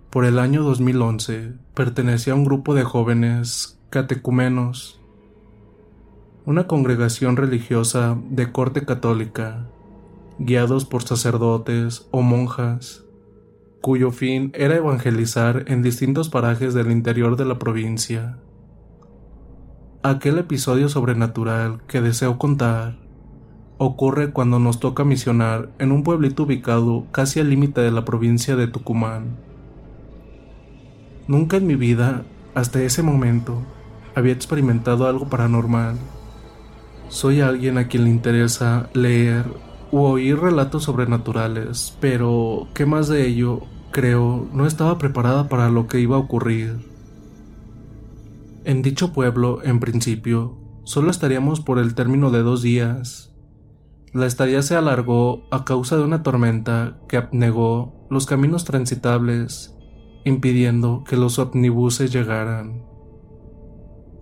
Por 0.09 0.25
el 0.25 0.39
año 0.39 0.63
2011 0.63 1.53
pertenecía 1.73 2.33
a 2.33 2.35
un 2.35 2.45
grupo 2.45 2.75
de 2.75 2.83
jóvenes 2.83 3.79
catecumenos, 3.89 5.01
una 6.45 6.67
congregación 6.67 7.35
religiosa 7.35 8.17
de 8.29 8.51
corte 8.51 8.85
católica, 8.85 9.67
guiados 10.37 10.85
por 10.85 11.03
sacerdotes 11.03 12.07
o 12.11 12.21
monjas 12.21 13.06
cuyo 13.81 14.11
fin 14.11 14.51
era 14.53 14.75
evangelizar 14.75 15.65
en 15.67 15.81
distintos 15.81 16.29
parajes 16.29 16.73
del 16.73 16.91
interior 16.91 17.37
de 17.37 17.45
la 17.45 17.59
provincia. 17.59 18.37
Aquel 20.03 20.37
episodio 20.37 20.89
sobrenatural 20.89 21.81
que 21.87 22.01
deseo 22.01 22.37
contar 22.37 22.97
ocurre 23.77 24.31
cuando 24.31 24.59
nos 24.59 24.79
toca 24.79 25.03
misionar 25.03 25.69
en 25.79 25.91
un 25.91 26.03
pueblito 26.03 26.43
ubicado 26.43 27.05
casi 27.11 27.39
al 27.39 27.49
límite 27.49 27.81
de 27.81 27.91
la 27.91 28.05
provincia 28.05 28.55
de 28.55 28.67
Tucumán. 28.67 29.37
Nunca 31.27 31.57
en 31.57 31.67
mi 31.67 31.75
vida, 31.75 32.23
hasta 32.55 32.81
ese 32.81 33.03
momento, 33.03 33.61
había 34.15 34.33
experimentado 34.33 35.07
algo 35.07 35.29
paranormal. 35.29 35.95
Soy 37.09 37.41
alguien 37.41 37.77
a 37.77 37.87
quien 37.87 38.05
le 38.05 38.09
interesa 38.09 38.89
leer 38.93 39.45
u 39.91 39.99
oír 39.99 40.39
relatos 40.39 40.83
sobrenaturales, 40.83 41.95
pero 41.99 42.67
¿qué 42.73 42.85
más 42.85 43.07
de 43.07 43.27
ello? 43.27 43.61
Creo, 43.91 44.47
no 44.53 44.65
estaba 44.65 44.97
preparada 44.97 45.49
para 45.49 45.69
lo 45.69 45.87
que 45.87 45.99
iba 45.99 46.15
a 46.15 46.19
ocurrir. 46.19 46.77
En 48.65 48.81
dicho 48.81 49.13
pueblo, 49.13 49.63
en 49.63 49.79
principio, 49.79 50.57
solo 50.83 51.09
estaríamos 51.09 51.61
por 51.61 51.79
el 51.79 51.95
término 51.95 52.31
de 52.31 52.43
dos 52.43 52.61
días. 52.61 53.33
La 54.13 54.25
estadía 54.25 54.61
se 54.61 54.75
alargó 54.75 55.47
a 55.51 55.63
causa 55.63 55.95
de 55.97 56.03
una 56.03 56.23
tormenta 56.23 56.99
que 57.07 57.17
abnegó 57.17 58.07
los 58.09 58.25
caminos 58.25 58.65
transitables, 58.65 59.75
impidiendo 60.25 61.03
que 61.03 61.15
los 61.15 61.39
omnibuses 61.39 62.11
llegaran. 62.11 62.83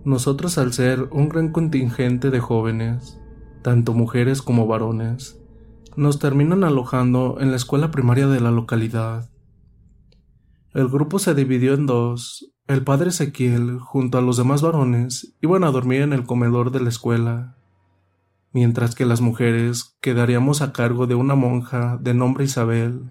Nosotros, 0.04 0.58
al 0.58 0.72
ser 0.72 1.08
un 1.10 1.28
gran 1.28 1.50
contingente 1.50 2.30
de 2.30 2.38
jóvenes, 2.38 3.20
tanto 3.62 3.94
mujeres 3.94 4.42
como 4.42 4.68
varones, 4.68 5.40
nos 5.96 6.18
terminan 6.18 6.64
alojando 6.64 7.38
en 7.40 7.50
la 7.50 7.56
escuela 7.56 7.90
primaria 7.90 8.26
de 8.26 8.40
la 8.40 8.50
localidad. 8.50 9.30
El 10.74 10.88
grupo 10.88 11.18
se 11.18 11.34
dividió 11.34 11.74
en 11.74 11.86
dos. 11.86 12.52
El 12.66 12.84
padre 12.84 13.08
Ezequiel, 13.08 13.78
junto 13.78 14.18
a 14.18 14.22
los 14.22 14.36
demás 14.36 14.60
varones, 14.60 15.34
iban 15.40 15.64
a 15.64 15.70
dormir 15.70 16.02
en 16.02 16.12
el 16.12 16.24
comedor 16.24 16.70
de 16.70 16.80
la 16.80 16.90
escuela, 16.90 17.56
mientras 18.52 18.94
que 18.94 19.06
las 19.06 19.20
mujeres 19.20 19.96
quedaríamos 20.00 20.62
a 20.62 20.72
cargo 20.72 21.06
de 21.06 21.14
una 21.14 21.34
monja 21.34 21.96
de 22.00 22.12
nombre 22.12 22.44
Isabel, 22.44 23.10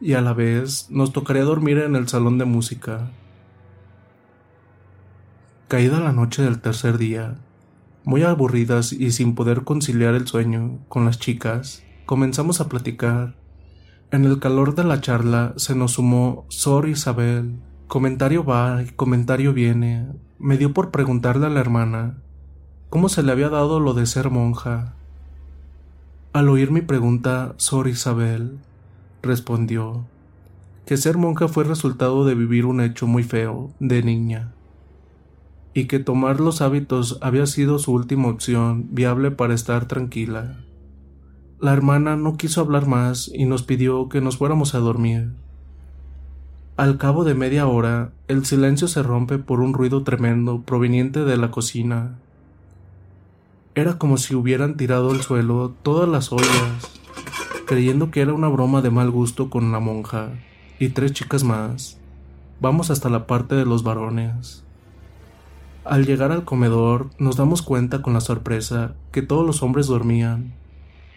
y 0.00 0.14
a 0.14 0.20
la 0.20 0.32
vez 0.32 0.90
nos 0.90 1.12
tocaría 1.12 1.44
dormir 1.44 1.78
en 1.78 1.94
el 1.96 2.08
salón 2.08 2.38
de 2.38 2.46
música. 2.46 3.10
Caída 5.68 6.00
la 6.00 6.12
noche 6.12 6.42
del 6.42 6.60
tercer 6.60 6.98
día, 6.98 7.36
muy 8.04 8.22
aburridas 8.22 8.92
y 8.92 9.10
sin 9.12 9.34
poder 9.34 9.64
conciliar 9.64 10.14
el 10.14 10.26
sueño 10.26 10.78
con 10.88 11.06
las 11.06 11.18
chicas, 11.18 11.82
comenzamos 12.04 12.60
a 12.60 12.68
platicar. 12.68 13.34
En 14.10 14.24
el 14.24 14.38
calor 14.38 14.74
de 14.74 14.84
la 14.84 15.00
charla 15.00 15.54
se 15.56 15.74
nos 15.74 15.92
sumó 15.92 16.44
Sor 16.48 16.88
Isabel. 16.88 17.56
Comentario 17.88 18.44
va 18.44 18.82
y 18.82 18.90
comentario 18.90 19.52
viene. 19.54 20.06
Me 20.38 20.58
dio 20.58 20.74
por 20.74 20.90
preguntarle 20.90 21.46
a 21.46 21.50
la 21.50 21.60
hermana 21.60 22.18
cómo 22.90 23.08
se 23.08 23.22
le 23.22 23.32
había 23.32 23.48
dado 23.48 23.80
lo 23.80 23.94
de 23.94 24.06
ser 24.06 24.30
monja. 24.30 24.94
Al 26.32 26.48
oír 26.48 26.70
mi 26.70 26.82
pregunta, 26.82 27.54
Sor 27.56 27.88
Isabel 27.88 28.58
respondió 29.22 30.04
que 30.84 30.98
ser 30.98 31.16
monja 31.16 31.48
fue 31.48 31.64
resultado 31.64 32.26
de 32.26 32.34
vivir 32.34 32.66
un 32.66 32.82
hecho 32.82 33.06
muy 33.06 33.22
feo 33.22 33.72
de 33.80 34.02
niña 34.02 34.52
y 35.74 35.86
que 35.86 35.98
tomar 35.98 36.40
los 36.40 36.62
hábitos 36.62 37.18
había 37.20 37.46
sido 37.46 37.78
su 37.78 37.92
última 37.92 38.28
opción 38.28 38.86
viable 38.92 39.32
para 39.32 39.54
estar 39.54 39.86
tranquila. 39.86 40.56
La 41.60 41.72
hermana 41.72 42.16
no 42.16 42.36
quiso 42.36 42.60
hablar 42.60 42.86
más 42.86 43.30
y 43.34 43.44
nos 43.44 43.64
pidió 43.64 44.08
que 44.08 44.20
nos 44.20 44.38
fuéramos 44.38 44.74
a 44.74 44.78
dormir. 44.78 45.32
Al 46.76 46.98
cabo 46.98 47.24
de 47.24 47.34
media 47.34 47.66
hora, 47.66 48.12
el 48.28 48.44
silencio 48.44 48.88
se 48.88 49.02
rompe 49.02 49.38
por 49.38 49.60
un 49.60 49.74
ruido 49.74 50.02
tremendo 50.02 50.62
proveniente 50.62 51.24
de 51.24 51.36
la 51.36 51.50
cocina. 51.50 52.18
Era 53.74 53.98
como 53.98 54.18
si 54.18 54.34
hubieran 54.34 54.76
tirado 54.76 55.10
al 55.10 55.22
suelo 55.22 55.74
todas 55.82 56.08
las 56.08 56.32
ollas, 56.32 57.00
creyendo 57.66 58.10
que 58.10 58.20
era 58.20 58.32
una 58.32 58.48
broma 58.48 58.82
de 58.82 58.90
mal 58.90 59.10
gusto 59.10 59.50
con 59.50 59.72
la 59.72 59.80
monja 59.80 60.30
y 60.78 60.88
tres 60.90 61.12
chicas 61.12 61.44
más. 61.44 61.98
Vamos 62.60 62.90
hasta 62.90 63.08
la 63.08 63.26
parte 63.26 63.54
de 63.54 63.64
los 63.64 63.82
varones. 63.82 64.63
Al 65.84 66.06
llegar 66.06 66.32
al 66.32 66.46
comedor 66.46 67.10
nos 67.18 67.36
damos 67.36 67.60
cuenta 67.60 68.00
con 68.00 68.14
la 68.14 68.22
sorpresa 68.22 68.94
que 69.12 69.20
todos 69.20 69.44
los 69.44 69.62
hombres 69.62 69.86
dormían. 69.86 70.54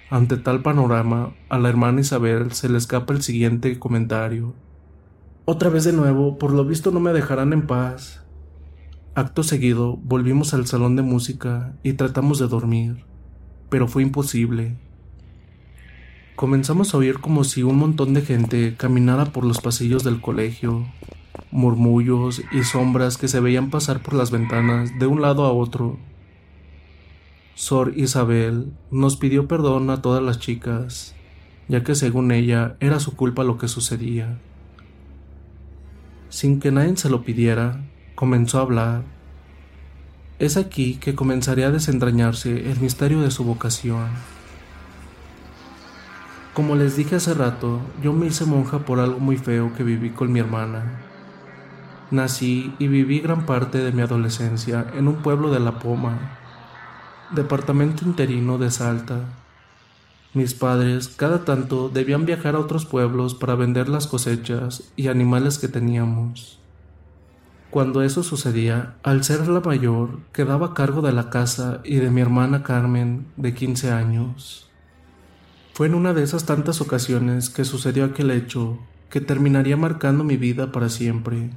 Ante 0.09 0.35
tal 0.35 0.61
panorama, 0.61 1.33
a 1.47 1.57
la 1.57 1.69
hermana 1.69 2.01
Isabel 2.01 2.51
se 2.51 2.67
le 2.67 2.77
escapa 2.77 3.13
el 3.13 3.21
siguiente 3.21 3.79
comentario. 3.79 4.53
Otra 5.45 5.69
vez 5.69 5.85
de 5.85 5.93
nuevo, 5.93 6.37
por 6.37 6.51
lo 6.51 6.65
visto 6.65 6.91
no 6.91 6.99
me 6.99 7.13
dejarán 7.13 7.53
en 7.53 7.65
paz. 7.65 8.25
Acto 9.15 9.41
seguido, 9.41 9.95
volvimos 10.03 10.53
al 10.53 10.67
salón 10.67 10.97
de 10.97 11.01
música 11.01 11.73
y 11.81 11.93
tratamos 11.93 12.37
de 12.37 12.47
dormir, 12.47 13.05
pero 13.69 13.87
fue 13.87 14.03
imposible. 14.03 14.77
Comenzamos 16.35 16.93
a 16.93 16.97
oír 16.97 17.19
como 17.19 17.45
si 17.45 17.63
un 17.63 17.77
montón 17.77 18.13
de 18.13 18.21
gente 18.21 18.75
caminara 18.75 19.27
por 19.27 19.45
los 19.45 19.61
pasillos 19.61 20.03
del 20.03 20.19
colegio, 20.19 20.85
murmullos 21.51 22.41
y 22.51 22.63
sombras 22.63 23.17
que 23.17 23.27
se 23.27 23.39
veían 23.39 23.69
pasar 23.69 24.01
por 24.01 24.13
las 24.13 24.31
ventanas 24.31 24.91
de 24.99 25.07
un 25.07 25.21
lado 25.21 25.45
a 25.45 25.51
otro. 25.51 25.97
Sor 27.55 27.93
Isabel 27.95 28.71
nos 28.91 29.17
pidió 29.17 29.47
perdón 29.47 29.89
a 29.89 30.01
todas 30.01 30.21
las 30.21 30.39
chicas, 30.39 31.15
ya 31.67 31.83
que 31.83 31.95
según 31.95 32.31
ella 32.31 32.75
era 32.79 32.99
su 32.99 33.15
culpa 33.15 33.43
lo 33.43 33.57
que 33.57 33.67
sucedía. 33.67 34.37
Sin 36.29 36.59
que 36.59 36.71
nadie 36.71 36.95
se 36.97 37.09
lo 37.09 37.23
pidiera, 37.23 37.83
comenzó 38.15 38.59
a 38.59 38.61
hablar. 38.61 39.03
Es 40.39 40.55
aquí 40.55 40.95
que 40.95 41.15
comenzaría 41.15 41.67
a 41.67 41.71
desentrañarse 41.71 42.69
el 42.69 42.79
misterio 42.79 43.21
de 43.21 43.31
su 43.31 43.43
vocación. 43.43 44.07
Como 46.53 46.75
les 46.75 46.95
dije 46.95 47.15
hace 47.15 47.33
rato, 47.33 47.79
yo 48.03 48.13
me 48.13 48.27
hice 48.27 48.45
monja 48.45 48.79
por 48.79 48.99
algo 48.99 49.19
muy 49.19 49.37
feo 49.37 49.73
que 49.75 49.83
viví 49.83 50.09
con 50.09 50.31
mi 50.31 50.39
hermana. 50.39 51.06
Nací 52.09 52.73
y 52.79 52.87
viví 52.87 53.19
gran 53.19 53.45
parte 53.45 53.79
de 53.79 53.91
mi 53.91 54.01
adolescencia 54.01 54.87
en 54.95 55.09
un 55.09 55.17
pueblo 55.17 55.51
de 55.51 55.59
La 55.59 55.79
Poma, 55.79 56.37
departamento 57.31 58.05
interino 58.05 58.57
de 58.57 58.71
Salta. 58.71 59.25
Mis 60.33 60.53
padres 60.53 61.09
cada 61.09 61.43
tanto 61.43 61.89
debían 61.89 62.25
viajar 62.25 62.55
a 62.55 62.59
otros 62.59 62.85
pueblos 62.85 63.35
para 63.35 63.55
vender 63.55 63.89
las 63.89 64.07
cosechas 64.07 64.83
y 64.95 65.09
animales 65.09 65.57
que 65.57 65.67
teníamos. 65.67 66.59
Cuando 67.71 68.01
eso 68.01 68.23
sucedía, 68.23 68.95
al 69.03 69.25
ser 69.25 69.45
la 69.49 69.59
mayor, 69.59 70.19
quedaba 70.31 70.67
a 70.67 70.73
cargo 70.73 71.01
de 71.01 71.11
la 71.11 71.29
casa 71.29 71.81
y 71.83 71.97
de 71.97 72.09
mi 72.09 72.21
hermana 72.21 72.63
Carmen, 72.63 73.27
de 73.35 73.53
15 73.53 73.91
años. 73.91 74.69
Fue 75.73 75.87
en 75.87 75.93
una 75.93 76.13
de 76.13 76.23
esas 76.23 76.45
tantas 76.45 76.79
ocasiones 76.79 77.49
que 77.49 77.65
sucedió 77.65 78.05
aquel 78.05 78.31
hecho 78.31 78.79
que 79.09 79.19
terminaría 79.19 79.75
marcando 79.75 80.23
mi 80.23 80.37
vida 80.37 80.71
para 80.71 80.87
siempre. 80.87 81.51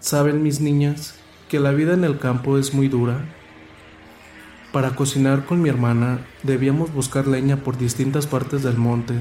Saben 0.00 0.42
mis 0.42 0.60
niñas 0.60 1.14
que 1.48 1.58
la 1.58 1.70
vida 1.72 1.94
en 1.94 2.04
el 2.04 2.18
campo 2.18 2.58
es 2.58 2.74
muy 2.74 2.88
dura. 2.88 3.24
Para 4.72 4.94
cocinar 4.94 5.46
con 5.46 5.62
mi 5.62 5.68
hermana 5.68 6.26
debíamos 6.42 6.92
buscar 6.92 7.26
leña 7.26 7.56
por 7.56 7.78
distintas 7.78 8.26
partes 8.26 8.62
del 8.62 8.76
monte. 8.76 9.14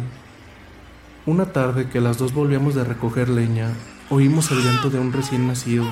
Una 1.26 1.46
tarde 1.54 1.90
que 1.90 2.02
las 2.02 2.18
dos 2.18 2.34
volvíamos 2.34 2.76
de 2.76 2.84
recoger 2.84 3.30
leña, 3.30 3.74
oímos 4.10 4.52
el 4.52 4.64
llanto 4.64 4.90
de 4.90 5.00
un 5.00 5.14
recién 5.14 5.48
nacido. 5.48 5.86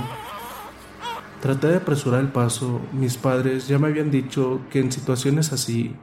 Traté 1.41 1.67
de 1.67 1.77
apresurar 1.77 2.21
el 2.21 2.27
paso, 2.27 2.81
mis 2.91 3.17
padres 3.17 3.67
ya 3.67 3.79
me 3.79 3.87
habían 3.87 4.11
dicho 4.11 4.61
que 4.69 4.79
en 4.79 4.91
situaciones 4.91 5.51
así 5.53 5.95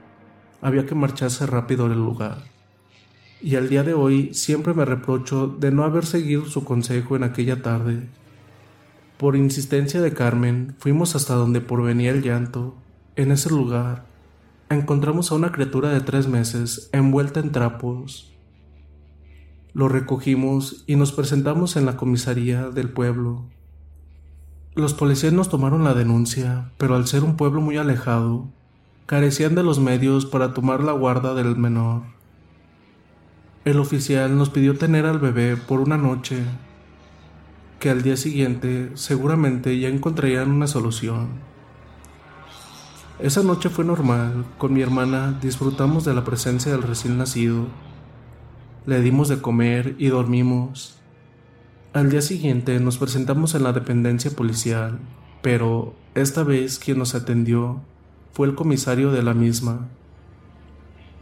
había 0.61 0.87
que 0.87 0.95
marcharse 0.95 1.47
rápido 1.47 1.89
del 1.89 1.99
lugar. 1.99 2.39
Y 3.43 3.57
al 3.57 3.69
día 3.69 3.83
de 3.83 3.95
hoy 3.95 4.35
siempre 4.35 4.75
me 4.75 4.85
reprocho 4.85 5.47
de 5.47 5.71
no 5.71 5.85
haber 5.85 6.07
seguido 6.07 6.47
su 6.47 6.65
consejo 6.65 7.17
en 7.17 7.25
aquella 7.25 7.63
tarde. 7.63 8.09
Por 9.21 9.37
insistencia 9.37 10.01
de 10.01 10.15
Carmen, 10.15 10.75
fuimos 10.79 11.15
hasta 11.15 11.35
donde 11.35 11.61
provenía 11.61 12.11
el 12.11 12.23
llanto. 12.23 12.75
En 13.17 13.33
ese 13.33 13.51
lugar, 13.51 14.07
encontramos 14.71 15.31
a 15.31 15.35
una 15.35 15.53
criatura 15.53 15.91
de 15.91 16.01
tres 16.01 16.27
meses 16.27 16.89
envuelta 16.95 17.39
en 17.41 17.53
trapos. 17.53 18.33
Lo 19.75 19.91
recogimos 19.91 20.85
y 20.87 20.97
nos 20.97 21.13
presentamos 21.13 21.77
en 21.77 21.85
la 21.85 21.99
comisaría 21.99 22.71
del 22.71 22.89
pueblo. 22.89 23.45
Los 24.75 24.95
policías 24.95 25.35
nos 25.35 25.51
tomaron 25.51 25.85
la 25.85 25.93
denuncia, 25.93 26.73
pero 26.79 26.95
al 26.95 27.07
ser 27.07 27.23
un 27.23 27.37
pueblo 27.37 27.61
muy 27.61 27.77
alejado, 27.77 28.49
carecían 29.05 29.55
de 29.55 29.63
los 29.63 29.81
medios 29.81 30.25
para 30.25 30.55
tomar 30.55 30.83
la 30.83 30.93
guarda 30.93 31.35
del 31.35 31.59
menor. 31.59 32.05
El 33.67 33.81
oficial 33.81 34.39
nos 34.39 34.49
pidió 34.49 34.79
tener 34.79 35.05
al 35.05 35.19
bebé 35.19 35.59
por 35.59 35.81
una 35.81 35.99
noche 35.99 36.43
que 37.81 37.89
al 37.89 38.03
día 38.03 38.17
siguiente 38.19 38.91
seguramente 38.95 39.77
ya 39.81 39.89
encontrarían 39.89 40.51
una 40.51 40.67
solución. 40.67 41.29
Esa 43.19 43.43
noche 43.43 43.71
fue 43.71 43.87
normal, 43.87 44.45
con 44.59 44.75
mi 44.75 44.83
hermana 44.83 45.39
disfrutamos 45.41 46.05
de 46.05 46.13
la 46.13 46.23
presencia 46.23 46.71
del 46.71 46.83
recién 46.83 47.17
nacido, 47.17 47.69
le 48.85 49.01
dimos 49.01 49.29
de 49.29 49.41
comer 49.41 49.95
y 49.99 50.09
dormimos. 50.09 50.99
Al 51.95 52.11
día 52.11 52.21
siguiente 52.21 52.79
nos 52.81 52.99
presentamos 52.99 53.55
en 53.55 53.63
la 53.63 53.73
dependencia 53.73 54.31
policial, 54.31 54.99
pero 55.41 55.95
esta 56.15 56.45
vez 56.45 56.79
quien 56.79 56.99
nos 56.99 57.15
atendió 57.15 57.81
fue 58.33 58.47
el 58.47 58.55
comisario 58.55 59.11
de 59.11 59.23
la 59.23 59.33
misma. 59.33 59.89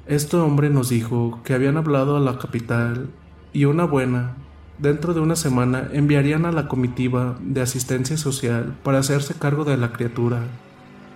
Este 0.06 0.36
hombre 0.36 0.70
nos 0.70 0.89
dijo 0.89 1.40
que 1.44 1.55
habían 1.55 1.76
hablado 1.76 2.16
a 2.16 2.20
la 2.20 2.39
capital 2.39 3.10
y 3.52 3.64
una 3.64 3.85
buena, 3.85 4.36
Dentro 4.78 5.12
de 5.12 5.18
una 5.18 5.34
semana 5.34 5.88
enviarían 5.92 6.46
a 6.46 6.52
la 6.52 6.68
comitiva 6.68 7.36
de 7.40 7.62
asistencia 7.62 8.16
social 8.16 8.76
para 8.84 9.00
hacerse 9.00 9.34
cargo 9.34 9.64
de 9.64 9.76
la 9.76 9.92
criatura, 9.92 10.42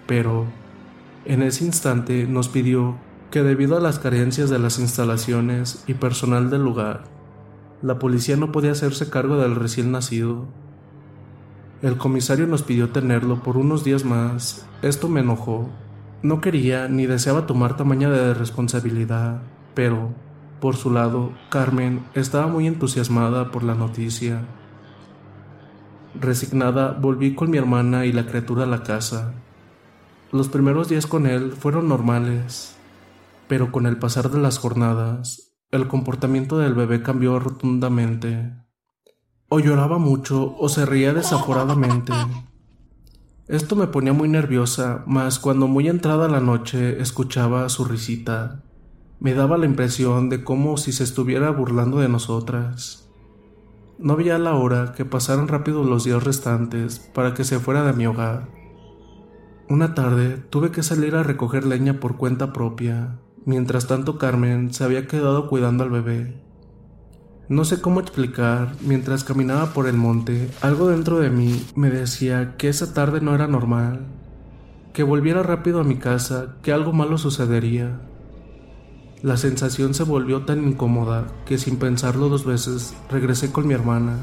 pero 0.08 0.46
en 1.24 1.42
ese 1.42 1.64
instante 1.64 2.26
nos 2.26 2.48
pidió 2.48 2.96
que 3.30 3.44
debido 3.44 3.76
a 3.76 3.80
las 3.80 4.00
carencias 4.00 4.50
de 4.50 4.58
las 4.58 4.80
instalaciones 4.80 5.84
y 5.86 5.94
personal 5.94 6.50
del 6.50 6.64
lugar, 6.64 7.04
la 7.82 8.00
policía 8.00 8.36
no 8.36 8.50
podía 8.50 8.72
hacerse 8.72 9.08
cargo 9.10 9.36
del 9.36 9.54
recién 9.54 9.92
nacido. 9.92 10.48
El 11.82 11.98
comisario 11.98 12.48
nos 12.48 12.64
pidió 12.64 12.90
tenerlo 12.90 13.44
por 13.44 13.56
unos 13.56 13.84
días 13.84 14.04
más. 14.04 14.66
Esto 14.82 15.08
me 15.08 15.20
enojó. 15.20 15.68
No 16.22 16.40
quería 16.40 16.88
ni 16.88 17.06
deseaba 17.06 17.46
tomar 17.46 17.76
tamaña 17.76 18.10
de 18.10 18.34
responsabilidad, 18.34 19.42
pero 19.74 20.10
por 20.62 20.76
su 20.76 20.92
lado, 20.92 21.32
Carmen 21.50 22.04
estaba 22.14 22.46
muy 22.46 22.68
entusiasmada 22.68 23.50
por 23.50 23.64
la 23.64 23.74
noticia. 23.74 24.46
Resignada, 26.14 26.92
volví 26.92 27.34
con 27.34 27.50
mi 27.50 27.58
hermana 27.58 28.06
y 28.06 28.12
la 28.12 28.26
criatura 28.26 28.62
a 28.62 28.66
la 28.66 28.84
casa. 28.84 29.34
Los 30.30 30.48
primeros 30.48 30.88
días 30.88 31.08
con 31.08 31.26
él 31.26 31.50
fueron 31.50 31.88
normales, 31.88 32.76
pero 33.48 33.72
con 33.72 33.86
el 33.86 33.96
pasar 33.96 34.30
de 34.30 34.38
las 34.38 34.58
jornadas, 34.58 35.52
el 35.72 35.88
comportamiento 35.88 36.58
del 36.58 36.74
bebé 36.74 37.02
cambió 37.02 37.40
rotundamente. 37.40 38.52
O 39.48 39.58
lloraba 39.58 39.98
mucho 39.98 40.54
o 40.56 40.68
se 40.68 40.86
reía 40.86 41.12
desaforadamente. 41.12 42.12
Esto 43.48 43.74
me 43.74 43.88
ponía 43.88 44.12
muy 44.12 44.28
nerviosa, 44.28 45.02
mas 45.08 45.40
cuando 45.40 45.66
muy 45.66 45.88
entrada 45.88 46.28
la 46.28 46.40
noche 46.40 47.02
escuchaba 47.02 47.68
su 47.68 47.84
risita 47.84 48.61
me 49.22 49.34
daba 49.34 49.56
la 49.56 49.66
impresión 49.66 50.28
de 50.30 50.42
como 50.42 50.76
si 50.76 50.90
se 50.90 51.04
estuviera 51.04 51.48
burlando 51.50 52.00
de 52.00 52.08
nosotras. 52.08 53.08
No 53.96 54.16
veía 54.16 54.36
la 54.36 54.54
hora 54.54 54.94
que 54.96 55.04
pasaran 55.04 55.46
rápido 55.46 55.84
los 55.84 56.02
días 56.02 56.24
restantes 56.24 56.98
para 56.98 57.32
que 57.32 57.44
se 57.44 57.60
fuera 57.60 57.84
de 57.84 57.92
mi 57.92 58.04
hogar. 58.04 58.48
Una 59.68 59.94
tarde 59.94 60.38
tuve 60.50 60.72
que 60.72 60.82
salir 60.82 61.14
a 61.14 61.22
recoger 61.22 61.64
leña 61.64 62.00
por 62.00 62.16
cuenta 62.16 62.52
propia, 62.52 63.20
mientras 63.44 63.86
tanto 63.86 64.18
Carmen 64.18 64.74
se 64.74 64.82
había 64.82 65.06
quedado 65.06 65.48
cuidando 65.48 65.84
al 65.84 65.90
bebé. 65.90 66.42
No 67.48 67.64
sé 67.64 67.80
cómo 67.80 68.00
explicar, 68.00 68.72
mientras 68.80 69.22
caminaba 69.22 69.66
por 69.66 69.86
el 69.86 69.96
monte, 69.96 70.50
algo 70.62 70.88
dentro 70.88 71.20
de 71.20 71.30
mí 71.30 71.64
me 71.76 71.90
decía 71.90 72.56
que 72.56 72.68
esa 72.68 72.92
tarde 72.92 73.20
no 73.20 73.36
era 73.36 73.46
normal, 73.46 74.04
que 74.92 75.04
volviera 75.04 75.44
rápido 75.44 75.78
a 75.78 75.84
mi 75.84 75.94
casa, 75.94 76.56
que 76.60 76.72
algo 76.72 76.92
malo 76.92 77.18
sucedería. 77.18 78.00
La 79.22 79.36
sensación 79.36 79.94
se 79.94 80.02
volvió 80.02 80.42
tan 80.42 80.66
incómoda 80.66 81.28
que 81.46 81.56
sin 81.56 81.76
pensarlo 81.76 82.28
dos 82.28 82.44
veces 82.44 82.92
regresé 83.08 83.52
con 83.52 83.68
mi 83.68 83.74
hermana. 83.74 84.16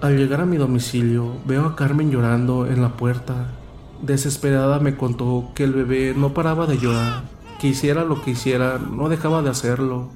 Al 0.00 0.16
llegar 0.16 0.40
a 0.40 0.46
mi 0.46 0.56
domicilio, 0.56 1.36
veo 1.46 1.66
a 1.66 1.76
Carmen 1.76 2.10
llorando 2.10 2.66
en 2.66 2.80
la 2.80 2.96
puerta. 2.96 3.52
Desesperada 4.00 4.78
me 4.78 4.96
contó 4.96 5.50
que 5.54 5.64
el 5.64 5.74
bebé 5.74 6.14
no 6.16 6.32
paraba 6.32 6.66
de 6.66 6.78
llorar, 6.78 7.24
que 7.60 7.68
hiciera 7.68 8.04
lo 8.04 8.22
que 8.22 8.30
hiciera, 8.30 8.78
no 8.78 9.10
dejaba 9.10 9.42
de 9.42 9.50
hacerlo. 9.50 10.08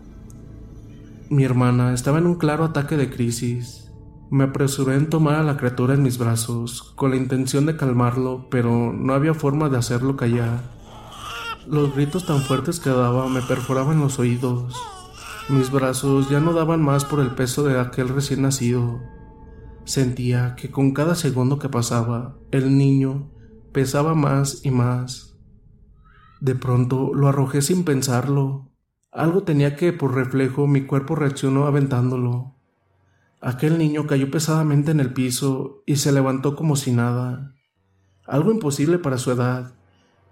Mi 1.28 1.44
hermana 1.44 1.92
estaba 1.92 2.16
en 2.16 2.26
un 2.26 2.36
claro 2.36 2.64
ataque 2.64 2.96
de 2.96 3.10
crisis. 3.10 3.92
Me 4.30 4.44
apresuré 4.44 4.94
en 4.94 5.10
tomar 5.10 5.34
a 5.34 5.42
la 5.42 5.58
criatura 5.58 5.92
en 5.92 6.02
mis 6.02 6.16
brazos, 6.16 6.94
con 6.96 7.10
la 7.10 7.16
intención 7.16 7.66
de 7.66 7.76
calmarlo, 7.76 8.48
pero 8.50 8.90
no 8.94 9.12
había 9.12 9.34
forma 9.34 9.68
de 9.68 9.76
hacerlo 9.76 10.16
callar. 10.16 10.79
Los 11.66 11.94
gritos 11.94 12.24
tan 12.24 12.40
fuertes 12.40 12.80
que 12.80 12.90
daba 12.90 13.28
me 13.28 13.42
perforaban 13.42 14.00
los 14.00 14.18
oídos. 14.18 14.74
Mis 15.48 15.70
brazos 15.70 16.30
ya 16.30 16.40
no 16.40 16.52
daban 16.52 16.82
más 16.82 17.04
por 17.04 17.20
el 17.20 17.34
peso 17.34 17.64
de 17.64 17.78
aquel 17.78 18.08
recién 18.08 18.42
nacido. 18.42 19.00
Sentía 19.84 20.54
que 20.56 20.70
con 20.70 20.92
cada 20.92 21.14
segundo 21.14 21.58
que 21.58 21.68
pasaba, 21.68 22.38
el 22.50 22.78
niño 22.78 23.30
pesaba 23.72 24.14
más 24.14 24.64
y 24.64 24.70
más. 24.70 25.36
De 26.40 26.54
pronto 26.54 27.12
lo 27.14 27.28
arrojé 27.28 27.60
sin 27.60 27.84
pensarlo. 27.84 28.70
Algo 29.12 29.42
tenía 29.42 29.76
que, 29.76 29.92
por 29.92 30.14
reflejo, 30.14 30.66
mi 30.66 30.86
cuerpo 30.86 31.14
reaccionó 31.14 31.66
aventándolo. 31.66 32.56
Aquel 33.42 33.76
niño 33.76 34.06
cayó 34.06 34.30
pesadamente 34.30 34.92
en 34.92 35.00
el 35.00 35.12
piso 35.12 35.82
y 35.84 35.96
se 35.96 36.12
levantó 36.12 36.56
como 36.56 36.76
si 36.76 36.92
nada. 36.92 37.54
Algo 38.26 38.50
imposible 38.50 38.98
para 38.98 39.18
su 39.18 39.30
edad. 39.30 39.74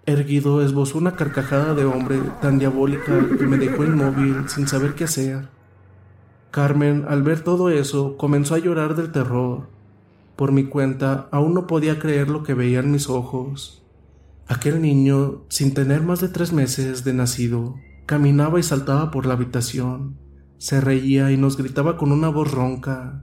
Erguido 0.05 0.61
esbozó 0.61 0.97
una 0.97 1.15
carcajada 1.15 1.73
de 1.75 1.85
hombre 1.85 2.19
tan 2.41 2.57
diabólica 2.57 3.19
que 3.37 3.45
me 3.45 3.57
dejó 3.57 3.83
inmóvil 3.83 4.49
sin 4.49 4.67
saber 4.67 4.95
qué 4.95 5.03
hacer. 5.03 5.49
Carmen, 6.51 7.05
al 7.07 7.21
ver 7.21 7.41
todo 7.41 7.69
eso, 7.69 8.17
comenzó 8.17 8.55
a 8.55 8.59
llorar 8.59 8.95
del 8.95 9.11
terror. 9.11 9.69
Por 10.35 10.51
mi 10.51 10.63
cuenta, 10.63 11.27
aún 11.31 11.53
no 11.53 11.67
podía 11.67 11.99
creer 11.99 12.29
lo 12.29 12.43
que 12.43 12.53
veía 12.55 12.79
en 12.79 12.91
mis 12.91 13.09
ojos. 13.09 13.83
Aquel 14.47 14.81
niño, 14.81 15.43
sin 15.49 15.75
tener 15.75 16.01
más 16.01 16.21
de 16.21 16.29
tres 16.29 16.53
meses 16.53 17.03
de 17.03 17.13
nacido, 17.13 17.75
caminaba 18.07 18.59
y 18.59 18.63
saltaba 18.63 19.11
por 19.11 19.27
la 19.27 19.35
habitación, 19.35 20.17
se 20.57 20.81
reía 20.81 21.31
y 21.31 21.37
nos 21.37 21.55
gritaba 21.55 21.97
con 21.97 22.11
una 22.11 22.29
voz 22.29 22.51
ronca. 22.51 23.21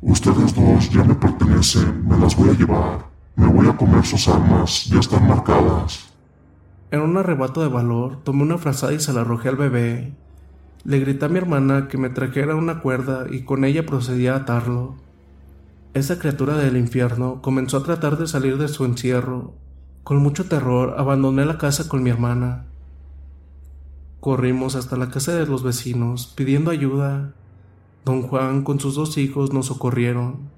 Ustedes 0.00 0.54
dos 0.54 0.90
ya 0.90 1.04
me 1.04 1.14
pertenecen, 1.14 2.06
me 2.08 2.18
las 2.18 2.36
voy 2.36 2.48
a 2.48 2.52
llevar, 2.54 3.10
me 3.36 3.48
voy 3.48 3.68
a 3.68 3.76
comer 3.76 4.04
sus 4.04 4.26
armas, 4.28 4.86
ya 4.86 4.98
están 4.98 5.28
marcadas. 5.28 6.08
En 6.90 7.00
un 7.00 7.16
arrebato 7.18 7.60
de 7.60 7.68
valor, 7.68 8.22
tomé 8.24 8.42
una 8.42 8.58
frazada 8.58 8.94
y 8.94 9.00
se 9.00 9.12
la 9.12 9.20
arrojé 9.20 9.50
al 9.50 9.56
bebé. 9.56 10.14
Le 10.84 11.00
grité 11.00 11.26
a 11.26 11.28
mi 11.28 11.38
hermana 11.38 11.88
que 11.88 11.98
me 11.98 12.08
trajera 12.08 12.54
una 12.54 12.80
cuerda 12.80 13.26
y 13.30 13.42
con 13.42 13.64
ella 13.64 13.84
procedí 13.84 14.26
a 14.26 14.36
atarlo. 14.36 14.94
Esa 15.92 16.18
criatura 16.18 16.56
del 16.56 16.76
infierno 16.76 17.42
comenzó 17.42 17.78
a 17.78 17.82
tratar 17.82 18.16
de 18.18 18.26
salir 18.26 18.56
de 18.56 18.68
su 18.68 18.84
encierro. 18.84 19.54
Con 20.04 20.18
mucho 20.18 20.44
terror 20.44 20.94
abandoné 20.98 21.44
la 21.44 21.58
casa 21.58 21.88
con 21.88 22.02
mi 22.02 22.10
hermana. 22.10 22.66
Corrimos 24.20 24.76
hasta 24.76 24.96
la 24.96 25.10
casa 25.10 25.34
de 25.34 25.46
los 25.46 25.62
vecinos 25.62 26.32
pidiendo 26.36 26.70
ayuda. 26.70 27.34
Don 28.04 28.22
Juan 28.22 28.62
con 28.62 28.80
sus 28.80 28.94
dos 28.94 29.18
hijos 29.18 29.52
nos 29.52 29.66
socorrieron. 29.66 30.55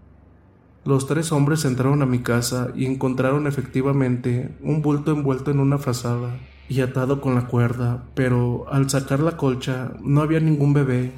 Los 0.85 1.07
tres 1.07 1.33
hombres 1.33 1.65
entraron 1.65 2.03
a 2.03 2.07
mi 2.07 2.21
casa 2.21 2.69
y 2.75 2.87
encontraron 2.87 3.47
efectivamente 3.47 4.57
un 4.63 4.81
bulto 4.81 5.13
envuelto 5.13 5.51
en 5.51 5.61
una 5.61 5.79
frazada 5.79 6.39
y 6.69 6.81
atado 6.81 7.21
con 7.21 7.35
la 7.35 7.47
cuerda, 7.47 8.05
pero 8.15 8.67
al 8.71 8.89
sacar 8.89 9.21
la 9.21 9.37
colcha 9.37 9.93
no 10.03 10.21
había 10.21 10.41
ningún 10.41 10.73
bebé. 10.73 11.13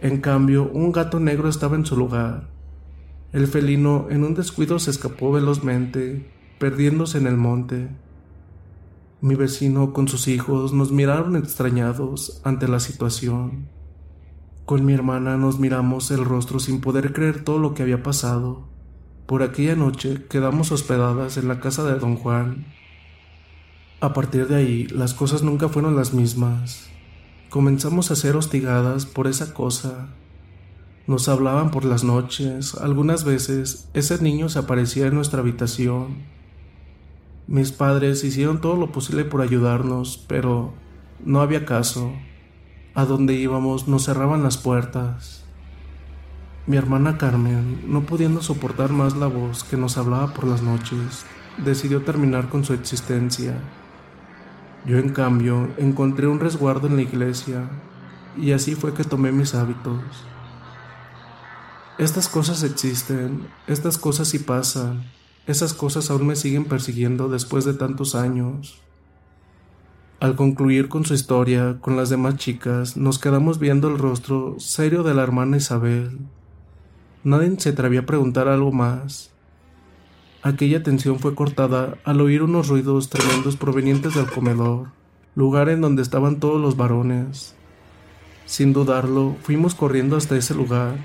En 0.00 0.20
cambio, 0.20 0.70
un 0.72 0.92
gato 0.92 1.20
negro 1.20 1.48
estaba 1.48 1.76
en 1.76 1.86
su 1.86 1.96
lugar. 1.96 2.48
El 3.32 3.46
felino 3.46 4.08
en 4.10 4.24
un 4.24 4.34
descuido 4.34 4.78
se 4.78 4.90
escapó 4.90 5.30
velozmente, 5.30 6.28
perdiéndose 6.58 7.18
en 7.18 7.26
el 7.26 7.36
monte. 7.36 7.88
Mi 9.20 9.34
vecino 9.34 9.92
con 9.92 10.08
sus 10.08 10.28
hijos 10.28 10.72
nos 10.72 10.90
miraron 10.90 11.36
extrañados 11.36 12.40
ante 12.44 12.66
la 12.66 12.80
situación. 12.80 13.68
Con 14.70 14.84
mi 14.84 14.92
hermana 14.92 15.36
nos 15.36 15.58
miramos 15.58 16.12
el 16.12 16.24
rostro 16.24 16.60
sin 16.60 16.80
poder 16.80 17.12
creer 17.12 17.42
todo 17.42 17.58
lo 17.58 17.74
que 17.74 17.82
había 17.82 18.04
pasado. 18.04 18.68
Por 19.26 19.42
aquella 19.42 19.74
noche 19.74 20.26
quedamos 20.30 20.70
hospedadas 20.70 21.36
en 21.38 21.48
la 21.48 21.58
casa 21.58 21.82
de 21.82 21.98
don 21.98 22.14
Juan. 22.14 22.66
A 24.00 24.12
partir 24.12 24.46
de 24.46 24.54
ahí 24.54 24.86
las 24.86 25.12
cosas 25.12 25.42
nunca 25.42 25.68
fueron 25.68 25.96
las 25.96 26.14
mismas. 26.14 26.88
Comenzamos 27.48 28.12
a 28.12 28.14
ser 28.14 28.36
hostigadas 28.36 29.06
por 29.06 29.26
esa 29.26 29.52
cosa 29.54 30.10
nos 31.08 31.28
hablaban 31.28 31.72
por 31.72 31.84
las 31.84 32.04
noches, 32.04 32.76
algunas 32.76 33.24
veces 33.24 33.88
ese 33.92 34.22
niño 34.22 34.48
se 34.48 34.60
aparecía 34.60 35.08
en 35.08 35.16
nuestra 35.16 35.40
habitación. 35.40 36.18
Mis 37.48 37.72
padres 37.72 38.22
hicieron 38.22 38.60
todo 38.60 38.76
lo 38.76 38.92
posible 38.92 39.24
por 39.24 39.42
ayudarnos, 39.42 40.24
pero 40.28 40.72
no 41.24 41.40
había 41.40 41.66
caso. 41.66 42.12
A 43.00 43.06
donde 43.06 43.32
íbamos 43.32 43.88
nos 43.88 44.04
cerraban 44.04 44.42
las 44.42 44.58
puertas. 44.58 45.42
Mi 46.66 46.76
hermana 46.76 47.16
Carmen, 47.16 47.80
no 47.86 48.02
pudiendo 48.02 48.42
soportar 48.42 48.92
más 48.92 49.16
la 49.16 49.26
voz 49.26 49.64
que 49.64 49.78
nos 49.78 49.96
hablaba 49.96 50.34
por 50.34 50.46
las 50.46 50.60
noches, 50.60 51.24
decidió 51.64 52.02
terminar 52.02 52.50
con 52.50 52.62
su 52.62 52.74
existencia. 52.74 53.58
Yo 54.84 54.98
en 54.98 55.14
cambio 55.14 55.70
encontré 55.78 56.26
un 56.26 56.40
resguardo 56.40 56.88
en 56.88 56.96
la 56.96 57.00
iglesia 57.00 57.70
y 58.36 58.52
así 58.52 58.74
fue 58.74 58.92
que 58.92 59.02
tomé 59.02 59.32
mis 59.32 59.54
hábitos. 59.54 60.02
Estas 61.96 62.28
cosas 62.28 62.62
existen, 62.64 63.48
estas 63.66 63.96
cosas 63.96 64.28
sí 64.28 64.40
pasan, 64.40 65.06
esas 65.46 65.72
cosas 65.72 66.10
aún 66.10 66.26
me 66.26 66.36
siguen 66.36 66.66
persiguiendo 66.66 67.30
después 67.30 67.64
de 67.64 67.72
tantos 67.72 68.14
años. 68.14 68.78
Al 70.20 70.36
concluir 70.36 70.88
con 70.88 71.04
su 71.04 71.14
historia 71.14 71.78
con 71.80 71.96
las 71.96 72.10
demás 72.10 72.36
chicas, 72.36 72.96
nos 72.96 73.18
quedamos 73.18 73.58
viendo 73.58 73.88
el 73.88 73.98
rostro 73.98 74.54
serio 74.58 75.02
de 75.02 75.14
la 75.14 75.22
hermana 75.22 75.56
Isabel. 75.56 76.18
Nadie 77.24 77.54
se 77.58 77.70
atrevía 77.70 78.00
a 78.00 78.06
preguntar 78.06 78.46
algo 78.46 78.70
más. 78.70 79.30
Aquella 80.42 80.82
tensión 80.82 81.18
fue 81.18 81.34
cortada 81.34 81.98
al 82.04 82.20
oír 82.20 82.42
unos 82.42 82.68
ruidos 82.68 83.08
tremendos 83.08 83.56
provenientes 83.56 84.14
del 84.14 84.30
comedor, 84.30 84.88
lugar 85.34 85.68
en 85.68 85.80
donde 85.80 86.02
estaban 86.02 86.38
todos 86.38 86.60
los 86.60 86.76
varones. 86.76 87.54
Sin 88.46 88.72
dudarlo, 88.72 89.36
fuimos 89.42 89.74
corriendo 89.74 90.16
hasta 90.16 90.36
ese 90.36 90.54
lugar 90.54 90.96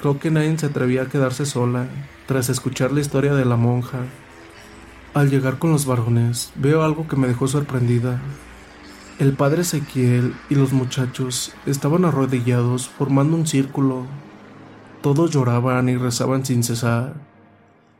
Creo 0.00 0.18
que 0.18 0.30
nadie 0.30 0.56
se 0.56 0.64
atrevía 0.64 1.02
a 1.02 1.08
quedarse 1.10 1.44
sola 1.44 1.86
tras 2.24 2.48
escuchar 2.48 2.90
la 2.90 3.02
historia 3.02 3.34
de 3.34 3.44
la 3.44 3.56
monja. 3.56 3.98
Al 5.12 5.28
llegar 5.28 5.58
con 5.58 5.72
los 5.72 5.84
varones, 5.84 6.52
veo 6.54 6.82
algo 6.82 7.06
que 7.06 7.16
me 7.16 7.28
dejó 7.28 7.46
sorprendida. 7.48 8.18
El 9.20 9.34
padre 9.34 9.60
Ezequiel 9.60 10.34
y 10.48 10.54
los 10.54 10.72
muchachos 10.72 11.52
estaban 11.66 12.06
arrodillados 12.06 12.88
formando 12.88 13.36
un 13.36 13.46
círculo. 13.46 14.06
Todos 15.02 15.30
lloraban 15.30 15.90
y 15.90 15.96
rezaban 15.98 16.46
sin 16.46 16.62
cesar. 16.62 17.16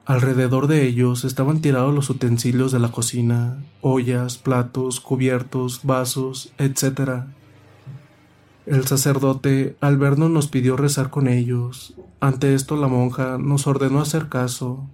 Alrededor 0.06 0.66
de 0.66 0.86
ellos 0.86 1.26
estaban 1.26 1.60
tirados 1.60 1.94
los 1.94 2.08
utensilios 2.08 2.72
de 2.72 2.78
la 2.78 2.90
cocina, 2.90 3.62
ollas, 3.82 4.38
platos, 4.38 5.00
cubiertos, 5.00 5.80
vasos, 5.82 6.54
etc. 6.56 7.24
El 8.64 8.86
sacerdote, 8.86 9.76
al 9.82 9.98
vernos, 9.98 10.30
nos 10.30 10.48
pidió 10.48 10.78
rezar 10.78 11.10
con 11.10 11.28
ellos. 11.28 11.96
Ante 12.20 12.54
esto 12.54 12.76
la 12.76 12.88
monja 12.88 13.36
nos 13.36 13.66
ordenó 13.66 14.00
hacer 14.00 14.30
caso. 14.30 14.88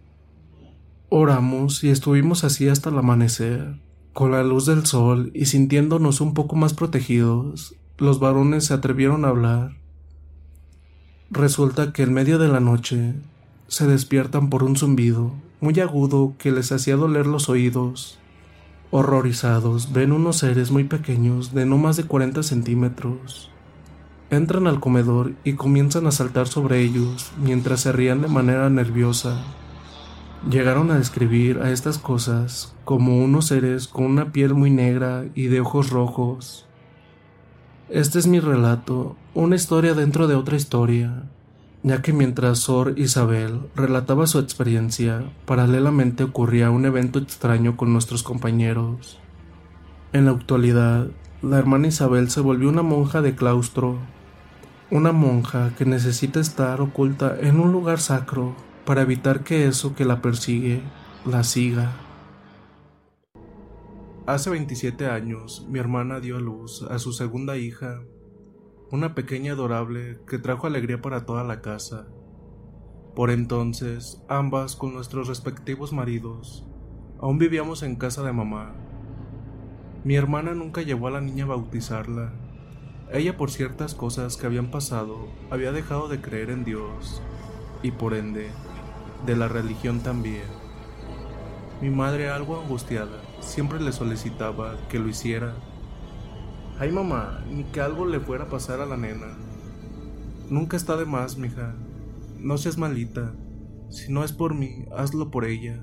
Oramos 1.08 1.84
y 1.84 1.90
estuvimos 1.90 2.42
así 2.42 2.68
hasta 2.68 2.90
el 2.90 2.98
amanecer. 2.98 3.85
Con 4.16 4.30
la 4.30 4.42
luz 4.42 4.64
del 4.64 4.86
sol 4.86 5.30
y 5.34 5.44
sintiéndonos 5.44 6.22
un 6.22 6.32
poco 6.32 6.56
más 6.56 6.72
protegidos, 6.72 7.74
los 7.98 8.18
varones 8.18 8.64
se 8.64 8.72
atrevieron 8.72 9.26
a 9.26 9.28
hablar. 9.28 9.76
Resulta 11.30 11.92
que 11.92 12.04
en 12.04 12.14
medio 12.14 12.38
de 12.38 12.48
la 12.48 12.60
noche 12.60 13.12
se 13.68 13.86
despiertan 13.86 14.48
por 14.48 14.62
un 14.62 14.74
zumbido 14.74 15.34
muy 15.60 15.78
agudo 15.80 16.32
que 16.38 16.50
les 16.50 16.72
hacía 16.72 16.96
doler 16.96 17.26
los 17.26 17.50
oídos. 17.50 18.18
Horrorizados, 18.90 19.92
ven 19.92 20.12
unos 20.12 20.38
seres 20.38 20.70
muy 20.70 20.84
pequeños 20.84 21.52
de 21.52 21.66
no 21.66 21.76
más 21.76 21.98
de 21.98 22.04
40 22.04 22.42
centímetros 22.42 23.50
Entran 24.30 24.66
al 24.66 24.80
comedor 24.80 25.34
y 25.44 25.56
comienzan 25.56 26.06
a 26.06 26.10
saltar 26.10 26.48
sobre 26.48 26.80
ellos 26.80 27.32
mientras 27.38 27.80
se 27.80 27.92
rían 27.92 28.22
de 28.22 28.28
manera 28.28 28.70
nerviosa. 28.70 29.44
Llegaron 30.48 30.92
a 30.92 30.98
describir 30.98 31.58
a 31.58 31.72
estas 31.72 31.98
cosas 31.98 32.72
como 32.84 33.18
unos 33.18 33.46
seres 33.46 33.88
con 33.88 34.04
una 34.04 34.30
piel 34.30 34.54
muy 34.54 34.70
negra 34.70 35.24
y 35.34 35.48
de 35.48 35.58
ojos 35.58 35.90
rojos. 35.90 36.66
Este 37.88 38.20
es 38.20 38.28
mi 38.28 38.38
relato, 38.38 39.16
una 39.34 39.56
historia 39.56 39.94
dentro 39.94 40.28
de 40.28 40.36
otra 40.36 40.54
historia, 40.54 41.24
ya 41.82 42.00
que 42.00 42.12
mientras 42.12 42.60
Sor 42.60 42.94
Isabel 42.96 43.58
relataba 43.74 44.28
su 44.28 44.38
experiencia, 44.38 45.24
paralelamente 45.46 46.22
ocurría 46.22 46.70
un 46.70 46.84
evento 46.84 47.18
extraño 47.18 47.76
con 47.76 47.92
nuestros 47.92 48.22
compañeros. 48.22 49.18
En 50.12 50.26
la 50.26 50.30
actualidad, 50.30 51.08
la 51.42 51.58
hermana 51.58 51.88
Isabel 51.88 52.30
se 52.30 52.40
volvió 52.40 52.68
una 52.68 52.82
monja 52.82 53.20
de 53.20 53.34
claustro 53.34 53.98
Una 54.92 55.10
monja 55.10 55.72
que 55.76 55.84
necesita 55.84 56.38
estar 56.38 56.80
oculta 56.80 57.36
en 57.40 57.58
un 57.58 57.72
lugar 57.72 57.98
sacro 57.98 58.54
para 58.86 59.02
evitar 59.02 59.42
que 59.42 59.66
eso 59.66 59.96
que 59.96 60.04
la 60.04 60.22
persigue 60.22 60.80
la 61.26 61.42
siga. 61.42 61.92
Hace 64.26 64.48
27 64.50 65.06
años 65.06 65.66
mi 65.68 65.80
hermana 65.80 66.20
dio 66.20 66.36
a 66.36 66.40
luz 66.40 66.82
a 66.88 67.00
su 67.00 67.12
segunda 67.12 67.56
hija, 67.56 68.02
una 68.92 69.16
pequeña 69.16 69.52
adorable 69.52 70.20
que 70.28 70.38
trajo 70.38 70.68
alegría 70.68 71.02
para 71.02 71.26
toda 71.26 71.42
la 71.42 71.60
casa. 71.62 72.06
Por 73.16 73.30
entonces, 73.30 74.22
ambas 74.28 74.76
con 74.76 74.94
nuestros 74.94 75.26
respectivos 75.26 75.92
maridos, 75.92 76.64
aún 77.18 77.38
vivíamos 77.38 77.82
en 77.82 77.96
casa 77.96 78.22
de 78.22 78.32
mamá. 78.32 78.72
Mi 80.04 80.14
hermana 80.14 80.54
nunca 80.54 80.82
llevó 80.82 81.08
a 81.08 81.12
la 81.12 81.20
niña 81.20 81.44
a 81.44 81.48
bautizarla. 81.48 82.32
Ella 83.12 83.36
por 83.36 83.50
ciertas 83.50 83.96
cosas 83.96 84.36
que 84.36 84.46
habían 84.46 84.70
pasado 84.70 85.26
había 85.50 85.72
dejado 85.72 86.06
de 86.06 86.20
creer 86.20 86.50
en 86.50 86.64
Dios 86.64 87.20
y 87.82 87.90
por 87.90 88.14
ende 88.14 88.48
de 89.24 89.36
la 89.36 89.48
religión 89.48 90.00
también. 90.00 90.44
Mi 91.80 91.90
madre, 91.90 92.30
algo 92.30 92.60
angustiada, 92.60 93.20
siempre 93.40 93.80
le 93.80 93.92
solicitaba 93.92 94.76
que 94.88 94.98
lo 94.98 95.08
hiciera. 95.08 95.54
Ay 96.78 96.92
mamá, 96.92 97.42
ni 97.50 97.64
que 97.64 97.80
algo 97.80 98.06
le 98.06 98.20
fuera 98.20 98.44
a 98.44 98.48
pasar 98.50 98.80
a 98.80 98.86
la 98.86 98.96
nena. 98.96 99.36
Nunca 100.50 100.76
está 100.76 100.96
de 100.96 101.06
más, 101.06 101.38
mija. 101.38 101.74
No 102.38 102.58
seas 102.58 102.78
malita. 102.78 103.34
Si 103.88 104.12
no 104.12 104.24
es 104.24 104.32
por 104.32 104.54
mí, 104.54 104.84
hazlo 104.96 105.30
por 105.30 105.44
ella. 105.44 105.80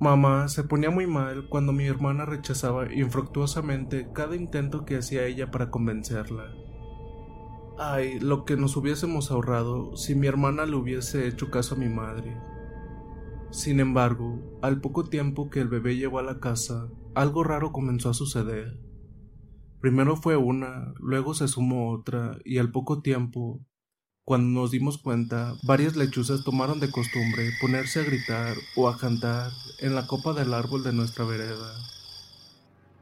Mamá 0.00 0.48
se 0.48 0.64
ponía 0.64 0.90
muy 0.90 1.06
mal 1.06 1.48
cuando 1.48 1.72
mi 1.72 1.86
hermana 1.86 2.24
rechazaba 2.24 2.92
infructuosamente 2.92 4.08
cada 4.14 4.34
intento 4.34 4.84
que 4.86 4.96
hacía 4.96 5.26
ella 5.26 5.50
para 5.50 5.70
convencerla. 5.70 6.54
Ay, 7.82 8.20
lo 8.20 8.44
que 8.44 8.58
nos 8.58 8.76
hubiésemos 8.76 9.30
ahorrado 9.30 9.96
si 9.96 10.14
mi 10.14 10.26
hermana 10.26 10.66
le 10.66 10.76
hubiese 10.76 11.26
hecho 11.26 11.50
caso 11.50 11.76
a 11.76 11.78
mi 11.78 11.88
madre. 11.88 12.36
Sin 13.50 13.80
embargo, 13.80 14.58
al 14.60 14.82
poco 14.82 15.04
tiempo 15.04 15.48
que 15.48 15.60
el 15.60 15.68
bebé 15.68 15.96
llegó 15.96 16.18
a 16.18 16.22
la 16.22 16.40
casa, 16.40 16.90
algo 17.14 17.42
raro 17.42 17.72
comenzó 17.72 18.10
a 18.10 18.14
suceder. 18.14 18.78
Primero 19.80 20.16
fue 20.16 20.36
una, 20.36 20.92
luego 20.98 21.32
se 21.32 21.48
sumó 21.48 21.90
otra, 21.90 22.36
y 22.44 22.58
al 22.58 22.70
poco 22.70 23.00
tiempo 23.00 23.64
cuando 24.24 24.60
nos 24.60 24.70
dimos 24.70 24.98
cuenta, 24.98 25.54
varias 25.62 25.96
lechuzas 25.96 26.44
tomaron 26.44 26.80
de 26.80 26.90
costumbre 26.90 27.48
ponerse 27.62 28.00
a 28.00 28.04
gritar 28.04 28.58
o 28.76 28.90
a 28.90 28.98
cantar 28.98 29.50
en 29.78 29.94
la 29.94 30.06
copa 30.06 30.34
del 30.34 30.52
árbol 30.52 30.84
de 30.84 30.92
nuestra 30.92 31.24
vereda. 31.24 31.72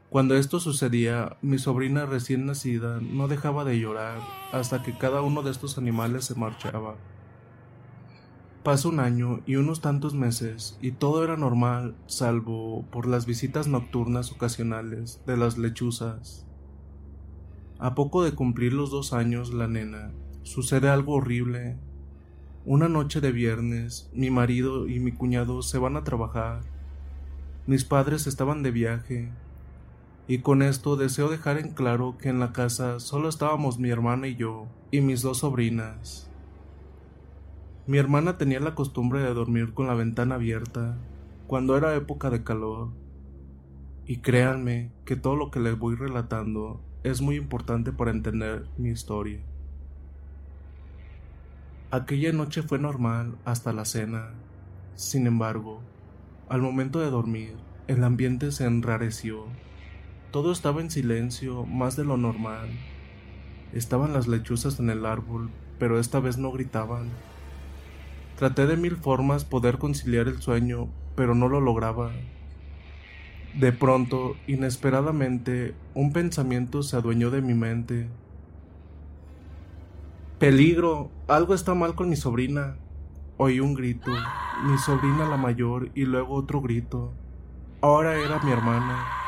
Cuando 0.09 0.35
esto 0.35 0.59
sucedía, 0.59 1.37
mi 1.43 1.59
sobrina 1.59 2.07
recién 2.07 2.47
nacida 2.47 2.99
no 2.99 3.27
dejaba 3.27 3.63
de 3.63 3.79
llorar 3.79 4.19
hasta 4.51 4.81
que 4.81 4.97
cada 4.97 5.21
uno 5.21 5.43
de 5.43 5.51
estos 5.51 5.77
animales 5.77 6.25
se 6.25 6.33
marchaba. 6.33 6.95
Pasó 8.63 8.89
un 8.89 8.99
año 8.99 9.41
y 9.45 9.55
unos 9.55 9.81
tantos 9.81 10.15
meses 10.15 10.79
y 10.81 10.91
todo 10.93 11.23
era 11.23 11.37
normal, 11.37 11.95
salvo 12.07 12.85
por 12.91 13.07
las 13.07 13.27
visitas 13.27 13.67
nocturnas 13.67 14.31
ocasionales 14.31 15.21
de 15.27 15.37
las 15.37 15.59
lechuzas. 15.59 16.45
A 17.77 17.93
poco 17.93 18.23
de 18.23 18.33
cumplir 18.33 18.73
los 18.73 18.89
dos 18.89 19.13
años, 19.13 19.53
la 19.53 19.67
nena, 19.67 20.11
sucede 20.41 20.89
algo 20.89 21.13
horrible. 21.13 21.77
Una 22.65 22.89
noche 22.89 23.21
de 23.21 23.31
viernes, 23.31 24.09
mi 24.11 24.31
marido 24.31 24.87
y 24.87 24.99
mi 24.99 25.11
cuñado 25.11 25.61
se 25.61 25.77
van 25.77 25.95
a 25.95 26.03
trabajar. 26.03 26.61
Mis 27.67 27.85
padres 27.85 28.25
estaban 28.25 28.63
de 28.63 28.71
viaje. 28.71 29.31
Y 30.29 30.41
con 30.41 30.61
esto 30.61 30.95
deseo 30.95 31.27
dejar 31.27 31.57
en 31.57 31.71
claro 31.71 32.19
que 32.19 32.29
en 32.29 32.39
la 32.39 32.53
casa 32.53 32.99
solo 32.99 33.29
estábamos 33.29 33.79
mi 33.79 33.89
hermana 33.89 34.27
y 34.27 34.35
yo, 34.35 34.67
y 34.91 35.01
mis 35.01 35.23
dos 35.23 35.39
sobrinas. 35.39 36.29
Mi 37.87 37.97
hermana 37.97 38.37
tenía 38.37 38.59
la 38.59 38.75
costumbre 38.75 39.21
de 39.21 39.33
dormir 39.33 39.73
con 39.73 39.87
la 39.87 39.95
ventana 39.95 40.35
abierta, 40.35 40.99
cuando 41.47 41.75
era 41.75 41.95
época 41.95 42.29
de 42.29 42.43
calor. 42.43 42.89
Y 44.05 44.17
créanme 44.17 44.91
que 45.03 45.15
todo 45.15 45.35
lo 45.35 45.49
que 45.49 45.61
les 45.61 45.79
voy 45.79 45.95
relatando 45.95 46.79
es 47.01 47.21
muy 47.21 47.35
importante 47.35 47.91
para 47.91 48.11
entender 48.11 48.69
mi 48.77 48.89
historia. 48.89 49.39
Aquella 51.89 52.31
noche 52.33 52.61
fue 52.61 52.77
normal 52.77 53.35
hasta 53.45 53.73
la 53.73 53.83
cena. 53.83 54.29
Sin 54.93 55.25
embargo, 55.25 55.81
al 56.49 56.61
momento 56.61 56.99
de 56.99 57.09
dormir, 57.09 57.55
el 57.87 58.03
ambiente 58.03 58.51
se 58.51 58.65
enrareció. 58.65 59.47
Todo 60.31 60.51
estaba 60.51 60.81
en 60.81 60.91
silencio, 60.91 61.65
más 61.65 61.95
de 61.95 62.05
lo 62.05 62.15
normal. 62.15 62.69
Estaban 63.73 64.13
las 64.13 64.27
lechuzas 64.27 64.79
en 64.79 64.91
el 64.91 65.07
árbol, 65.07 65.49
pero 65.79 65.99
esta 65.99 66.19
vez 66.19 66.37
no 66.37 66.51
gritaban. 66.51 67.09
Traté 68.37 68.67
de 68.67 68.77
mil 68.77 68.95
formas 68.95 69.43
poder 69.43 69.79
conciliar 69.79 70.27
el 70.27 70.39
sueño, 70.39 70.87
pero 71.15 71.33
no 71.33 71.49
lo 71.49 71.59
lograba. 71.59 72.11
De 73.55 73.71
pronto, 73.71 74.35
inesperadamente, 74.45 75.73
un 75.95 76.13
pensamiento 76.13 76.83
se 76.83 76.95
adueñó 76.95 77.31
de 77.31 77.41
mi 77.41 77.55
mente. 77.55 78.07
Peligro, 80.37 81.09
algo 81.27 81.55
está 81.55 81.73
mal 81.73 81.95
con 81.95 82.07
mi 82.07 82.15
sobrina. 82.15 82.75
Oí 83.37 83.59
un 83.59 83.73
grito, 83.73 84.11
mi 84.63 84.77
sobrina 84.77 85.27
la 85.27 85.37
mayor 85.37 85.89
y 85.95 86.05
luego 86.05 86.35
otro 86.35 86.61
grito. 86.61 87.13
Ahora 87.81 88.15
era 88.19 88.39
mi 88.43 88.51
hermana. 88.51 89.18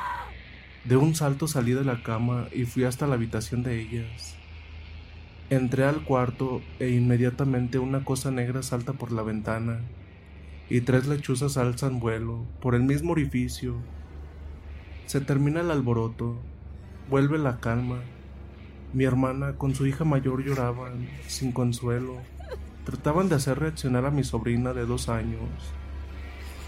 De 0.85 0.97
un 0.97 1.15
salto 1.15 1.47
salí 1.47 1.73
de 1.73 1.83
la 1.83 2.03
cama 2.03 2.47
y 2.53 2.65
fui 2.65 2.83
hasta 2.83 3.07
la 3.07 3.15
habitación 3.15 3.63
de 3.63 3.79
ellas. 3.79 4.35
Entré 5.49 5.83
al 5.83 6.03
cuarto 6.03 6.61
e 6.79 6.89
inmediatamente 6.89 7.77
una 7.77 8.03
cosa 8.03 8.31
negra 8.31 8.63
salta 8.63 8.93
por 8.93 9.11
la 9.11 9.21
ventana 9.21 9.81
y 10.69 10.81
tres 10.81 11.07
lechuzas 11.07 11.57
alzan 11.57 11.99
vuelo 11.99 12.45
por 12.61 12.75
el 12.75 12.83
mismo 12.83 13.11
orificio. 13.11 13.75
Se 15.05 15.21
termina 15.21 15.61
el 15.61 15.71
alboroto, 15.71 16.39
vuelve 17.09 17.37
la 17.37 17.59
calma 17.59 18.01
mi 18.93 19.05
hermana 19.05 19.53
con 19.53 19.73
su 19.73 19.85
hija 19.87 20.03
mayor 20.03 20.43
lloraban, 20.43 21.07
sin 21.27 21.53
consuelo. 21.53 22.17
Trataban 22.85 23.29
de 23.29 23.35
hacer 23.35 23.57
reaccionar 23.57 24.05
a 24.05 24.11
mi 24.11 24.25
sobrina 24.25 24.73
de 24.73 24.85
dos 24.85 25.07
años, 25.07 25.49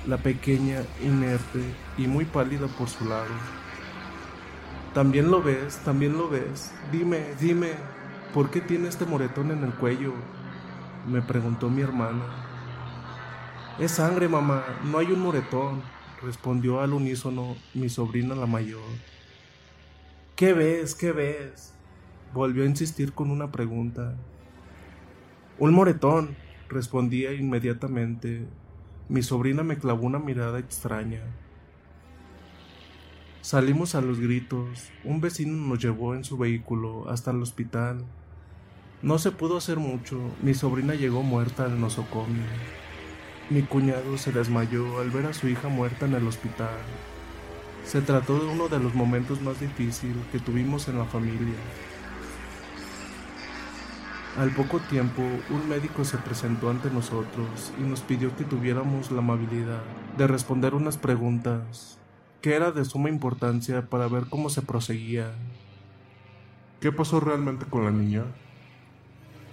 la 0.07 0.17
pequeña, 0.17 0.83
inerte 1.03 1.59
y 1.97 2.07
muy 2.07 2.23
pálida 2.23 2.67
por 2.67 2.87
su 2.87 3.03
lado. 3.05 3.62
También 4.93 5.31
lo 5.31 5.41
ves, 5.41 5.77
también 5.83 6.15
lo 6.15 6.29
ves. 6.29 6.71
Dime, 6.91 7.33
dime, 7.39 7.71
¿por 8.31 8.51
qué 8.51 8.61
tiene 8.61 8.87
este 8.87 9.05
moretón 9.05 9.49
en 9.49 9.63
el 9.63 9.73
cuello? 9.73 10.13
Me 11.07 11.21
preguntó 11.21 11.67
mi 11.69 11.81
hermana. 11.81 12.23
Es 13.79 13.93
sangre, 13.93 14.27
mamá, 14.27 14.63
no 14.83 14.99
hay 14.99 15.07
un 15.07 15.19
moretón, 15.19 15.81
respondió 16.21 16.79
al 16.79 16.93
unísono 16.93 17.57
mi 17.73 17.89
sobrina 17.89 18.35
la 18.35 18.45
mayor. 18.45 18.83
¿Qué 20.35 20.53
ves? 20.53 20.93
¿Qué 20.93 21.11
ves? 21.11 21.73
Volvió 22.31 22.61
a 22.61 22.67
insistir 22.67 23.13
con 23.13 23.31
una 23.31 23.51
pregunta. 23.51 24.15
Un 25.57 25.73
moretón, 25.73 26.35
respondía 26.69 27.33
inmediatamente. 27.33 28.45
Mi 29.09 29.23
sobrina 29.23 29.63
me 29.63 29.77
clavó 29.79 30.05
una 30.05 30.19
mirada 30.19 30.59
extraña. 30.59 31.21
Salimos 33.43 33.93
a 33.93 33.99
los 33.99 34.21
gritos. 34.21 34.89
Un 35.03 35.19
vecino 35.19 35.57
nos 35.67 35.83
llevó 35.83 36.15
en 36.15 36.23
su 36.23 36.37
vehículo 36.37 37.09
hasta 37.09 37.31
el 37.31 37.41
hospital. 37.41 38.05
No 39.01 39.19
se 39.19 39.31
pudo 39.31 39.57
hacer 39.57 39.79
mucho. 39.79 40.17
Mi 40.41 40.53
sobrina 40.53 40.95
llegó 40.95 41.23
muerta 41.23 41.65
al 41.65 41.77
nosocomio. 41.77 42.45
Mi 43.49 43.63
cuñado 43.63 44.17
se 44.17 44.31
desmayó 44.31 45.01
al 45.01 45.11
ver 45.11 45.25
a 45.25 45.33
su 45.33 45.49
hija 45.49 45.67
muerta 45.67 46.05
en 46.05 46.13
el 46.13 46.25
hospital. 46.25 46.79
Se 47.83 48.01
trató 48.01 48.39
de 48.39 48.45
uno 48.45 48.69
de 48.69 48.79
los 48.79 48.95
momentos 48.95 49.41
más 49.41 49.59
difíciles 49.59 50.25
que 50.31 50.39
tuvimos 50.39 50.87
en 50.87 50.99
la 50.99 51.05
familia. 51.05 51.59
Al 54.37 54.51
poco 54.51 54.79
tiempo, 54.79 55.21
un 55.49 55.67
médico 55.67 56.05
se 56.05 56.17
presentó 56.17 56.69
ante 56.69 56.89
nosotros 56.89 57.73
y 57.77 57.83
nos 57.83 57.99
pidió 57.99 58.33
que 58.37 58.45
tuviéramos 58.45 59.11
la 59.11 59.19
amabilidad 59.19 59.83
de 60.17 60.27
responder 60.27 60.73
unas 60.75 60.97
preguntas 60.97 61.99
que 62.43 62.53
era 62.53 62.71
de 62.71 62.85
suma 62.85 63.09
importancia 63.09 63.89
para 63.89 64.07
ver 64.07 64.25
cómo 64.29 64.51
se 64.51 64.61
proseguía. 64.61 65.33
¿Qué 66.79 66.91
pasó 66.91 67.19
realmente 67.19 67.65
con 67.65 67.85
la 67.85 67.91
niña? 67.91 68.25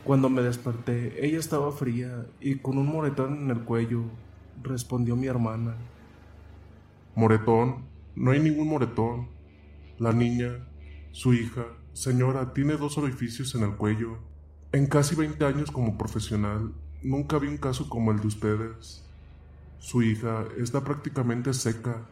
Cuando 0.04 0.28
me 0.28 0.42
desperté, 0.42 1.24
ella 1.24 1.38
estaba 1.38 1.72
fría 1.72 2.26
y 2.38 2.56
con 2.56 2.76
un 2.76 2.88
moretón 2.88 3.44
en 3.44 3.50
el 3.50 3.60
cuello, 3.64 4.02
respondió 4.62 5.16
mi 5.16 5.28
hermana. 5.28 5.76
¿Moretón? 7.14 7.86
No 8.14 8.32
hay 8.32 8.40
ningún 8.40 8.68
moretón. 8.68 9.28
La 9.98 10.12
niña, 10.12 10.66
su 11.12 11.32
hija, 11.32 11.64
señora, 11.94 12.52
tiene 12.52 12.76
dos 12.76 12.98
orificios 12.98 13.54
en 13.54 13.62
el 13.62 13.76
cuello 13.76 14.18
en 14.72 14.86
casi 14.86 15.16
20 15.16 15.44
años 15.44 15.70
como 15.72 15.98
profesional, 15.98 16.72
nunca 17.02 17.38
vi 17.38 17.48
un 17.48 17.56
caso 17.56 17.88
como 17.88 18.12
el 18.12 18.20
de 18.20 18.28
ustedes. 18.28 19.04
Su 19.78 20.00
hija 20.02 20.44
está 20.58 20.84
prácticamente 20.84 21.52
seca. 21.54 22.06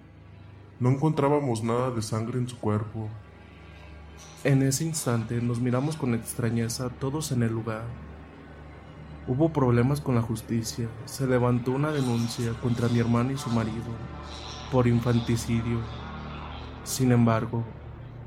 No 0.81 0.91
encontrábamos 0.91 1.65
nada 1.65 1.91
de 1.91 2.03
sangre 2.03 2.39
en 2.39 2.49
su 2.49 2.57
cuerpo. 2.57 3.09
En 4.45 4.63
ese 4.63 4.85
instante 4.85 5.43
nos 5.43 5.59
miramos 5.59 5.97
con 5.97 6.15
extrañeza 6.15 6.89
todos 6.89 7.33
en 7.33 7.43
el 7.43 7.53
lugar. 7.53 7.83
Hubo 9.27 9.53
problemas 9.53 10.01
con 10.01 10.15
la 10.15 10.23
justicia. 10.23 10.89
Se 11.05 11.27
levantó 11.27 11.73
una 11.73 11.91
denuncia 11.91 12.53
contra 12.63 12.89
mi 12.89 13.01
hermana 13.01 13.33
y 13.33 13.37
su 13.37 13.51
marido 13.51 13.91
por 14.71 14.87
infanticidio. 14.87 15.81
Sin 16.85 17.11
embargo, 17.11 17.65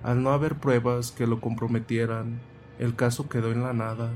al 0.04 0.22
no 0.22 0.32
haber 0.32 0.56
pruebas 0.56 1.14
que 1.14 1.28
lo 1.28 1.40
comprometieran, 1.40 2.42
el 2.80 2.98
caso 2.98 3.30
quedó 3.30 3.54
en 3.54 3.64
la 3.64 3.72
nada. 3.72 4.12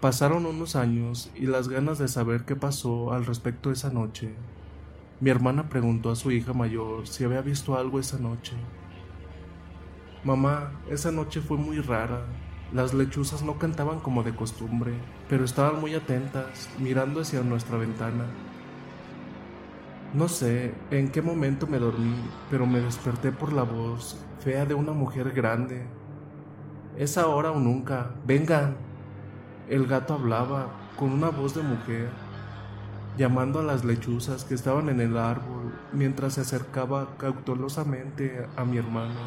Pasaron 0.00 0.46
unos 0.46 0.74
años 0.74 1.30
y 1.34 1.46
las 1.46 1.68
ganas 1.68 1.98
de 1.98 2.08
saber 2.08 2.46
qué 2.46 2.56
pasó 2.56 3.12
al 3.12 3.26
respecto 3.26 3.70
esa 3.70 3.90
noche. 3.90 4.34
Mi 5.18 5.30
hermana 5.30 5.70
preguntó 5.70 6.10
a 6.10 6.16
su 6.16 6.30
hija 6.30 6.52
mayor 6.52 7.06
si 7.06 7.24
había 7.24 7.40
visto 7.40 7.78
algo 7.78 7.98
esa 7.98 8.18
noche. 8.18 8.52
Mamá, 10.24 10.72
esa 10.90 11.10
noche 11.10 11.40
fue 11.40 11.56
muy 11.56 11.80
rara. 11.80 12.26
Las 12.70 12.92
lechuzas 12.92 13.42
no 13.42 13.58
cantaban 13.58 14.00
como 14.00 14.22
de 14.22 14.34
costumbre, 14.34 14.92
pero 15.28 15.44
estaban 15.44 15.80
muy 15.80 15.94
atentas, 15.94 16.68
mirando 16.78 17.22
hacia 17.22 17.40
nuestra 17.40 17.78
ventana. 17.78 18.26
No 20.12 20.28
sé 20.28 20.74
en 20.90 21.08
qué 21.10 21.22
momento 21.22 21.66
me 21.66 21.78
dormí, 21.78 22.14
pero 22.50 22.66
me 22.66 22.80
desperté 22.80 23.32
por 23.32 23.54
la 23.54 23.62
voz 23.62 24.18
fea 24.40 24.66
de 24.66 24.74
una 24.74 24.92
mujer 24.92 25.30
grande. 25.30 25.86
Es 26.98 27.16
ahora 27.16 27.52
o 27.52 27.58
nunca, 27.58 28.10
vengan. 28.26 28.76
El 29.68 29.86
gato 29.86 30.12
hablaba 30.12 30.72
con 30.98 31.12
una 31.12 31.30
voz 31.30 31.54
de 31.54 31.62
mujer, 31.62 32.10
llamando 33.16 33.60
a 33.60 33.62
las 33.62 33.84
lechuzas 33.84 34.44
que 34.44 34.54
estaban 34.54 34.88
en 34.88 35.00
el 35.00 35.16
árbol 35.16 35.72
mientras 35.92 36.34
se 36.34 36.42
acercaba 36.42 37.16
cautelosamente 37.16 38.46
a 38.56 38.64
mi 38.64 38.78
hermano. 38.78 39.20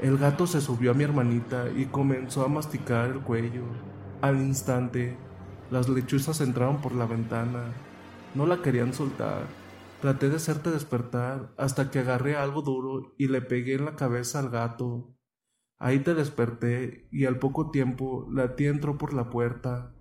El 0.00 0.18
gato 0.18 0.46
se 0.46 0.60
subió 0.60 0.90
a 0.90 0.94
mi 0.94 1.04
hermanita 1.04 1.66
y 1.76 1.86
comenzó 1.86 2.44
a 2.44 2.48
masticar 2.48 3.10
el 3.10 3.20
cuello. 3.20 3.64
Al 4.20 4.36
instante, 4.40 5.16
las 5.70 5.88
lechuzas 5.88 6.40
entraron 6.40 6.80
por 6.80 6.94
la 6.94 7.06
ventana. 7.06 7.72
No 8.34 8.46
la 8.46 8.62
querían 8.62 8.92
soltar. 8.92 9.46
Traté 10.00 10.28
de 10.28 10.36
hacerte 10.36 10.70
despertar 10.70 11.52
hasta 11.56 11.90
que 11.90 12.00
agarré 12.00 12.36
algo 12.36 12.62
duro 12.62 13.14
y 13.16 13.28
le 13.28 13.42
pegué 13.42 13.74
en 13.74 13.84
la 13.84 13.94
cabeza 13.94 14.40
al 14.40 14.50
gato. 14.50 15.14
Ahí 15.78 16.00
te 16.00 16.14
desperté 16.14 17.08
y 17.12 17.24
al 17.24 17.38
poco 17.38 17.70
tiempo 17.70 18.26
la 18.30 18.56
tía 18.56 18.70
entró 18.70 18.98
por 18.98 19.14
la 19.14 19.30
puerta. 19.30 19.94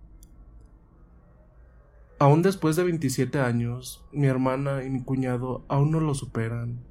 Aún 2.21 2.43
después 2.43 2.75
de 2.75 2.83
27 2.83 3.39
años, 3.39 4.05
mi 4.11 4.27
hermana 4.27 4.83
y 4.83 4.91
mi 4.91 5.01
cuñado 5.01 5.65
aún 5.67 5.89
no 5.89 5.99
lo 5.99 6.13
superan. 6.13 6.85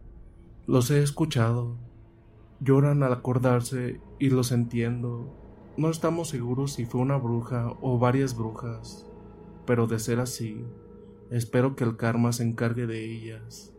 Los 0.66 0.90
he 0.90 1.04
escuchado, 1.04 1.76
Lloran 2.58 3.04
al 3.04 3.12
acordarse 3.12 4.00
y 4.18 4.30
los 4.30 4.50
entiendo. 4.50 5.32
No 5.76 5.88
estamos 5.88 6.30
seguros 6.30 6.72
si 6.72 6.84
fue 6.84 7.00
una 7.00 7.16
bruja 7.16 7.74
o 7.80 7.96
varias 7.96 8.36
brujas, 8.36 9.06
pero 9.66 9.86
de 9.86 10.00
ser 10.00 10.18
así, 10.18 10.66
espero 11.30 11.76
que 11.76 11.84
el 11.84 11.96
karma 11.96 12.32
se 12.32 12.42
encargue 12.42 12.88
de 12.88 13.04
ellas. 13.04 13.72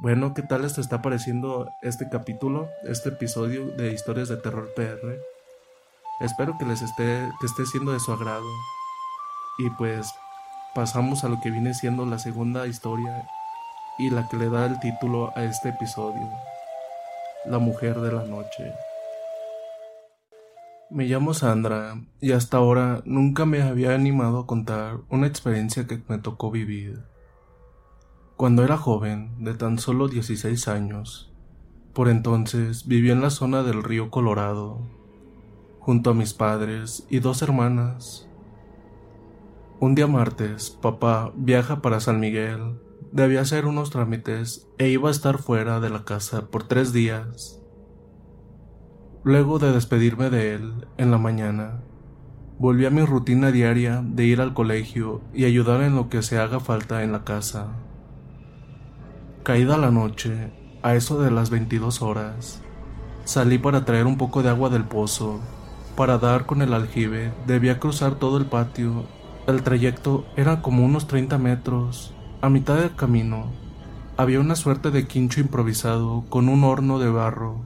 Bueno, 0.00 0.34
¿qué 0.34 0.42
tal 0.42 0.62
les 0.62 0.78
está 0.78 1.00
pareciendo 1.00 1.68
este 1.82 2.08
capítulo, 2.10 2.68
este 2.82 3.10
episodio 3.10 3.68
de 3.68 3.92
Historias 3.92 4.28
de 4.28 4.38
Terror 4.38 4.68
PR? 4.74 5.16
Espero 6.22 6.58
que 6.58 6.66
les 6.66 6.82
esté, 6.82 7.30
que 7.38 7.46
esté 7.46 7.66
siendo 7.66 7.92
de 7.92 8.00
su 8.00 8.10
agrado. 8.12 8.48
Y 9.62 9.68
pues 9.68 10.14
pasamos 10.74 11.22
a 11.22 11.28
lo 11.28 11.38
que 11.42 11.50
viene 11.50 11.74
siendo 11.74 12.06
la 12.06 12.18
segunda 12.18 12.66
historia 12.66 13.28
y 13.98 14.08
la 14.08 14.26
que 14.26 14.38
le 14.38 14.48
da 14.48 14.64
el 14.64 14.80
título 14.80 15.36
a 15.36 15.44
este 15.44 15.68
episodio, 15.68 16.30
La 17.44 17.58
mujer 17.58 18.00
de 18.00 18.10
la 18.10 18.24
noche. 18.24 18.72
Me 20.88 21.04
llamo 21.04 21.34
Sandra 21.34 22.00
y 22.22 22.32
hasta 22.32 22.56
ahora 22.56 23.02
nunca 23.04 23.44
me 23.44 23.60
había 23.60 23.94
animado 23.94 24.38
a 24.38 24.46
contar 24.46 25.00
una 25.10 25.26
experiencia 25.26 25.86
que 25.86 26.00
me 26.08 26.16
tocó 26.16 26.50
vivir. 26.50 27.04
Cuando 28.36 28.64
era 28.64 28.78
joven, 28.78 29.44
de 29.44 29.52
tan 29.52 29.78
solo 29.78 30.08
16 30.08 30.68
años, 30.68 31.30
por 31.92 32.08
entonces 32.08 32.86
vivía 32.86 33.12
en 33.12 33.20
la 33.20 33.28
zona 33.28 33.62
del 33.62 33.82
río 33.82 34.10
Colorado, 34.10 34.80
junto 35.80 36.08
a 36.08 36.14
mis 36.14 36.32
padres 36.32 37.06
y 37.10 37.18
dos 37.18 37.42
hermanas. 37.42 38.29
Un 39.82 39.94
día 39.94 40.06
martes, 40.06 40.68
papá 40.68 41.32
viaja 41.34 41.80
para 41.80 42.00
San 42.00 42.20
Miguel 42.20 42.78
debía 43.12 43.40
hacer 43.40 43.64
unos 43.64 43.88
trámites 43.88 44.68
e 44.76 44.90
iba 44.90 45.08
a 45.08 45.10
estar 45.10 45.38
fuera 45.38 45.80
de 45.80 45.88
la 45.88 46.04
casa 46.04 46.50
por 46.50 46.64
tres 46.64 46.92
días. 46.92 47.62
Luego 49.24 49.58
de 49.58 49.72
despedirme 49.72 50.28
de 50.28 50.52
él 50.52 50.86
en 50.98 51.10
la 51.10 51.16
mañana, 51.16 51.80
volví 52.58 52.84
a 52.84 52.90
mi 52.90 53.06
rutina 53.06 53.52
diaria 53.52 54.02
de 54.04 54.24
ir 54.24 54.42
al 54.42 54.52
colegio 54.52 55.22
y 55.32 55.46
ayudar 55.46 55.80
en 55.80 55.96
lo 55.96 56.10
que 56.10 56.20
se 56.20 56.38
haga 56.38 56.60
falta 56.60 57.02
en 57.02 57.12
la 57.12 57.24
casa. 57.24 57.68
Caída 59.44 59.78
la 59.78 59.90
noche, 59.90 60.52
a 60.82 60.94
eso 60.94 61.22
de 61.22 61.30
las 61.30 61.48
22 61.48 62.02
horas, 62.02 62.60
salí 63.24 63.56
para 63.56 63.86
traer 63.86 64.04
un 64.04 64.18
poco 64.18 64.42
de 64.42 64.50
agua 64.50 64.68
del 64.68 64.84
pozo. 64.84 65.40
Para 65.96 66.18
dar 66.18 66.44
con 66.44 66.60
el 66.60 66.74
aljibe 66.74 67.32
debía 67.46 67.80
cruzar 67.80 68.16
todo 68.16 68.36
el 68.36 68.44
patio. 68.44 69.06
El 69.50 69.64
trayecto 69.64 70.26
era 70.36 70.62
como 70.62 70.84
unos 70.84 71.08
30 71.08 71.36
metros 71.36 72.14
a 72.40 72.48
mitad 72.48 72.76
del 72.76 72.94
camino 72.94 73.50
había 74.16 74.38
una 74.38 74.54
suerte 74.54 74.92
de 74.92 75.08
quincho 75.08 75.40
improvisado 75.40 76.24
con 76.28 76.48
un 76.48 76.62
horno 76.62 77.00
de 77.00 77.10
barro. 77.10 77.62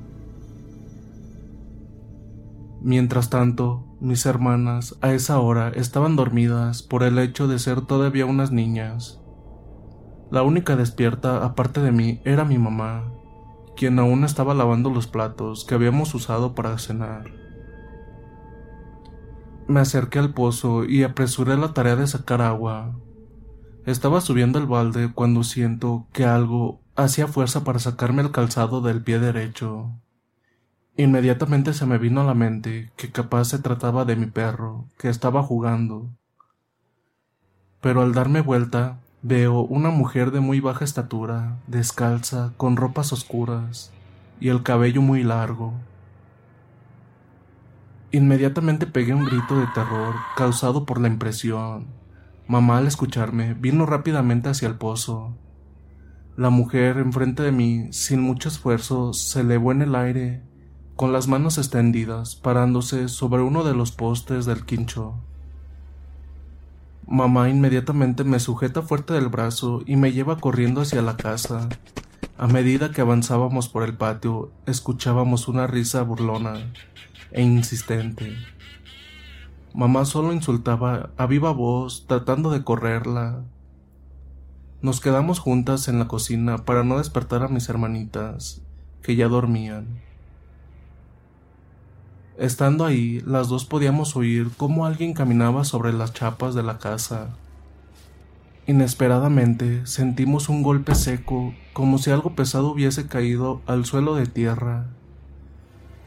Mientras 2.81 3.29
tanto, 3.29 3.85
mis 4.01 4.25
hermanas 4.25 4.97
a 5.03 5.13
esa 5.13 5.39
hora 5.41 5.69
estaban 5.69 6.17
dormidas 6.17 6.83
por 6.83 7.03
el 7.03 7.19
hecho 7.19 7.49
de 7.49 7.59
ser 7.59 7.83
todavía 7.83 8.25
unas 8.25 8.51
niñas. 8.51 9.21
La 10.31 10.43
única 10.43 10.75
despierta, 10.77 11.45
aparte 11.45 11.81
de 11.81 11.93
mí, 11.93 12.21
era 12.25 12.45
mi 12.45 12.57
mamá, 12.57 13.13
quien 13.77 13.99
aún 13.99 14.25
estaba 14.25 14.55
lavando 14.55 14.89
los 14.89 15.07
platos 15.07 15.65
que 15.65 15.75
habíamos 15.75 16.15
usado 16.15 16.55
para 16.55 16.79
cenar. 16.79 17.44
Me 19.67 19.81
acerqué 19.81 20.19
al 20.19 20.35
pozo 20.35 20.85
y 20.85 21.03
apresuré 21.03 21.57
la 21.57 21.73
tarea 21.73 21.97
de 21.97 22.07
sacar 22.07 22.43
agua, 22.43 22.95
estaba 23.87 24.23
subiendo 24.23 24.59
el 24.59 24.65
balde 24.65 25.13
cuando 25.13 25.45
siento 25.45 26.07
que 26.13 26.25
algo 26.25 26.81
hacía 26.97 27.27
fuerza 27.27 27.65
para 27.65 27.79
sacarme 27.79 28.23
el 28.23 28.31
calzado 28.31 28.81
del 28.81 29.03
pie 29.03 29.19
derecho. 29.19 29.91
Inmediatamente 30.97 31.75
se 31.75 31.85
me 31.85 31.99
vino 31.99 32.23
a 32.23 32.25
la 32.25 32.33
mente 32.33 32.93
que 32.97 33.11
capaz 33.11 33.45
se 33.45 33.59
trataba 33.59 34.07
de 34.07 34.17
mi 34.17 34.25
perro, 34.27 34.87
que 34.97 35.11
estaba 35.11 35.43
jugando. 35.43 36.09
Pero 37.83 38.01
al 38.01 38.15
darme 38.15 38.41
vuelta, 38.41 39.01
veo 39.21 39.61
una 39.61 39.91
mujer 39.91 40.31
de 40.31 40.41
muy 40.41 40.61
baja 40.61 40.87
estatura, 40.87 41.59
descalza, 41.67 42.55
con 42.57 42.77
ropas 42.77 43.13
oscuras 43.13 43.93
y 44.41 44.49
el 44.49 44.63
cabello 44.63 45.03
muy 45.03 45.25
largo. 45.25 45.75
Inmediatamente 48.15 48.87
pegué 48.87 49.13
un 49.13 49.25
grito 49.25 49.59
de 49.59 49.67
terror 49.75 50.15
causado 50.37 50.87
por 50.87 51.01
la 51.01 51.09
impresión 51.09 51.89
Mamá 52.47 52.79
al 52.79 52.87
escucharme 52.87 53.55
vino 53.55 53.87
rápidamente 53.87 54.49
hacia 54.51 54.69
el 54.69 54.77
pozo. 54.77 55.35
La 56.37 56.49
mujer 56.49 56.99
enfrente 56.99 57.43
de 57.43 57.51
mí, 57.51 57.89
sin 57.91 58.21
mucho 58.21 58.49
esfuerzo, 58.49 59.15
se 59.15 59.41
elevó 59.41 59.73
en 59.73 59.83
el 59.83 59.97
aire, 59.97 60.43
con 60.95 61.13
las 61.13 61.27
manos 61.27 61.59
extendidas, 61.59 62.37
parándose 62.37 63.09
sobre 63.09 63.43
uno 63.43 63.65
de 63.65 63.75
los 63.75 63.91
postes 63.91 64.47
del 64.47 64.65
quincho. 64.65 65.17
Mamá 67.09 67.49
inmediatamente 67.49 68.23
me 68.23 68.39
sujeta 68.39 68.83
fuerte 68.83 69.15
del 69.15 69.27
brazo 69.27 69.83
y 69.87 69.97
me 69.97 70.13
lleva 70.13 70.39
corriendo 70.39 70.83
hacia 70.83 71.03
la 71.03 71.17
casa. 71.17 71.69
A 72.39 72.47
medida 72.47 72.93
que 72.93 73.01
avanzábamos 73.01 73.69
por 73.69 73.83
el 73.83 73.97
patio, 73.97 74.53
escuchábamos 74.67 75.49
una 75.49 75.67
risa 75.67 76.03
burlona 76.03 76.73
e 77.35 77.43
insistente. 77.43 78.37
Mamá 79.75 80.05
solo 80.05 80.33
insultaba 80.33 81.11
a 81.19 81.27
viva 81.27 81.51
voz, 81.53 82.07
tratando 82.07 82.51
de 82.51 82.63
correrla. 82.63 83.43
Nos 84.81 85.01
quedamos 85.01 85.41
juntas 85.41 85.89
en 85.89 85.99
la 85.99 86.07
cocina 86.07 86.59
para 86.59 86.85
no 86.85 86.99
despertar 86.99 87.43
a 87.43 87.49
mis 87.49 87.69
hermanitas, 87.69 88.63
que 89.03 89.17
ya 89.17 89.29
dormían. 89.29 90.01
Estando 92.39 92.85
ahí, 92.85 93.21
las 93.27 93.49
dos 93.49 93.65
podíamos 93.65 94.15
oír 94.17 94.51
cómo 94.57 94.87
alguien 94.87 95.13
caminaba 95.13 95.65
sobre 95.65 95.93
las 95.93 96.13
chapas 96.13 96.55
de 96.55 96.63
la 96.63 96.79
casa. 96.79 97.37
Inesperadamente 98.67 99.87
sentimos 99.87 100.49
un 100.49 100.63
golpe 100.63 100.95
seco, 100.95 101.53
como 101.73 101.99
si 101.99 102.11
algo 102.11 102.35
pesado 102.35 102.71
hubiese 102.71 103.09
caído 103.09 103.61
al 103.67 103.85
suelo 103.85 104.15
de 104.15 104.27
tierra. 104.27 104.87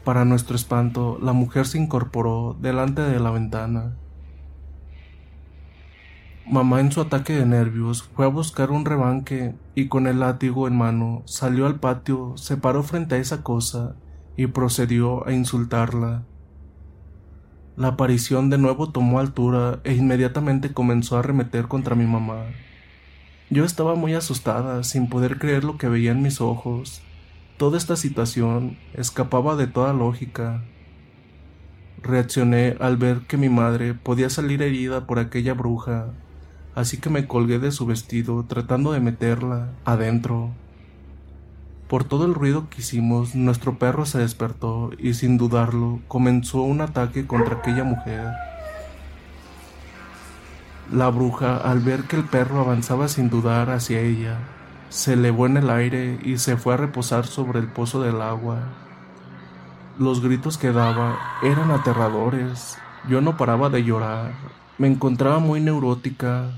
Para 0.08 0.24
nuestro 0.24 0.56
espanto, 0.56 1.18
la 1.20 1.34
mujer 1.34 1.66
se 1.66 1.76
incorporó 1.76 2.56
delante 2.58 3.02
de 3.02 3.20
la 3.20 3.30
ventana. 3.30 3.92
Mamá 6.46 6.80
en 6.80 6.90
su 6.90 7.02
ataque 7.02 7.34
de 7.34 7.44
nervios 7.44 8.04
fue 8.04 8.24
a 8.24 8.28
buscar 8.28 8.70
un 8.70 8.86
rebanque 8.86 9.54
y 9.74 9.88
con 9.88 10.06
el 10.06 10.20
látigo 10.20 10.66
en 10.66 10.78
mano 10.78 11.24
salió 11.26 11.66
al 11.66 11.78
patio, 11.78 12.32
se 12.38 12.56
paró 12.56 12.82
frente 12.82 13.16
a 13.16 13.18
esa 13.18 13.42
cosa 13.42 13.96
y 14.34 14.46
procedió 14.46 15.28
a 15.28 15.34
insultarla. 15.34 16.22
La 17.76 17.88
aparición 17.88 18.48
de 18.48 18.56
nuevo 18.56 18.88
tomó 18.88 19.20
altura 19.20 19.80
e 19.84 19.92
inmediatamente 19.92 20.72
comenzó 20.72 21.16
a 21.16 21.18
arremeter 21.18 21.68
contra 21.68 21.94
mi 21.94 22.06
mamá. 22.06 22.44
Yo 23.50 23.66
estaba 23.66 23.94
muy 23.94 24.14
asustada, 24.14 24.84
sin 24.84 25.10
poder 25.10 25.38
creer 25.38 25.64
lo 25.64 25.76
que 25.76 25.86
veía 25.88 26.12
en 26.12 26.22
mis 26.22 26.40
ojos. 26.40 27.02
Toda 27.58 27.76
esta 27.76 27.96
situación 27.96 28.78
escapaba 28.94 29.54
de 29.56 29.66
toda 29.66 29.92
lógica. 29.92 30.64
Reaccioné 32.02 32.76
al 32.80 32.96
ver 32.96 33.26
que 33.26 33.36
mi 33.36 33.50
madre 33.50 33.92
podía 33.92 34.30
salir 34.30 34.62
herida 34.62 35.06
por 35.06 35.18
aquella 35.18 35.52
bruja 35.52 36.14
así 36.78 36.98
que 36.98 37.10
me 37.10 37.26
colgué 37.26 37.58
de 37.58 37.72
su 37.72 37.86
vestido 37.86 38.44
tratando 38.44 38.92
de 38.92 39.00
meterla 39.00 39.70
adentro. 39.84 40.50
Por 41.88 42.04
todo 42.04 42.24
el 42.24 42.34
ruido 42.34 42.68
que 42.70 42.82
hicimos, 42.82 43.34
nuestro 43.34 43.80
perro 43.80 44.06
se 44.06 44.18
despertó 44.18 44.92
y 44.96 45.14
sin 45.14 45.38
dudarlo 45.38 45.98
comenzó 46.06 46.62
un 46.62 46.80
ataque 46.80 47.26
contra 47.26 47.56
aquella 47.56 47.82
mujer. 47.82 48.28
La 50.92 51.08
bruja, 51.08 51.56
al 51.56 51.80
ver 51.80 52.04
que 52.04 52.14
el 52.14 52.24
perro 52.24 52.60
avanzaba 52.60 53.08
sin 53.08 53.28
dudar 53.28 53.70
hacia 53.70 54.00
ella, 54.00 54.38
se 54.90 55.12
elevó 55.12 55.46
en 55.46 55.56
el 55.56 55.70
aire 55.70 56.18
y 56.22 56.38
se 56.38 56.56
fue 56.56 56.74
a 56.74 56.78
reposar 56.78 57.26
sobre 57.26 57.60
el 57.60 57.68
pozo 57.68 58.02
del 58.02 58.22
agua. 58.22 58.60
Los 59.98 60.22
gritos 60.22 60.58
que 60.58 60.72
daba 60.72 61.18
eran 61.42 61.70
aterradores. 61.70 62.78
Yo 63.08 63.20
no 63.20 63.36
paraba 63.36 63.68
de 63.68 63.84
llorar. 63.84 64.32
Me 64.78 64.86
encontraba 64.86 65.40
muy 65.40 65.60
neurótica. 65.60 66.50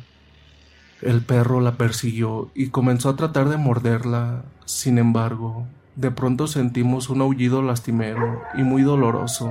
El 1.01 1.23
perro 1.23 1.61
la 1.61 1.73
persiguió 1.73 2.51
y 2.55 2.69
comenzó 2.69 3.09
a 3.09 3.17
tratar 3.17 3.49
de 3.49 3.57
morderla. 3.57 4.45
Sin 4.67 4.99
embargo, 4.99 5.67
de 5.97 6.11
pronto 6.11 6.47
sentimos 6.47 7.09
un 7.09 7.23
aullido 7.23 7.63
lastimero 7.63 8.43
y 8.55 8.63
muy 8.63 8.83
doloroso. 8.83 9.51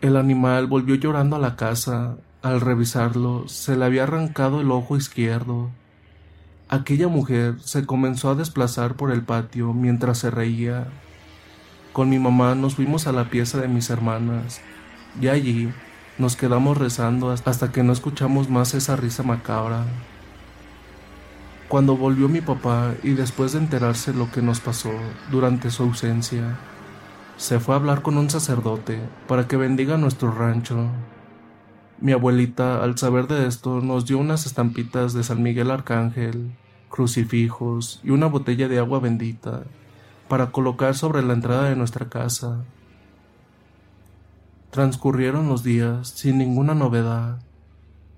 El 0.00 0.16
animal 0.16 0.66
volvió 0.66 0.94
llorando 0.94 1.36
a 1.36 1.40
la 1.40 1.56
casa. 1.56 2.16
Al 2.42 2.60
revisarlo, 2.60 3.48
se 3.48 3.76
le 3.76 3.84
había 3.84 4.04
arrancado 4.04 4.60
el 4.60 4.70
ojo 4.70 4.96
izquierdo. 4.96 5.70
Aquella 6.72 7.08
mujer 7.08 7.56
se 7.58 7.84
comenzó 7.84 8.30
a 8.30 8.36
desplazar 8.36 8.94
por 8.94 9.10
el 9.10 9.22
patio 9.22 9.72
mientras 9.72 10.18
se 10.18 10.30
reía. 10.30 10.86
Con 11.92 12.08
mi 12.08 12.20
mamá 12.20 12.54
nos 12.54 12.76
fuimos 12.76 13.08
a 13.08 13.12
la 13.12 13.28
pieza 13.28 13.60
de 13.60 13.66
mis 13.66 13.90
hermanas 13.90 14.60
y 15.20 15.26
allí 15.26 15.72
nos 16.16 16.36
quedamos 16.36 16.78
rezando 16.78 17.32
hasta 17.32 17.72
que 17.72 17.82
no 17.82 17.92
escuchamos 17.92 18.48
más 18.48 18.74
esa 18.74 18.94
risa 18.94 19.24
macabra. 19.24 19.84
Cuando 21.66 21.96
volvió 21.96 22.28
mi 22.28 22.40
papá 22.40 22.94
y 23.02 23.14
después 23.14 23.50
de 23.50 23.58
enterarse 23.58 24.14
lo 24.14 24.30
que 24.30 24.40
nos 24.40 24.60
pasó 24.60 24.92
durante 25.32 25.72
su 25.72 25.82
ausencia, 25.82 26.56
se 27.36 27.58
fue 27.58 27.74
a 27.74 27.78
hablar 27.78 28.02
con 28.02 28.16
un 28.16 28.30
sacerdote 28.30 29.00
para 29.26 29.48
que 29.48 29.56
bendiga 29.56 29.96
nuestro 29.96 30.30
rancho. 30.30 30.86
Mi 32.00 32.12
abuelita, 32.12 32.82
al 32.82 32.96
saber 32.96 33.26
de 33.26 33.46
esto, 33.46 33.82
nos 33.82 34.06
dio 34.06 34.16
unas 34.16 34.46
estampitas 34.46 35.12
de 35.12 35.22
San 35.22 35.42
Miguel 35.42 35.70
Arcángel, 35.70 36.50
crucifijos 36.88 38.00
y 38.02 38.08
una 38.08 38.24
botella 38.24 38.68
de 38.68 38.78
agua 38.78 39.00
bendita 39.00 39.64
para 40.26 40.50
colocar 40.50 40.94
sobre 40.94 41.22
la 41.22 41.34
entrada 41.34 41.68
de 41.68 41.76
nuestra 41.76 42.08
casa. 42.08 42.64
Transcurrieron 44.70 45.48
los 45.48 45.62
días 45.62 46.08
sin 46.08 46.38
ninguna 46.38 46.74
novedad. 46.74 47.42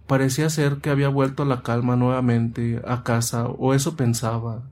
Parecía 0.07 0.49
ser 0.49 0.77
que 0.77 0.91
había 0.91 1.09
vuelto 1.09 1.45
la 1.45 1.63
calma 1.63 1.97
nuevamente 1.97 2.81
a 2.87 3.03
casa, 3.03 3.47
o 3.47 3.75
eso 3.75 3.97
pensaba. 3.97 4.63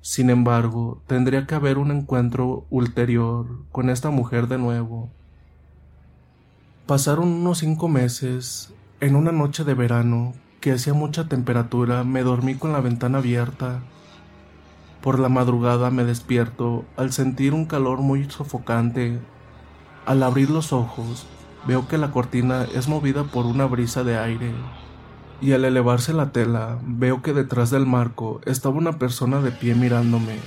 Sin 0.00 0.28
embargo, 0.30 1.02
tendría 1.06 1.46
que 1.46 1.54
haber 1.54 1.78
un 1.78 1.92
encuentro 1.92 2.66
ulterior 2.68 3.46
con 3.70 3.90
esta 3.90 4.10
mujer 4.10 4.48
de 4.48 4.58
nuevo. 4.58 5.12
Pasaron 6.88 7.28
unos 7.28 7.58
cinco 7.58 7.86
meses. 7.86 8.72
En 9.00 9.14
una 9.14 9.30
noche 9.30 9.62
de 9.62 9.74
verano, 9.74 10.32
que 10.58 10.72
hacía 10.72 10.94
mucha 10.94 11.28
temperatura, 11.28 12.02
me 12.02 12.22
dormí 12.22 12.54
con 12.54 12.72
la 12.72 12.80
ventana 12.80 13.18
abierta. 13.18 13.80
Por 15.02 15.18
la 15.18 15.28
madrugada 15.28 15.90
me 15.90 16.04
despierto 16.04 16.86
al 16.96 17.12
sentir 17.12 17.52
un 17.52 17.66
calor 17.66 17.98
muy 17.98 18.24
sofocante 18.30 19.18
al 20.06 20.22
abrir 20.22 20.48
los 20.48 20.72
ojos, 20.72 21.26
veo 21.66 21.86
que 21.88 21.98
la 21.98 22.10
cortina 22.10 22.66
es 22.74 22.88
movida 22.88 23.24
por 23.24 23.44
una 23.44 23.66
brisa 23.66 24.02
de 24.02 24.16
aire, 24.16 24.54
y 25.42 25.52
al 25.52 25.66
elevarse 25.66 26.14
la 26.14 26.32
tela, 26.32 26.78
veo 26.86 27.20
que 27.20 27.34
detrás 27.34 27.68
del 27.68 27.84
marco 27.84 28.40
estaba 28.46 28.76
una 28.76 28.98
persona 28.98 29.42
de 29.42 29.50
pie 29.50 29.74
mirándome. 29.74 30.38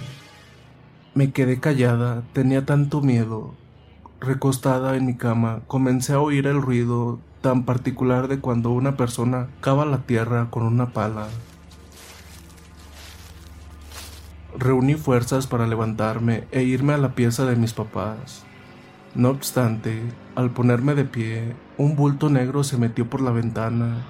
Me 1.13 1.31
quedé 1.33 1.59
callada, 1.59 2.23
tenía 2.33 2.65
tanto 2.65 3.01
miedo. 3.01 3.60
Recostada 4.23 4.97
en 4.97 5.07
mi 5.07 5.15
cama, 5.15 5.61
comencé 5.65 6.13
a 6.13 6.19
oír 6.19 6.45
el 6.45 6.61
ruido 6.61 7.19
tan 7.41 7.63
particular 7.63 8.27
de 8.27 8.39
cuando 8.39 8.69
una 8.69 8.95
persona 8.95 9.47
cava 9.61 9.83
la 9.83 10.03
tierra 10.03 10.51
con 10.51 10.61
una 10.61 10.93
pala. 10.93 11.27
Reuní 14.55 14.93
fuerzas 14.93 15.47
para 15.47 15.65
levantarme 15.65 16.43
e 16.51 16.61
irme 16.61 16.93
a 16.93 16.99
la 16.99 17.15
pieza 17.15 17.45
de 17.45 17.55
mis 17.55 17.73
papás. 17.73 18.43
No 19.15 19.29
obstante, 19.29 20.03
al 20.35 20.51
ponerme 20.51 20.93
de 20.93 21.05
pie, 21.05 21.55
un 21.79 21.95
bulto 21.95 22.29
negro 22.29 22.63
se 22.63 22.77
metió 22.77 23.09
por 23.09 23.21
la 23.21 23.31
ventana. 23.31 24.05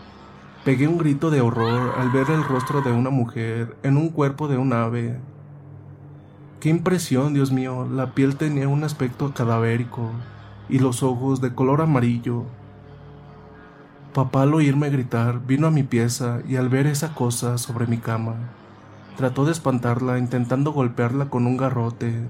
Pegué 0.65 0.89
un 0.89 0.97
grito 0.97 1.29
de 1.29 1.39
horror 1.39 1.93
al 1.97 2.09
ver 2.09 2.29
el 2.31 2.43
rostro 2.43 2.81
de 2.81 2.91
una 2.91 3.11
mujer 3.11 3.77
en 3.81 3.95
un 3.95 4.09
cuerpo 4.09 4.49
de 4.49 4.57
un 4.57 4.73
ave. 4.73 5.17
Qué 6.61 6.69
impresión, 6.69 7.33
Dios 7.33 7.51
mío, 7.51 7.85
la 7.91 8.13
piel 8.13 8.37
tenía 8.37 8.69
un 8.69 8.85
aspecto 8.85 9.33
cadavérico 9.33 10.11
y 10.69 10.79
los 10.79 11.03
ojos 11.03 11.41
de 11.41 11.53
color 11.53 11.81
amarillo. 11.81 12.45
Papá 14.13 14.43
al 14.43 14.53
oírme 14.53 14.89
gritar 14.89 15.45
vino 15.45 15.67
a 15.67 15.71
mi 15.71 15.83
pieza 15.83 16.39
y 16.47 16.55
al 16.55 16.69
ver 16.69 16.87
esa 16.87 17.13
cosa 17.13 17.57
sobre 17.57 17.87
mi 17.87 17.97
cama, 17.97 18.35
trató 19.17 19.43
de 19.43 19.51
espantarla 19.51 20.17
intentando 20.17 20.71
golpearla 20.71 21.29
con 21.29 21.45
un 21.45 21.57
garrote, 21.57 22.27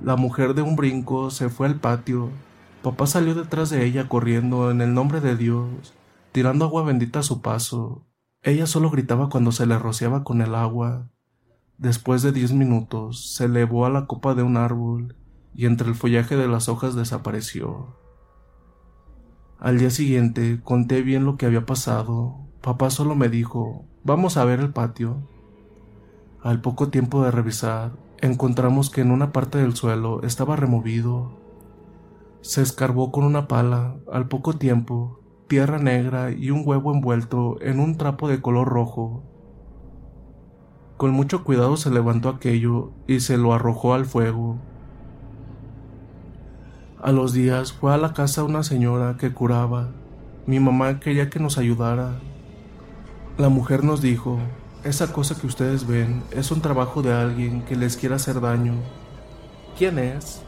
la 0.00 0.14
mujer 0.14 0.54
de 0.54 0.62
un 0.62 0.76
brinco 0.76 1.30
se 1.30 1.48
fue 1.48 1.66
al 1.66 1.80
patio. 1.80 2.30
Papá 2.82 3.08
salió 3.08 3.34
detrás 3.34 3.68
de 3.68 3.84
ella 3.84 4.08
corriendo 4.08 4.70
en 4.70 4.80
el 4.80 4.94
nombre 4.94 5.20
de 5.20 5.36
Dios, 5.36 5.92
tirando 6.30 6.64
agua 6.64 6.84
bendita 6.84 7.18
a 7.18 7.24
su 7.24 7.42
paso. 7.42 8.06
Ella 8.42 8.66
solo 8.66 8.90
gritaba 8.90 9.28
cuando 9.28 9.50
se 9.50 9.66
le 9.66 9.76
rociaba 9.76 10.22
con 10.22 10.40
el 10.40 10.54
agua. 10.54 11.10
Después 11.78 12.22
de 12.22 12.32
diez 12.32 12.52
minutos, 12.52 13.34
se 13.34 13.44
elevó 13.44 13.86
a 13.86 13.90
la 13.90 14.06
copa 14.06 14.34
de 14.34 14.42
un 14.42 14.56
árbol 14.56 15.14
y 15.54 15.66
entre 15.66 15.86
el 15.86 15.94
follaje 15.94 16.36
de 16.36 16.48
las 16.48 16.68
hojas 16.68 16.96
desapareció. 16.96 17.94
Al 19.60 19.78
día 19.78 19.90
siguiente 19.90 20.60
conté 20.64 21.02
bien 21.02 21.24
lo 21.24 21.36
que 21.36 21.46
había 21.46 21.66
pasado. 21.66 22.34
Papá 22.62 22.90
solo 22.90 23.14
me 23.14 23.28
dijo, 23.28 23.84
vamos 24.02 24.36
a 24.36 24.44
ver 24.44 24.58
el 24.58 24.72
patio. 24.72 25.28
Al 26.42 26.60
poco 26.60 26.88
tiempo 26.88 27.22
de 27.22 27.30
revisar, 27.30 27.92
encontramos 28.20 28.90
que 28.90 29.02
en 29.02 29.12
una 29.12 29.30
parte 29.30 29.58
del 29.58 29.76
suelo 29.76 30.24
estaba 30.24 30.56
removido. 30.56 31.38
Se 32.40 32.60
escarbó 32.60 33.12
con 33.12 33.22
una 33.22 33.46
pala, 33.46 33.94
al 34.12 34.26
poco 34.26 34.54
tiempo, 34.54 35.20
tierra 35.46 35.78
negra 35.78 36.32
y 36.32 36.50
un 36.50 36.62
huevo 36.64 36.92
envuelto 36.92 37.56
en 37.60 37.78
un 37.78 37.96
trapo 37.96 38.28
de 38.28 38.42
color 38.42 38.66
rojo. 38.66 39.22
Con 40.98 41.12
mucho 41.12 41.44
cuidado 41.44 41.76
se 41.76 41.90
levantó 41.90 42.28
aquello 42.28 42.90
y 43.06 43.20
se 43.20 43.36
lo 43.38 43.54
arrojó 43.54 43.94
al 43.94 44.04
fuego. 44.04 44.58
A 47.00 47.12
los 47.12 47.32
días 47.32 47.72
fue 47.72 47.94
a 47.94 47.98
la 47.98 48.12
casa 48.14 48.42
una 48.42 48.64
señora 48.64 49.16
que 49.16 49.32
curaba. 49.32 49.90
Mi 50.44 50.58
mamá 50.58 50.98
quería 50.98 51.30
que 51.30 51.38
nos 51.38 51.56
ayudara. 51.56 52.18
La 53.36 53.48
mujer 53.48 53.84
nos 53.84 54.02
dijo 54.02 54.40
esa 54.82 55.12
cosa 55.12 55.40
que 55.40 55.46
ustedes 55.46 55.86
ven 55.86 56.24
es 56.32 56.50
un 56.50 56.62
trabajo 56.62 57.00
de 57.00 57.12
alguien 57.12 57.64
que 57.64 57.76
les 57.76 57.96
quiere 57.96 58.16
hacer 58.16 58.40
daño. 58.40 58.74
¿Quién 59.78 60.00
es? 60.00 60.42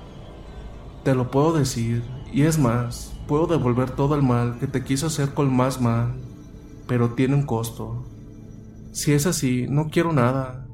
Te 1.05 1.15
lo 1.15 1.31
puedo 1.31 1.53
decir, 1.53 2.03
y 2.33 2.43
es 2.43 2.59
más, 2.59 3.13
puedo 3.29 3.47
devolver 3.47 3.93
todo 3.93 4.17
el 4.17 4.23
mal 4.25 4.59
que 4.59 4.67
te 4.67 4.83
quiso 4.83 5.07
hacer 5.07 5.33
con 5.33 5.55
más 5.55 5.81
mal, 5.81 6.17
pero 6.89 7.11
tiene 7.11 7.37
un 7.37 7.47
costo. 7.47 8.10
Si 8.93 9.13
es 9.13 9.27
así, 9.27 9.67
no 9.69 9.89
quiero 9.89 10.13
nada. 10.13 10.67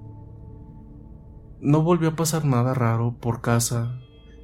No 1.61 1.83
volvió 1.83 2.11
a 2.11 2.17
pasar 2.17 2.45
nada 2.45 2.75
raro 2.75 3.17
por 3.21 3.41
casa, 3.41 3.99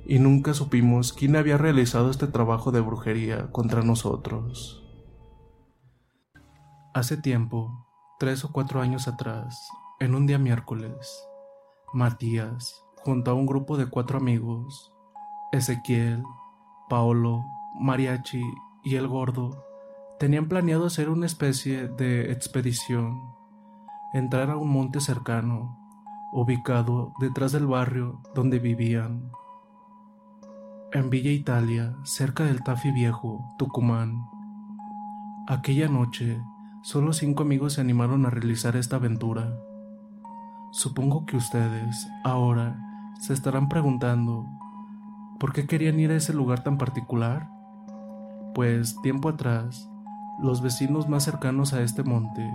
y 0.04 0.18
nunca 0.18 0.54
supimos 0.54 1.12
quién 1.12 1.36
había 1.36 1.58
realizado 1.58 2.10
este 2.10 2.26
trabajo 2.26 2.72
de 2.72 2.80
brujería 2.80 3.50
contra 3.50 3.82
nosotros. 3.82 4.84
Hace 6.94 7.16
tiempo, 7.16 7.86
tres 8.18 8.44
o 8.44 8.52
cuatro 8.52 8.80
años 8.80 9.08
atrás, 9.08 9.68
en 10.00 10.14
un 10.14 10.26
día 10.26 10.38
miércoles, 10.38 11.26
Matías, 11.92 12.84
junto 12.96 13.30
a 13.30 13.34
un 13.34 13.46
grupo 13.46 13.76
de 13.76 13.86
cuatro 13.86 14.18
amigos, 14.18 14.92
Ezequiel, 15.52 16.22
Paolo, 16.88 17.44
Mariachi 17.80 18.42
y 18.84 18.96
el 18.96 19.08
gordo, 19.08 19.64
Tenían 20.22 20.46
planeado 20.46 20.86
hacer 20.86 21.08
una 21.10 21.26
especie 21.26 21.88
de 21.88 22.30
expedición, 22.30 23.34
entrar 24.12 24.50
a 24.50 24.56
un 24.58 24.68
monte 24.68 25.00
cercano, 25.00 25.78
ubicado 26.32 27.14
detrás 27.18 27.52
del 27.52 27.66
barrio 27.66 28.20
donde 28.34 28.58
vivían. 28.58 29.30
En 30.92 31.08
Villa 31.08 31.30
Italia, 31.30 31.96
cerca 32.04 32.44
del 32.44 32.62
Tafi 32.62 32.90
Viejo, 32.90 33.54
Tucumán. 33.56 34.26
Aquella 35.48 35.88
noche, 35.88 36.42
solo 36.82 37.14
cinco 37.14 37.42
amigos 37.42 37.74
se 37.74 37.80
animaron 37.80 38.26
a 38.26 38.30
realizar 38.30 38.76
esta 38.76 38.96
aventura. 38.96 39.56
Supongo 40.72 41.24
que 41.24 41.38
ustedes, 41.38 42.06
ahora, 42.22 42.78
se 43.18 43.32
estarán 43.32 43.70
preguntando, 43.70 44.46
¿por 45.40 45.54
qué 45.54 45.66
querían 45.66 45.98
ir 45.98 46.10
a 46.10 46.16
ese 46.16 46.34
lugar 46.34 46.62
tan 46.62 46.76
particular? 46.76 47.48
Pues 48.54 49.00
tiempo 49.00 49.30
atrás, 49.30 49.88
los 50.38 50.60
vecinos 50.60 51.08
más 51.08 51.24
cercanos 51.24 51.72
a 51.72 51.80
este 51.80 52.02
monte 52.02 52.46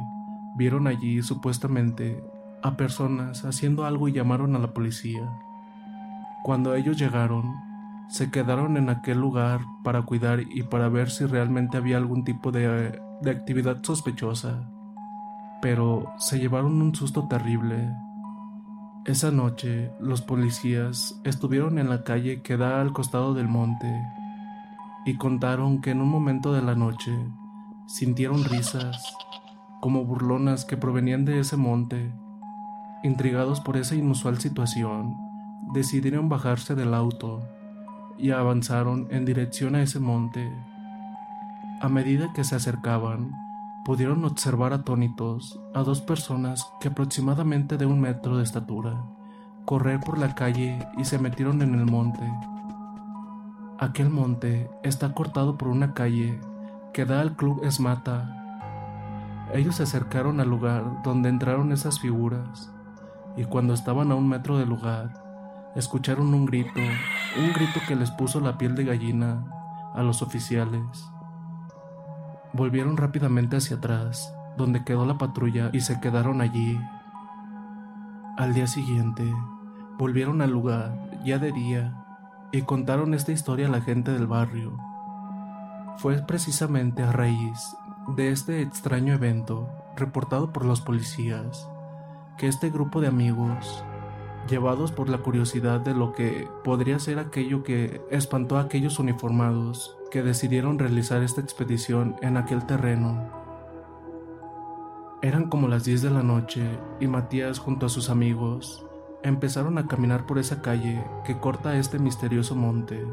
vieron 0.57 0.87
allí 0.87 1.21
supuestamente 1.21 2.23
a 2.63 2.75
personas 2.75 3.45
haciendo 3.45 3.85
algo 3.85 4.07
y 4.07 4.13
llamaron 4.13 4.55
a 4.55 4.59
la 4.59 4.73
policía. 4.73 5.29
Cuando 6.43 6.75
ellos 6.75 6.97
llegaron, 6.97 7.55
se 8.09 8.31
quedaron 8.31 8.77
en 8.77 8.89
aquel 8.89 9.19
lugar 9.19 9.61
para 9.83 10.01
cuidar 10.01 10.41
y 10.41 10.63
para 10.63 10.89
ver 10.89 11.09
si 11.11 11.25
realmente 11.25 11.77
había 11.77 11.97
algún 11.97 12.23
tipo 12.23 12.51
de, 12.51 12.99
de 13.21 13.31
actividad 13.31 13.83
sospechosa. 13.83 14.69
Pero 15.61 16.13
se 16.17 16.39
llevaron 16.39 16.81
un 16.81 16.95
susto 16.95 17.27
terrible. 17.27 17.93
Esa 19.05 19.31
noche, 19.31 19.91
los 19.99 20.21
policías 20.21 21.19
estuvieron 21.23 21.79
en 21.79 21.89
la 21.89 22.03
calle 22.03 22.41
que 22.41 22.57
da 22.57 22.81
al 22.81 22.93
costado 22.93 23.33
del 23.33 23.47
monte 23.47 23.87
y 25.05 25.15
contaron 25.17 25.81
que 25.81 25.91
en 25.91 26.01
un 26.01 26.09
momento 26.09 26.51
de 26.51 26.61
la 26.61 26.75
noche 26.75 27.13
Sintieron 27.87 28.43
risas, 28.43 29.15
como 29.81 30.05
burlonas 30.05 30.65
que 30.65 30.77
provenían 30.77 31.25
de 31.25 31.39
ese 31.39 31.57
monte. 31.57 32.13
Intrigados 33.03 33.61
por 33.61 33.77
esa 33.77 33.95
inusual 33.95 34.39
situación, 34.39 35.15
decidieron 35.73 36.29
bajarse 36.29 36.75
del 36.75 36.93
auto 36.93 37.43
y 38.17 38.31
avanzaron 38.31 39.07
en 39.11 39.25
dirección 39.25 39.75
a 39.75 39.81
ese 39.81 39.99
monte. 39.99 40.51
A 41.81 41.89
medida 41.89 42.33
que 42.33 42.43
se 42.43 42.55
acercaban, 42.55 43.31
pudieron 43.85 44.25
observar 44.25 44.73
atónitos 44.73 45.59
a 45.73 45.83
dos 45.83 46.01
personas 46.01 46.67
que 46.81 46.89
aproximadamente 46.89 47.77
de 47.77 47.85
un 47.85 48.01
metro 48.01 48.37
de 48.37 48.43
estatura 48.43 49.03
correr 49.67 49.99
por 49.99 50.17
la 50.17 50.33
calle 50.33 50.79
y 50.97 51.03
se 51.03 51.19
metieron 51.19 51.61
en 51.61 51.75
el 51.75 51.85
monte. 51.85 52.23
Aquel 53.77 54.09
monte 54.09 54.69
está 54.81 55.13
cortado 55.13 55.57
por 55.57 55.67
una 55.67 55.93
calle 55.93 56.39
que 56.93 57.03
da 57.03 57.19
al 57.19 57.35
club 57.35 57.65
Esmata. 57.65 58.36
Ellos 59.53 59.75
se 59.75 59.83
acercaron 59.83 60.39
al 60.39 60.49
lugar 60.49 61.01
donde 61.03 61.29
entraron 61.29 61.71
esas 61.71 61.99
figuras 61.99 62.71
y 63.37 63.45
cuando 63.45 63.73
estaban 63.73 64.11
a 64.11 64.15
un 64.15 64.27
metro 64.27 64.57
del 64.57 64.67
lugar, 64.67 65.13
escucharon 65.75 66.33
un 66.33 66.45
grito, 66.45 66.79
un 67.37 67.53
grito 67.53 67.79
que 67.87 67.95
les 67.95 68.11
puso 68.11 68.41
la 68.41 68.57
piel 68.57 68.75
de 68.75 68.83
gallina 68.83 69.45
a 69.93 70.03
los 70.03 70.21
oficiales. 70.21 70.81
Volvieron 72.51 72.97
rápidamente 72.97 73.57
hacia 73.57 73.77
atrás, 73.77 74.33
donde 74.57 74.83
quedó 74.83 75.05
la 75.05 75.17
patrulla 75.17 75.69
y 75.71 75.81
se 75.81 75.99
quedaron 76.01 76.41
allí. 76.41 76.79
Al 78.37 78.53
día 78.53 78.67
siguiente, 78.67 79.31
volvieron 79.97 80.41
al 80.41 80.51
lugar, 80.51 80.97
ya 81.23 81.37
de 81.37 81.51
día, 81.51 82.03
y 82.51 82.63
contaron 82.63 83.13
esta 83.13 83.31
historia 83.31 83.67
a 83.67 83.71
la 83.71 83.81
gente 83.81 84.11
del 84.11 84.27
barrio. 84.27 84.77
Fue 85.97 86.17
precisamente 86.23 87.03
a 87.03 87.11
raíz 87.11 87.75
de 88.07 88.31
este 88.31 88.61
extraño 88.61 89.13
evento 89.13 89.67
reportado 89.97 90.53
por 90.53 90.63
los 90.63 90.79
policías 90.79 91.67
que 92.37 92.47
este 92.47 92.69
grupo 92.69 93.01
de 93.01 93.07
amigos, 93.07 93.83
llevados 94.47 94.91
por 94.91 95.09
la 95.09 95.17
curiosidad 95.17 95.81
de 95.81 95.93
lo 95.93 96.13
que 96.13 96.47
podría 96.63 96.99
ser 96.99 97.19
aquello 97.19 97.63
que 97.63 98.01
espantó 98.09 98.57
a 98.57 98.61
aquellos 98.61 98.99
uniformados 98.99 99.97
que 100.09 100.23
decidieron 100.23 100.79
realizar 100.79 101.21
esta 101.21 101.41
expedición 101.41 102.15
en 102.21 102.37
aquel 102.37 102.65
terreno. 102.65 103.29
Eran 105.21 105.49
como 105.49 105.67
las 105.67 105.83
10 105.83 106.03
de 106.03 106.11
la 106.11 106.23
noche 106.23 106.63
y 107.01 107.07
Matías 107.07 107.59
junto 107.59 107.87
a 107.87 107.89
sus 107.89 108.09
amigos 108.09 108.85
empezaron 109.23 109.77
a 109.79 109.87
caminar 109.87 110.25
por 110.25 110.37
esa 110.37 110.61
calle 110.61 111.03
que 111.25 111.39
corta 111.39 111.77
este 111.77 111.99
misterioso 111.99 112.55
monte 112.55 113.05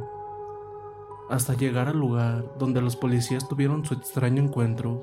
hasta 1.29 1.55
llegar 1.55 1.89
al 1.89 1.99
lugar 1.99 2.45
donde 2.59 2.81
los 2.81 2.97
policías 2.97 3.49
tuvieron 3.49 3.85
su 3.85 3.95
extraño 3.95 4.43
encuentro. 4.43 5.01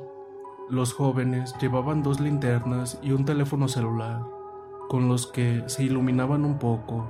Los 0.69 0.93
jóvenes 0.93 1.55
llevaban 1.59 2.03
dos 2.03 2.19
linternas 2.19 2.99
y 3.01 3.11
un 3.11 3.25
teléfono 3.25 3.67
celular, 3.67 4.23
con 4.87 5.07
los 5.07 5.27
que 5.27 5.63
se 5.67 5.83
iluminaban 5.83 6.45
un 6.45 6.59
poco. 6.59 7.05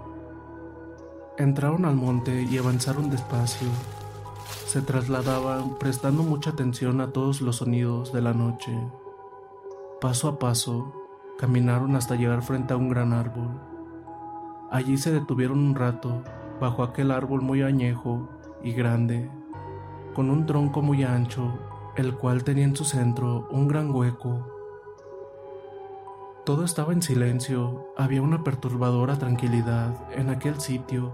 Entraron 1.38 1.86
al 1.86 1.96
monte 1.96 2.44
y 2.44 2.58
avanzaron 2.58 3.10
despacio. 3.10 3.68
Se 4.66 4.82
trasladaban 4.82 5.78
prestando 5.78 6.24
mucha 6.24 6.52
atención 6.52 7.02
a 7.02 7.12
todos 7.12 7.42
los 7.42 7.58
sonidos 7.58 8.14
de 8.14 8.22
la 8.22 8.34
noche. 8.34 8.72
Paso 10.00 10.30
a 10.30 10.40
paso, 10.40 10.94
caminaron 11.38 11.96
hasta 11.96 12.16
llegar 12.16 12.42
frente 12.42 12.74
a 12.74 12.78
un 12.78 12.90
gran 12.90 13.14
árbol. 13.14 13.50
Allí 14.72 14.98
se 14.98 15.12
detuvieron 15.12 15.60
un 15.60 15.76
rato, 15.76 16.24
bajo 16.60 16.84
aquel 16.84 17.12
árbol 17.12 17.42
muy 17.42 17.62
añejo 17.62 18.30
y 18.64 18.74
grande, 18.74 19.30
con 20.14 20.30
un 20.30 20.46
tronco 20.46 20.82
muy 20.82 21.04
ancho, 21.04 21.54
el 21.96 22.16
cual 22.16 22.44
tenía 22.44 22.66
en 22.66 22.76
su 22.76 22.84
centro 22.84 23.48
un 23.52 23.68
gran 23.68 23.94
hueco. 23.94 24.48
Todo 26.46 26.66
estaba 26.66 26.94
en 26.94 27.02
silencio, 27.02 27.94
había 27.98 28.22
una 28.22 28.44
perturbadora 28.44 29.18
tranquilidad 29.18 29.96
en 30.12 30.30
aquel 30.30 30.60
sitio. 30.60 31.14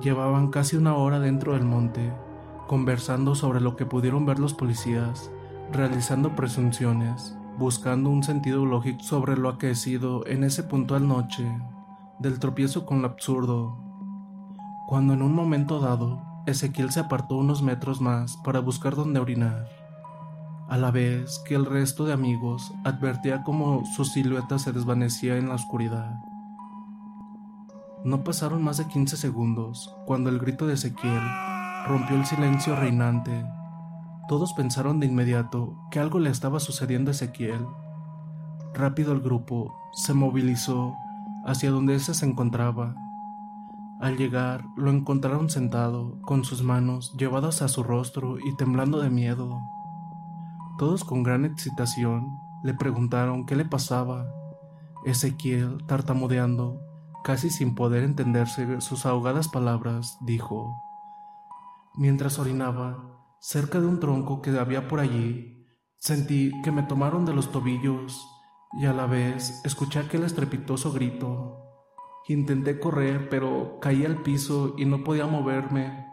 Llevaban 0.00 0.48
casi 0.48 0.76
una 0.76 0.94
hora 0.94 1.20
dentro 1.20 1.54
del 1.54 1.64
monte, 1.64 2.12
conversando 2.66 3.34
sobre 3.34 3.60
lo 3.60 3.76
que 3.76 3.86
pudieron 3.86 4.26
ver 4.26 4.38
los 4.38 4.54
policías, 4.54 5.30
realizando 5.72 6.36
presunciones, 6.36 7.36
buscando 7.58 8.10
un 8.10 8.22
sentido 8.22 8.66
lógico 8.66 9.02
sobre 9.02 9.36
lo 9.36 9.48
aquecido 9.48 10.26
en 10.26 10.44
ese 10.44 10.62
puntual 10.62 11.08
noche, 11.08 11.46
del 12.18 12.38
tropiezo 12.38 12.84
con 12.84 13.02
lo 13.02 13.08
absurdo, 13.08 13.78
cuando 14.86 15.14
en 15.14 15.22
un 15.22 15.34
momento 15.34 15.80
dado 15.80 16.29
Ezequiel 16.50 16.90
se 16.90 17.00
apartó 17.00 17.36
unos 17.36 17.62
metros 17.62 18.00
más 18.00 18.36
para 18.38 18.60
buscar 18.60 18.94
dónde 18.94 19.20
orinar, 19.20 19.68
a 20.68 20.76
la 20.76 20.90
vez 20.90 21.40
que 21.46 21.54
el 21.54 21.66
resto 21.66 22.04
de 22.04 22.12
amigos 22.12 22.72
advertía 22.84 23.42
cómo 23.42 23.84
su 23.84 24.04
silueta 24.04 24.58
se 24.58 24.72
desvanecía 24.72 25.36
en 25.36 25.48
la 25.48 25.54
oscuridad. 25.54 26.20
No 28.04 28.24
pasaron 28.24 28.62
más 28.62 28.78
de 28.78 28.86
15 28.86 29.16
segundos 29.16 29.94
cuando 30.06 30.30
el 30.30 30.38
grito 30.38 30.66
de 30.66 30.74
Ezequiel 30.74 31.22
rompió 31.86 32.16
el 32.16 32.24
silencio 32.24 32.76
reinante. 32.76 33.44
Todos 34.28 34.52
pensaron 34.52 35.00
de 35.00 35.06
inmediato 35.06 35.76
que 35.90 35.98
algo 35.98 36.18
le 36.18 36.30
estaba 36.30 36.60
sucediendo 36.60 37.10
a 37.10 37.12
Ezequiel. 37.12 37.66
Rápido 38.74 39.12
el 39.12 39.20
grupo 39.20 39.74
se 39.92 40.14
movilizó 40.14 40.94
hacia 41.44 41.70
donde 41.70 41.94
éste 41.94 42.14
se 42.14 42.26
encontraba 42.26 42.94
al 44.00 44.16
llegar, 44.16 44.64
lo 44.76 44.90
encontraron 44.90 45.50
sentado, 45.50 46.20
con 46.22 46.42
sus 46.44 46.62
manos 46.62 47.14
llevadas 47.18 47.60
a 47.60 47.68
su 47.68 47.82
rostro 47.82 48.38
y 48.38 48.56
temblando 48.56 49.00
de 49.00 49.10
miedo. 49.10 49.60
Todos 50.78 51.04
con 51.04 51.22
gran 51.22 51.44
excitación 51.44 52.38
le 52.62 52.72
preguntaron 52.72 53.44
qué 53.44 53.56
le 53.56 53.66
pasaba. 53.66 54.26
Ezequiel, 55.04 55.84
tartamudeando, 55.86 56.80
casi 57.22 57.50
sin 57.50 57.74
poder 57.74 58.02
entenderse 58.02 58.80
sus 58.80 59.04
ahogadas 59.04 59.48
palabras, 59.48 60.16
dijo, 60.22 60.74
Mientras 61.94 62.38
orinaba, 62.38 62.96
cerca 63.40 63.80
de 63.80 63.86
un 63.86 64.00
tronco 64.00 64.40
que 64.40 64.58
había 64.58 64.88
por 64.88 65.00
allí, 65.00 65.66
sentí 65.98 66.52
que 66.62 66.72
me 66.72 66.82
tomaron 66.82 67.26
de 67.26 67.34
los 67.34 67.52
tobillos 67.52 68.26
y 68.80 68.86
a 68.86 68.94
la 68.94 69.06
vez 69.06 69.60
escuché 69.64 69.98
aquel 69.98 70.24
estrepitoso 70.24 70.92
grito. 70.92 71.59
Intenté 72.30 72.78
correr, 72.78 73.28
pero 73.28 73.80
caí 73.80 74.04
al 74.06 74.22
piso 74.22 74.76
y 74.78 74.84
no 74.84 75.02
podía 75.02 75.26
moverme. 75.26 76.06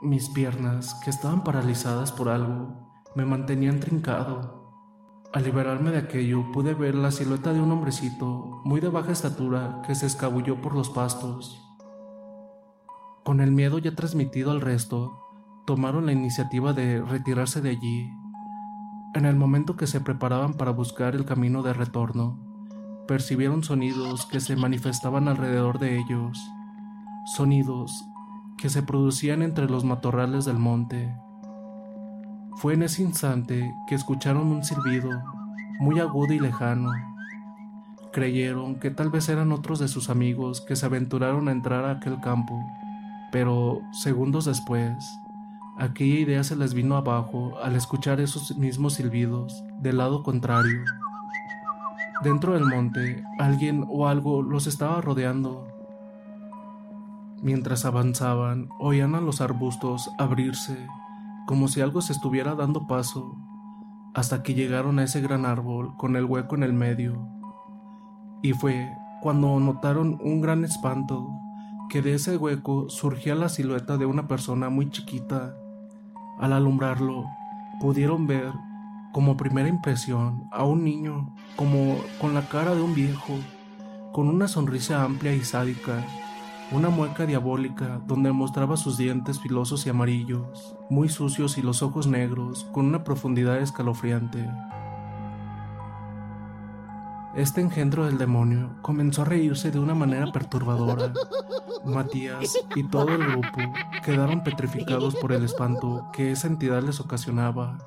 Mis 0.00 0.28
piernas, 0.28 0.94
que 1.02 1.10
estaban 1.10 1.42
paralizadas 1.42 2.12
por 2.12 2.28
algo, 2.28 2.92
me 3.16 3.24
mantenían 3.24 3.80
trincado. 3.80 4.70
Al 5.32 5.42
liberarme 5.42 5.90
de 5.90 5.98
aquello, 5.98 6.52
pude 6.52 6.74
ver 6.74 6.94
la 6.94 7.10
silueta 7.10 7.52
de 7.52 7.60
un 7.60 7.72
hombrecito 7.72 8.60
muy 8.62 8.80
de 8.80 8.88
baja 8.88 9.10
estatura 9.10 9.82
que 9.84 9.96
se 9.96 10.06
escabulló 10.06 10.60
por 10.60 10.76
los 10.76 10.90
pastos. 10.90 11.60
Con 13.24 13.40
el 13.40 13.50
miedo 13.50 13.78
ya 13.78 13.96
transmitido 13.96 14.52
al 14.52 14.60
resto, 14.60 15.24
tomaron 15.66 16.06
la 16.06 16.12
iniciativa 16.12 16.72
de 16.72 17.02
retirarse 17.02 17.60
de 17.60 17.70
allí. 17.70 18.12
En 19.14 19.24
el 19.24 19.34
momento 19.34 19.76
que 19.76 19.88
se 19.88 20.00
preparaban 20.00 20.54
para 20.54 20.70
buscar 20.70 21.16
el 21.16 21.24
camino 21.24 21.64
de 21.64 21.72
retorno, 21.72 22.43
percibieron 23.06 23.62
sonidos 23.62 24.26
que 24.26 24.40
se 24.40 24.56
manifestaban 24.56 25.28
alrededor 25.28 25.78
de 25.78 25.98
ellos, 25.98 26.38
sonidos 27.36 28.04
que 28.56 28.70
se 28.70 28.82
producían 28.82 29.42
entre 29.42 29.68
los 29.68 29.84
matorrales 29.84 30.44
del 30.44 30.58
monte. 30.58 31.14
Fue 32.56 32.74
en 32.74 32.82
ese 32.82 33.02
instante 33.02 33.74
que 33.86 33.94
escucharon 33.94 34.48
un 34.48 34.64
silbido 34.64 35.10
muy 35.80 36.00
agudo 36.00 36.32
y 36.32 36.38
lejano. 36.38 36.90
Creyeron 38.12 38.76
que 38.76 38.90
tal 38.90 39.10
vez 39.10 39.28
eran 39.28 39.52
otros 39.52 39.80
de 39.80 39.88
sus 39.88 40.08
amigos 40.08 40.60
que 40.60 40.76
se 40.76 40.86
aventuraron 40.86 41.48
a 41.48 41.52
entrar 41.52 41.84
a 41.84 41.92
aquel 41.92 42.20
campo, 42.20 42.64
pero 43.32 43.80
segundos 43.92 44.44
después, 44.44 44.94
aquella 45.76 46.20
idea 46.20 46.44
se 46.44 46.54
les 46.54 46.74
vino 46.74 46.96
abajo 46.96 47.58
al 47.62 47.74
escuchar 47.74 48.20
esos 48.20 48.56
mismos 48.56 48.94
silbidos 48.94 49.64
del 49.80 49.98
lado 49.98 50.22
contrario. 50.22 50.84
Dentro 52.22 52.54
del 52.54 52.64
monte, 52.64 53.24
alguien 53.38 53.84
o 53.88 54.06
algo 54.06 54.42
los 54.42 54.66
estaba 54.66 55.00
rodeando. 55.00 55.66
Mientras 57.42 57.84
avanzaban, 57.84 58.68
oían 58.78 59.14
a 59.14 59.20
los 59.20 59.40
arbustos 59.40 60.10
abrirse, 60.18 60.86
como 61.46 61.68
si 61.68 61.80
algo 61.80 62.00
se 62.00 62.12
estuviera 62.12 62.54
dando 62.54 62.86
paso, 62.86 63.36
hasta 64.14 64.42
que 64.42 64.54
llegaron 64.54 64.98
a 64.98 65.04
ese 65.04 65.20
gran 65.20 65.44
árbol 65.44 65.96
con 65.96 66.16
el 66.16 66.24
hueco 66.24 66.54
en 66.54 66.62
el 66.62 66.72
medio. 66.72 67.28
Y 68.42 68.52
fue 68.52 68.90
cuando 69.20 69.58
notaron 69.58 70.18
un 70.22 70.40
gran 70.40 70.64
espanto, 70.64 71.28
que 71.90 72.00
de 72.00 72.14
ese 72.14 72.36
hueco 72.36 72.88
surgía 72.88 73.34
la 73.34 73.48
silueta 73.48 73.96
de 73.98 74.06
una 74.06 74.28
persona 74.28 74.70
muy 74.70 74.88
chiquita. 74.90 75.54
Al 76.38 76.52
alumbrarlo, 76.52 77.24
pudieron 77.80 78.26
ver 78.26 78.52
como 79.12 79.36
primera 79.36 79.68
impresión 79.68 80.48
a 80.50 80.64
un 80.64 80.84
niño, 80.84 81.34
como 81.56 81.98
con 82.20 82.34
la 82.34 82.48
cara 82.48 82.74
de 82.74 82.82
un 82.82 82.94
viejo, 82.94 83.38
con 84.12 84.28
una 84.28 84.48
sonrisa 84.48 85.02
amplia 85.02 85.34
y 85.34 85.44
sádica, 85.44 86.04
una 86.72 86.88
mueca 86.88 87.26
diabólica 87.26 88.00
donde 88.06 88.32
mostraba 88.32 88.76
sus 88.76 88.96
dientes 88.96 89.40
filosos 89.40 89.86
y 89.86 89.90
amarillos, 89.90 90.76
muy 90.90 91.08
sucios 91.08 91.58
y 91.58 91.62
los 91.62 91.82
ojos 91.82 92.06
negros, 92.06 92.64
con 92.72 92.86
una 92.86 93.04
profundidad 93.04 93.58
escalofriante. 93.58 94.48
Este 97.36 97.60
engendro 97.60 98.06
del 98.06 98.18
demonio 98.18 98.76
comenzó 98.80 99.22
a 99.22 99.24
reírse 99.24 99.70
de 99.70 99.80
una 99.80 99.94
manera 99.94 100.30
perturbadora. 100.30 101.12
Matías 101.84 102.56
y 102.74 102.84
todo 102.84 103.08
el 103.08 103.26
grupo 103.26 103.60
quedaron 104.04 104.42
petrificados 104.42 105.16
por 105.16 105.32
el 105.32 105.44
espanto 105.44 106.08
que 106.12 106.30
esa 106.30 106.46
entidad 106.46 106.82
les 106.82 107.00
ocasionaba. 107.00 107.78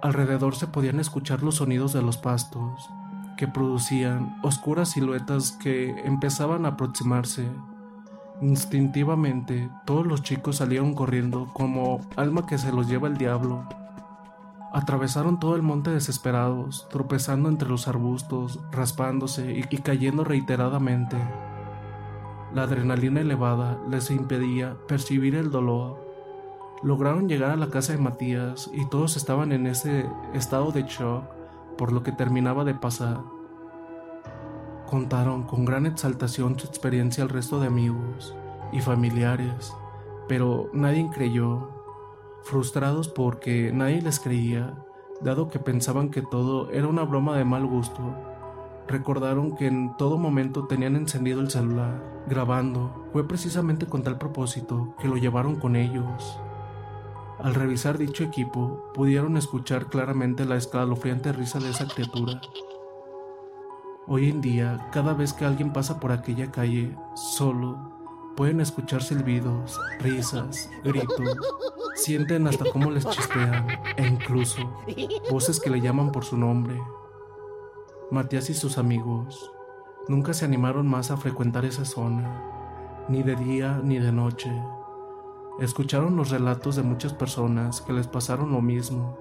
Alrededor 0.00 0.54
se 0.54 0.68
podían 0.68 1.00
escuchar 1.00 1.42
los 1.42 1.56
sonidos 1.56 1.92
de 1.92 2.02
los 2.02 2.18
pastos, 2.18 2.88
que 3.36 3.48
producían 3.48 4.38
oscuras 4.42 4.90
siluetas 4.90 5.52
que 5.52 5.90
empezaban 6.04 6.66
a 6.66 6.70
aproximarse. 6.70 7.48
Instintivamente, 8.40 9.68
todos 9.86 10.06
los 10.06 10.22
chicos 10.22 10.56
salieron 10.56 10.94
corriendo 10.94 11.50
como 11.52 12.00
alma 12.16 12.46
que 12.46 12.58
se 12.58 12.70
los 12.70 12.88
lleva 12.88 13.08
el 13.08 13.16
diablo. 13.16 13.68
Atravesaron 14.72 15.40
todo 15.40 15.56
el 15.56 15.62
monte 15.62 15.90
desesperados, 15.90 16.86
tropezando 16.90 17.48
entre 17.48 17.68
los 17.68 17.88
arbustos, 17.88 18.60
raspándose 18.70 19.52
y, 19.52 19.62
cayendo 19.78 20.22
reiteradamente. 20.22 21.16
La 22.54 22.62
adrenalina 22.62 23.20
elevada 23.20 23.78
les 23.90 24.12
impedía 24.12 24.76
percibir 24.86 25.34
el 25.34 25.50
dolor 25.50 26.07
Lograron 26.82 27.28
llegar 27.28 27.50
a 27.50 27.56
la 27.56 27.70
casa 27.70 27.92
de 27.92 27.98
Matías 27.98 28.70
y 28.72 28.86
todos 28.86 29.16
estaban 29.16 29.50
en 29.50 29.66
ese 29.66 30.06
estado 30.32 30.70
de 30.70 30.84
shock 30.84 31.24
por 31.76 31.92
lo 31.92 32.04
que 32.04 32.12
terminaba 32.12 32.64
de 32.64 32.74
pasar. 32.74 33.20
Contaron 34.86 35.42
con 35.42 35.64
gran 35.64 35.86
exaltación 35.86 36.58
su 36.58 36.66
experiencia 36.66 37.24
al 37.24 37.30
resto 37.30 37.58
de 37.58 37.66
amigos 37.66 38.34
y 38.72 38.80
familiares, 38.80 39.74
pero 40.28 40.70
nadie 40.72 41.10
creyó, 41.12 41.68
frustrados 42.44 43.08
porque 43.08 43.72
nadie 43.72 44.00
les 44.00 44.20
creía, 44.20 44.74
dado 45.20 45.48
que 45.48 45.58
pensaban 45.58 46.10
que 46.10 46.22
todo 46.22 46.70
era 46.70 46.86
una 46.86 47.02
broma 47.02 47.36
de 47.36 47.44
mal 47.44 47.66
gusto. 47.66 48.14
Recordaron 48.86 49.56
que 49.56 49.66
en 49.66 49.96
todo 49.96 50.16
momento 50.16 50.66
tenían 50.66 50.94
encendido 50.96 51.40
el 51.40 51.50
celular, 51.50 52.22
grabando. 52.28 53.08
Fue 53.12 53.26
precisamente 53.26 53.86
con 53.86 54.02
tal 54.02 54.16
propósito 54.16 54.94
que 55.00 55.08
lo 55.08 55.16
llevaron 55.16 55.56
con 55.56 55.76
ellos. 55.76 56.40
Al 57.42 57.54
revisar 57.54 57.98
dicho 57.98 58.24
equipo, 58.24 58.90
pudieron 58.94 59.36
escuchar 59.36 59.86
claramente 59.86 60.44
la 60.44 60.56
escalofriante 60.56 61.32
risa 61.32 61.60
de 61.60 61.70
esa 61.70 61.86
criatura. 61.86 62.40
Hoy 64.08 64.28
en 64.28 64.40
día, 64.40 64.88
cada 64.90 65.12
vez 65.14 65.32
que 65.32 65.44
alguien 65.44 65.72
pasa 65.72 66.00
por 66.00 66.10
aquella 66.10 66.50
calle, 66.50 66.96
solo, 67.14 68.32
pueden 68.36 68.60
escuchar 68.60 69.02
silbidos, 69.02 69.80
risas, 70.00 70.68
gritos, 70.82 71.36
sienten 71.94 72.48
hasta 72.48 72.64
cómo 72.72 72.90
les 72.90 73.06
chispean 73.06 73.68
e 73.96 74.06
incluso 74.06 74.58
voces 75.30 75.60
que 75.60 75.70
le 75.70 75.80
llaman 75.80 76.10
por 76.10 76.24
su 76.24 76.36
nombre. 76.36 76.80
Matías 78.10 78.50
y 78.50 78.54
sus 78.54 78.78
amigos 78.78 79.52
nunca 80.08 80.32
se 80.34 80.44
animaron 80.44 80.88
más 80.88 81.12
a 81.12 81.16
frecuentar 81.16 81.64
esa 81.64 81.84
zona, 81.84 83.04
ni 83.08 83.22
de 83.22 83.36
día 83.36 83.80
ni 83.84 83.98
de 83.98 84.10
noche. 84.10 84.50
Escucharon 85.60 86.14
los 86.14 86.30
relatos 86.30 86.76
de 86.76 86.84
muchas 86.84 87.12
personas 87.12 87.80
que 87.80 87.92
les 87.92 88.06
pasaron 88.06 88.52
lo 88.52 88.62
mismo. 88.62 89.18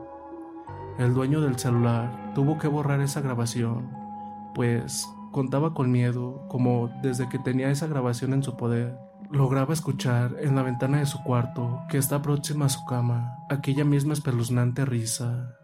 El 0.99 1.15
dueño 1.15 1.41
del 1.41 1.57
celular 1.57 2.31
tuvo 2.35 2.59
que 2.59 2.67
borrar 2.67 3.01
esa 3.01 3.21
grabación, 3.21 3.89
pues 4.53 5.07
contaba 5.31 5.73
con 5.73 5.91
miedo, 5.91 6.45
como 6.47 6.91
desde 7.01 7.27
que 7.27 7.39
tenía 7.39 7.71
esa 7.71 7.87
grabación 7.87 8.33
en 8.33 8.43
su 8.43 8.55
poder. 8.55 8.97
Lograba 9.31 9.73
escuchar 9.73 10.35
en 10.39 10.55
la 10.55 10.61
ventana 10.61 10.99
de 10.99 11.07
su 11.07 11.23
cuarto, 11.23 11.81
que 11.89 11.97
está 11.97 12.21
próxima 12.21 12.65
a 12.65 12.69
su 12.69 12.85
cama, 12.85 13.37
aquella 13.49 13.83
misma 13.83 14.13
espeluznante 14.13 14.85
risa. 14.85 15.55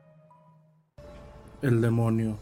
El 1.62 1.82
demonio. 1.82 2.38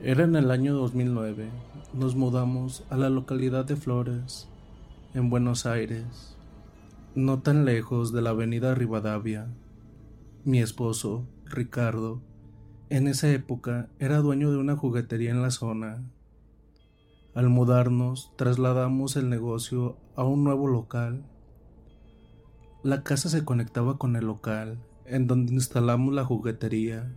Era 0.00 0.22
en 0.22 0.36
el 0.36 0.52
año 0.52 0.74
2009. 0.74 1.48
Nos 1.92 2.14
mudamos 2.14 2.84
a 2.90 2.96
la 2.96 3.10
localidad 3.10 3.64
de 3.64 3.74
Flores, 3.74 4.48
en 5.14 5.30
Buenos 5.30 5.66
Aires, 5.66 6.27
no 7.18 7.42
tan 7.42 7.64
lejos 7.64 8.12
de 8.12 8.22
la 8.22 8.30
avenida 8.30 8.76
Rivadavia. 8.76 9.48
Mi 10.44 10.60
esposo, 10.60 11.26
Ricardo, 11.46 12.22
en 12.90 13.08
esa 13.08 13.28
época 13.32 13.88
era 13.98 14.18
dueño 14.18 14.52
de 14.52 14.56
una 14.56 14.76
juguetería 14.76 15.32
en 15.32 15.42
la 15.42 15.50
zona. 15.50 16.04
Al 17.34 17.48
mudarnos, 17.48 18.32
trasladamos 18.36 19.16
el 19.16 19.28
negocio 19.30 19.98
a 20.14 20.22
un 20.22 20.44
nuevo 20.44 20.68
local. 20.68 21.24
La 22.84 23.02
casa 23.02 23.28
se 23.28 23.44
conectaba 23.44 23.98
con 23.98 24.14
el 24.14 24.26
local, 24.26 24.78
en 25.04 25.26
donde 25.26 25.54
instalamos 25.54 26.14
la 26.14 26.24
juguetería. 26.24 27.12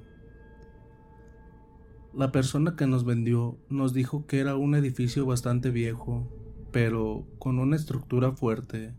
La 2.11 2.31
persona 2.31 2.75
que 2.75 2.87
nos 2.87 3.05
vendió 3.05 3.59
nos 3.69 3.93
dijo 3.93 4.25
que 4.25 4.39
era 4.39 4.55
un 4.55 4.73
edificio 4.73 5.27
bastante 5.27 5.69
viejo, 5.69 6.27
pero 6.71 7.27
con 7.37 7.59
una 7.59 7.75
estructura 7.75 8.31
fuerte. 8.31 8.95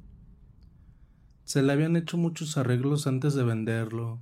Se 1.45 1.63
le 1.63 1.73
habían 1.73 1.97
hecho 1.97 2.17
muchos 2.17 2.57
arreglos 2.57 3.07
antes 3.07 3.35
de 3.35 3.43
venderlo, 3.43 4.21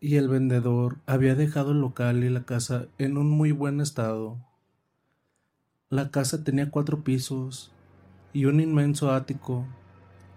y 0.00 0.16
el 0.16 0.28
vendedor 0.28 0.98
había 1.06 1.34
dejado 1.34 1.72
el 1.72 1.80
local 1.80 2.24
y 2.24 2.28
la 2.28 2.44
casa 2.44 2.86
en 2.98 3.16
un 3.16 3.30
muy 3.30 3.52
buen 3.52 3.80
estado. 3.80 4.38
La 5.90 6.10
casa 6.10 6.42
tenía 6.42 6.70
cuatro 6.70 7.04
pisos 7.04 7.72
y 8.32 8.46
un 8.46 8.60
inmenso 8.60 9.12
ático. 9.12 9.66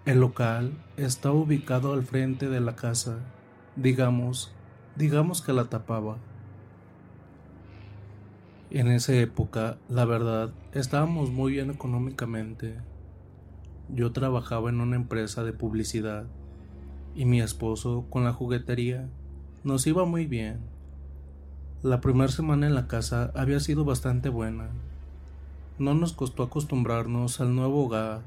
El 0.04 0.20
local 0.20 0.72
estaba 0.96 1.34
ubicado 1.34 1.92
al 1.92 2.04
frente 2.04 2.48
de 2.48 2.60
la 2.60 2.76
casa, 2.76 3.18
digamos, 3.76 4.52
digamos 4.96 5.42
que 5.42 5.52
la 5.52 5.64
tapaba. 5.64 6.18
En 8.70 8.88
esa 8.88 9.14
época, 9.14 9.78
la 9.88 10.04
verdad, 10.04 10.52
estábamos 10.72 11.30
muy 11.30 11.52
bien 11.52 11.70
económicamente. 11.70 12.76
Yo 13.88 14.12
trabajaba 14.12 14.70
en 14.70 14.80
una 14.80 14.96
empresa 14.96 15.44
de 15.44 15.52
publicidad 15.52 16.24
y 17.14 17.24
mi 17.24 17.40
esposo 17.40 18.06
con 18.10 18.24
la 18.24 18.32
juguetería 18.32 19.08
nos 19.62 19.86
iba 19.86 20.04
muy 20.04 20.26
bien. 20.26 20.58
La 21.82 22.00
primera 22.00 22.30
semana 22.30 22.66
en 22.66 22.74
la 22.74 22.86
casa 22.86 23.30
había 23.34 23.60
sido 23.60 23.84
bastante 23.84 24.28
buena. 24.28 24.70
No 25.78 25.94
nos 25.94 26.12
costó 26.12 26.42
acostumbrarnos 26.42 27.40
al 27.40 27.54
nuevo 27.54 27.84
hogar, 27.84 28.22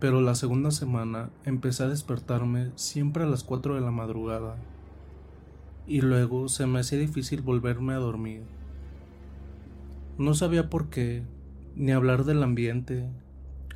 pero 0.00 0.20
la 0.20 0.34
segunda 0.34 0.70
semana 0.70 1.30
empecé 1.44 1.84
a 1.84 1.88
despertarme 1.88 2.70
siempre 2.76 3.24
a 3.24 3.26
las 3.26 3.42
4 3.42 3.74
de 3.74 3.80
la 3.80 3.90
madrugada 3.90 4.56
y 5.88 6.02
luego 6.02 6.48
se 6.48 6.66
me 6.66 6.80
hacía 6.80 6.98
difícil 6.98 7.40
volverme 7.40 7.94
a 7.94 7.98
dormir. 7.98 8.42
No 10.18 10.34
sabía 10.34 10.68
por 10.68 10.90
qué, 10.90 11.22
ni 11.74 11.92
hablar 11.92 12.24
del 12.24 12.42
ambiente. 12.42 13.08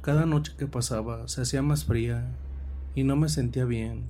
Cada 0.02 0.26
noche 0.26 0.54
que 0.58 0.66
pasaba 0.66 1.28
se 1.28 1.42
hacía 1.42 1.62
más 1.62 1.84
fría 1.84 2.26
y 2.96 3.04
no 3.04 3.14
me 3.14 3.28
sentía 3.28 3.64
bien. 3.64 4.02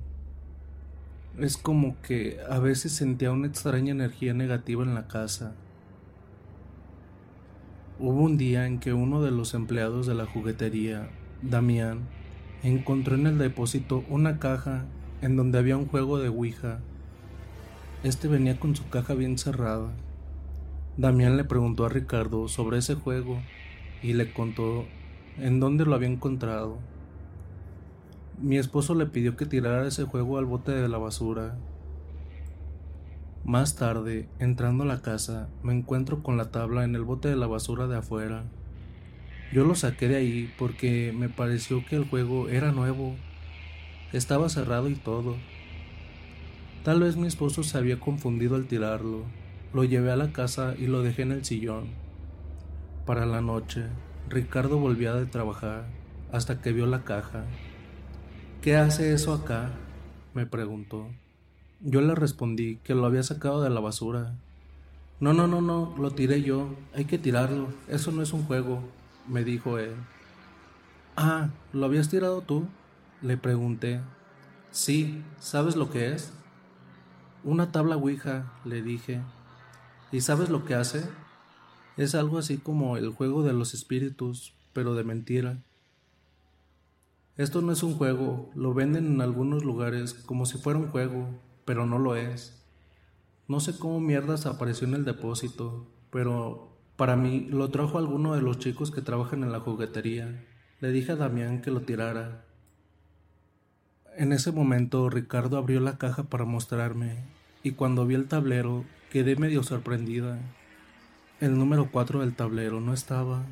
Es 1.37 1.55
como 1.55 2.01
que 2.01 2.39
a 2.49 2.57
veces 2.57 2.93
sentía 2.93 3.31
una 3.31 3.45
extraña 3.45 3.91
energía 3.91 4.33
negativa 4.33 4.83
en 4.83 4.95
la 4.95 5.07
casa. 5.07 5.53
Hubo 7.99 8.23
un 8.23 8.39
día 8.39 8.65
en 8.65 8.79
que 8.79 8.93
uno 8.93 9.21
de 9.21 9.29
los 9.29 9.53
empleados 9.53 10.07
de 10.07 10.15
la 10.15 10.25
juguetería, 10.25 11.11
Damián, 11.43 11.99
encontró 12.63 13.13
en 13.13 13.27
el 13.27 13.37
depósito 13.37 14.03
una 14.09 14.39
caja 14.39 14.85
en 15.21 15.35
donde 15.35 15.59
había 15.59 15.77
un 15.77 15.85
juego 15.85 16.17
de 16.17 16.29
Ouija. 16.29 16.79
Este 18.03 18.27
venía 18.27 18.59
con 18.59 18.75
su 18.75 18.89
caja 18.89 19.13
bien 19.13 19.37
cerrada. 19.37 19.91
Damián 20.97 21.37
le 21.37 21.43
preguntó 21.43 21.85
a 21.85 21.89
Ricardo 21.89 22.47
sobre 22.47 22.79
ese 22.79 22.95
juego 22.95 23.39
y 24.01 24.13
le 24.13 24.33
contó 24.33 24.87
en 25.37 25.59
dónde 25.59 25.85
lo 25.85 25.95
había 25.95 26.09
encontrado. 26.09 26.77
Mi 28.41 28.57
esposo 28.57 28.95
le 28.95 29.05
pidió 29.05 29.35
que 29.35 29.45
tirara 29.45 29.87
ese 29.87 30.03
juego 30.03 30.37
al 30.37 30.45
bote 30.45 30.71
de 30.71 30.89
la 30.89 30.97
basura. 30.97 31.57
Más 33.45 33.75
tarde, 33.75 34.27
entrando 34.39 34.83
a 34.83 34.87
la 34.87 35.01
casa, 35.01 35.49
me 35.63 35.73
encuentro 35.73 36.23
con 36.23 36.37
la 36.37 36.51
tabla 36.51 36.83
en 36.83 36.95
el 36.95 37.03
bote 37.03 37.27
de 37.27 37.35
la 37.35 37.47
basura 37.47 37.87
de 37.87 37.97
afuera. 37.97 38.43
Yo 39.53 39.65
lo 39.65 39.75
saqué 39.75 40.07
de 40.07 40.15
ahí 40.15 40.53
porque 40.57 41.13
me 41.15 41.29
pareció 41.29 41.85
que 41.85 41.95
el 41.95 42.09
juego 42.09 42.49
era 42.49 42.71
nuevo. 42.71 43.15
Estaba 44.11 44.49
cerrado 44.49 44.89
y 44.89 44.95
todo. 44.95 45.35
Tal 46.83 47.01
vez 47.01 47.17
mi 47.17 47.27
esposo 47.27 47.63
se 47.63 47.77
había 47.77 47.99
confundido 47.99 48.55
al 48.55 48.65
tirarlo. 48.65 49.23
Lo 49.73 49.83
llevé 49.83 50.11
a 50.11 50.15
la 50.15 50.31
casa 50.31 50.75
y 50.77 50.87
lo 50.87 51.01
dejé 51.01 51.21
en 51.21 51.31
el 51.31 51.45
sillón. 51.45 51.87
Para 53.05 53.25
la 53.25 53.41
noche, 53.41 53.85
Ricardo 54.33 54.77
volvía 54.77 55.13
de 55.13 55.25
trabajar 55.25 55.85
hasta 56.31 56.61
que 56.61 56.73
vio 56.73 56.85
la 56.85 57.03
caja. 57.03 57.45
¿Qué 58.61 58.75
hace 58.75 59.13
eso 59.13 59.33
acá? 59.33 59.71
me 60.33 60.45
preguntó. 60.45 61.07
Yo 61.79 62.01
le 62.01 62.15
respondí 62.15 62.77
que 62.83 62.95
lo 62.95 63.05
había 63.05 63.23
sacado 63.23 63.61
de 63.61 63.69
la 63.69 63.79
basura. 63.79 64.33
No, 65.19 65.33
no, 65.33 65.47
no, 65.47 65.61
no, 65.61 65.95
lo 65.97 66.11
tiré 66.11 66.41
yo. 66.41 66.75
Hay 66.95 67.05
que 67.05 67.17
tirarlo. 67.17 67.67
Eso 67.87 68.11
no 68.11 68.21
es 68.21 68.33
un 68.33 68.43
juego 68.45 68.81
me 69.27 69.43
dijo 69.43 69.77
él. 69.77 69.95
Ah, 71.15 71.49
¿lo 71.71 71.85
habías 71.85 72.09
tirado 72.09 72.41
tú? 72.41 72.67
Le 73.21 73.37
pregunté. 73.37 74.01
Sí, 74.71 75.23
¿sabes 75.39 75.75
lo 75.75 75.89
que 75.89 76.13
es? 76.13 76.33
Una 77.43 77.71
tabla 77.71 77.97
Ouija, 77.97 78.51
le 78.65 78.81
dije. 78.81 79.21
¿Y 80.11 80.21
sabes 80.21 80.49
lo 80.49 80.65
que 80.65 80.75
hace? 80.75 81.07
Es 81.95 82.15
algo 82.15 82.39
así 82.39 82.57
como 82.57 82.97
el 82.97 83.09
juego 83.09 83.43
de 83.43 83.53
los 83.53 83.73
espíritus, 83.73 84.53
pero 84.73 84.95
de 84.95 85.03
mentira. 85.03 85.63
Esto 87.37 87.61
no 87.61 87.71
es 87.71 87.83
un 87.83 87.95
juego, 87.95 88.49
lo 88.55 88.73
venden 88.73 89.05
en 89.05 89.21
algunos 89.21 89.63
lugares 89.63 90.13
como 90.13 90.45
si 90.45 90.57
fuera 90.57 90.79
un 90.79 90.89
juego, 90.89 91.29
pero 91.65 91.85
no 91.85 91.99
lo 91.99 92.15
es. 92.15 92.63
No 93.47 93.59
sé 93.59 93.77
cómo 93.77 93.99
mierdas 93.99 94.45
apareció 94.45 94.87
en 94.87 94.95
el 94.95 95.05
depósito, 95.05 95.87
pero 96.09 96.69
para 96.95 97.15
mí 97.15 97.47
lo 97.49 97.69
trajo 97.69 97.97
alguno 97.97 98.35
de 98.35 98.41
los 98.41 98.59
chicos 98.59 98.91
que 98.91 99.01
trabajan 99.01 99.43
en 99.43 99.51
la 99.51 99.59
juguetería. 99.59 100.45
Le 100.79 100.91
dije 100.91 101.11
a 101.11 101.15
Damián 101.15 101.61
que 101.61 101.71
lo 101.71 101.81
tirara. 101.81 102.45
En 104.15 104.31
ese 104.31 104.51
momento 104.51 105.09
Ricardo 105.09 105.57
abrió 105.57 105.79
la 105.79 105.97
caja 105.97 106.23
para 106.23 106.45
mostrarme 106.45 107.17
y 107.63 107.71
cuando 107.71 108.05
vi 108.05 108.15
el 108.15 108.27
tablero 108.27 108.85
quedé 109.11 109.35
medio 109.35 109.63
sorprendida. 109.63 110.39
El 111.43 111.57
número 111.57 111.89
4 111.91 112.21
del 112.21 112.33
tablero 112.33 112.79
no 112.79 112.93
estaba. 112.93 113.43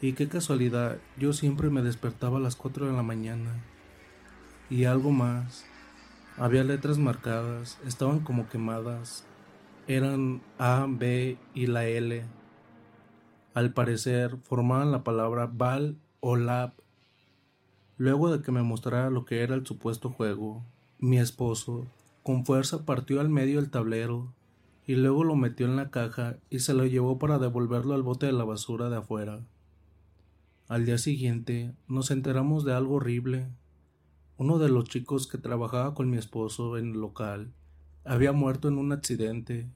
Y 0.00 0.14
qué 0.14 0.26
casualidad, 0.26 0.98
yo 1.16 1.32
siempre 1.32 1.70
me 1.70 1.80
despertaba 1.80 2.38
a 2.38 2.40
las 2.40 2.56
4 2.56 2.86
de 2.86 2.92
la 2.92 3.04
mañana. 3.04 3.62
Y 4.68 4.86
algo 4.86 5.12
más. 5.12 5.64
Había 6.36 6.64
letras 6.64 6.98
marcadas, 6.98 7.78
estaban 7.86 8.18
como 8.24 8.48
quemadas. 8.48 9.24
Eran 9.86 10.42
A, 10.58 10.86
B 10.88 11.38
y 11.54 11.68
la 11.68 11.86
L 11.86 12.24
al 13.54 13.72
parecer 13.72 14.36
formaban 14.42 14.90
la 14.90 15.04
palabra 15.04 15.46
Val 15.46 15.96
o 16.18 16.34
Lab. 16.34 16.72
Luego 17.98 18.36
de 18.36 18.42
que 18.42 18.50
me 18.50 18.64
mostrara 18.64 19.10
lo 19.10 19.24
que 19.26 19.42
era 19.42 19.54
el 19.54 19.64
supuesto 19.64 20.10
juego, 20.10 20.64
mi 20.98 21.18
esposo 21.18 21.86
con 22.24 22.44
fuerza 22.44 22.84
partió 22.84 23.20
al 23.20 23.28
medio 23.28 23.60
el 23.60 23.70
tablero 23.70 24.32
y 24.92 24.94
luego 24.94 25.24
lo 25.24 25.36
metió 25.36 25.64
en 25.64 25.76
la 25.76 25.90
caja 25.90 26.36
y 26.50 26.58
se 26.58 26.74
lo 26.74 26.84
llevó 26.84 27.18
para 27.18 27.38
devolverlo 27.38 27.94
al 27.94 28.02
bote 28.02 28.26
de 28.26 28.32
la 28.32 28.44
basura 28.44 28.90
de 28.90 28.96
afuera. 28.96 29.40
Al 30.68 30.84
día 30.84 30.98
siguiente 30.98 31.72
nos 31.88 32.10
enteramos 32.10 32.66
de 32.66 32.74
algo 32.74 32.96
horrible. 32.96 33.46
Uno 34.36 34.58
de 34.58 34.68
los 34.68 34.84
chicos 34.84 35.26
que 35.26 35.38
trabajaba 35.38 35.94
con 35.94 36.10
mi 36.10 36.18
esposo 36.18 36.76
en 36.76 36.90
el 36.90 37.00
local 37.00 37.54
había 38.04 38.32
muerto 38.32 38.68
en 38.68 38.76
un 38.76 38.92
accidente. 38.92 39.66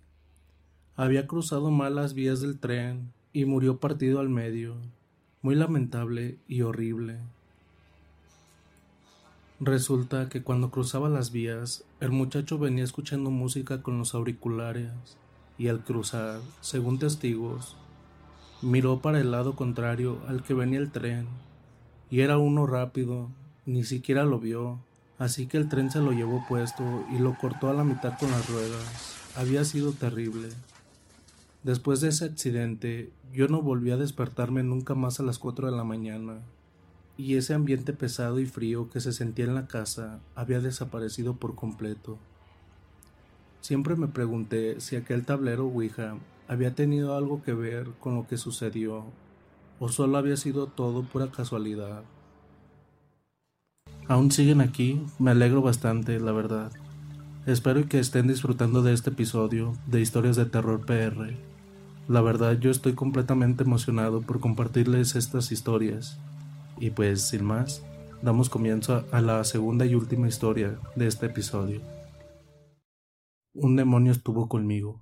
Había 0.97 1.27
cruzado 1.27 1.71
mal 1.71 1.95
las 1.95 2.13
vías 2.13 2.43
del 2.43 2.59
tren 2.59 3.15
y 3.33 3.47
murió 3.47 3.81
partido 3.81 4.21
al 4.21 4.29
medio, 4.29 4.77
muy 5.41 5.55
lamentable 5.55 6.41
y 6.47 6.61
horrible. 6.61 7.21
Resulta 9.59 10.29
que 10.29 10.43
cuando 10.43 10.71
cruzaba 10.71 11.09
las 11.09 11.33
vías, 11.33 11.85
el 12.01 12.11
muchacho 12.11 12.59
venía 12.59 12.85
escuchando 12.85 13.31
música 13.31 13.83
con 13.83 13.97
los 13.97 14.15
auriculares 14.15 14.93
y 15.57 15.69
al 15.69 15.83
cruzar, 15.83 16.41
según 16.61 16.99
testigos, 16.99 17.75
miró 18.61 19.01
para 19.01 19.19
el 19.19 19.31
lado 19.31 19.57
contrario 19.57 20.21
al 20.29 20.43
que 20.43 20.53
venía 20.53 20.79
el 20.79 20.91
tren 20.91 21.27
y 22.11 22.21
era 22.21 22.37
uno 22.37 22.67
rápido, 22.67 23.31
ni 23.65 23.85
siquiera 23.85 24.25
lo 24.25 24.39
vio, 24.39 24.79
así 25.19 25.47
que 25.47 25.57
el 25.57 25.71
tren 25.71 25.91
se 25.91 26.01
lo 26.01 26.13
llevó 26.13 26.45
puesto 26.47 26.85
y 27.11 27.19
lo 27.19 27.39
cortó 27.39 27.71
a 27.71 27.75
la 27.75 27.83
mitad 27.83 28.19
con 28.19 28.31
las 28.31 28.51
ruedas. 28.51 29.17
Había 29.37 29.65
sido 29.65 29.93
terrible. 29.93 30.51
Después 31.63 32.03
de 32.03 32.09
ese 32.09 32.27
accidente, 32.27 33.11
yo 33.33 33.49
no 33.49 33.63
volví 33.63 33.91
a 33.91 33.97
despertarme 33.97 34.63
nunca 34.63 34.95
más 34.95 35.19
a 35.19 35.23
las 35.23 35.39
4 35.39 35.71
de 35.71 35.77
la 35.77 35.85
mañana, 35.85 36.43
y 37.19 37.37
ese 37.37 37.55
ambiente 37.55 37.93
pesado 37.93 38.41
y 38.41 38.47
frío 38.47 38.91
que 38.91 39.01
se 39.01 39.13
sentía 39.13 39.47
en 39.47 39.55
la 39.55 39.67
casa 39.67 40.21
había 40.35 40.61
desaparecido 40.61 41.35
por 41.37 41.55
completo. 41.55 42.19
Siempre 43.61 43.97
me 43.97 44.09
pregunté 44.09 44.81
si 44.81 44.97
aquel 44.97 45.25
tablero 45.25 45.67
Ouija 45.67 46.17
había 46.47 46.75
tenido 46.75 47.17
algo 47.17 47.43
que 47.43 47.53
ver 47.53 47.89
con 48.01 48.15
lo 48.15 48.27
que 48.27 48.37
sucedió, 48.37 49.05
o 49.81 49.89
solo 49.89 50.19
había 50.19 50.37
sido 50.37 50.67
todo 50.67 51.03
pura 51.03 51.31
casualidad. 51.31 52.03
Aún 54.09 54.31
siguen 54.31 54.61
aquí, 54.61 55.03
me 55.19 55.33
alegro 55.33 55.63
bastante, 55.63 56.21
la 56.21 56.33
verdad. 56.33 56.71
Espero 57.45 57.89
que 57.89 57.99
estén 57.99 58.29
disfrutando 58.29 58.83
de 58.83 58.93
este 58.93 59.11
episodio 59.11 59.73
de 59.87 60.01
Historias 60.01 60.37
de 60.37 60.47
Terror 60.47 60.85
PR. 60.87 61.35
La 62.07 62.21
verdad 62.21 62.57
yo 62.59 62.71
estoy 62.71 62.93
completamente 62.93 63.65
emocionado 63.65 64.21
por 64.21 64.39
compartirles 64.39 65.17
estas 65.17 65.51
historias. 65.51 66.19
Y 66.79 66.91
pues 66.91 67.23
sin 67.23 67.45
más, 67.45 67.85
damos 68.23 68.51
comienzo 68.51 69.07
a 69.11 69.21
la 69.21 69.43
segunda 69.45 69.87
y 69.87 69.95
última 69.95 70.29
historia 70.29 70.79
de 70.95 71.07
este 71.07 71.27
episodio. 71.27 71.81
Un 73.55 73.77
demonio 73.77 74.13
estuvo 74.13 74.49
conmigo. 74.49 75.01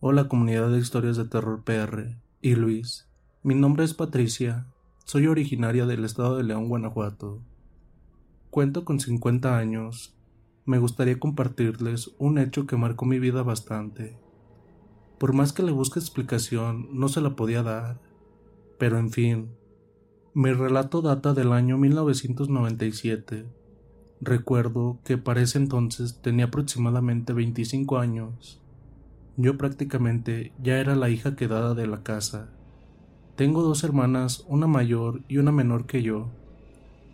Hola 0.00 0.28
comunidad 0.28 0.70
de 0.70 0.78
historias 0.78 1.16
de 1.16 1.24
terror 1.24 1.62
PR 1.62 2.16
y 2.40 2.56
Luis. 2.56 3.08
Mi 3.44 3.54
nombre 3.54 3.84
es 3.84 3.94
Patricia. 3.94 4.66
Soy 5.04 5.28
originaria 5.28 5.86
del 5.86 6.04
estado 6.04 6.36
de 6.36 6.42
León, 6.42 6.68
Guanajuato. 6.68 7.40
Cuento 8.50 8.84
con 8.84 8.98
50 8.98 9.56
años. 9.56 10.16
Me 10.64 10.78
gustaría 10.78 11.20
compartirles 11.20 12.10
un 12.18 12.38
hecho 12.38 12.66
que 12.66 12.76
marcó 12.76 13.04
mi 13.04 13.20
vida 13.20 13.44
bastante. 13.44 14.18
Por 15.18 15.32
más 15.32 15.52
que 15.52 15.62
le 15.62 15.70
busque 15.70 16.00
explicación, 16.00 16.88
no 16.92 17.08
se 17.08 17.20
la 17.20 17.36
podía 17.36 17.62
dar. 17.62 18.00
Pero 18.78 18.98
en 18.98 19.10
fin, 19.10 19.50
mi 20.36 20.52
relato 20.52 21.00
data 21.00 21.32
del 21.32 21.50
año 21.54 21.78
1997. 21.78 23.46
Recuerdo 24.20 24.98
que 25.02 25.16
para 25.16 25.40
ese 25.40 25.56
entonces 25.56 26.20
tenía 26.20 26.44
aproximadamente 26.44 27.32
25 27.32 27.96
años. 27.96 28.60
Yo 29.38 29.56
prácticamente 29.56 30.52
ya 30.62 30.78
era 30.78 30.94
la 30.94 31.08
hija 31.08 31.36
quedada 31.36 31.72
de 31.72 31.86
la 31.86 32.02
casa. 32.02 32.50
Tengo 33.34 33.62
dos 33.62 33.82
hermanas, 33.82 34.44
una 34.46 34.66
mayor 34.66 35.22
y 35.26 35.38
una 35.38 35.52
menor 35.52 35.86
que 35.86 36.02
yo, 36.02 36.28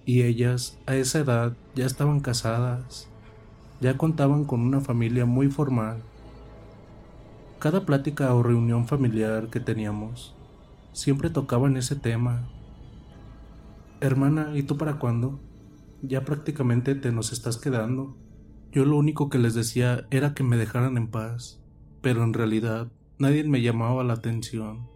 y 0.04 0.22
ellas 0.22 0.80
a 0.86 0.96
esa 0.96 1.20
edad 1.20 1.56
ya 1.76 1.86
estaban 1.86 2.18
casadas, 2.18 3.08
ya 3.80 3.96
contaban 3.96 4.46
con 4.46 4.62
una 4.62 4.80
familia 4.80 5.26
muy 5.26 5.46
formal 5.46 6.02
cada 7.60 7.86
plática 7.86 8.34
o 8.34 8.42
reunión 8.42 8.88
familiar 8.88 9.46
que 9.46 9.60
teníamos, 9.60 10.34
siempre 10.92 11.30
tocaban 11.30 11.76
ese 11.76 11.94
tema. 11.94 12.48
Hermana, 14.02 14.50
¿y 14.56 14.64
tú 14.64 14.76
para 14.76 14.98
cuándo? 14.98 15.38
Ya 16.02 16.24
prácticamente 16.24 16.96
te 16.96 17.12
nos 17.12 17.32
estás 17.32 17.56
quedando. 17.56 18.16
Yo 18.72 18.84
lo 18.84 18.96
único 18.96 19.30
que 19.30 19.38
les 19.38 19.54
decía 19.54 20.08
era 20.10 20.34
que 20.34 20.42
me 20.42 20.56
dejaran 20.56 20.96
en 20.96 21.06
paz, 21.06 21.62
pero 22.00 22.24
en 22.24 22.32
realidad 22.32 22.90
nadie 23.20 23.44
me 23.44 23.62
llamaba 23.62 24.02
la 24.02 24.14
atención. 24.14 24.88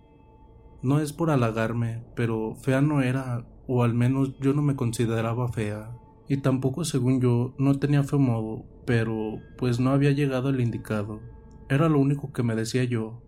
No 0.82 0.98
es 0.98 1.12
por 1.12 1.30
halagarme, 1.30 2.02
pero 2.16 2.56
fea 2.56 2.80
no 2.80 3.00
era, 3.00 3.46
o 3.68 3.84
al 3.84 3.94
menos 3.94 4.36
yo 4.40 4.54
no 4.54 4.62
me 4.62 4.74
consideraba 4.74 5.52
fea. 5.52 5.96
Y 6.28 6.38
tampoco 6.38 6.84
según 6.84 7.20
yo 7.20 7.54
no 7.58 7.78
tenía 7.78 8.02
fe 8.02 8.16
modo, 8.16 8.64
pero 8.86 9.38
pues 9.56 9.78
no 9.78 9.90
había 9.90 10.10
llegado 10.10 10.48
el 10.48 10.60
indicado. 10.60 11.20
Era 11.68 11.88
lo 11.88 12.00
único 12.00 12.32
que 12.32 12.42
me 12.42 12.56
decía 12.56 12.82
yo. 12.82 13.22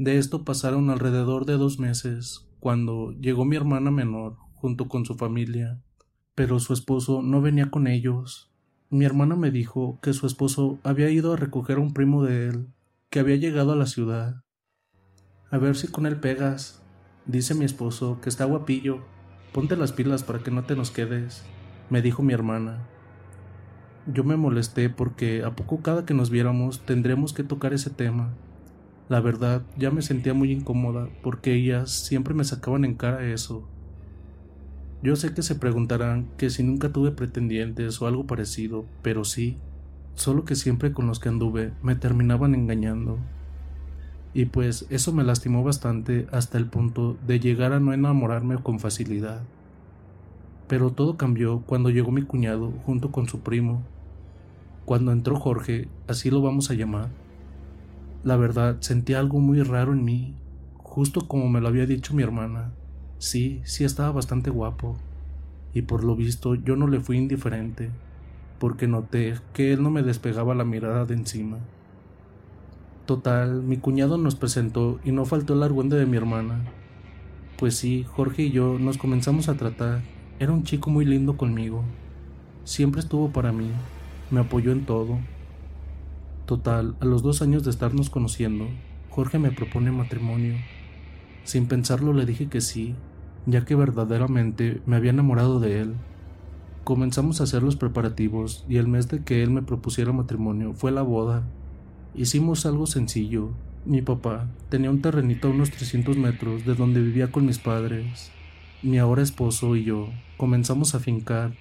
De 0.00 0.18
esto 0.18 0.44
pasaron 0.44 0.90
alrededor 0.90 1.46
de 1.46 1.56
dos 1.58 1.78
meses, 1.78 2.48
cuando 2.58 3.12
llegó 3.12 3.44
mi 3.44 3.54
hermana 3.54 3.92
menor 3.92 4.47
junto 4.60 4.88
con 4.88 5.04
su 5.04 5.14
familia, 5.14 5.80
pero 6.34 6.58
su 6.60 6.72
esposo 6.72 7.22
no 7.22 7.40
venía 7.40 7.70
con 7.70 7.86
ellos. 7.86 8.50
Mi 8.90 9.04
hermana 9.04 9.36
me 9.36 9.50
dijo 9.50 9.98
que 10.02 10.12
su 10.12 10.26
esposo 10.26 10.78
había 10.82 11.10
ido 11.10 11.32
a 11.32 11.36
recoger 11.36 11.78
a 11.78 11.80
un 11.80 11.92
primo 11.92 12.24
de 12.24 12.48
él, 12.48 12.68
que 13.10 13.20
había 13.20 13.36
llegado 13.36 13.72
a 13.72 13.76
la 13.76 13.86
ciudad. 13.86 14.42
A 15.50 15.58
ver 15.58 15.76
si 15.76 15.88
con 15.88 16.06
él 16.06 16.20
pegas. 16.20 16.82
Dice 17.26 17.54
mi 17.54 17.64
esposo 17.64 18.20
que 18.20 18.28
está 18.28 18.44
guapillo. 18.44 19.00
Ponte 19.52 19.76
las 19.76 19.92
pilas 19.92 20.22
para 20.22 20.40
que 20.40 20.50
no 20.50 20.64
te 20.64 20.76
nos 20.76 20.90
quedes, 20.90 21.44
me 21.90 22.02
dijo 22.02 22.22
mi 22.22 22.32
hermana. 22.32 22.86
Yo 24.06 24.24
me 24.24 24.36
molesté 24.36 24.88
porque 24.90 25.42
a 25.42 25.54
poco 25.54 25.82
cada 25.82 26.06
que 26.06 26.14
nos 26.14 26.30
viéramos 26.30 26.80
tendremos 26.84 27.32
que 27.32 27.44
tocar 27.44 27.72
ese 27.72 27.90
tema. 27.90 28.34
La 29.08 29.20
verdad, 29.20 29.62
ya 29.76 29.90
me 29.90 30.02
sentía 30.02 30.34
muy 30.34 30.52
incómoda 30.52 31.08
porque 31.22 31.54
ellas 31.54 31.90
siempre 31.90 32.34
me 32.34 32.44
sacaban 32.44 32.84
en 32.84 32.94
cara 32.94 33.26
eso. 33.26 33.68
Yo 35.00 35.14
sé 35.14 35.32
que 35.32 35.42
se 35.42 35.54
preguntarán 35.54 36.28
que 36.36 36.50
si 36.50 36.64
nunca 36.64 36.88
tuve 36.88 37.12
pretendientes 37.12 38.02
o 38.02 38.08
algo 38.08 38.26
parecido, 38.26 38.84
pero 39.00 39.24
sí, 39.24 39.56
solo 40.14 40.44
que 40.44 40.56
siempre 40.56 40.92
con 40.92 41.06
los 41.06 41.20
que 41.20 41.28
anduve 41.28 41.72
me 41.82 41.94
terminaban 41.94 42.54
engañando. 42.56 43.18
Y 44.34 44.46
pues 44.46 44.86
eso 44.90 45.12
me 45.12 45.22
lastimó 45.22 45.62
bastante 45.62 46.26
hasta 46.32 46.58
el 46.58 46.66
punto 46.66 47.16
de 47.26 47.38
llegar 47.38 47.72
a 47.72 47.78
no 47.78 47.92
enamorarme 47.92 48.56
con 48.58 48.80
facilidad. 48.80 49.42
Pero 50.66 50.90
todo 50.90 51.16
cambió 51.16 51.60
cuando 51.60 51.90
llegó 51.90 52.10
mi 52.10 52.22
cuñado 52.22 52.72
junto 52.84 53.12
con 53.12 53.28
su 53.28 53.40
primo. 53.40 53.82
Cuando 54.84 55.12
entró 55.12 55.38
Jorge, 55.38 55.88
así 56.08 56.28
lo 56.28 56.42
vamos 56.42 56.70
a 56.70 56.74
llamar. 56.74 57.08
La 58.24 58.36
verdad, 58.36 58.78
sentí 58.80 59.14
algo 59.14 59.38
muy 59.38 59.62
raro 59.62 59.92
en 59.92 60.04
mí, 60.04 60.34
justo 60.76 61.28
como 61.28 61.48
me 61.48 61.60
lo 61.60 61.68
había 61.68 61.86
dicho 61.86 62.14
mi 62.14 62.24
hermana. 62.24 62.72
Sí, 63.18 63.60
sí 63.64 63.82
estaba 63.82 64.12
bastante 64.12 64.48
guapo, 64.48 64.96
y 65.74 65.82
por 65.82 66.04
lo 66.04 66.14
visto 66.14 66.54
yo 66.54 66.76
no 66.76 66.86
le 66.86 67.00
fui 67.00 67.16
indiferente, 67.16 67.90
porque 68.60 68.86
noté 68.86 69.34
que 69.52 69.72
él 69.72 69.82
no 69.82 69.90
me 69.90 70.04
despegaba 70.04 70.54
la 70.54 70.64
mirada 70.64 71.04
de 71.04 71.14
encima. 71.14 71.58
Total, 73.06 73.62
mi 73.62 73.78
cuñado 73.78 74.18
nos 74.18 74.36
presentó 74.36 75.00
y 75.04 75.10
no 75.10 75.24
faltó 75.24 75.54
el 75.54 75.62
argüende 75.62 75.96
de 75.96 76.06
mi 76.06 76.16
hermana. 76.16 76.62
Pues 77.56 77.76
sí, 77.76 78.04
Jorge 78.04 78.44
y 78.44 78.50
yo 78.52 78.78
nos 78.78 78.98
comenzamos 78.98 79.48
a 79.48 79.56
tratar. 79.56 80.02
Era 80.38 80.52
un 80.52 80.62
chico 80.62 80.90
muy 80.90 81.04
lindo 81.04 81.36
conmigo. 81.36 81.82
Siempre 82.62 83.00
estuvo 83.00 83.32
para 83.32 83.50
mí, 83.50 83.72
me 84.30 84.40
apoyó 84.40 84.70
en 84.70 84.86
todo. 84.86 85.18
Total, 86.46 86.96
a 87.00 87.04
los 87.04 87.22
dos 87.22 87.42
años 87.42 87.64
de 87.64 87.70
estarnos 87.70 88.10
conociendo, 88.10 88.68
Jorge 89.10 89.40
me 89.40 89.50
propone 89.50 89.90
matrimonio. 89.90 90.54
Sin 91.42 91.66
pensarlo 91.66 92.12
le 92.12 92.26
dije 92.26 92.48
que 92.48 92.60
sí, 92.60 92.94
ya 93.46 93.64
que 93.64 93.74
verdaderamente 93.74 94.80
me 94.86 94.96
había 94.96 95.10
enamorado 95.10 95.60
de 95.60 95.80
él. 95.80 95.94
Comenzamos 96.84 97.40
a 97.40 97.44
hacer 97.44 97.62
los 97.62 97.76
preparativos 97.76 98.64
y 98.68 98.76
el 98.76 98.88
mes 98.88 99.08
de 99.08 99.22
que 99.22 99.42
él 99.42 99.50
me 99.50 99.62
propusiera 99.62 100.12
matrimonio 100.12 100.72
fue 100.74 100.90
la 100.90 101.02
boda. 101.02 101.44
Hicimos 102.14 102.66
algo 102.66 102.86
sencillo. 102.86 103.50
Mi 103.84 104.02
papá 104.02 104.48
tenía 104.68 104.90
un 104.90 105.02
terrenito 105.02 105.48
a 105.48 105.50
unos 105.50 105.70
300 105.70 106.16
metros 106.16 106.64
de 106.64 106.74
donde 106.74 107.00
vivía 107.00 107.30
con 107.30 107.46
mis 107.46 107.58
padres. 107.58 108.30
Mi 108.82 108.98
ahora 108.98 109.22
esposo 109.22 109.76
y 109.76 109.84
yo 109.84 110.08
comenzamos 110.38 110.94
a 110.94 111.00
fincar, 111.00 111.54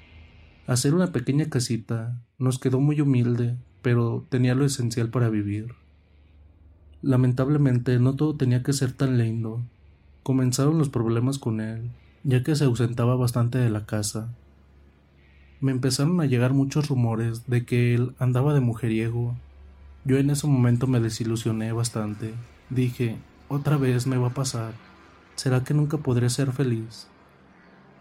a 0.67 0.73
hacer 0.73 0.93
una 0.93 1.11
pequeña 1.11 1.49
casita. 1.49 2.21
Nos 2.37 2.59
quedó 2.59 2.79
muy 2.79 3.01
humilde, 3.01 3.57
pero 3.81 4.25
tenía 4.29 4.55
lo 4.55 4.65
esencial 4.65 5.09
para 5.09 5.29
vivir. 5.29 5.73
Lamentablemente 7.01 7.99
no 7.99 8.15
todo 8.15 8.35
tenía 8.35 8.63
que 8.63 8.73
ser 8.73 8.93
tan 8.93 9.17
lindo. 9.17 9.63
Comenzaron 10.27 10.77
los 10.77 10.89
problemas 10.89 11.39
con 11.39 11.61
él, 11.61 11.89
ya 12.25 12.43
que 12.43 12.53
se 12.53 12.65
ausentaba 12.65 13.15
bastante 13.15 13.59
de 13.59 13.69
la 13.69 13.85
casa. 13.85 14.27
Me 15.61 15.71
empezaron 15.71 16.19
a 16.19 16.25
llegar 16.25 16.51
muchos 16.51 16.89
rumores 16.89 17.47
de 17.47 17.65
que 17.65 17.95
él 17.95 18.13
andaba 18.19 18.53
de 18.53 18.59
mujeriego. 18.59 19.37
Yo 20.03 20.17
en 20.17 20.29
ese 20.29 20.45
momento 20.45 20.85
me 20.85 20.99
desilusioné 20.99 21.71
bastante. 21.71 22.33
Dije, 22.69 23.15
otra 23.47 23.77
vez 23.77 24.05
me 24.05 24.17
va 24.17 24.27
a 24.27 24.33
pasar. 24.33 24.73
¿Será 25.35 25.63
que 25.63 25.73
nunca 25.73 25.99
podré 25.99 26.29
ser 26.29 26.51
feliz? 26.51 27.07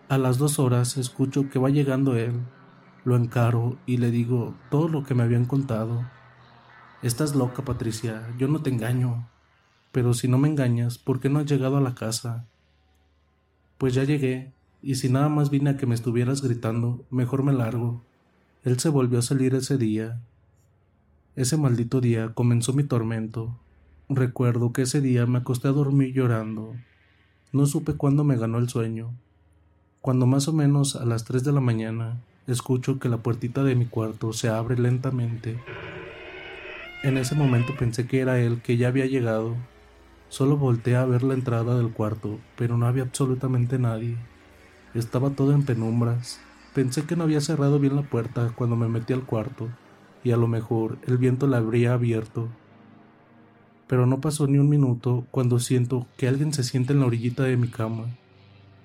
A 0.08 0.18
las 0.18 0.36
dos 0.36 0.58
horas 0.58 0.96
escucho 0.96 1.48
que 1.48 1.60
va 1.60 1.70
llegando 1.70 2.16
él. 2.16 2.32
Lo 3.04 3.14
encaro 3.14 3.78
y 3.86 3.98
le 3.98 4.10
digo 4.10 4.52
todo 4.68 4.88
lo 4.88 5.04
que 5.04 5.14
me 5.14 5.22
habían 5.22 5.44
contado. 5.44 6.04
Estás 7.02 7.36
loca, 7.36 7.64
Patricia, 7.64 8.26
yo 8.36 8.48
no 8.48 8.62
te 8.62 8.70
engaño. 8.70 9.28
Pero 9.96 10.12
si 10.12 10.28
no 10.28 10.36
me 10.36 10.46
engañas, 10.46 10.98
¿por 10.98 11.20
qué 11.20 11.30
no 11.30 11.38
has 11.38 11.46
llegado 11.46 11.78
a 11.78 11.80
la 11.80 11.94
casa? 11.94 12.44
Pues 13.78 13.94
ya 13.94 14.04
llegué, 14.04 14.52
y 14.82 14.96
si 14.96 15.08
nada 15.08 15.30
más 15.30 15.48
vine 15.48 15.70
a 15.70 15.78
que 15.78 15.86
me 15.86 15.94
estuvieras 15.94 16.42
gritando, 16.42 17.06
mejor 17.08 17.42
me 17.42 17.54
largo. 17.54 18.02
Él 18.62 18.78
se 18.78 18.90
volvió 18.90 19.20
a 19.20 19.22
salir 19.22 19.54
ese 19.54 19.78
día. 19.78 20.20
Ese 21.34 21.56
maldito 21.56 22.02
día 22.02 22.34
comenzó 22.34 22.74
mi 22.74 22.84
tormento. 22.84 23.58
Recuerdo 24.10 24.74
que 24.74 24.82
ese 24.82 25.00
día 25.00 25.24
me 25.24 25.38
acosté 25.38 25.68
a 25.68 25.72
dormir 25.72 26.12
llorando. 26.12 26.74
No 27.52 27.64
supe 27.64 27.94
cuándo 27.94 28.22
me 28.22 28.36
ganó 28.36 28.58
el 28.58 28.68
sueño. 28.68 29.14
Cuando 30.02 30.26
más 30.26 30.46
o 30.46 30.52
menos 30.52 30.94
a 30.96 31.06
las 31.06 31.24
tres 31.24 31.42
de 31.42 31.52
la 31.52 31.62
mañana 31.62 32.20
escucho 32.46 32.98
que 32.98 33.08
la 33.08 33.22
puertita 33.22 33.64
de 33.64 33.76
mi 33.76 33.86
cuarto 33.86 34.34
se 34.34 34.50
abre 34.50 34.78
lentamente. 34.78 35.58
En 37.02 37.16
ese 37.16 37.34
momento 37.34 37.72
pensé 37.78 38.06
que 38.06 38.20
era 38.20 38.38
él 38.38 38.60
que 38.60 38.76
ya 38.76 38.88
había 38.88 39.06
llegado 39.06 39.56
Solo 40.28 40.56
volteé 40.56 40.96
a 40.96 41.04
ver 41.04 41.22
la 41.22 41.34
entrada 41.34 41.76
del 41.76 41.92
cuarto, 41.92 42.38
pero 42.56 42.76
no 42.76 42.86
había 42.86 43.04
absolutamente 43.04 43.78
nadie. 43.78 44.16
Estaba 44.94 45.30
todo 45.30 45.52
en 45.52 45.64
penumbras. 45.64 46.40
Pensé 46.74 47.04
que 47.04 47.16
no 47.16 47.24
había 47.24 47.40
cerrado 47.40 47.78
bien 47.78 47.96
la 47.96 48.02
puerta 48.02 48.52
cuando 48.54 48.76
me 48.76 48.88
metí 48.88 49.12
al 49.12 49.24
cuarto, 49.24 49.68
y 50.24 50.32
a 50.32 50.36
lo 50.36 50.48
mejor 50.48 50.98
el 51.06 51.16
viento 51.16 51.46
la 51.46 51.58
habría 51.58 51.92
abierto. 51.92 52.48
Pero 53.86 54.06
no 54.06 54.20
pasó 54.20 54.48
ni 54.48 54.58
un 54.58 54.68
minuto 54.68 55.24
cuando 55.30 55.60
siento 55.60 56.06
que 56.16 56.26
alguien 56.26 56.52
se 56.52 56.64
siente 56.64 56.92
en 56.92 57.00
la 57.00 57.06
orillita 57.06 57.44
de 57.44 57.56
mi 57.56 57.68
cama. 57.68 58.06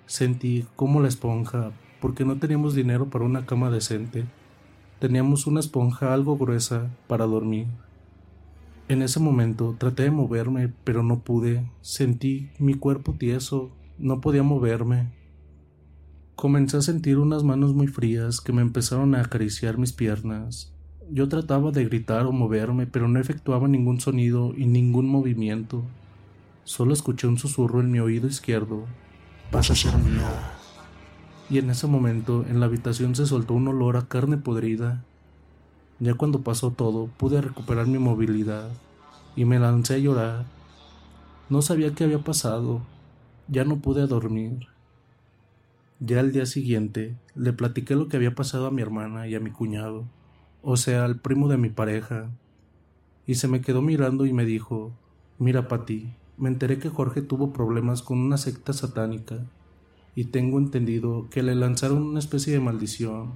Sentí 0.05 0.67
como 0.75 1.01
la 1.01 1.07
esponja, 1.07 1.71
porque 1.99 2.23
no 2.23 2.37
teníamos 2.37 2.75
dinero 2.75 3.09
para 3.09 3.25
una 3.25 3.45
cama 3.47 3.71
decente. 3.71 4.25
Teníamos 4.99 5.47
una 5.47 5.59
esponja 5.59 6.13
algo 6.13 6.37
gruesa 6.37 6.89
para 7.07 7.25
dormir. 7.25 7.65
En 8.91 9.01
ese 9.01 9.21
momento 9.21 9.73
traté 9.79 10.03
de 10.03 10.11
moverme, 10.11 10.73
pero 10.83 11.01
no 11.01 11.19
pude. 11.19 11.65
Sentí 11.79 12.49
mi 12.59 12.73
cuerpo 12.73 13.15
tieso, 13.17 13.71
no 13.97 14.19
podía 14.19 14.43
moverme. 14.43 15.13
Comencé 16.35 16.75
a 16.75 16.81
sentir 16.81 17.17
unas 17.17 17.45
manos 17.45 17.73
muy 17.73 17.87
frías 17.87 18.41
que 18.41 18.51
me 18.51 18.61
empezaron 18.61 19.15
a 19.15 19.21
acariciar 19.21 19.77
mis 19.77 19.93
piernas. 19.93 20.73
Yo 21.09 21.29
trataba 21.29 21.71
de 21.71 21.85
gritar 21.85 22.25
o 22.25 22.33
moverme, 22.33 22.85
pero 22.85 23.07
no 23.07 23.17
efectuaba 23.17 23.69
ningún 23.69 24.01
sonido 24.01 24.53
y 24.57 24.65
ningún 24.65 25.07
movimiento. 25.07 25.85
Solo 26.65 26.91
escuché 26.91 27.27
un 27.27 27.37
susurro 27.37 27.79
en 27.79 27.91
mi 27.91 28.01
oído 28.01 28.27
izquierdo. 28.27 28.87
Vas 29.53 29.71
a 29.71 29.75
ser 29.75 29.97
mía. 29.99 30.51
Y 31.49 31.59
en 31.59 31.69
ese 31.69 31.87
momento 31.87 32.45
en 32.45 32.59
la 32.59 32.65
habitación 32.65 33.15
se 33.15 33.25
soltó 33.25 33.53
un 33.53 33.69
olor 33.69 33.95
a 33.95 34.09
carne 34.09 34.35
podrida. 34.35 35.05
Ya 36.01 36.15
cuando 36.15 36.41
pasó 36.41 36.71
todo, 36.71 37.11
pude 37.17 37.41
recuperar 37.41 37.85
mi 37.85 37.99
movilidad 37.99 38.71
y 39.35 39.45
me 39.45 39.59
lancé 39.59 39.93
a 39.93 39.97
llorar. 39.99 40.45
No 41.47 41.61
sabía 41.61 41.93
qué 41.93 42.05
había 42.05 42.23
pasado. 42.23 42.81
Ya 43.47 43.65
no 43.65 43.77
pude 43.77 44.07
dormir. 44.07 44.67
Ya 45.99 46.19
al 46.19 46.31
día 46.31 46.47
siguiente 46.47 47.15
le 47.35 47.53
platiqué 47.53 47.93
lo 47.93 48.07
que 48.07 48.17
había 48.17 48.33
pasado 48.33 48.65
a 48.65 48.71
mi 48.71 48.81
hermana 48.81 49.27
y 49.27 49.35
a 49.35 49.39
mi 49.39 49.51
cuñado, 49.51 50.05
o 50.63 50.75
sea, 50.75 51.05
al 51.05 51.19
primo 51.19 51.47
de 51.47 51.57
mi 51.57 51.69
pareja, 51.69 52.31
y 53.27 53.35
se 53.35 53.47
me 53.47 53.61
quedó 53.61 53.83
mirando 53.83 54.25
y 54.25 54.33
me 54.33 54.43
dijo, 54.43 54.93
mira 55.37 55.67
Pati, 55.67 56.11
me 56.35 56.49
enteré 56.49 56.79
que 56.79 56.89
Jorge 56.89 57.21
tuvo 57.21 57.53
problemas 57.53 58.01
con 58.01 58.17
una 58.17 58.37
secta 58.37 58.73
satánica, 58.73 59.45
y 60.15 60.25
tengo 60.25 60.57
entendido 60.57 61.27
que 61.29 61.43
le 61.43 61.53
lanzaron 61.53 62.01
una 62.01 62.19
especie 62.19 62.53
de 62.53 62.59
maldición 62.59 63.33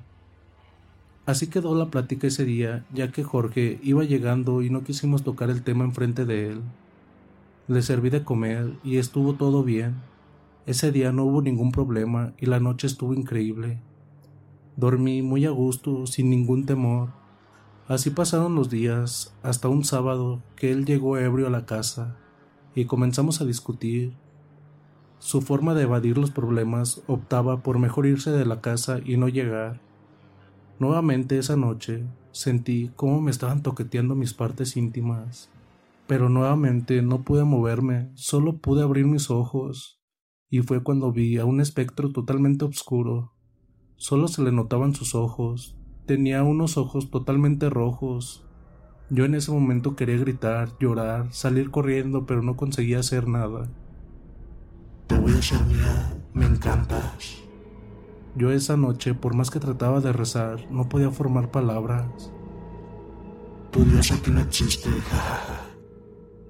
Así 1.25 1.47
quedó 1.47 1.73
la 1.73 1.89
plática 1.89 2.27
ese 2.27 2.45
día, 2.45 2.85
ya 2.93 3.11
que 3.11 3.23
Jorge 3.23 3.79
iba 3.81 4.03
llegando 4.03 4.61
y 4.61 4.69
no 4.69 4.83
quisimos 4.83 5.23
tocar 5.23 5.49
el 5.49 5.63
tema 5.63 5.83
enfrente 5.83 6.25
de 6.25 6.51
él. 6.51 6.61
Le 7.67 7.81
serví 7.81 8.11
de 8.11 8.23
comer 8.23 8.73
y 8.83 8.97
estuvo 8.97 9.33
todo 9.33 9.63
bien. 9.63 9.95
Ese 10.67 10.91
día 10.91 11.11
no 11.11 11.23
hubo 11.25 11.41
ningún 11.41 11.71
problema 11.71 12.33
y 12.39 12.45
la 12.45 12.59
noche 12.59 12.85
estuvo 12.85 13.15
increíble. 13.15 13.79
Dormí 14.75 15.23
muy 15.23 15.45
a 15.45 15.49
gusto, 15.49 16.05
sin 16.05 16.29
ningún 16.29 16.67
temor. 16.67 17.09
Así 17.87 18.11
pasaron 18.11 18.53
los 18.53 18.69
días, 18.69 19.33
hasta 19.41 19.67
un 19.67 19.83
sábado 19.83 20.43
que 20.55 20.71
él 20.71 20.85
llegó 20.85 21.17
ebrio 21.17 21.47
a 21.47 21.51
la 21.51 21.65
casa 21.65 22.17
y 22.75 22.85
comenzamos 22.85 23.41
a 23.41 23.45
discutir. 23.45 24.13
Su 25.17 25.41
forma 25.41 25.73
de 25.73 25.83
evadir 25.83 26.19
los 26.19 26.29
problemas 26.29 27.01
optaba 27.07 27.63
por 27.63 27.79
mejor 27.79 28.05
irse 28.05 28.29
de 28.29 28.45
la 28.45 28.61
casa 28.61 28.99
y 29.03 29.17
no 29.17 29.27
llegar. 29.27 29.84
Nuevamente 30.77 31.37
esa 31.37 31.55
noche 31.55 32.03
sentí 32.31 32.91
cómo 32.97 33.21
me 33.21 33.31
estaban 33.31 33.63
toqueteando 33.63 34.13
mis 34.13 34.33
partes 34.33 34.75
íntimas, 34.75 35.49
pero 36.05 36.27
nuevamente 36.27 37.01
no 37.01 37.23
pude 37.23 37.45
moverme, 37.45 38.11
solo 38.15 38.57
pude 38.57 38.83
abrir 38.83 39.05
mis 39.05 39.31
ojos, 39.31 40.01
y 40.49 40.61
fue 40.61 40.83
cuando 40.83 41.13
vi 41.13 41.37
a 41.37 41.45
un 41.45 41.61
espectro 41.61 42.11
totalmente 42.11 42.65
oscuro. 42.65 43.33
Solo 43.95 44.27
se 44.27 44.43
le 44.43 44.51
notaban 44.51 44.93
sus 44.93 45.15
ojos, 45.15 45.77
tenía 46.05 46.43
unos 46.43 46.77
ojos 46.77 47.09
totalmente 47.09 47.69
rojos. 47.69 48.45
Yo 49.09 49.23
en 49.23 49.35
ese 49.35 49.51
momento 49.51 49.95
quería 49.95 50.17
gritar, 50.17 50.77
llorar, 50.79 51.31
salir 51.31 51.71
corriendo, 51.71 52.25
pero 52.25 52.41
no 52.41 52.57
conseguía 52.57 52.99
hacer 52.99 53.29
nada. 53.29 53.69
Te 55.07 55.17
voy 55.17 55.31
a 55.31 55.59
mía, 55.65 56.17
me 56.33 56.45
encantas. 56.47 57.44
Yo 58.35 58.51
esa 58.51 58.75
noche, 58.75 59.13
por 59.13 59.33
más 59.33 59.49
que 59.49 59.61
trataba 59.61 60.01
de 60.01 60.11
rezar, 60.11 60.69
no 60.69 60.89
podía 60.89 61.09
formar 61.09 61.51
palabras. 61.51 62.31
Tu 63.71 63.85
Dios 63.85 64.11
aquí 64.11 64.29
no 64.29 64.41
existe. 64.41 64.89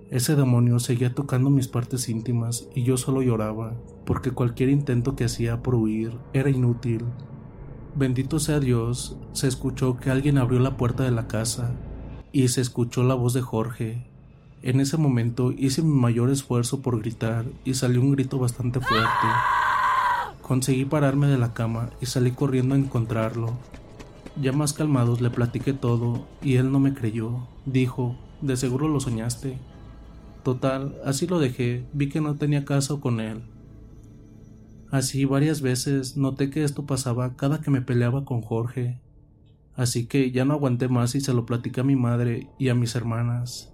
Ese 0.09 0.35
demonio 0.35 0.79
seguía 0.79 1.13
tocando 1.13 1.51
mis 1.51 1.67
partes 1.67 2.09
íntimas 2.09 2.67
y 2.73 2.83
yo 2.83 2.97
solo 2.97 3.21
lloraba, 3.21 3.75
porque 4.05 4.31
cualquier 4.31 4.69
intento 4.69 5.15
que 5.15 5.25
hacía 5.25 5.61
por 5.61 5.75
huir 5.75 6.17
era 6.33 6.49
inútil. 6.49 7.03
Bendito 7.95 8.39
sea 8.39 8.59
Dios, 8.59 9.17
se 9.33 9.47
escuchó 9.47 9.97
que 9.97 10.09
alguien 10.09 10.39
abrió 10.39 10.59
la 10.59 10.77
puerta 10.77 11.03
de 11.03 11.11
la 11.11 11.27
casa 11.27 11.71
y 12.31 12.47
se 12.47 12.61
escuchó 12.61 13.03
la 13.03 13.13
voz 13.13 13.33
de 13.33 13.41
Jorge. 13.41 14.07
En 14.63 14.79
ese 14.79 14.97
momento 14.97 15.51
hice 15.51 15.83
mi 15.83 15.93
mayor 15.93 16.31
esfuerzo 16.31 16.81
por 16.81 16.99
gritar 16.99 17.45
y 17.63 17.75
salió 17.75 18.01
un 18.01 18.11
grito 18.11 18.39
bastante 18.39 18.79
fuerte. 18.79 19.27
Conseguí 20.45 20.85
pararme 20.85 21.25
de 21.25 21.39
la 21.39 21.55
cama 21.55 21.89
y 21.99 22.05
salí 22.05 22.29
corriendo 22.29 22.75
a 22.75 22.77
encontrarlo. 22.77 23.57
Ya 24.39 24.51
más 24.51 24.73
calmados 24.73 25.19
le 25.19 25.31
platiqué 25.31 25.73
todo 25.73 26.27
y 26.43 26.57
él 26.57 26.71
no 26.71 26.79
me 26.79 26.93
creyó. 26.93 27.47
Dijo, 27.65 28.15
de 28.43 28.55
seguro 28.55 28.87
lo 28.87 28.99
soñaste. 28.99 29.57
Total, 30.43 31.01
así 31.03 31.25
lo 31.25 31.39
dejé, 31.39 31.87
vi 31.93 32.09
que 32.09 32.21
no 32.21 32.35
tenía 32.35 32.63
caso 32.63 33.01
con 33.01 33.21
él. 33.21 33.41
Así 34.91 35.25
varias 35.25 35.61
veces 35.61 36.15
noté 36.15 36.51
que 36.51 36.63
esto 36.63 36.85
pasaba 36.85 37.35
cada 37.35 37.59
que 37.59 37.71
me 37.71 37.81
peleaba 37.81 38.23
con 38.23 38.43
Jorge. 38.43 39.01
Así 39.73 40.05
que 40.05 40.29
ya 40.29 40.45
no 40.45 40.53
aguanté 40.53 40.89
más 40.89 41.15
y 41.15 41.21
se 41.21 41.33
lo 41.33 41.47
platicé 41.47 41.81
a 41.81 41.83
mi 41.83 41.95
madre 41.95 42.49
y 42.59 42.69
a 42.69 42.75
mis 42.75 42.93
hermanas, 42.93 43.73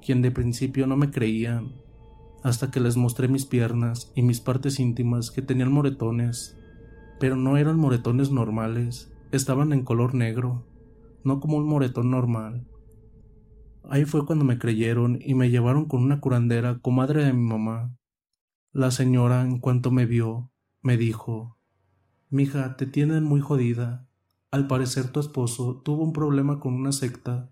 quien 0.00 0.22
de 0.22 0.30
principio 0.30 0.86
no 0.86 0.96
me 0.96 1.10
creían, 1.10 1.72
hasta 2.44 2.70
que 2.70 2.78
les 2.78 2.98
mostré 2.98 3.26
mis 3.26 3.46
piernas 3.46 4.12
y 4.14 4.20
mis 4.20 4.40
partes 4.40 4.78
íntimas 4.78 5.30
que 5.30 5.40
tenían 5.40 5.72
moretones, 5.72 6.58
pero 7.18 7.36
no 7.36 7.56
eran 7.56 7.78
moretones 7.78 8.30
normales, 8.30 9.10
estaban 9.32 9.72
en 9.72 9.82
color 9.82 10.14
negro, 10.14 10.66
no 11.24 11.40
como 11.40 11.56
un 11.56 11.66
moretón 11.66 12.10
normal. 12.10 12.66
Ahí 13.88 14.04
fue 14.04 14.26
cuando 14.26 14.44
me 14.44 14.58
creyeron 14.58 15.18
y 15.24 15.34
me 15.34 15.48
llevaron 15.48 15.86
con 15.86 16.02
una 16.02 16.20
curandera, 16.20 16.80
comadre 16.80 17.24
de 17.24 17.32
mi 17.32 17.42
mamá. 17.42 17.96
La 18.72 18.90
señora, 18.90 19.40
en 19.40 19.58
cuanto 19.58 19.90
me 19.90 20.04
vio, 20.04 20.50
me 20.82 20.98
dijo 20.98 21.56
Mija, 22.28 22.76
te 22.76 22.84
tienen 22.84 23.24
muy 23.24 23.40
jodida. 23.40 24.06
Al 24.50 24.66
parecer 24.66 25.08
tu 25.08 25.20
esposo 25.20 25.80
tuvo 25.82 26.04
un 26.04 26.12
problema 26.12 26.60
con 26.60 26.74
una 26.74 26.92
secta 26.92 27.50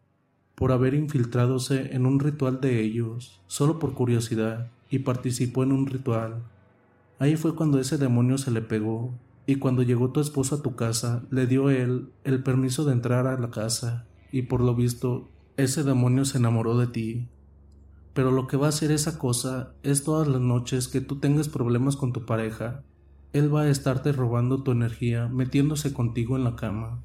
por 0.54 0.70
haber 0.70 0.92
infiltradose 0.92 1.96
en 1.96 2.04
un 2.04 2.20
ritual 2.20 2.60
de 2.60 2.82
ellos, 2.82 3.40
solo 3.46 3.78
por 3.78 3.94
curiosidad 3.94 4.70
y 4.92 4.98
participó 4.98 5.62
en 5.62 5.72
un 5.72 5.86
ritual. 5.86 6.42
Ahí 7.18 7.36
fue 7.36 7.56
cuando 7.56 7.80
ese 7.80 7.96
demonio 7.96 8.36
se 8.36 8.50
le 8.50 8.60
pegó, 8.60 9.14
y 9.46 9.56
cuando 9.56 9.82
llegó 9.82 10.10
tu 10.10 10.20
esposo 10.20 10.56
a 10.56 10.62
tu 10.62 10.76
casa, 10.76 11.22
le 11.30 11.46
dio 11.46 11.70
él 11.70 12.10
el 12.24 12.42
permiso 12.42 12.84
de 12.84 12.92
entrar 12.92 13.26
a 13.26 13.40
la 13.40 13.50
casa, 13.50 14.04
y 14.30 14.42
por 14.42 14.60
lo 14.60 14.74
visto, 14.74 15.30
ese 15.56 15.82
demonio 15.82 16.26
se 16.26 16.36
enamoró 16.36 16.76
de 16.76 16.88
ti. 16.88 17.28
Pero 18.12 18.32
lo 18.32 18.46
que 18.46 18.58
va 18.58 18.66
a 18.66 18.68
hacer 18.68 18.92
esa 18.92 19.18
cosa 19.18 19.72
es 19.82 20.04
todas 20.04 20.28
las 20.28 20.42
noches 20.42 20.88
que 20.88 21.00
tú 21.00 21.16
tengas 21.16 21.48
problemas 21.48 21.96
con 21.96 22.12
tu 22.12 22.26
pareja, 22.26 22.82
él 23.32 23.52
va 23.52 23.62
a 23.62 23.70
estarte 23.70 24.12
robando 24.12 24.62
tu 24.62 24.72
energía, 24.72 25.26
metiéndose 25.28 25.94
contigo 25.94 26.36
en 26.36 26.44
la 26.44 26.54
cama. 26.54 27.00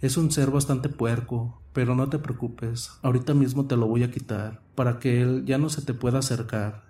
Es 0.00 0.16
un 0.16 0.30
ser 0.30 0.50
bastante 0.50 0.88
puerco, 0.88 1.60
pero 1.74 1.94
no 1.94 2.08
te 2.08 2.18
preocupes, 2.18 2.92
ahorita 3.02 3.34
mismo 3.34 3.66
te 3.66 3.76
lo 3.76 3.86
voy 3.86 4.04
a 4.04 4.10
quitar, 4.10 4.62
para 4.74 4.98
que 4.98 5.20
él 5.20 5.44
ya 5.44 5.58
no 5.58 5.68
se 5.68 5.82
te 5.82 5.92
pueda 5.92 6.20
acercar. 6.20 6.85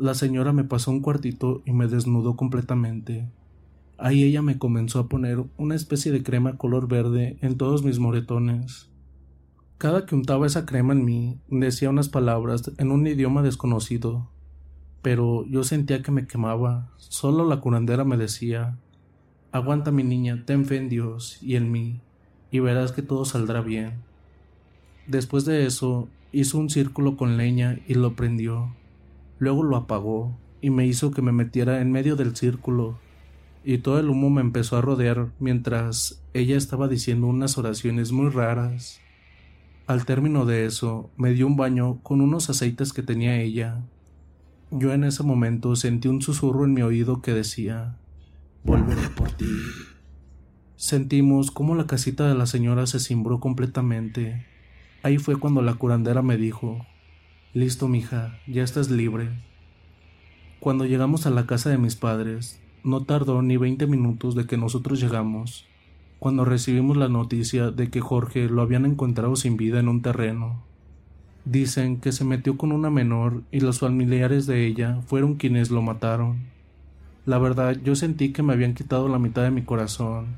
La 0.00 0.14
señora 0.14 0.54
me 0.54 0.64
pasó 0.64 0.90
un 0.90 1.00
cuartito 1.00 1.60
y 1.66 1.74
me 1.74 1.86
desnudó 1.86 2.34
completamente. 2.34 3.28
Ahí 3.98 4.24
ella 4.24 4.40
me 4.40 4.56
comenzó 4.56 4.98
a 4.98 5.08
poner 5.10 5.44
una 5.58 5.74
especie 5.74 6.10
de 6.10 6.22
crema 6.22 6.56
color 6.56 6.88
verde 6.88 7.36
en 7.42 7.58
todos 7.58 7.84
mis 7.84 7.98
moretones. 7.98 8.88
Cada 9.76 10.06
que 10.06 10.14
untaba 10.14 10.46
esa 10.46 10.64
crema 10.64 10.94
en 10.94 11.04
mí, 11.04 11.38
decía 11.50 11.90
unas 11.90 12.08
palabras 12.08 12.72
en 12.78 12.92
un 12.92 13.06
idioma 13.06 13.42
desconocido, 13.42 14.30
pero 15.02 15.44
yo 15.44 15.64
sentía 15.64 16.00
que 16.00 16.12
me 16.12 16.26
quemaba. 16.26 16.94
Solo 16.96 17.46
la 17.46 17.60
curandera 17.60 18.04
me 18.04 18.16
decía 18.16 18.78
Aguanta 19.52 19.90
mi 19.90 20.02
niña, 20.02 20.44
ten 20.46 20.64
fe 20.64 20.78
en 20.78 20.88
Dios 20.88 21.36
y 21.42 21.56
en 21.56 21.70
mí, 21.70 22.00
y 22.50 22.60
verás 22.60 22.92
que 22.92 23.02
todo 23.02 23.26
saldrá 23.26 23.60
bien. 23.60 23.96
Después 25.06 25.44
de 25.44 25.66
eso, 25.66 26.08
hizo 26.32 26.56
un 26.56 26.70
círculo 26.70 27.18
con 27.18 27.36
leña 27.36 27.80
y 27.86 27.92
lo 27.92 28.16
prendió. 28.16 28.79
Luego 29.40 29.62
lo 29.62 29.76
apagó 29.76 30.38
y 30.60 30.68
me 30.68 30.86
hizo 30.86 31.10
que 31.10 31.22
me 31.22 31.32
metiera 31.32 31.80
en 31.80 31.90
medio 31.90 32.14
del 32.14 32.36
círculo, 32.36 32.98
y 33.64 33.78
todo 33.78 33.98
el 33.98 34.10
humo 34.10 34.28
me 34.28 34.42
empezó 34.42 34.76
a 34.76 34.82
rodear 34.82 35.28
mientras 35.38 36.22
ella 36.34 36.58
estaba 36.58 36.88
diciendo 36.88 37.26
unas 37.26 37.56
oraciones 37.56 38.12
muy 38.12 38.28
raras. 38.28 39.00
Al 39.86 40.04
término 40.04 40.44
de 40.44 40.66
eso, 40.66 41.10
me 41.16 41.32
dio 41.32 41.46
un 41.46 41.56
baño 41.56 42.00
con 42.02 42.20
unos 42.20 42.50
aceites 42.50 42.92
que 42.92 43.02
tenía 43.02 43.40
ella. 43.40 43.80
Yo 44.70 44.92
en 44.92 45.04
ese 45.04 45.22
momento 45.22 45.74
sentí 45.74 46.08
un 46.08 46.20
susurro 46.20 46.66
en 46.66 46.74
mi 46.74 46.82
oído 46.82 47.22
que 47.22 47.32
decía 47.32 47.96
Volveré 48.62 49.08
por 49.16 49.30
ti. 49.32 49.50
Sentimos 50.76 51.50
cómo 51.50 51.74
la 51.74 51.86
casita 51.86 52.28
de 52.28 52.34
la 52.34 52.44
señora 52.44 52.86
se 52.86 53.00
cimbró 53.00 53.40
completamente. 53.40 54.46
Ahí 55.02 55.16
fue 55.16 55.36
cuando 55.36 55.62
la 55.62 55.74
curandera 55.74 56.20
me 56.20 56.36
dijo 56.36 56.84
Listo, 57.52 57.88
mija, 57.88 58.38
ya 58.46 58.62
estás 58.62 58.92
libre. 58.92 59.28
Cuando 60.60 60.84
llegamos 60.84 61.26
a 61.26 61.30
la 61.30 61.46
casa 61.46 61.68
de 61.68 61.78
mis 61.78 61.96
padres, 61.96 62.60
no 62.84 63.02
tardó 63.02 63.42
ni 63.42 63.56
veinte 63.56 63.88
minutos 63.88 64.36
de 64.36 64.46
que 64.46 64.56
nosotros 64.56 65.00
llegamos, 65.00 65.66
cuando 66.20 66.44
recibimos 66.44 66.96
la 66.96 67.08
noticia 67.08 67.72
de 67.72 67.90
que 67.90 68.00
Jorge 68.00 68.48
lo 68.48 68.62
habían 68.62 68.86
encontrado 68.86 69.34
sin 69.34 69.56
vida 69.56 69.80
en 69.80 69.88
un 69.88 70.00
terreno. 70.00 70.62
Dicen 71.44 71.96
que 71.96 72.12
se 72.12 72.24
metió 72.24 72.56
con 72.56 72.70
una 72.70 72.88
menor 72.88 73.42
y 73.50 73.58
los 73.58 73.80
familiares 73.80 74.46
de 74.46 74.64
ella 74.64 75.00
fueron 75.08 75.34
quienes 75.34 75.72
lo 75.72 75.82
mataron. 75.82 76.38
La 77.26 77.38
verdad, 77.38 77.76
yo 77.82 77.96
sentí 77.96 78.32
que 78.32 78.44
me 78.44 78.52
habían 78.52 78.74
quitado 78.74 79.08
la 79.08 79.18
mitad 79.18 79.42
de 79.42 79.50
mi 79.50 79.62
corazón, 79.62 80.36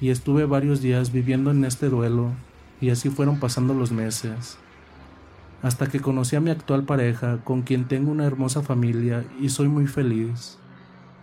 y 0.00 0.10
estuve 0.10 0.44
varios 0.44 0.80
días 0.80 1.10
viviendo 1.10 1.50
en 1.50 1.64
este 1.64 1.88
duelo, 1.88 2.30
y 2.80 2.90
así 2.90 3.10
fueron 3.10 3.40
pasando 3.40 3.74
los 3.74 3.90
meses 3.90 4.58
hasta 5.62 5.86
que 5.86 6.00
conocí 6.00 6.36
a 6.36 6.40
mi 6.40 6.50
actual 6.50 6.84
pareja, 6.84 7.38
con 7.44 7.62
quien 7.62 7.86
tengo 7.86 8.10
una 8.10 8.26
hermosa 8.26 8.62
familia 8.62 9.24
y 9.40 9.48
soy 9.48 9.68
muy 9.68 9.86
feliz. 9.86 10.58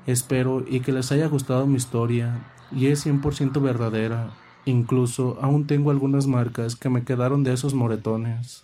Espero 0.07 0.63
y 0.67 0.79
que 0.79 0.93
les 0.93 1.11
haya 1.11 1.27
gustado 1.27 1.67
mi 1.67 1.75
historia, 1.75 2.39
y 2.71 2.87
es 2.87 3.05
100% 3.05 3.61
verdadera. 3.61 4.31
Incluso 4.65 5.37
aún 5.41 5.67
tengo 5.67 5.91
algunas 5.91 6.25
marcas 6.25 6.75
que 6.75 6.89
me 6.89 7.03
quedaron 7.03 7.43
de 7.43 7.53
esos 7.53 7.73
moretones. 7.73 8.63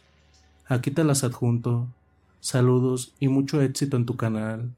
Aquí 0.68 0.92
te 0.92 1.04
las 1.04 1.24
adjunto. 1.24 1.88
Saludos 2.40 3.14
y 3.20 3.28
mucho 3.28 3.62
éxito 3.62 3.98
en 3.98 4.06
tu 4.06 4.16
canal. 4.16 4.74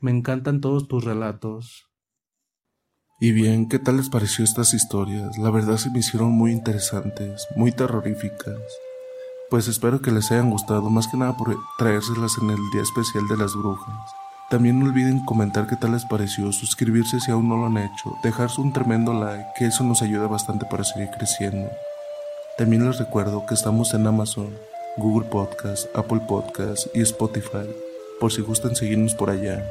Me 0.00 0.10
encantan 0.10 0.60
todos 0.60 0.86
tus 0.86 1.04
relatos. 1.04 1.86
Y 3.20 3.32
bien, 3.32 3.68
¿qué 3.68 3.78
tal 3.78 3.96
les 3.98 4.08
pareció 4.08 4.44
estas 4.44 4.74
historias? 4.74 5.38
La 5.38 5.50
verdad 5.50 5.76
se 5.76 5.90
me 5.90 6.00
hicieron 6.00 6.32
muy 6.32 6.50
interesantes, 6.50 7.46
muy 7.56 7.70
terroríficas. 7.70 8.60
Pues 9.52 9.68
espero 9.68 10.00
que 10.00 10.10
les 10.10 10.32
hayan 10.32 10.48
gustado, 10.48 10.88
más 10.88 11.08
que 11.08 11.18
nada 11.18 11.36
por 11.36 11.54
traérselas 11.76 12.38
en 12.40 12.48
el 12.48 12.70
Día 12.72 12.80
Especial 12.80 13.28
de 13.28 13.36
las 13.36 13.52
Brujas. 13.52 14.10
También 14.48 14.78
no 14.78 14.86
olviden 14.86 15.26
comentar 15.26 15.66
qué 15.66 15.76
tal 15.76 15.92
les 15.92 16.06
pareció, 16.06 16.50
suscribirse 16.52 17.20
si 17.20 17.30
aún 17.30 17.50
no 17.50 17.58
lo 17.58 17.66
han 17.66 17.76
hecho, 17.76 18.16
dejarse 18.22 18.62
un 18.62 18.72
tremendo 18.72 19.12
like, 19.12 19.44
que 19.58 19.66
eso 19.66 19.84
nos 19.84 20.00
ayuda 20.00 20.26
bastante 20.26 20.64
para 20.64 20.84
seguir 20.84 21.10
creciendo. 21.10 21.70
También 22.56 22.86
les 22.86 22.96
recuerdo 22.96 23.44
que 23.44 23.52
estamos 23.52 23.92
en 23.92 24.06
Amazon, 24.06 24.56
Google 24.96 25.28
Podcast, 25.28 25.86
Apple 25.94 26.22
Podcast 26.26 26.86
y 26.94 27.02
Spotify, 27.02 27.68
por 28.20 28.32
si 28.32 28.40
gustan 28.40 28.74
seguirnos 28.74 29.14
por 29.14 29.28
allá. 29.28 29.62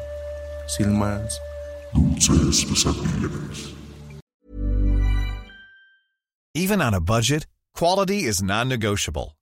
Sin 0.68 0.96
más, 0.96 1.42
dulces 1.92 2.66
pesadillas. 2.66 3.74
Even 6.54 6.84
on 6.84 6.94
a 6.94 7.00
budget, 7.00 7.48
quality 7.74 8.26
is 8.28 8.44
non-negotiable. 8.44 9.41